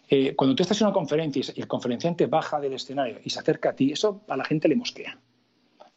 Eh, 0.09 0.35
cuando 0.35 0.55
tú 0.55 0.63
estás 0.63 0.79
en 0.81 0.87
una 0.87 0.93
conferencia 0.93 1.43
y 1.55 1.61
el 1.61 1.67
conferenciante 1.67 2.25
baja 2.25 2.59
del 2.59 2.73
escenario 2.73 3.19
y 3.23 3.29
se 3.29 3.39
acerca 3.39 3.69
a 3.69 3.73
ti, 3.75 3.91
eso 3.91 4.23
a 4.27 4.35
la 4.37 4.45
gente 4.45 4.67
le 4.67 4.75
mosquea. 4.75 5.19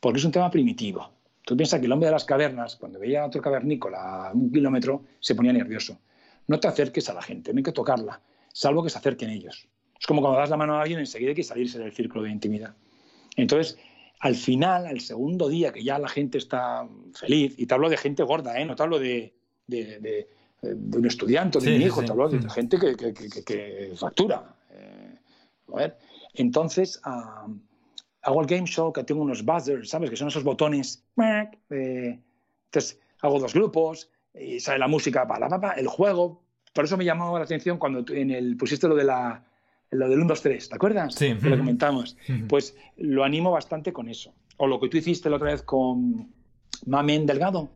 Porque 0.01 0.19
es 0.19 0.25
un 0.25 0.33
tema 0.33 0.51
primitivo. 0.51 1.11
Tú 1.43 1.57
piensas 1.57 1.81
que 1.81 1.87
el 1.87 1.93
hombre 1.93 2.07
de 2.09 2.13
las 2.13 2.25
cavernas, 2.25 2.77
cuando 2.77 2.99
veía 2.99 3.23
a 3.23 3.27
otro 3.27 3.41
cavernícola 3.41 4.29
a 4.29 4.33
un 4.35 4.53
kilómetro, 4.53 5.05
se 5.21 5.35
ponía 5.35 5.53
nervioso. 5.53 5.99
No 6.47 6.61
te 6.61 6.69
acerques 6.69 7.09
a 7.09 7.15
la 7.15 7.23
gente, 7.23 7.53
no 7.53 7.59
hay 7.59 7.63
que 7.65 7.73
tocarla, 7.73 8.21
salvo 8.53 8.83
que 8.83 8.91
se 8.91 8.99
acerquen 8.99 9.31
ellos. 9.31 9.69
Es 9.99 10.07
como 10.07 10.21
cuando 10.21 10.39
das 10.39 10.51
la 10.51 10.57
mano 10.59 10.75
a 10.77 10.83
alguien, 10.83 11.01
enseguida 11.01 11.31
hay 11.31 11.35
que 11.35 11.43
salirse 11.45 11.79
del 11.79 11.93
círculo 11.93 12.25
de 12.25 12.31
intimidad. 12.31 12.75
Entonces, 13.37 13.79
al 14.21 14.35
final, 14.35 14.87
al 14.87 15.01
segundo 15.01 15.49
día 15.49 15.73
que 15.73 15.83
ya 15.85 15.99
la 15.99 16.09
gente 16.09 16.39
está 16.39 16.89
feliz, 17.15 17.55
y 17.57 17.67
te 17.67 17.75
hablo 17.75 17.89
de 17.89 17.97
gente 17.97 18.23
gorda, 18.23 18.59
¿eh? 18.61 18.65
no 18.65 18.75
te 18.75 18.83
hablo 18.83 18.99
de, 18.99 19.35
de- 19.67 19.99
de- 20.01 20.29
de 20.63 20.99
un 20.99 21.07
estudiante 21.07 21.61
de 21.61 21.65
Sí, 21.67 21.71
mi 21.79 21.85
hijo, 21.85 22.01
sí. 22.01 22.07
te 22.07 22.13
hablo 22.13 22.29
de 22.29 22.51
gente 22.51 22.79
que, 22.79 22.97
que- 22.97 23.15
que- 23.15 23.45
que- 23.45 23.93
factura. 23.97 24.57
Eh, 24.71 25.15
a 25.73 25.77
ver, 25.77 25.99
Entonces, 26.35 27.01
ah, 27.05 27.47
hago 28.23 28.41
el 28.41 28.47
game 28.47 28.67
show 28.67 28.93
que 28.93 29.03
tengo 29.05 29.23
unos 29.23 29.45
buzzers, 29.45 29.89
¿sabes? 29.89 30.11
Que 30.11 30.17
son 30.17 30.29
esos 30.29 30.45
botones. 30.45 31.05
eh, 31.71 32.19
entonces, 32.67 33.01
hago 33.23 33.39
dos 33.41 33.55
grupos 33.55 34.11
y 34.35 34.61
sale 34.61 34.79
la 34.79 34.89
música 34.89 35.27
para 35.27 35.41
la 35.41 35.49
papa, 35.49 35.73
el 35.73 35.87
juego. 35.89 36.43
Por 36.73 36.85
eso 36.85 36.97
me 36.97 37.05
llamó 37.05 37.37
la 37.39 37.45
atención 37.45 37.79
cuando 37.79 38.05
tú 38.05 38.13
en 38.13 38.31
el 38.31 38.57
pusiste 38.57 38.87
lo 38.89 38.95
de 38.95 39.05
la 39.05 39.45
lo 39.91 40.09
del 40.09 40.19
1, 40.21 40.29
2, 40.29 40.43
3, 40.43 40.69
¿te 40.69 40.75
acuerdas? 40.75 41.15
Sí. 41.15 41.35
Que 41.37 41.49
lo 41.51 41.59
comentamos. 41.59 42.17
Pues 42.49 42.77
lo 42.97 43.25
animo 43.25 43.51
bastante 43.51 43.93
con 43.93 44.09
eso. 44.09 44.35
O 44.57 44.67
lo 44.67 44.79
que 44.81 44.89
tú 44.89 44.97
hiciste 44.97 45.31
la 45.31 45.37
otra 45.37 45.53
vez 45.53 45.63
con 45.63 46.33
Mamen 46.87 47.27
Delgado. 47.27 47.71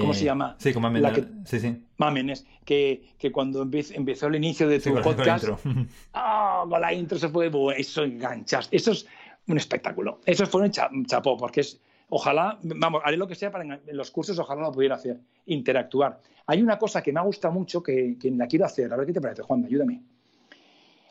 ¿Cómo 0.00 0.14
se 0.14 0.24
llama? 0.24 0.56
Sí, 0.58 0.72
La 0.72 1.12
que- 1.12 1.26
Sí, 1.44 1.60
sí. 1.60 1.84
Mamen 1.98 2.30
es 2.30 2.46
que, 2.64 3.10
que 3.18 3.30
cuando 3.30 3.64
empe- 3.64 3.94
empezó 3.94 4.26
el 4.28 4.36
inicio 4.36 4.66
de 4.68 4.80
Sí, 4.80 4.88
tu 4.88 4.94
con, 4.94 5.02
con 5.02 5.12
la 5.12 5.16
podcast, 5.18 5.44
intro. 5.48 5.86
¡ah! 6.14 6.64
con 6.68 6.80
la 6.80 6.94
intro 6.94 7.18
se 7.18 7.28
fue, 7.28 7.50
eso 7.76 8.02
enganchas. 8.04 8.68
Eso 8.72 8.92
es 8.92 9.06
un 9.46 9.58
espectáculo. 9.58 10.20
Eso 10.24 10.46
fue 10.46 10.62
un 10.62 10.70
cha- 10.70 10.90
chapó, 11.06 11.36
porque 11.36 11.60
es, 11.60 11.78
ojalá, 12.08 12.58
vamos, 12.62 13.02
haré 13.04 13.18
lo 13.18 13.28
que 13.28 13.34
sea 13.34 13.50
para 13.50 13.64
en 13.64 13.80
los 13.96 14.10
cursos, 14.10 14.38
ojalá 14.38 14.62
lo 14.62 14.72
pudiera 14.72 14.94
hacer, 14.94 15.20
interactuar. 15.44 16.20
Hay 16.46 16.62
una 16.62 16.78
cosa 16.78 17.02
que 17.02 17.12
me 17.12 17.20
ha 17.20 17.24
gustado 17.24 17.52
mucho 17.52 17.82
que, 17.82 18.16
que 18.18 18.30
la 18.30 18.46
quiero 18.46 18.64
hacer, 18.64 18.90
a 18.92 18.96
ver 18.96 19.06
qué 19.06 19.12
te 19.12 19.20
parece, 19.20 19.42
Juan, 19.42 19.62
ayúdame. 19.64 20.00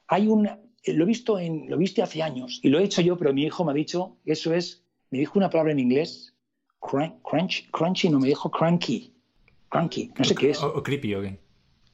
Hay 0.08 0.28
un, 0.28 0.50
lo 0.86 1.04
he 1.04 1.08
visto 1.08 1.40
en, 1.40 1.70
lo 1.70 1.78
viste 1.78 2.02
hace 2.02 2.22
años 2.22 2.60
y 2.64 2.70
lo 2.70 2.80
he 2.80 2.84
hecho 2.84 3.02
yo, 3.02 3.18
pero 3.18 3.34
mi 3.34 3.44
hijo 3.44 3.64
me 3.66 3.72
ha 3.72 3.76
dicho, 3.76 4.18
eso 4.26 4.54
es, 4.54 4.84
me 5.12 5.20
dijo 5.20 5.40
una 5.40 5.50
palabra 5.50 5.72
en 5.72 5.80
inglés, 5.80 6.36
crunch, 6.80 7.14
crunch, 7.24 7.70
crunchy, 7.72 8.10
no 8.10 8.20
me 8.20 8.28
dijo 8.28 8.50
cranky, 8.52 9.14
cranky, 9.70 10.12
no 10.18 10.24
sé 10.26 10.36
qué 10.36 10.52
es 10.52 10.62
O, 10.62 10.78
o 10.78 10.84
creepy, 10.84 11.16
¿o 11.16 11.22
qué? 11.22 11.46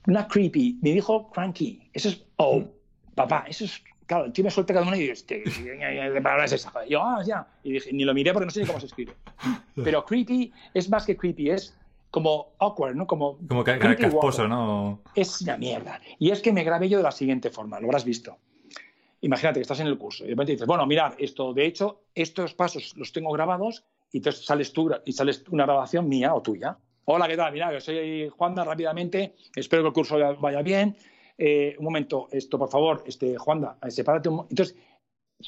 una 0.07 0.27
creepy, 0.27 0.79
me 0.81 0.91
dijo 0.91 1.29
cranky. 1.31 1.89
Eso 1.93 2.09
es, 2.09 2.23
oh, 2.37 2.63
papá, 3.15 3.45
eso 3.47 3.65
es, 3.65 3.83
claro, 4.05 4.25
el 4.25 4.33
tío 4.33 4.43
me 4.43 4.51
suelta 4.51 4.73
cada 4.73 4.85
uno 4.85 4.95
y 4.95 5.01
digo, 5.01 5.13
este, 5.13 5.43
¿qué 5.43 6.21
palabra 6.21 6.45
es 6.45 6.53
esa? 6.53 6.71
Y 6.85 6.91
yo, 6.91 7.03
ah, 7.03 7.23
ya. 7.25 7.47
Y 7.63 7.73
dije, 7.73 7.93
ni 7.93 8.03
lo 8.03 8.13
miré 8.13 8.33
porque 8.33 8.45
no 8.45 8.51
sé 8.51 8.61
ni 8.61 8.67
cómo 8.67 8.79
se 8.79 8.87
escribe. 8.87 9.13
Pero 9.75 10.05
creepy 10.05 10.51
es 10.73 10.89
más 10.89 11.05
que 11.05 11.15
creepy, 11.15 11.49
es 11.49 11.77
como 12.11 12.53
awkward, 12.59 12.95
¿no? 12.95 13.07
Como, 13.07 13.37
Como 13.47 13.63
ca- 13.63 13.79
casposo. 13.79 14.47
¿no? 14.47 15.01
Es 15.15 15.41
una 15.41 15.57
mierda. 15.57 15.99
Y 16.19 16.29
es 16.31 16.41
que 16.41 16.51
me 16.51 16.63
grabé 16.63 16.89
yo 16.89 16.97
de 16.97 17.03
la 17.03 17.11
siguiente 17.11 17.49
forma, 17.49 17.79
lo 17.79 17.87
habrás 17.87 18.03
visto. 18.05 18.37
Imagínate 19.21 19.59
que 19.59 19.61
estás 19.61 19.79
en 19.79 19.87
el 19.87 19.97
curso 19.97 20.23
y 20.23 20.27
de 20.27 20.31
repente 20.33 20.51
dices, 20.53 20.67
bueno, 20.67 20.85
mirad, 20.85 21.13
esto, 21.19 21.53
de 21.53 21.65
hecho, 21.65 22.01
estos 22.13 22.53
pasos 22.53 22.93
los 22.97 23.11
tengo 23.11 23.31
grabados 23.31 23.85
y 24.11 24.17
entonces 24.17 24.43
sales 24.45 24.73
tú 24.73 24.91
y 25.05 25.13
sales 25.13 25.43
una 25.51 25.63
grabación 25.65 26.09
mía 26.09 26.33
o 26.33 26.41
tuya. 26.41 26.77
Hola, 27.05 27.27
¿qué 27.27 27.37
tal? 27.37 27.53
Mira, 27.53 27.71
yo 27.71 27.79
soy 27.79 28.29
Juanda, 28.29 28.63
rápidamente, 28.63 29.35
espero 29.55 29.83
que 29.83 29.87
el 29.89 29.93
curso 29.93 30.17
vaya- 30.39 30.61
bien. 30.61 30.97
Eh, 31.37 31.75
un 31.79 31.85
momento, 31.85 32.27
esto, 32.31 32.59
por 32.59 32.69
favor, 32.69 33.03
este, 33.07 33.37
Juanda, 33.37 33.77
eh, 33.83 33.89
sepárate 33.91 34.29
un 34.29 34.35
mo- 34.35 34.47
Entonces, 34.49 34.75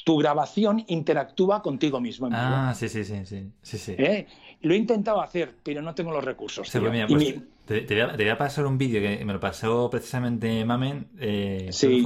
tu 0.04 0.16
grabación 0.18 0.82
interactúa 0.88 1.62
contigo 1.62 2.00
mismo. 2.00 2.28
Ah, 2.32 2.72
sí, 2.76 2.88
sí, 2.88 3.04
sí, 3.04 3.24
sí. 3.26 3.52
sí, 3.62 3.78
sí. 3.78 3.94
¿Eh? 3.98 4.26
Lo 4.64 4.74
he 4.74 4.76
intentado 4.76 5.20
hacer, 5.22 5.54
pero 5.62 5.80
no 5.82 5.94
tengo 5.94 6.10
los 6.12 6.24
recursos. 6.24 6.68
Sí, 6.68 6.78
pues 6.80 6.90
mira, 6.92 7.06
pues 7.06 7.20
mi- 7.22 7.42
te, 7.66 7.80
te 7.82 7.94
voy 7.94 8.02
a, 8.02 8.16
te 8.16 8.22
voy 8.24 8.30
a 8.30 8.38
pasar 8.38 8.66
un 8.66 8.76
vídeo 8.76 9.00
que 9.00 9.24
me 9.24 9.32
lo 9.32 9.38
pasó 9.40 9.88
precisamente 9.90 10.64
Mamen, 10.64 11.06
eh, 11.20 11.68
Sí. 11.70 12.04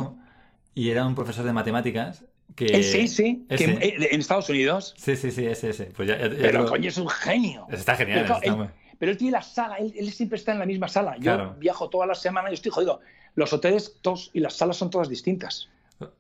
Y 0.75 0.91
era 0.91 1.05
un 1.07 1.15
profesor 1.15 1.45
de 1.45 1.53
matemáticas 1.53 2.25
que... 2.55 2.67
Eh, 2.67 2.83
sí, 2.85 3.09
sí, 3.09 3.47
que 3.49 3.65
en, 3.65 3.83
eh, 3.83 4.09
en 4.13 4.21
Estados 4.21 4.49
Unidos. 4.49 4.95
Sí, 4.97 5.17
sí, 5.17 5.31
sí, 5.33 5.45
ese, 5.47 5.71
ese. 5.71 5.87
Pues 5.87 6.09
ya, 6.09 6.17
ya- 6.19 6.29
ya 6.29 6.37
Pero 6.37 6.63
lo- 6.63 6.69
coño, 6.69 6.89
es 6.89 6.99
un 6.99 7.09
genio. 7.09 7.67
Está 7.71 7.97
genial. 7.97 8.23
Pero, 8.23 8.35
está 8.35 8.47
él, 8.47 8.57
muy- 8.57 8.69
pero 8.99 9.13
él 9.13 9.19
tiene 9.19 9.33
la 9.33 9.43
sala, 9.43 9.77
él, 9.77 9.93
él 9.97 10.11
siempre 10.13 10.37
está 10.39 10.53
en 10.53 10.59
la 10.61 10.67
misma 10.67 10.87
sala. 10.89 11.15
Yo 11.17 11.23
Claro. 11.23 11.57
viajo 11.59 11.89
todas 11.89 12.07
las 12.09 12.21
semanas 12.21 12.51
y 12.53 12.55
estoy 12.55 12.71
jodido. 12.71 13.01
Los 13.35 13.53
hoteles 13.53 13.97
todos 14.03 14.31
y 14.35 14.41
las 14.41 14.55
salas 14.55 14.77
son 14.77 14.91
todas 14.91 15.09
distintas. 15.09 15.69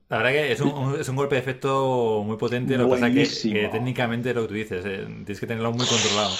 La 0.08 0.16
verdad 0.18 0.30
que 0.32 0.52
es 0.52 0.60
un, 0.60 0.98
es 1.00 1.08
un 1.08 1.16
golpe 1.16 1.34
de 1.36 1.40
efecto 1.40 2.22
muy 2.24 2.36
potente, 2.36 2.76
lo 2.76 2.84
que 2.86 2.90
pasa 2.90 3.06
que, 3.08 3.12
Buenísimo. 3.14 3.54
que 3.54 3.68
técnicamente 3.68 4.34
lo 4.34 4.42
que 4.42 4.48
tú 4.48 4.54
dices, 4.54 4.84
eh, 4.86 5.04
tienes 5.06 5.38
que 5.40 5.46
tenerlo 5.46 5.70
muy 5.72 5.86
controlado. 5.86 6.34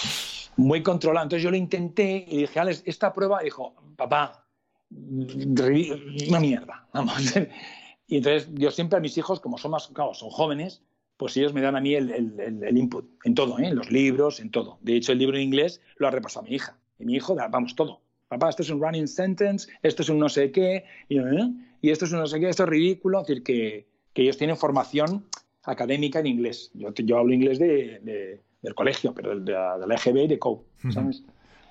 Muy 0.57 0.83
controlado. 0.83 1.25
Entonces 1.25 1.45
yo 1.45 1.51
lo 1.51 1.57
intenté 1.57 2.25
y 2.29 2.39
dije, 2.39 2.59
Alex, 2.59 2.83
esta 2.87 3.13
prueba, 3.13 3.41
dijo, 3.43 3.75
papá, 3.97 4.45
una 4.91 6.41
mierda. 6.41 6.87
Vamos. 6.93 7.35
Y 8.11 8.17
entonces 8.17 8.49
yo 8.55 8.71
siempre 8.71 8.97
a 8.97 9.01
mis 9.03 9.19
hijos, 9.19 9.39
como 9.39 9.59
son 9.59 9.71
más, 9.73 9.89
claro, 9.89 10.15
son 10.15 10.31
jóvenes, 10.31 10.83
pues 11.19 11.37
ellos 11.37 11.53
me 11.53 11.61
dan 11.61 11.77
a 11.77 11.81
mí 11.83 11.95
el, 11.95 12.11
el- 12.11 12.63
el- 12.65 12.79
input 12.79 13.05
en 13.25 13.35
todo, 13.35 13.59
¿eh? 13.59 13.67
en 13.67 13.77
los 13.77 13.91
libros, 13.91 14.41
en 14.41 14.51
todo. 14.51 14.79
De 14.81 14.97
hecho, 14.97 15.13
el 15.13 15.19
libro 15.19 15.37
en 15.37 15.43
inglés 15.43 15.83
lo 15.99 16.09
ha 16.09 16.11
repasado 16.11 16.47
mi 16.47 16.55
hija. 16.55 16.79
Y 16.99 17.05
mi 17.05 17.17
hijo, 17.17 17.35
vamos, 17.35 17.75
todo. 17.77 18.01
Papá, 18.29 18.49
esto 18.49 18.63
es 18.63 18.71
un 18.71 18.81
running 18.81 19.07
sentence, 19.07 19.69
esto 19.83 20.01
es 20.01 20.09
un 20.09 20.19
no 20.19 20.31
sé 20.31 20.51
qué, 20.53 20.85
y, 21.11 21.17
yo, 21.17 21.29
¿eh? 21.29 21.51
Y 21.81 21.91
esto 21.91 22.05
es 22.05 22.13
no 22.13 22.27
sé 22.27 22.41
qué, 22.41 22.49
esto 22.49 22.65
es 22.65 22.69
ridículo. 22.69 23.21
Es 23.23 23.27
decir, 23.29 23.43
que, 23.43 23.89
que 24.13 24.23
ellos 24.23 24.37
tienen 24.39 24.57
formación 24.57 25.27
académica 25.65 26.21
en 26.21 26.27
inglés. 26.27 26.71
Yo, 26.75 26.93
yo 26.95 27.19
hablo 27.19 27.33
inglés 27.35 27.59
de, 27.59 28.01
de- 28.03 28.43
del 28.63 28.75
colegio, 28.75 29.15
pero 29.15 29.39
de 29.39 29.53
de 29.53 29.87
la 29.87 29.95
EGB 29.95 30.25
y 30.25 30.27
de 30.29 30.39
COU, 30.39 30.65
¿sabes? 30.93 31.23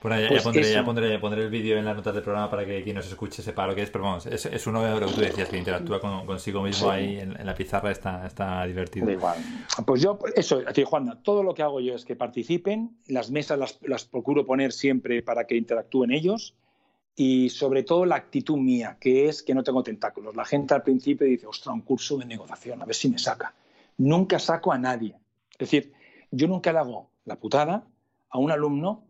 Por 0.02 0.14
ahí, 0.14 0.24
ya, 0.24 0.30
Pues 0.30 0.44
pondré, 0.44 0.72
ya 0.72 0.86
pondré, 0.86 1.20
pondré 1.20 1.42
el 1.44 1.50
vídeo 1.50 1.76
en 1.78 1.84
las 1.84 1.96
notas 1.96 2.14
del 2.14 2.24
programa 2.24 2.50
para 2.52 2.66
que 2.66 2.84
quien 2.84 2.96
nos 2.96 3.08
escuche 3.08 3.42
sepa 3.42 3.66
lo 3.68 3.74
que 3.76 3.82
es, 3.82 3.90
pero 3.90 4.04
vamos, 4.06 4.26
es, 4.28 4.46
es 4.46 4.68
uno 4.68 4.82
de 4.84 5.00
lo 5.00 5.08
que 5.08 5.14
tú 5.14 5.20
decías, 5.22 5.50
que 5.50 5.58
interactúa 5.58 6.00
con, 6.00 6.26
consigo 6.26 6.62
mismo 6.62 6.88
Sí. 6.90 6.96
ahí 6.96 7.20
en, 7.20 7.38
en 7.38 7.46
la 7.46 7.56
pizarra, 7.56 7.92
está, 7.92 8.26
está 8.28 8.64
divertido. 8.66 9.08
Da 9.08 9.12
igual. 9.14 9.38
Pues 9.86 10.02
yo, 10.02 10.18
eso, 10.36 10.62
a 10.66 10.72
ti, 10.72 10.84
Juanda, 10.86 11.20
todo 11.24 11.42
lo 11.44 11.54
que 11.56 11.64
hago 11.64 11.82
yo 11.82 11.96
es 11.96 12.06
que 12.06 12.16
participen, 12.16 12.96
las 13.08 13.32
mesas 13.32 13.58
las, 13.60 13.80
las 13.82 14.06
procuro 14.06 14.46
poner 14.46 14.72
siempre 14.72 15.24
para 15.24 15.46
que 15.46 15.58
interactúen 15.58 16.12
ellos 16.12 16.56
y 17.20 17.50
sobre 17.50 17.82
todo 17.82 18.06
la 18.06 18.16
actitud 18.16 18.58
mía, 18.58 18.98
que 19.02 19.28
es 19.28 19.42
que 19.42 19.56
no 19.56 19.64
tengo 19.64 19.82
tentáculos. 19.82 20.36
La 20.36 20.46
gente 20.46 20.76
al 20.76 20.84
principio 20.84 21.26
dice, 21.26 21.48
ostras, 21.48 21.74
un 21.74 21.82
curso 21.82 22.16
de 22.18 22.26
negociación, 22.26 22.80
a 22.80 22.86
ver 22.86 22.94
si 22.94 23.10
me 23.10 23.18
saca. 23.18 23.56
Nunca 23.98 24.38
saco 24.38 24.72
a 24.72 24.78
nadie. 24.78 25.16
Es 25.54 25.58
decir, 25.58 25.94
yo 26.30 26.48
nunca 26.48 26.72
le 26.72 26.78
hago 26.78 27.10
la 27.26 27.40
putada 27.40 27.88
a 28.30 28.38
un 28.38 28.52
alumno 28.52 29.04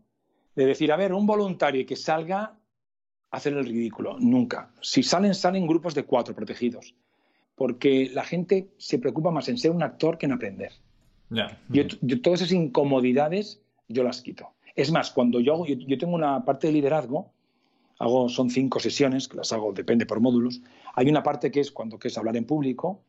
de 0.56 0.64
decir, 0.64 0.90
a 0.90 0.96
ver, 0.96 1.12
un 1.12 1.26
voluntario 1.26 1.84
que 1.84 1.96
salga 1.96 2.56
a 3.30 3.36
hacer 3.36 3.52
el 3.52 3.66
ridículo. 3.66 4.16
Nunca. 4.18 4.72
Si 4.80 5.02
salen, 5.02 5.34
salen 5.34 5.66
grupos 5.66 5.94
de 5.94 6.04
cuatro 6.04 6.34
protegidos. 6.34 6.94
Porque 7.56 8.10
la 8.10 8.24
gente 8.24 8.70
se 8.78 8.98
preocupa 8.98 9.30
más 9.30 9.50
en 9.50 9.58
ser 9.58 9.72
un 9.72 9.82
actor 9.82 10.16
que 10.16 10.24
en 10.24 10.32
aprender. 10.32 10.72
Yo, 11.68 11.82
yo 12.00 12.22
todas 12.22 12.40
esas 12.40 12.52
incomodidades 12.52 13.60
yo 13.86 14.02
las 14.02 14.22
quito. 14.22 14.48
Es 14.74 14.90
más, 14.90 15.10
cuando 15.10 15.40
yo 15.40 15.52
hago, 15.52 15.66
yo, 15.66 15.74
yo 15.74 15.98
tengo 15.98 16.14
una 16.14 16.42
parte 16.46 16.68
de 16.68 16.72
liderazgo, 16.72 17.34
hago, 17.98 18.28
son 18.28 18.50
cinco 18.50 18.80
sesiones, 18.80 19.28
que 19.28 19.36
las 19.36 19.52
hago, 19.52 19.72
depende 19.72 20.06
por 20.06 20.20
módulos. 20.20 20.60
Hay 20.94 21.08
una 21.08 21.22
parte 21.22 21.50
que 21.50 21.60
es 21.60 21.70
cuando 21.70 21.98
que 21.98 22.08
es 22.08 22.18
hablar 22.18 22.36
en 22.36 22.44
público, 22.44 23.02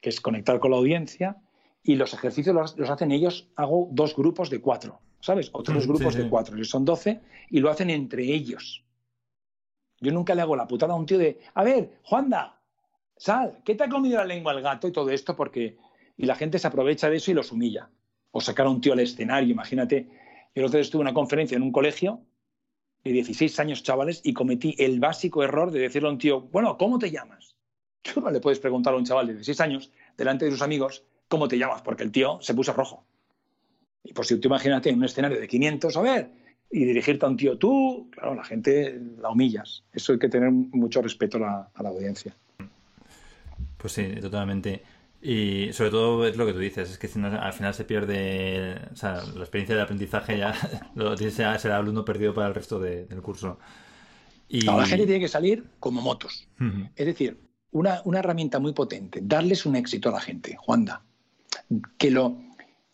que 0.00 0.08
es 0.08 0.20
conectar 0.20 0.58
con 0.60 0.70
la 0.70 0.78
audiencia, 0.78 1.36
y 1.82 1.96
los 1.96 2.12
ejercicios 2.14 2.54
los, 2.54 2.76
los 2.78 2.90
hacen 2.90 3.10
ellos, 3.12 3.48
hago 3.56 3.88
dos 3.90 4.14
grupos 4.16 4.50
de 4.50 4.60
cuatro, 4.60 5.00
¿sabes? 5.20 5.50
O 5.52 5.62
tres 5.62 5.78
Mm, 5.78 5.80
sí, 5.80 5.88
grupos 5.88 6.14
sí. 6.14 6.22
de 6.22 6.28
cuatro, 6.28 6.64
son 6.64 6.84
doce, 6.84 7.20
y 7.50 7.60
lo 7.60 7.70
hacen 7.70 7.90
entre 7.90 8.24
ellos. 8.24 8.84
Yo 10.00 10.12
nunca 10.12 10.34
le 10.34 10.42
hago 10.42 10.56
la 10.56 10.66
putada 10.66 10.94
a 10.94 10.96
un 10.96 11.06
tío 11.06 11.18
de, 11.18 11.38
a 11.54 11.62
ver, 11.62 11.98
Juanda, 12.02 12.58
sal, 13.16 13.58
¿qué 13.64 13.74
te 13.74 13.84
ha 13.84 13.88
comido 13.88 14.16
la 14.18 14.24
lengua 14.24 14.52
el 14.52 14.62
gato 14.62 14.88
y 14.88 14.92
todo 14.92 15.10
esto? 15.10 15.36
Porque 15.36 15.76
y 16.16 16.26
la 16.26 16.34
gente 16.34 16.58
se 16.58 16.66
aprovecha 16.66 17.08
de 17.08 17.16
eso 17.16 17.30
y 17.30 17.34
los 17.34 17.50
humilla. 17.50 17.88
O 18.30 18.40
sacar 18.40 18.66
a 18.66 18.70
un 18.70 18.80
tío 18.80 18.92
al 18.92 19.00
escenario, 19.00 19.50
imagínate. 19.50 20.06
Yo 20.54 20.62
el 20.62 20.64
otro 20.64 20.76
día 20.76 20.82
estuve 20.82 21.00
en 21.00 21.08
una 21.08 21.14
conferencia 21.14 21.56
en 21.56 21.62
un 21.62 21.72
colegio 21.72 22.20
de 23.04 23.12
16 23.12 23.58
años, 23.60 23.82
chavales, 23.82 24.20
y 24.24 24.32
cometí 24.32 24.74
el 24.78 25.00
básico 25.00 25.42
error 25.42 25.70
de 25.70 25.80
decirle 25.80 26.08
a 26.08 26.12
un 26.12 26.18
tío, 26.18 26.40
bueno, 26.40 26.76
¿cómo 26.76 26.98
te 26.98 27.10
llamas? 27.10 27.56
Tú 28.02 28.20
no 28.20 28.30
le 28.30 28.40
puedes 28.40 28.58
preguntar 28.58 28.94
a 28.94 28.96
un 28.96 29.04
chaval 29.04 29.26
de 29.26 29.34
16 29.34 29.60
años, 29.60 29.90
delante 30.16 30.44
de 30.44 30.50
sus 30.50 30.62
amigos, 30.62 31.04
¿cómo 31.28 31.48
te 31.48 31.58
llamas? 31.58 31.82
Porque 31.82 32.02
el 32.02 32.12
tío 32.12 32.38
se 32.40 32.54
puso 32.54 32.72
rojo. 32.72 33.04
Y 34.02 34.12
por 34.12 34.26
si 34.26 34.38
tú 34.38 34.48
imagínate 34.48 34.90
en 34.90 34.96
un 34.96 35.04
escenario 35.04 35.38
de 35.38 35.46
500, 35.46 35.96
a 35.96 36.00
ver, 36.00 36.30
y 36.70 36.84
dirigirte 36.84 37.26
a 37.26 37.28
un 37.28 37.36
tío 37.36 37.58
tú, 37.58 38.08
claro, 38.10 38.34
la 38.34 38.44
gente 38.44 39.00
la 39.18 39.30
humillas. 39.30 39.84
Eso 39.92 40.12
hay 40.12 40.18
que 40.18 40.28
tener 40.28 40.50
mucho 40.50 41.02
respeto 41.02 41.36
a 41.38 41.40
la, 41.40 41.70
a 41.74 41.82
la 41.82 41.88
audiencia. 41.88 42.34
Pues 43.76 43.92
sí, 43.92 44.06
totalmente. 44.20 44.82
Y 45.22 45.72
sobre 45.74 45.90
todo 45.90 46.26
es 46.26 46.36
lo 46.36 46.46
que 46.46 46.54
tú 46.54 46.58
dices, 46.60 46.90
es 46.90 46.98
que 46.98 47.06
si 47.06 47.18
no, 47.18 47.28
al 47.28 47.52
final 47.52 47.74
se 47.74 47.84
pierde, 47.84 48.76
o 48.90 48.96
sea, 48.96 49.22
la 49.34 49.40
experiencia 49.40 49.76
de 49.76 49.82
aprendizaje 49.82 50.38
ya 50.38 50.54
lo 50.94 51.14
tienes 51.14 51.38
a 51.40 51.58
ser 51.58 51.72
alumno 51.72 52.04
perdido 52.04 52.32
para 52.32 52.48
el 52.48 52.54
resto 52.54 52.78
de- 52.78 53.04
del 53.04 53.20
curso. 53.20 53.58
Y... 54.48 54.60
No, 54.60 54.78
la 54.78 54.86
gente 54.86 55.04
tiene 55.06 55.20
que 55.20 55.28
salir 55.28 55.64
como 55.78 56.00
motos. 56.00 56.48
Es 56.96 57.06
decir, 57.06 57.38
una, 57.70 58.00
una 58.04 58.18
herramienta 58.20 58.58
muy 58.58 58.72
potente, 58.72 59.20
darles 59.22 59.66
un 59.66 59.76
éxito 59.76 60.08
a 60.08 60.12
la 60.12 60.20
gente, 60.20 60.56
Juanda. 60.56 61.02
Que 61.98 62.10
lo, 62.10 62.36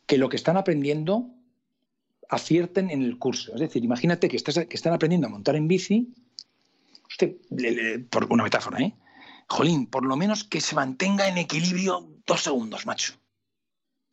que 0.07 0.19
lo 0.19 0.29
que 0.29 0.37
están 0.37 0.57
aprendiendo 0.57 1.31
acierten 2.29 2.91
en 2.91 3.03
el 3.03 3.19
curso. 3.19 3.55
Es 3.55 3.61
decir, 3.61 3.85
imagínate 3.85 4.29
que, 4.29 4.37
estás, 4.37 4.55
que 4.67 4.77
están 4.77 4.93
aprendiendo 4.93 5.29
a 5.29 5.31
montar 5.31 5.55
en 5.57 5.69
bici, 5.69 6.13
usted, 7.09 7.37
le- 7.51 7.71
le- 7.71 7.99
por 8.01 8.27
una 8.31 8.43
metáfora, 8.43 8.81
¿eh? 8.81 8.95
Jolín, 9.49 9.87
por 9.87 10.05
lo 10.05 10.17
menos 10.17 10.43
que 10.43 10.61
se 10.61 10.75
mantenga 10.75 11.29
en 11.29 11.39
equilibrio 11.39 12.09
dos 12.27 12.43
segundos, 12.43 12.87
macho. 12.87 13.15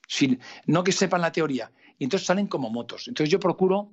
Si- 0.08 0.38
no 0.68 0.84
que 0.84 0.92
sepan 0.92 1.22
la 1.22 1.32
teoría. 1.32 1.72
Y 1.98 2.04
entonces 2.06 2.28
salen 2.28 2.48
como 2.48 2.70
motos. 2.70 3.08
Entonces 3.08 3.32
yo 3.32 3.40
procuro 3.40 3.92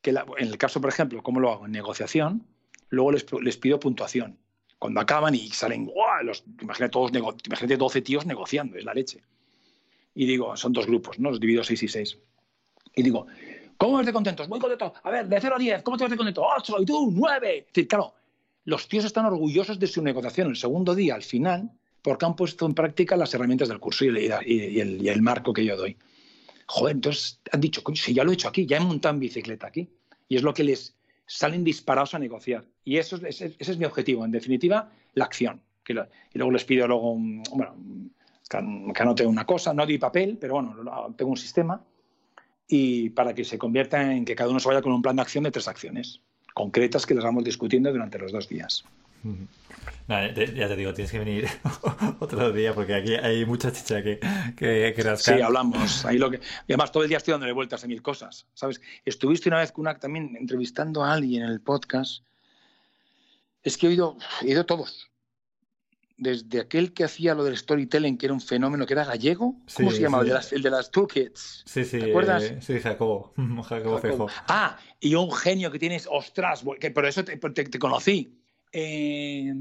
que, 0.00 0.12
la- 0.12 0.26
en 0.38 0.48
el 0.48 0.58
caso, 0.58 0.80
por 0.80 0.90
ejemplo, 0.90 1.22
¿cómo 1.22 1.40
lo 1.40 1.50
hago? 1.52 1.66
En 1.66 1.72
negociación, 1.72 2.46
luego 2.88 3.12
les, 3.12 3.26
les 3.42 3.56
pido 3.56 3.78
puntuación. 3.78 4.38
Cuando 4.78 5.00
acaban 5.00 5.34
y 5.34 5.48
salen, 5.50 5.86
¡guau! 5.86 6.24
Los, 6.24 6.44
imagínate, 6.60 6.90
todos 6.92 7.12
nego- 7.12 7.36
imagínate 7.46 7.76
12 7.76 8.02
tíos 8.02 8.26
negociando, 8.26 8.76
es 8.76 8.84
la 8.84 8.94
leche. 8.94 9.22
Y 10.14 10.26
digo, 10.26 10.56
son 10.56 10.72
dos 10.72 10.86
grupos, 10.86 11.18
¿no? 11.18 11.30
Los 11.30 11.40
divido 11.40 11.62
6 11.62 11.82
y 11.84 11.88
6. 11.88 12.18
Y 12.96 13.02
digo, 13.02 13.26
¿cómo 13.78 13.96
ves 13.98 14.06
de 14.06 14.12
contentos? 14.12 14.48
Muy 14.48 14.58
contento. 14.58 14.92
A 15.02 15.10
ver, 15.10 15.28
de 15.28 15.40
0 15.40 15.54
a 15.56 15.58
10, 15.58 15.82
¿cómo 15.82 15.96
te 15.96 16.04
ves 16.04 16.10
de 16.10 16.16
contento? 16.16 16.42
8, 16.44 16.76
y 16.80 16.84
tú, 16.84 17.10
9. 17.12 17.58
Es 17.58 17.66
decir, 17.68 17.88
claro, 17.88 18.12
los 18.64 18.88
tíos 18.88 19.04
están 19.04 19.24
orgullosos 19.26 19.78
de 19.78 19.86
su 19.86 20.02
negociación 20.02 20.48
el 20.48 20.56
segundo 20.56 20.94
día, 20.94 21.14
al 21.14 21.22
final, 21.22 21.70
porque 22.02 22.24
han 22.26 22.36
puesto 22.36 22.66
en 22.66 22.74
práctica 22.74 23.16
las 23.16 23.32
herramientas 23.34 23.68
del 23.68 23.78
curso 23.78 24.04
y 24.04 24.08
y 24.08 24.54
y 24.54 24.80
el- 24.80 25.02
y 25.02 25.08
el 25.08 25.22
marco 25.22 25.52
que 25.52 25.64
yo 25.64 25.76
doy. 25.76 25.96
Joder, 26.66 26.96
entonces 26.96 27.40
han 27.52 27.60
dicho, 27.60 27.82
coño, 27.82 27.96
si 27.96 28.12
ya 28.14 28.24
lo 28.24 28.30
he 28.30 28.34
hecho 28.34 28.48
aquí, 28.48 28.66
ya 28.66 28.76
he 28.76 28.80
montado 28.80 29.14
en 29.14 29.20
bicicleta 29.20 29.66
aquí. 29.66 29.88
Y 30.28 30.36
es 30.36 30.42
lo 30.42 30.54
que 30.54 30.64
les 30.64 30.94
salen 31.26 31.62
disparados 31.64 32.14
a 32.14 32.18
negociar. 32.18 32.64
Y 32.84 32.96
eso 32.96 33.16
es, 33.16 33.22
ese, 33.24 33.54
ese 33.58 33.72
es 33.72 33.78
mi 33.78 33.84
objetivo, 33.84 34.24
en 34.24 34.30
definitiva, 34.30 34.90
la 35.14 35.24
acción. 35.24 35.60
Que 35.84 35.94
lo- 35.94 36.06
y 36.32 36.38
luego 36.38 36.50
les 36.52 36.64
pido 36.64 36.86
luego, 36.88 37.12
un- 37.12 37.42
bueno, 37.54 37.74
que, 38.48 39.02
anote 39.02 39.26
una 39.26 39.44
cosa, 39.46 39.72
no 39.74 39.84
doy 39.86 39.98
papel, 39.98 40.38
pero 40.40 40.54
bueno, 40.54 41.14
tengo 41.16 41.30
un 41.30 41.36
sistema 41.36 41.82
y 42.68 43.10
para 43.10 43.34
que 43.34 43.44
se 43.44 43.58
convierta 43.58 44.12
en 44.14 44.24
que 44.24 44.34
cada 44.34 44.50
uno 44.50 44.60
se 44.60 44.68
vaya 44.68 44.82
con 44.82 44.92
un 44.92 45.02
plan 45.02 45.16
de 45.16 45.22
acción 45.22 45.44
de 45.44 45.50
tres 45.50 45.68
acciones 45.68 46.20
concretas 46.54 47.06
que 47.06 47.14
las 47.14 47.24
vamos 47.24 47.44
discutiendo 47.44 47.90
durante 47.90 48.18
los 48.18 48.30
dos 48.32 48.48
días. 48.48 48.84
Ya 50.08 50.34
te 50.34 50.76
digo, 50.76 50.92
tienes 50.92 51.10
que 51.10 51.18
venir 51.18 51.46
otro 52.20 52.52
día 52.52 52.74
porque 52.74 52.94
aquí 52.94 53.14
hay 53.14 53.44
mucha 53.46 53.72
chicha 53.72 54.02
que, 54.02 54.18
que, 54.56 54.92
que 54.94 55.02
rascar. 55.02 55.36
Sí, 55.36 55.42
hablamos. 55.42 56.04
Ahí 56.04 56.18
lo 56.18 56.30
que... 56.30 56.36
Y 56.66 56.72
además 56.72 56.92
todo 56.92 57.02
el 57.04 57.08
día 57.08 57.18
estoy 57.18 57.32
dándole 57.32 57.52
vueltas 57.52 57.82
a 57.84 57.86
mil 57.86 58.02
cosas, 58.02 58.46
¿sabes? 58.54 58.80
Estuviste 59.04 59.48
una 59.48 59.58
vez 59.60 59.72
con 59.72 59.82
una, 59.82 59.98
también 59.98 60.36
entrevistando 60.38 61.04
a 61.04 61.12
alguien 61.14 61.44
en 61.44 61.50
el 61.50 61.60
podcast. 61.60 62.24
Es 63.62 63.76
que 63.78 63.86
he 63.86 63.90
oído, 63.90 64.16
he 64.42 64.46
oído 64.48 64.66
todos. 64.66 65.08
Desde 66.16 66.60
aquel 66.60 66.92
que 66.92 67.04
hacía 67.04 67.34
lo 67.34 67.42
del 67.42 67.56
storytelling, 67.56 68.16
que 68.18 68.26
era 68.26 68.34
un 68.34 68.40
fenómeno, 68.40 68.86
que 68.86 68.92
era 68.92 69.04
gallego. 69.04 69.56
¿Cómo 69.76 69.90
Sí, 69.90 69.96
se 69.96 70.02
llama? 70.02 70.18
sí. 70.18 70.22
El, 70.22 70.28
de 70.28 70.34
las, 70.34 70.52
el 70.52 70.62
de 70.62 70.70
las 70.70 70.90
toolkits. 70.90 71.62
Sí, 71.66 71.84
sí, 71.84 71.98
¿Te 71.98 72.10
acuerdas? 72.10 72.42
eh, 72.44 72.58
sí, 72.60 72.78
Jacobo. 72.82 73.32
Jacobo 73.68 73.98
Fejo. 73.98 74.26
Ah, 74.46 74.78
y 75.00 75.14
un 75.14 75.32
genio 75.32 75.70
que 75.72 75.78
tienes, 75.78 76.06
ostras, 76.10 76.62
que 76.78 76.90
por 76.90 77.06
eso 77.06 77.24
te, 77.24 77.36
te- 77.38 77.64
te 77.64 77.78
conocí. 77.78 78.38
Eh, 78.72 79.52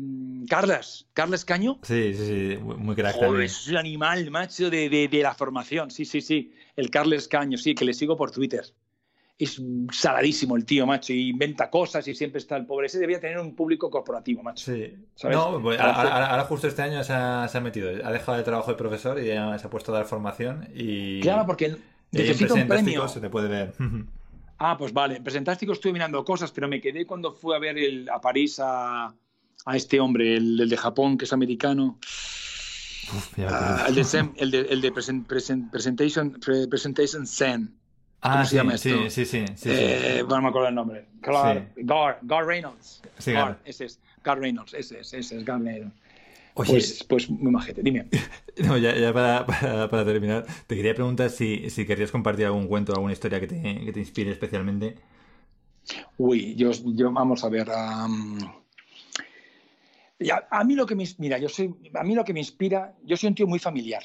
Carles, 0.50 1.06
Carles 1.14 1.44
Caño. 1.46 1.80
Sí, 1.84 2.14
sí, 2.14 2.26
sí, 2.26 2.58
muy 2.58 2.96
crack 2.96 3.16
Joder, 3.16 3.42
es 3.44 3.68
un 3.68 3.78
animal, 3.78 4.32
macho, 4.32 4.70
de, 4.70 4.90
de- 4.90 5.08
de 5.08 5.22
la 5.22 5.34
formación. 5.34 5.92
Sí, 5.92 6.06
sí, 6.06 6.22
sí. 6.22 6.54
El 6.76 6.90
Carles 6.90 7.28
Caño, 7.28 7.58
sí, 7.58 7.76
que 7.76 7.86
le 7.86 7.94
sigo 7.94 8.16
por 8.18 8.32
Twitter. 8.32 8.64
Es 9.38 9.60
saladísimo 9.92 10.56
el 10.56 10.66
tío, 10.66 10.86
macho, 10.86 11.14
y 11.14 11.30
inventa 11.30 11.70
cosas 11.70 12.08
y 12.08 12.14
siempre 12.14 12.38
está 12.40 12.56
el 12.58 12.66
pobre. 12.68 12.86
Ese 12.86 13.00
debía 13.00 13.20
tener 13.20 13.40
un 13.40 13.56
público 13.56 13.90
corporativo, 13.90 14.44
macho. 14.44 14.72
Sí. 14.72 14.94
¿Sabes? 15.16 15.36
No, 15.36 15.60
pues, 15.62 15.80
ahora, 15.80 15.94
hacer- 15.94 16.12
ahora- 16.12 16.28
ahora 16.28 16.44
justo 16.46 16.68
este 16.68 16.82
año 16.84 17.04
se 17.04 17.14
ha, 17.14 17.48
se 17.48 17.58
ha 17.58 17.62
metido. 17.62 17.90
Ha 18.06 18.12
dejado 18.12 18.38
el 18.38 18.44
trabajo 18.44 18.70
de 18.72 18.78
profesor 18.78 19.20
y 19.20 19.28
ya 19.28 19.58
se 19.58 19.66
ha 19.66 19.70
puesto 19.70 19.94
a 19.94 19.98
dar 19.98 20.06
formación. 20.06 20.68
Y, 20.76 21.22
Claro, 21.22 21.46
porque 21.48 21.76
necesito 22.12 22.54
un 22.54 22.68
premio. 22.68 23.08
Se 23.08 23.20
te 23.20 23.30
puede 23.30 23.48
ver. 23.48 23.74
Ah, 24.64 24.78
pues 24.78 24.94
vale. 24.94 25.16
En 25.18 25.24
Presentástico 25.24 25.74
estuve 25.74 25.94
mirando 25.94 26.24
cosas, 26.24 26.52
pero 26.52 26.68
me 26.68 26.80
quedé 26.80 27.06
cuando 27.08 27.32
fui 27.34 27.56
a 27.56 27.60
ver 27.60 27.78
el- 27.80 28.08
a 28.10 28.22
París 28.22 28.60
a, 28.60 29.08
a 29.66 29.76
este 29.76 30.00
hombre, 30.00 30.36
el, 30.38 30.60
el 30.62 30.70
de 30.70 30.78
Japón, 30.78 31.18
que 31.18 31.26
es 31.26 31.34
americano. 31.34 31.98
Uf. 33.14 33.40
Ah, 33.40 33.86
el 33.88 33.96
de, 33.96 34.04
Zen- 34.04 34.34
el 34.38 34.52
de, 34.52 34.60
el 34.62 34.82
de 34.82 34.94
present- 34.94 35.26
present- 35.26 35.72
Presentation, 35.72 36.32
Pre- 36.34 36.68
Presentation 36.68 37.26
Zen. 37.26 37.74
Ah, 38.22 38.34
¿cómo 38.34 38.44
se 38.44 38.50
sí, 38.52 38.56
llama 38.56 38.78
sí, 38.78 38.90
esto? 38.92 39.10
sí, 39.10 39.26
sí, 39.26 39.46
sí, 39.48 39.54
sí. 39.56 39.70
Eh, 39.72 40.22
bueno, 40.22 40.36
no 40.38 40.42
me 40.44 40.50
acuerdo 40.50 40.68
el 40.68 40.76
nombre. 40.76 41.08
Gar, 41.22 41.72
Gar, 41.78 42.20
Gar 42.22 42.46
Reynolds. 42.46 43.02
Sí, 43.18 43.32
Gar, 43.32 43.46
Gar. 43.46 43.60
ese 43.66 43.86
es. 43.86 44.00
Gar 44.24 44.38
Reynolds, 44.40 44.76
ese 44.76 45.00
es, 45.00 45.12
ese 45.12 45.38
es 45.38 45.44
Gar 45.46 45.60
Reynolds. 45.60 45.96
Oye, 46.56 46.72
Pues, 46.72 47.04
pues 47.08 47.30
muy 47.30 47.52
majete, 47.52 47.82
dime. 47.82 48.08
no, 48.66 48.78
ya, 48.78 48.96
ya 48.96 49.14
para, 49.14 49.46
para- 49.46 49.90
para 49.90 50.06
terminar, 50.06 50.46
te 50.68 50.76
quería 50.76 50.94
preguntar 50.94 51.30
si, 51.30 51.70
si 51.70 51.86
querrías 51.86 52.12
compartir 52.12 52.46
algún 52.46 52.68
cuento, 52.68 52.94
alguna 52.94 53.14
historia 53.14 53.40
que 53.40 53.48
te, 53.48 53.62
que 53.86 53.92
te 53.94 54.00
inspire 54.00 54.32
especialmente. 54.32 54.96
Uy, 56.18 56.56
yo, 56.56 56.72
yo 56.72 57.12
vamos 57.12 57.44
a 57.44 57.50
ver. 57.50 57.68
ya, 60.20 60.48
a 60.52 60.64
mí 60.64 60.76
lo 60.76 60.86
que 60.86 60.96
me 60.96 61.06
mira, 61.18 61.38
yo 61.38 61.50
soy, 61.50 61.74
a 61.94 62.04
mí 62.04 62.16
lo 62.16 62.24
que 62.24 62.34
me 62.34 62.40
inspira, 62.40 62.96
yo 63.04 63.18
soy 63.18 63.30
un 63.30 63.36
tío 63.36 63.48
muy 63.48 63.60
familiar. 63.60 64.04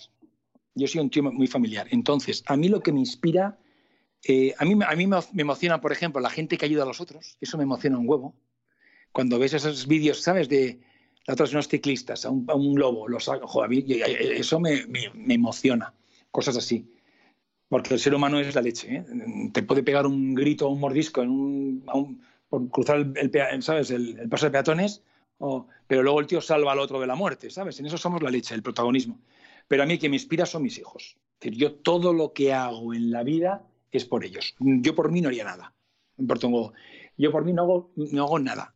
Yo 0.74 0.86
soy 0.86 1.00
un 1.00 1.10
tío 1.10 1.22
muy 1.22 1.46
familiar. 1.46 1.86
Entonces, 1.90 2.42
a 2.46 2.56
mí 2.56 2.68
lo 2.68 2.80
que 2.82 2.92
me 2.92 3.00
inspira, 3.00 3.58
eh, 4.24 4.54
a 4.58 4.64
mí, 4.64 4.74
me- 4.74 4.84
a 4.86 4.94
mí 4.94 5.06
me 5.06 5.18
me 5.32 5.42
emociona, 5.42 5.80
por 5.80 5.92
ejemplo, 5.92 6.20
la 6.20 6.30
gente 6.30 6.58
que 6.58 6.66
ayuda 6.66 6.82
a 6.84 6.86
los 6.86 7.00
otros. 7.00 7.36
Eso 7.40 7.56
me 7.56 7.64
emociona 7.64 7.98
un 7.98 8.08
huevo. 8.08 8.34
Cuando 9.12 9.38
ves 9.38 9.54
esos 9.54 9.86
vídeos, 9.86 10.22
¿sabes? 10.22 10.48
De 10.48 10.80
la 11.26 11.34
otra 11.34 11.44
vez 11.44 11.52
unos 11.52 11.68
ciclistas, 11.68 12.24
a 12.24 12.30
un, 12.30 12.46
a 12.48 12.54
lobo, 12.54 13.08
los 13.08 13.28
mí, 13.68 13.84
eh, 13.88 14.36
eso 14.38 14.60
me, 14.60 14.84
emociona. 15.28 15.92
Cosas 16.30 16.56
así. 16.56 16.88
Porque 17.68 17.94
el 17.94 18.00
ser 18.00 18.14
humano 18.14 18.38
es 18.38 18.54
la 18.54 18.62
leche. 18.62 18.96
¿eh? 18.96 19.04
Te 19.52 19.64
puede 19.64 19.82
pegar 19.82 20.06
un 20.06 20.34
grito 20.34 20.68
o 20.68 20.70
un 20.70 20.78
mordisco 20.78 21.24
por 22.48 22.68
cruzar 22.70 22.98
el, 22.98 23.12
el. 23.16 23.30
El, 23.90 24.28
paso 24.28 24.46
de 24.46 24.52
peatones, 24.52 25.02
pero 25.88 26.02
luego 26.04 26.20
el 26.20 26.28
tío 26.28 26.40
salva 26.40 26.72
al 26.72 26.78
otro 26.78 27.00
de 27.00 27.08
la 27.08 27.16
muerte, 27.16 27.50
¿sabes? 27.50 27.80
En 27.80 27.86
eso 27.86 27.98
somos 27.98 28.22
la 28.22 28.30
leche, 28.30 28.54
el 28.54 28.62
protagonismo. 28.62 29.18
Pero 29.66 29.82
a 29.82 29.86
mí 29.86 29.98
quien 29.98 30.10
me 30.10 30.16
inspira 30.16 30.46
son 30.46 30.62
mis 30.62 30.78
hijos. 30.78 31.16
Es 31.40 31.56
yo 31.56 31.74
todo 31.74 32.12
lo 32.12 32.32
que 32.32 32.52
hago 32.52 32.94
en 32.94 33.10
la 33.10 33.24
vida 33.24 33.66
es 33.90 34.04
por 34.04 34.24
ellos. 34.24 34.54
Yo 34.60 34.94
por 34.94 35.10
mí 35.10 35.20
no 35.20 35.28
haría 35.28 35.44
nada. 35.44 35.74
Yo 36.16 37.32
por 37.32 37.44
mí 37.44 37.52
no 37.52 37.90
hago 38.22 38.38
nada. 38.38 38.75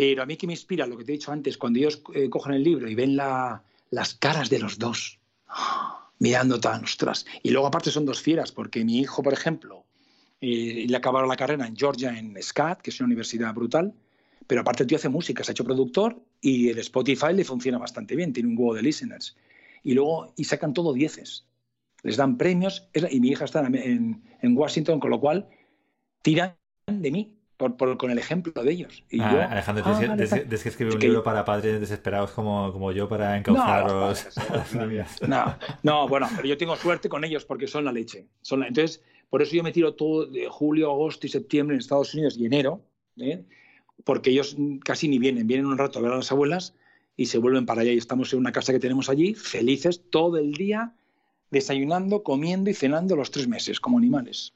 Pero 0.00 0.22
a 0.22 0.26
mí 0.26 0.38
que 0.38 0.46
me 0.46 0.54
inspira 0.54 0.86
lo 0.86 0.96
que 0.96 1.04
te 1.04 1.12
he 1.12 1.18
dicho 1.18 1.30
antes, 1.30 1.58
cuando 1.58 1.78
ellos 1.78 2.02
eh, 2.14 2.30
cogen 2.30 2.54
el 2.54 2.64
libro 2.64 2.88
y 2.88 2.94
ven 2.94 3.16
la- 3.16 3.62
las 3.90 4.14
caras 4.14 4.48
de 4.48 4.58
los 4.58 4.78
dos, 4.78 5.18
mirando 6.18 6.58
tan, 6.58 6.84
ostras. 6.84 7.26
Y 7.42 7.50
luego 7.50 7.66
aparte 7.66 7.90
son 7.90 8.06
dos 8.06 8.22
fieras, 8.22 8.50
porque 8.50 8.82
mi 8.82 9.00
hijo, 9.00 9.22
por 9.22 9.34
ejemplo, 9.34 9.84
eh, 10.40 10.86
le 10.88 10.96
acabaron 10.96 11.28
la 11.28 11.36
carrera 11.36 11.66
en 11.66 11.76
Georgia, 11.76 12.18
en 12.18 12.34
SCAD, 12.38 12.78
que 12.78 12.88
es 12.88 12.98
una 13.00 13.08
universidad 13.08 13.52
brutal, 13.52 13.92
pero 14.46 14.62
aparte 14.62 14.84
el 14.84 14.86
tío 14.86 14.96
hace 14.96 15.10
música, 15.10 15.44
se 15.44 15.50
ha 15.50 15.52
hecho 15.52 15.64
productor 15.64 16.18
y 16.40 16.70
el 16.70 16.78
Spotify 16.78 17.34
le 17.34 17.44
funciona 17.44 17.76
bastante 17.76 18.16
bien, 18.16 18.32
tiene 18.32 18.48
un 18.48 18.56
huevo 18.56 18.72
de 18.74 18.82
listeners. 18.82 19.36
Y 19.82 19.92
luego, 19.92 20.32
y 20.34 20.44
sacan 20.44 20.72
todo 20.72 20.94
dieces. 20.94 21.44
Les 22.04 22.16
dan 22.16 22.38
premios, 22.38 22.88
y 23.10 23.20
mi 23.20 23.28
hija 23.28 23.44
está 23.44 23.60
en 23.66 24.56
Washington, 24.56 24.98
con 24.98 25.10
lo 25.10 25.20
cual 25.20 25.46
tiran 26.22 26.56
de 26.86 27.10
mí 27.10 27.36
por, 27.60 27.76
por- 27.76 27.98
con 27.98 28.10
el 28.10 28.18
ejemplo 28.18 28.50
de 28.64 28.72
ellos. 28.72 29.04
Y 29.10 29.20
Ah, 29.20 29.32
yo, 29.32 29.42
Alejandro, 29.42 29.84
ah, 29.86 29.98
tienes, 29.98 30.30
que- 30.30 30.40
vale, 30.44 30.54
escribir 30.54 30.88
Es 30.88 30.94
un 30.94 31.00
que- 31.00 31.06
libro 31.08 31.22
para 31.22 31.44
padres 31.44 31.78
desesperados 31.78 32.30
como, 32.30 32.72
como 32.72 32.90
yo 32.90 33.06
para 33.06 33.38
No, 33.38 33.54
padres, 33.54 34.28
No, 35.28 35.56
no, 35.82 36.08
bueno, 36.08 36.26
pero 36.34 36.48
yo 36.48 36.56
tengo 36.56 36.74
suerte 36.76 37.10
con 37.10 37.22
ellos 37.22 37.44
porque 37.44 37.66
son 37.66 37.84
la 37.84 37.92
leche. 37.92 38.26
Son 38.40 38.60
la- 38.60 38.68
Entonces, 38.68 39.02
por 39.28 39.42
eso 39.42 39.54
yo 39.54 39.62
me 39.62 39.72
tiro 39.72 39.94
todo 39.94 40.24
de 40.24 40.48
julio, 40.48 40.90
agosto 40.90 41.26
y 41.26 41.30
septiembre 41.30 41.74
en 41.76 41.80
Estados 41.80 42.14
Unidos 42.14 42.38
y 42.38 42.46
enero, 42.46 42.80
¿eh? 43.18 43.44
porque 44.04 44.30
ellos 44.30 44.56
casi 44.82 45.06
ni 45.08 45.18
vienen, 45.18 45.46
vienen 45.46 45.66
un 45.66 45.76
rato 45.76 45.98
a 45.98 46.02
ver 46.02 46.12
a 46.12 46.16
las 46.16 46.32
abuelas 46.32 46.74
y 47.14 47.26
se 47.26 47.36
vuelven 47.36 47.66
para 47.66 47.82
allá. 47.82 47.92
Y 47.92 47.98
estamos 47.98 48.32
en 48.32 48.38
una 48.38 48.52
casa 48.52 48.72
que 48.72 48.78
tenemos 48.80 49.10
allí, 49.10 49.34
felices 49.34 50.02
todo 50.10 50.38
el 50.38 50.52
día, 50.54 50.94
desayunando, 51.50 52.22
comiendo 52.22 52.70
y 52.70 52.74
cenando 52.74 53.16
los 53.16 53.30
tres 53.30 53.46
meses, 53.48 53.78
como 53.80 53.98
animales. 53.98 54.54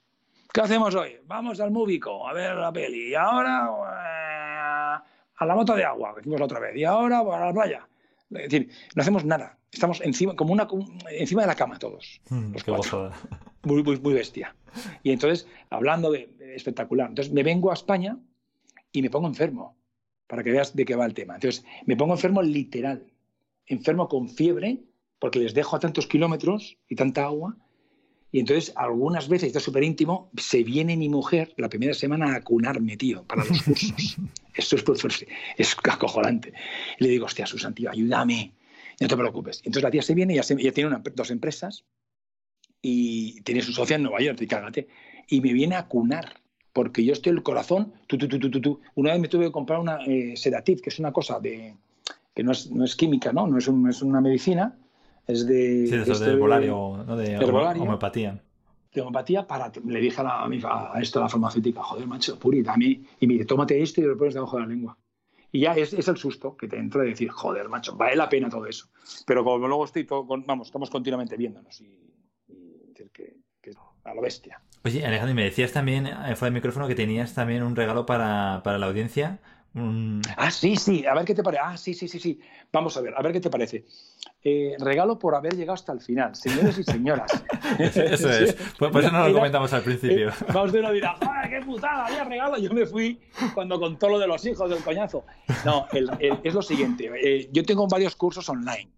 ¿Qué 0.55 0.61
hacemos 0.61 0.95
hoy? 0.95 1.17
Vamos 1.27 1.59
al 1.61 1.73
Múbico 1.73 2.27
a 2.27 2.33
ver 2.33 2.55
la 2.55 2.73
peli. 2.73 3.11
Y 3.11 3.15
ahora 3.15 3.69
eh, 3.69 5.05
a 5.37 5.47
la 5.47 5.55
moto 5.55 5.75
de 5.75 5.85
agua, 5.85 6.15
que 6.15 6.21
hicimos 6.21 6.39
la 6.39 6.47
otra 6.47 6.61
vez. 6.61 6.77
Y 6.77 6.85
ahora 6.85 7.19
a 7.19 7.47
la 7.47 7.53
playa. 7.53 7.89
Es 8.31 8.51
decir, 8.51 8.71
no 8.95 9.03
hacemos 9.03 9.25
nada. 9.25 9.59
Estamos 9.71 10.01
encima, 10.01 10.37
como 10.37 10.53
una, 10.53 10.69
encima 11.11 11.43
de 11.43 11.49
la 11.49 11.57
cama 11.57 11.79
todos. 11.79 12.21
Mm, 12.31 12.53
los 12.53 12.65
cuatro. 12.65 13.11
muy, 13.65 13.83
muy, 13.83 13.99
muy 13.99 14.15
bestia. 14.15 14.55
Y 15.03 15.11
entonces, 15.11 15.49
hablando 15.71 16.13
de, 16.13 16.29
de 16.39 16.55
espectacular, 16.55 17.09
entonces 17.09 17.33
me 17.33 17.43
vengo 17.43 17.73
a 17.73 17.75
España 17.75 18.17
y 18.93 19.03
me 19.03 19.11
pongo 19.11 19.27
enfermo, 19.27 19.77
para 20.29 20.45
que 20.45 20.53
veas 20.53 20.77
de 20.77 20.85
qué 20.85 20.95
va 20.95 21.05
el 21.05 21.15
tema. 21.15 21.35
Entonces, 21.35 21.65
me 21.85 21.97
pongo 21.97 22.15
enfermo 22.15 22.43
literal, 22.43 23.05
enfermo 23.67 24.09
con 24.09 24.29
fiebre, 24.29 24.85
porque 25.19 25.41
les 25.41 25.53
dejo 25.53 25.75
a 25.75 25.81
tantos 25.81 26.07
kilómetros 26.07 26.79
y 26.89 26.95
tanta 26.95 27.25
agua. 27.25 27.57
Y 28.35 28.41
entonces, 28.41 28.73
algunas 28.75 29.29
veces, 29.29 29.47
esto 29.47 29.59
es 29.61 29.65
súper 29.65 29.85
íntimo, 29.85 30.29
se 30.37 30.65
viene 30.65 30.97
mi 30.97 31.09
mujer 31.09 31.55
la 31.57 31.69
primera 31.69 31.95
semana 31.95 32.35
a 32.35 32.43
cunarme, 32.43 32.97
tío, 32.97 33.23
para 33.23 33.45
los 33.45 33.63
cursos. 33.63 34.17
Esto 34.57 34.75
es, 34.75 34.83
pues, 34.83 35.25
es 35.57 35.77
acojonante. 35.85 36.53
Y 36.99 37.05
le 37.05 37.11
digo, 37.11 37.27
hostia, 37.27 37.47
Susan, 37.47 37.75
tío, 37.77 37.93
ayúdame. 37.93 38.53
No 39.01 39.07
te 39.07 39.17
preocupes. 39.17 39.59
Entonces 39.59 39.85
la 39.85 39.91
tía 39.93 40.03
se 40.03 40.15
viene, 40.17 40.33
ella, 40.33 40.43
se- 40.43 40.55
ella 40.55 40.73
tiene 40.73 40.89
una- 40.89 41.01
dos 41.15 41.31
empresas 41.31 41.85
y 42.83 43.41
tiene 43.43 43.63
su 43.63 43.73
socia 43.73 43.95
en 43.97 44.03
Nueva 44.03 44.21
York, 44.21 44.41
y 44.43 44.47
cágate. 44.49 44.89
Y 45.29 45.41
me 45.41 45.53
viene 45.53 45.77
a 45.77 45.87
cunar, 45.87 46.41
porque 46.73 47.05
yo 47.05 47.13
estoy 47.13 47.33
el 47.35 47.43
corazón, 47.45 47.95
tú, 48.09 48.19
tú, 48.19 48.27
tú, 48.27 48.41
tú, 48.41 48.51
tú, 48.51 48.61
tú. 48.61 48.81
Una 48.97 49.13
vez 49.13 49.21
me 49.21 49.29
tuve 49.29 49.45
que 49.47 49.53
comprar 49.53 49.79
una 49.79 49.99
eh, 50.07 50.37
sedativ, 50.37 50.81
que 50.81 50.91
es 50.91 50.99
una 50.99 51.13
cosa 51.13 51.39
de 51.39 51.77
que 52.35 52.43
no 52.43 52.51
es, 52.51 52.69
no 52.73 52.85
es 52.85 52.97
química, 52.97 53.33
¿no? 53.33 53.47
No 53.47 53.59
es, 53.59 53.69
un- 53.69 53.81
no 53.85 53.91
es 53.91 54.03
una 54.03 54.21
medicina, 54.21 54.77
es 55.27 55.47
de... 55.47 55.87
Sí, 55.87 55.95
eso 55.95 56.13
este 56.13 56.25
de 56.25 56.33
herbolario, 56.33 57.05
¿no? 57.07 57.17
De 57.17 57.33
herbolario. 57.33 57.83
homeopatía. 57.83 58.43
de 58.93 59.01
homeopatía 59.01 59.47
para 59.47 59.73
le 59.85 60.01
dije 60.01 60.21
a, 60.21 60.25
la, 60.25 60.43
a, 60.43 60.97
a 60.97 61.01
esto 61.01 61.19
a 61.19 61.23
la 61.23 61.29
farmacéutica 61.29 61.83
joder 61.83 62.07
macho 62.07 62.39
puri 62.39 62.63
dame 62.63 63.01
y 63.19 63.27
me 63.27 63.35
dice 63.35 63.45
tómate 63.47 63.83
esto 63.83 64.01
y 64.01 64.05
lo 64.05 64.17
pones 64.17 64.35
debajo 64.35 64.57
de 64.57 64.63
la 64.63 64.69
lengua 64.69 64.97
y 65.51 65.61
ya 65.61 65.73
es, 65.75 65.93
es 65.93 66.07
el 66.09 66.17
susto 66.17 66.57
que 66.57 66.69
te 66.69 66.77
entra 66.77 67.03
de 67.03 67.09
decir 67.09 67.29
joder 67.29 67.69
macho 67.69 67.97
vale 67.97 68.15
la 68.15 68.29
pena 68.29 68.49
todo 68.49 68.67
eso 68.67 68.87
pero 69.27 69.43
como 69.43 69.67
luego 69.67 69.85
estoy 69.85 70.05
todo 70.05 70.25
vamos 70.25 70.69
estamos 70.69 70.91
continuamente 70.91 71.37
viéndonos 71.37 71.81
y, 71.81 71.87
y 72.49 72.89
decir 72.89 73.11
que, 73.13 73.37
que 73.61 73.73
a 74.05 74.15
lo 74.15 74.23
bestia 74.23 74.61
Oye, 74.87 75.05
Alejandro, 75.07 75.31
y 75.33 75.35
me 75.35 75.45
decías 75.45 75.73
también, 75.73 76.07
eh, 76.07 76.37
fuera 76.37 76.51
del 76.51 76.53
micrófono, 76.53 76.87
que 76.87 76.95
tenías 76.95 77.33
también 77.33 77.63
un 77.63 77.75
regalo 77.75 78.05
para, 78.05 78.61
para 78.63 78.77
la 78.77 78.85
audiencia. 78.85 79.39
Un... 79.77 80.23
ah 80.37 80.53
sí 80.53 80.77
sí 80.77 81.05
a 81.05 81.15
ver 81.15 81.25
qué 81.25 81.35
te 81.35 81.43
parece 81.43 81.61
ah 81.65 81.77
sí 81.77 81.95
sí 81.95 82.07
sí 82.07 82.21
sí 82.21 82.41
vamos 82.73 82.97
a 82.97 83.01
ver 83.01 83.13
a 83.17 83.21
ver 83.23 83.33
qué 83.33 83.41
te 83.41 83.51
parece 83.51 83.85
Eh, 84.45 84.77
regalo 84.79 85.19
por 85.19 85.35
haber 85.35 85.57
llegado 85.57 85.75
hasta 85.75 85.93
el 85.93 86.01
final 86.01 86.37
señores 86.37 86.79
y 86.79 86.85
señoras 86.85 87.27
Eso 87.79 88.31
es. 88.31 88.55
Por, 88.79 88.93
por 88.93 89.03
eso 89.03 89.11
no 89.11 89.27
lo 89.27 89.35
comentamos 89.35 89.73
al 89.73 89.83
principio. 89.83 90.29
Eh, 90.29 90.33
Vamos 90.53 90.71
de 90.73 90.79
uno 90.81 90.93
dirá, 90.93 91.15
¡joder, 91.17 91.51
qué 91.51 91.65
putada! 91.67 92.07
Había 92.07 92.25
regalo. 92.25 92.59
Yo 92.59 92.71
me 92.73 92.85
fui 92.87 93.19
cuando 93.55 93.81
contó 93.81 94.09
lo 94.09 94.19
de 94.19 94.27
los 94.27 94.45
hijos 94.47 94.69
del 94.71 94.83
coñazo. 94.85 95.25
No, 95.65 95.87
el- 95.93 96.11
el- 96.21 96.39
es 96.45 96.55
lo 96.55 96.63
siguiente. 96.63 97.11
eh, 97.23 97.49
yo 97.53 97.65
tengo 97.65 97.89
varios 97.89 98.15
cursos 98.17 98.49
online 98.49 98.91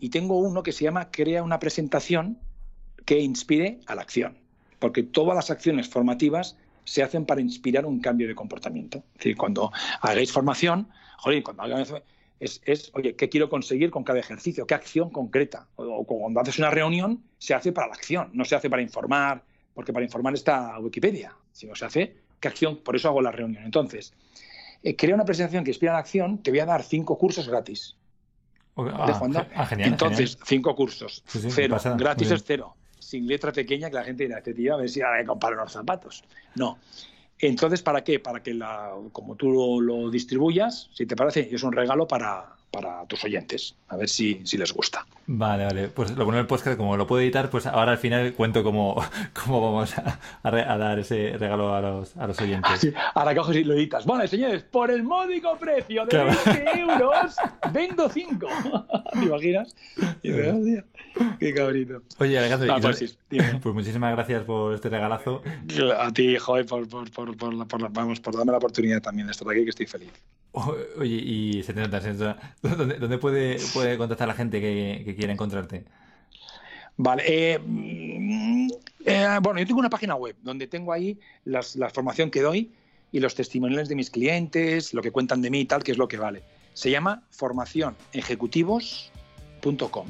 y 0.00 0.08
tengo 0.08 0.38
uno 0.38 0.62
que 0.62 0.72
se 0.72 0.84
llama 0.84 1.10
Crea 1.10 1.42
una 1.42 1.58
presentación 1.60 2.38
que 3.04 3.20
inspire 3.20 3.80
a 3.86 3.94
la 3.94 4.02
acción. 4.02 4.38
Porque 4.78 5.02
todas 5.02 5.36
las 5.36 5.50
acciones 5.50 5.88
formativas 5.88 6.56
se 6.84 7.02
hacen 7.02 7.26
para 7.26 7.40
inspirar 7.40 7.86
un 7.86 8.00
cambio 8.00 8.28
de 8.28 8.34
comportamiento. 8.34 8.98
Es 9.12 9.18
decir, 9.18 9.36
cuando 9.36 9.72
hagáis 10.00 10.32
formación, 10.32 10.88
joder, 11.18 11.42
cuando 11.42 11.62
hagáis 11.62 11.92
es, 12.40 12.60
es, 12.64 12.90
oye, 12.94 13.14
¿qué 13.14 13.28
quiero 13.28 13.48
conseguir 13.48 13.90
con 13.90 14.02
cada 14.02 14.18
ejercicio? 14.18 14.66
¿Qué 14.66 14.74
acción 14.74 15.10
concreta? 15.10 15.68
O, 15.76 15.84
o 15.84 16.04
cuando 16.04 16.40
haces 16.40 16.58
una 16.58 16.70
reunión, 16.70 17.22
se 17.38 17.54
hace 17.54 17.70
para 17.70 17.86
la 17.86 17.94
acción, 17.94 18.30
no 18.32 18.44
se 18.44 18.56
hace 18.56 18.68
para 18.68 18.82
informar, 18.82 19.44
porque 19.74 19.92
para 19.92 20.04
informar 20.04 20.34
está 20.34 20.76
Wikipedia, 20.80 21.36
sino 21.52 21.74
se 21.76 21.84
hace 21.84 22.16
qué 22.40 22.48
acción, 22.48 22.78
por 22.78 22.96
eso 22.96 23.08
hago 23.08 23.22
la 23.22 23.30
reunión. 23.30 23.64
Entonces, 23.64 24.12
eh, 24.82 24.96
crea 24.96 25.14
una 25.14 25.24
presentación 25.24 25.62
que 25.62 25.70
inspira 25.70 25.92
la 25.92 26.00
acción, 26.00 26.42
te 26.42 26.50
voy 26.50 26.60
a 26.60 26.66
dar 26.66 26.82
cinco 26.82 27.16
cursos 27.16 27.48
gratis. 27.48 27.96
Ah, 28.76 29.20
ah, 29.54 29.66
genial. 29.66 29.90
Entonces, 29.90 30.32
genial. 30.32 30.46
cinco 30.48 30.74
cursos, 30.74 31.22
Sí, 31.26 31.40
sí, 31.40 31.48
cero, 31.50 31.76
gratis 31.96 32.30
es 32.30 32.42
cero, 32.44 32.74
sin 33.02 33.26
letra 33.26 33.52
pequeña 33.52 33.90
que 33.90 33.96
la 33.96 34.04
gente 34.04 34.24
dirá, 34.24 34.38
este 34.38 34.54
tío 34.54 34.74
a 34.74 34.76
ver 34.78 34.88
si 34.88 35.02
ahora 35.02 35.18
le 35.18 35.26
comparo 35.26 35.56
los 35.56 35.72
zapatos. 35.72 36.22
No. 36.54 36.78
Entonces, 37.38 37.82
¿para 37.82 38.04
qué? 38.04 38.20
Para 38.20 38.42
que, 38.42 38.54
la, 38.54 38.92
como 39.12 39.34
tú 39.34 39.50
lo, 39.50 39.80
lo 39.80 40.10
distribuyas, 40.10 40.88
si 40.92 41.06
te 41.06 41.16
parece, 41.16 41.48
es 41.52 41.62
un 41.62 41.72
regalo 41.72 42.06
para, 42.06 42.56
para 42.72 43.04
tus 43.06 43.22
oyentes, 43.24 43.76
a 43.88 43.96
ver 43.96 44.08
si, 44.08 44.40
si 44.44 44.56
les 44.56 44.72
gusta. 44.72 45.06
Vale, 45.26 45.64
vale. 45.66 45.88
Pues 45.88 46.10
lo 46.16 46.24
bueno 46.24 46.38
del 46.38 46.46
podcast, 46.46 46.76
como 46.76 46.96
lo 46.96 47.06
puedo 47.06 47.20
editar, 47.22 47.48
pues 47.50 47.66
ahora 47.66 47.92
al 47.92 47.98
final 47.98 48.32
cuento 48.32 48.62
cómo, 48.64 48.96
cómo 49.44 49.60
vamos 49.60 49.96
a, 49.98 50.18
a 50.42 50.50
re- 50.50 50.64
a 50.64 50.76
dar 50.78 50.98
ese 50.98 51.36
regalo 51.38 51.74
a 51.74 51.80
los, 51.80 52.16
a 52.16 52.26
los 52.26 52.40
oyentes. 52.40 52.80
Sí, 52.80 52.92
ahora 53.14 53.34
coges 53.34 53.56
y 53.58 53.64
lo 53.64 53.74
editas. 53.74 54.04
Vale, 54.06 54.26
señores, 54.26 54.62
por 54.64 54.90
el 54.90 55.02
módico 55.02 55.56
precio 55.58 56.02
de 56.04 56.08
Claro. 56.08 56.32
20 56.46 56.80
euros, 56.80 57.36
vendo 57.72 58.08
5. 58.08 58.46
¿Te 59.12 59.24
imaginas? 59.24 59.76
Y 60.22 60.32
"Hostia, 60.32 60.84
qué 61.38 61.54
cabrito. 61.54 62.02
Oye, 62.18 62.38
Alejandro, 62.38 62.72
Ah, 62.74 62.78
pues 62.80 62.98
sí, 62.98 63.16
pues 63.62 63.74
muchísimas 63.74 64.12
gracias 64.14 64.42
por 64.44 64.74
este 64.74 64.88
regalazo. 64.88 65.42
A 65.98 66.10
ti, 66.12 66.36
joder, 66.38 66.64
por, 66.66 66.88
por, 66.88 67.10
por, 67.10 67.36
por, 67.36 67.52
la- 67.54 67.64
por 67.66 67.82
la- 67.82 67.88
vamos, 67.88 68.18
por 68.20 68.34
darme 68.34 68.52
la 68.52 68.58
oportunidad 68.58 69.02
también 69.02 69.26
de 69.26 69.32
estar 69.32 69.48
aquí, 69.50 69.62
que 69.64 69.70
estoy 69.70 69.86
feliz. 69.86 70.10
Oye, 70.98 71.14
y 71.14 71.62
se 71.62 71.72
te 71.74 71.80
nota, 71.80 72.00
se 72.00 72.14
te 72.14 72.24
nota. 72.24 72.54
¿Dónde, 72.62 72.96
dónde 72.98 73.18
puede, 73.18 73.58
puede 73.72 73.96
contactar 73.98 74.28
la 74.28 74.34
gente 74.34 74.60
que, 74.60 75.02
que 75.04 75.14
quiera 75.16 75.32
encontrarte? 75.32 75.84
Vale, 76.96 77.22
eh, 77.26 77.58
mm, 77.58 78.68
eh, 79.06 79.38
bueno, 79.42 79.60
yo 79.60 79.66
tengo 79.66 79.80
una 79.80 79.88
página 79.90 80.14
web 80.14 80.36
donde 80.42 80.66
tengo 80.66 80.92
ahí 80.92 81.18
las- 81.44 81.74
la 81.76 81.88
formación 81.88 82.30
que 82.30 82.42
doy 82.42 82.70
y 83.10 83.20
los 83.20 83.34
testimoniales 83.34 83.88
de 83.88 83.94
mis 83.96 84.10
clientes, 84.10 84.92
lo 84.94 85.00
que 85.02 85.10
cuentan 85.10 85.40
de 85.42 85.50
mí 85.50 85.60
y 85.60 85.64
tal, 85.64 85.82
que 85.82 85.92
es 85.92 85.98
lo 85.98 86.06
que 86.08 86.18
vale. 86.18 86.42
Se 86.74 86.90
llama 86.90 87.22
formacionejecutivos.com. 87.30 90.06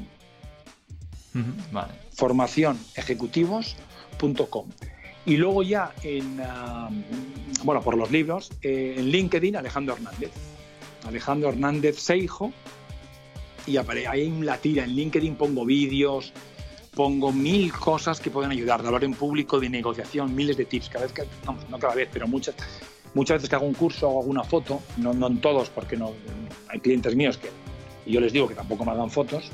Vale. 1.73 1.93
formacionejecutivos.com. 2.15 4.69
Y 5.25 5.37
luego 5.37 5.63
ya 5.63 5.93
en, 6.03 6.41
bueno, 7.65 7.81
por 7.81 7.97
los 7.97 8.11
libros, 8.11 8.51
eh, 8.63 8.95
en 8.99 9.09
LinkedIn, 9.09 9.57
Alejandro 9.57 9.95
Hernández. 9.95 10.31
Alejandro 11.07 11.51
Hernández 11.51 11.99
Seijo. 11.99 12.53
Y 13.67 13.77
ahí 13.77 14.27
en 14.27 14.45
la 14.45 14.59
tira, 14.59 14.85
en 14.85 14.91
LinkedIn 14.91 15.37
pongo 15.37 15.65
vídeos, 15.65 16.33
pongo 16.95 17.31
mil 17.31 17.73
cosas 17.73 18.21
que 18.21 18.31
pueden 18.31 18.51
ayudar, 18.51 18.83
de 18.83 18.89
hablar 18.89 19.05
en 19.05 19.15
público, 19.15 19.61
de 19.61 19.69
negociación, 19.69 20.35
miles 20.35 20.57
de 20.57 20.65
tips. 20.65 20.89
Cada 20.89 21.05
vez 21.05 21.13
que, 21.13 21.23
no 21.69 21.79
cada 21.79 21.95
vez, 21.95 22.09
pero 22.13 22.27
muchas, 22.27 22.57
muchas 23.15 23.37
veces 23.37 23.49
que 23.49 23.55
hago 23.55 23.67
un 23.67 23.75
curso 23.75 24.09
hago 24.09 24.21
una 24.23 24.43
foto, 24.43 24.81
no, 24.97 25.15
no 25.15 25.29
en 25.29 25.41
todos, 25.41 25.71
porque 25.71 25.97
no, 25.97 26.13
hay 26.69 26.81
clientes 26.81 27.15
míos 27.15 27.39
que 27.39 27.51
y 28.05 28.13
yo 28.13 28.21
les 28.21 28.33
digo 28.33 28.49
que 28.49 28.55
tampoco 28.55 28.85
me 28.85 28.93
hagan 28.93 29.11
fotos, 29.11 29.51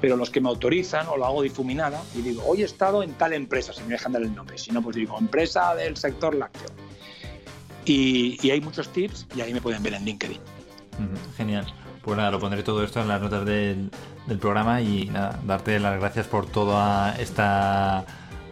pero 0.00 0.16
los 0.16 0.30
que 0.30 0.40
me 0.40 0.48
autorizan 0.48 1.06
o 1.08 1.16
lo 1.16 1.26
hago 1.26 1.42
difuminada 1.42 2.02
y 2.14 2.22
digo, 2.22 2.42
hoy 2.46 2.62
he 2.62 2.64
estado 2.64 3.02
en 3.02 3.12
tal 3.14 3.32
empresa, 3.32 3.72
si 3.72 3.82
me 3.82 3.90
dejan 3.90 4.12
dar 4.12 4.22
el 4.22 4.34
nombre, 4.34 4.56
si 4.58 4.70
no, 4.72 4.82
pues 4.82 4.96
digo, 4.96 5.18
empresa 5.18 5.74
del 5.74 5.96
sector 5.96 6.34
lácteo. 6.34 6.70
Y, 7.84 8.50
hay 8.50 8.60
muchos 8.60 8.88
tips 8.92 9.26
y 9.34 9.40
ahí 9.40 9.52
me 9.52 9.60
pueden 9.60 9.82
ver 9.82 9.94
en 9.94 10.04
LinkedIn. 10.04 10.38
Genial. 11.36 11.66
Pues 12.02 12.16
nada, 12.16 12.30
lo 12.30 12.38
pondré 12.38 12.62
todo 12.62 12.82
esto 12.82 13.00
en 13.00 13.08
las 13.08 13.20
notas 13.20 13.44
del, 13.44 13.90
programa 14.40 14.80
y 14.80 15.06
nada, 15.06 15.38
darte 15.44 15.78
las 15.80 15.98
gracias 15.98 16.26
por 16.26 16.46
toda 16.46 17.16
esta 17.16 18.04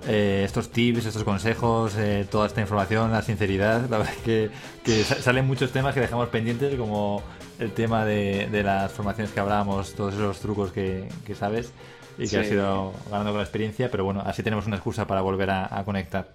eh, 0.07 0.43
estos 0.45 0.70
tips, 0.70 1.07
estos 1.07 1.25
consejos, 1.25 1.95
eh, 1.97 2.27
toda 2.31 2.47
esta 2.47 2.61
información, 2.61 3.12
la 3.12 3.23
sinceridad. 3.23 3.89
La 3.89 3.99
verdad 3.99 4.15
es 4.16 4.23
que, 4.23 4.51
que 4.85 5.05
sa- 5.05 5.20
salen 5.20 5.47
muchos 5.47 5.70
temas 5.73 5.95
que 5.95 6.01
dejamos 6.01 6.29
pendientes, 6.29 6.75
como 6.77 7.23
el 7.59 7.72
tema 7.72 8.05
de, 8.05 8.48
de 8.51 8.62
las 8.62 8.93
formaciones 8.93 9.32
que 9.32 9.40
hablábamos, 9.40 9.94
todos 9.94 10.14
esos 10.14 10.39
trucos 10.40 10.72
que, 10.72 11.09
que 11.26 11.35
sabes 11.35 11.72
y 12.16 12.22
que 12.22 12.26
Sí. 12.28 12.36
has 12.36 12.47
ido 12.51 12.93
ganando 13.10 13.30
con 13.30 13.39
la 13.39 13.44
experiencia, 13.44 13.90
pero 13.90 14.05
bueno, 14.05 14.22
así 14.24 14.43
tenemos 14.43 14.66
una 14.66 14.76
excusa 14.76 15.06
para 15.06 15.20
volver 15.20 15.51
a, 15.51 15.78
a 15.78 15.85
conectar. 15.85 16.28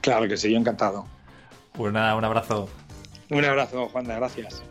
Claro 0.00 0.28
que 0.28 0.36
sí, 0.36 0.50
yo 0.52 0.58
encantado. 0.58 1.06
Pues 1.72 1.92
nada, 1.92 2.14
un 2.16 2.24
abrazo. 2.24 2.68
Un 3.30 3.44
abrazo, 3.44 3.88
Juanda, 3.88 4.16
gracias. 4.16 4.62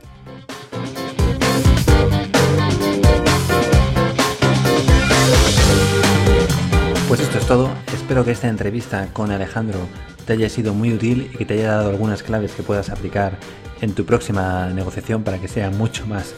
Pues 7.08 7.20
esto 7.20 7.38
es 7.38 7.46
todo. 7.48 7.70
Espero 7.94 8.26
que 8.26 8.32
esta 8.32 8.48
entrevista 8.48 9.08
con 9.14 9.32
Alejandro 9.32 9.80
te 10.26 10.34
haya 10.34 10.50
sido 10.50 10.74
muy 10.74 10.94
útil 10.94 11.30
y 11.34 11.38
que 11.38 11.46
te 11.46 11.56
haya 11.56 11.72
dado 11.72 11.90
algunas 11.90 12.24
claves 12.24 12.52
que 12.54 12.64
puedas 12.64 12.90
aplicar 12.90 13.38
en 13.82 13.94
tu 13.94 14.06
próxima 14.06 14.68
negociación 14.70 15.24
para 15.24 15.40
que 15.40 15.48
sea 15.48 15.70
mucho 15.70 16.08
más 16.08 16.34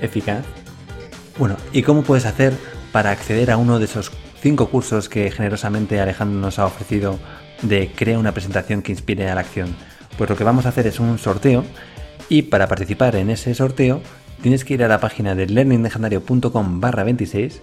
eficaz. 0.00 0.44
Bueno, 1.38 1.56
¿y 1.72 1.82
cómo 1.82 2.02
puedes 2.02 2.26
hacer 2.26 2.54
para 2.92 3.10
acceder 3.10 3.50
a 3.50 3.56
uno 3.56 3.78
de 3.78 3.86
esos 3.86 4.12
cinco 4.40 4.68
cursos 4.68 5.08
que 5.08 5.30
generosamente 5.30 6.00
Alejandro 6.00 6.38
nos 6.40 6.58
ha 6.58 6.66
ofrecido 6.66 7.18
de 7.62 7.90
crea 7.94 8.18
una 8.18 8.32
presentación 8.32 8.82
que 8.82 8.92
inspire 8.92 9.28
a 9.28 9.34
la 9.34 9.40
acción? 9.40 9.74
Pues 10.16 10.30
lo 10.30 10.36
que 10.36 10.44
vamos 10.44 10.66
a 10.66 10.68
hacer 10.68 10.86
es 10.86 11.00
un 11.00 11.18
sorteo 11.18 11.64
y 12.28 12.42
para 12.42 12.68
participar 12.68 13.16
en 13.16 13.30
ese 13.30 13.54
sorteo 13.54 14.00
tienes 14.42 14.64
que 14.64 14.74
ir 14.74 14.84
a 14.84 14.88
la 14.88 15.00
página 15.00 15.34
de 15.34 15.46
learninglegendario.com 15.46 16.80
barra 16.80 17.02
26 17.02 17.62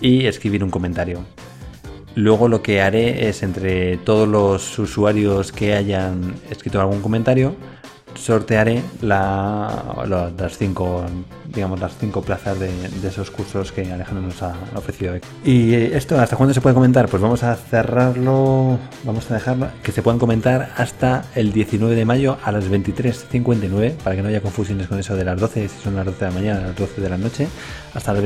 y 0.00 0.26
escribir 0.26 0.64
un 0.64 0.70
comentario. 0.70 1.24
Luego 2.16 2.48
lo 2.48 2.62
que 2.62 2.80
haré 2.80 3.28
es 3.28 3.42
entre 3.42 3.96
todos 3.98 4.28
los 4.28 4.78
usuarios 4.78 5.50
que 5.52 5.74
hayan 5.74 6.34
escrito 6.50 6.80
algún 6.80 7.00
comentario, 7.00 7.56
sortearé 8.14 8.80
la, 9.02 10.04
la- 10.06 10.30
las 10.38 10.56
cinco 10.56 11.04
digamos 11.52 11.80
las 11.80 11.96
cinco 11.98 12.22
plazas 12.22 12.58
de, 12.60 12.70
esos 13.06 13.30
cursos 13.32 13.72
que 13.72 13.92
Alejandro 13.92 14.22
nos 14.28 14.40
ha 14.42 14.54
ofrecido 14.76 15.14
y 15.44 15.74
esto 15.74 16.18
hasta 16.20 16.36
cuándo 16.36 16.54
se 16.54 16.60
puede 16.60 16.74
comentar 16.74 17.08
pues 17.08 17.20
vamos 17.20 17.42
a 17.42 17.56
cerrarlo 17.56 18.78
vamos 19.04 19.28
a 19.30 19.34
dejarlo 19.34 19.66
que 19.82 19.90
se 19.90 20.00
puedan 20.02 20.18
comentar 20.20 20.70
hasta 20.76 21.24
el 21.34 21.52
19 21.52 21.96
de 21.96 22.04
mayo 22.04 22.38
a 22.44 22.52
las 22.52 22.70
23.59 22.70 23.94
para 23.96 24.14
que 24.16 24.22
no 24.22 24.28
haya 24.28 24.40
confusiones 24.40 24.86
con 24.86 24.98
eso 25.00 25.16
de 25.16 25.24
las 25.24 25.38
12 25.40 25.68
si 25.68 25.82
son 25.82 25.96
las 25.96 26.04
12 26.06 26.18
de 26.24 26.30
la 26.30 26.34
mañana 26.34 26.60
las 26.68 26.76
12 26.76 27.00
de 27.00 27.08
la 27.08 27.18
noche 27.18 27.48
hasta 27.94 28.12
las 28.12 28.22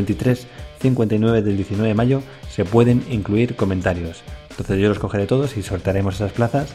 23.59 0.81 1.43
del 1.43 1.57
19 1.57 1.89
de 1.89 1.95
mayo 1.95 2.23
se 2.51 2.65
pueden 2.65 3.05
incluir 3.11 3.57
comentarios 3.57 4.23
entonces 4.59 4.83
yo 4.83 4.89
los 4.89 4.99
cogeré 4.99 5.27
todos 5.27 5.57
y 5.57 5.63
sortearemos 5.63 6.17
esas 6.17 6.33
plazas 6.33 6.75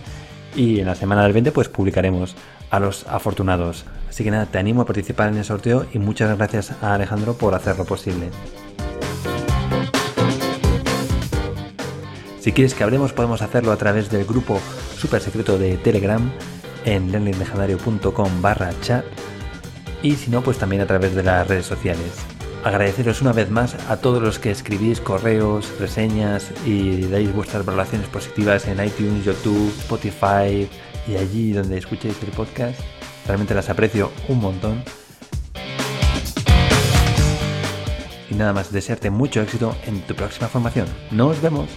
y 0.55 0.80
en 0.80 0.85
la 0.85 0.95
semana 0.95 1.23
del 1.23 1.34
20 1.34 1.51
pues 1.51 1.67
publicaremos 1.67 2.34
a 2.69 2.80
los 2.80 3.05
afortunados. 3.07 3.84
Así 4.09 4.23
que 4.23 4.31
nada, 4.31 4.45
te 4.45 4.57
animo 4.57 4.84
a 4.84 4.85
participar 4.85 5.30
en 5.30 5.38
el 5.38 5.43
sorteo 5.43 5.85
y 5.93 5.99
muchas 5.99 6.38
gracias 6.38 6.71
a 6.81 6.93
Alejandro 6.93 7.34
por 7.34 7.53
hacerlo 7.55 7.84
posible. 7.84 8.30
Si 12.39 12.53
quieres 12.53 12.73
que 12.73 12.84
hablemos 12.85 13.11
podemos 13.11 13.41
hacerlo 13.41 13.73
a 13.73 13.77
través 13.77 14.09
del 14.09 14.23
grupo 14.23 14.61
super 14.97 15.19
secreto 15.19 15.57
de 15.57 15.75
Telegram 15.75 16.31
en 16.85 17.11
learninglegendario.com 17.11 18.41
barra 18.41 18.71
chat 18.80 19.03
y 20.01 20.15
si 20.15 20.31
no 20.31 20.41
pues 20.41 20.57
también 20.57 20.81
a 20.81 20.85
través 20.85 21.15
de 21.15 21.23
las 21.23 21.45
redes 21.47 21.65
sociales. 21.65 22.32
Agradeceros 22.64 23.22
una 23.22 23.34
vez 23.34 23.49
más 23.49 23.76
a 23.90 23.98
todos 23.98 24.22
los 24.22 24.40
que 24.40 24.49
escribís 24.49 25.02
correos, 25.02 25.69
reseñas 25.80 26.49
y 26.65 27.02
dais 27.07 27.34
vuestras 27.35 27.65
valoraciones 27.65 28.07
positivas 28.07 28.68
en 28.68 28.81
iTunes, 28.84 29.26
YouTube, 29.26 29.69
Spotify 29.80 30.69
y 31.06 31.15
allí 31.18 31.52
donde 31.52 31.77
escuchéis 31.77 32.23
el 32.23 32.31
podcast. 32.31 32.80
Realmente 33.27 33.53
las 33.53 33.69
aprecio 33.69 34.14
un 34.30 34.40
montón. 34.40 34.81
Y 38.30 38.35
nada 38.35 38.53
más, 38.53 38.72
desearte 38.72 39.10
mucho 39.10 39.41
éxito 39.41 39.76
en 39.85 39.99
tu 40.02 40.15
próxima 40.15 40.48
formación. 40.48 40.88
Nos 41.11 41.41
vemos. 41.41 41.68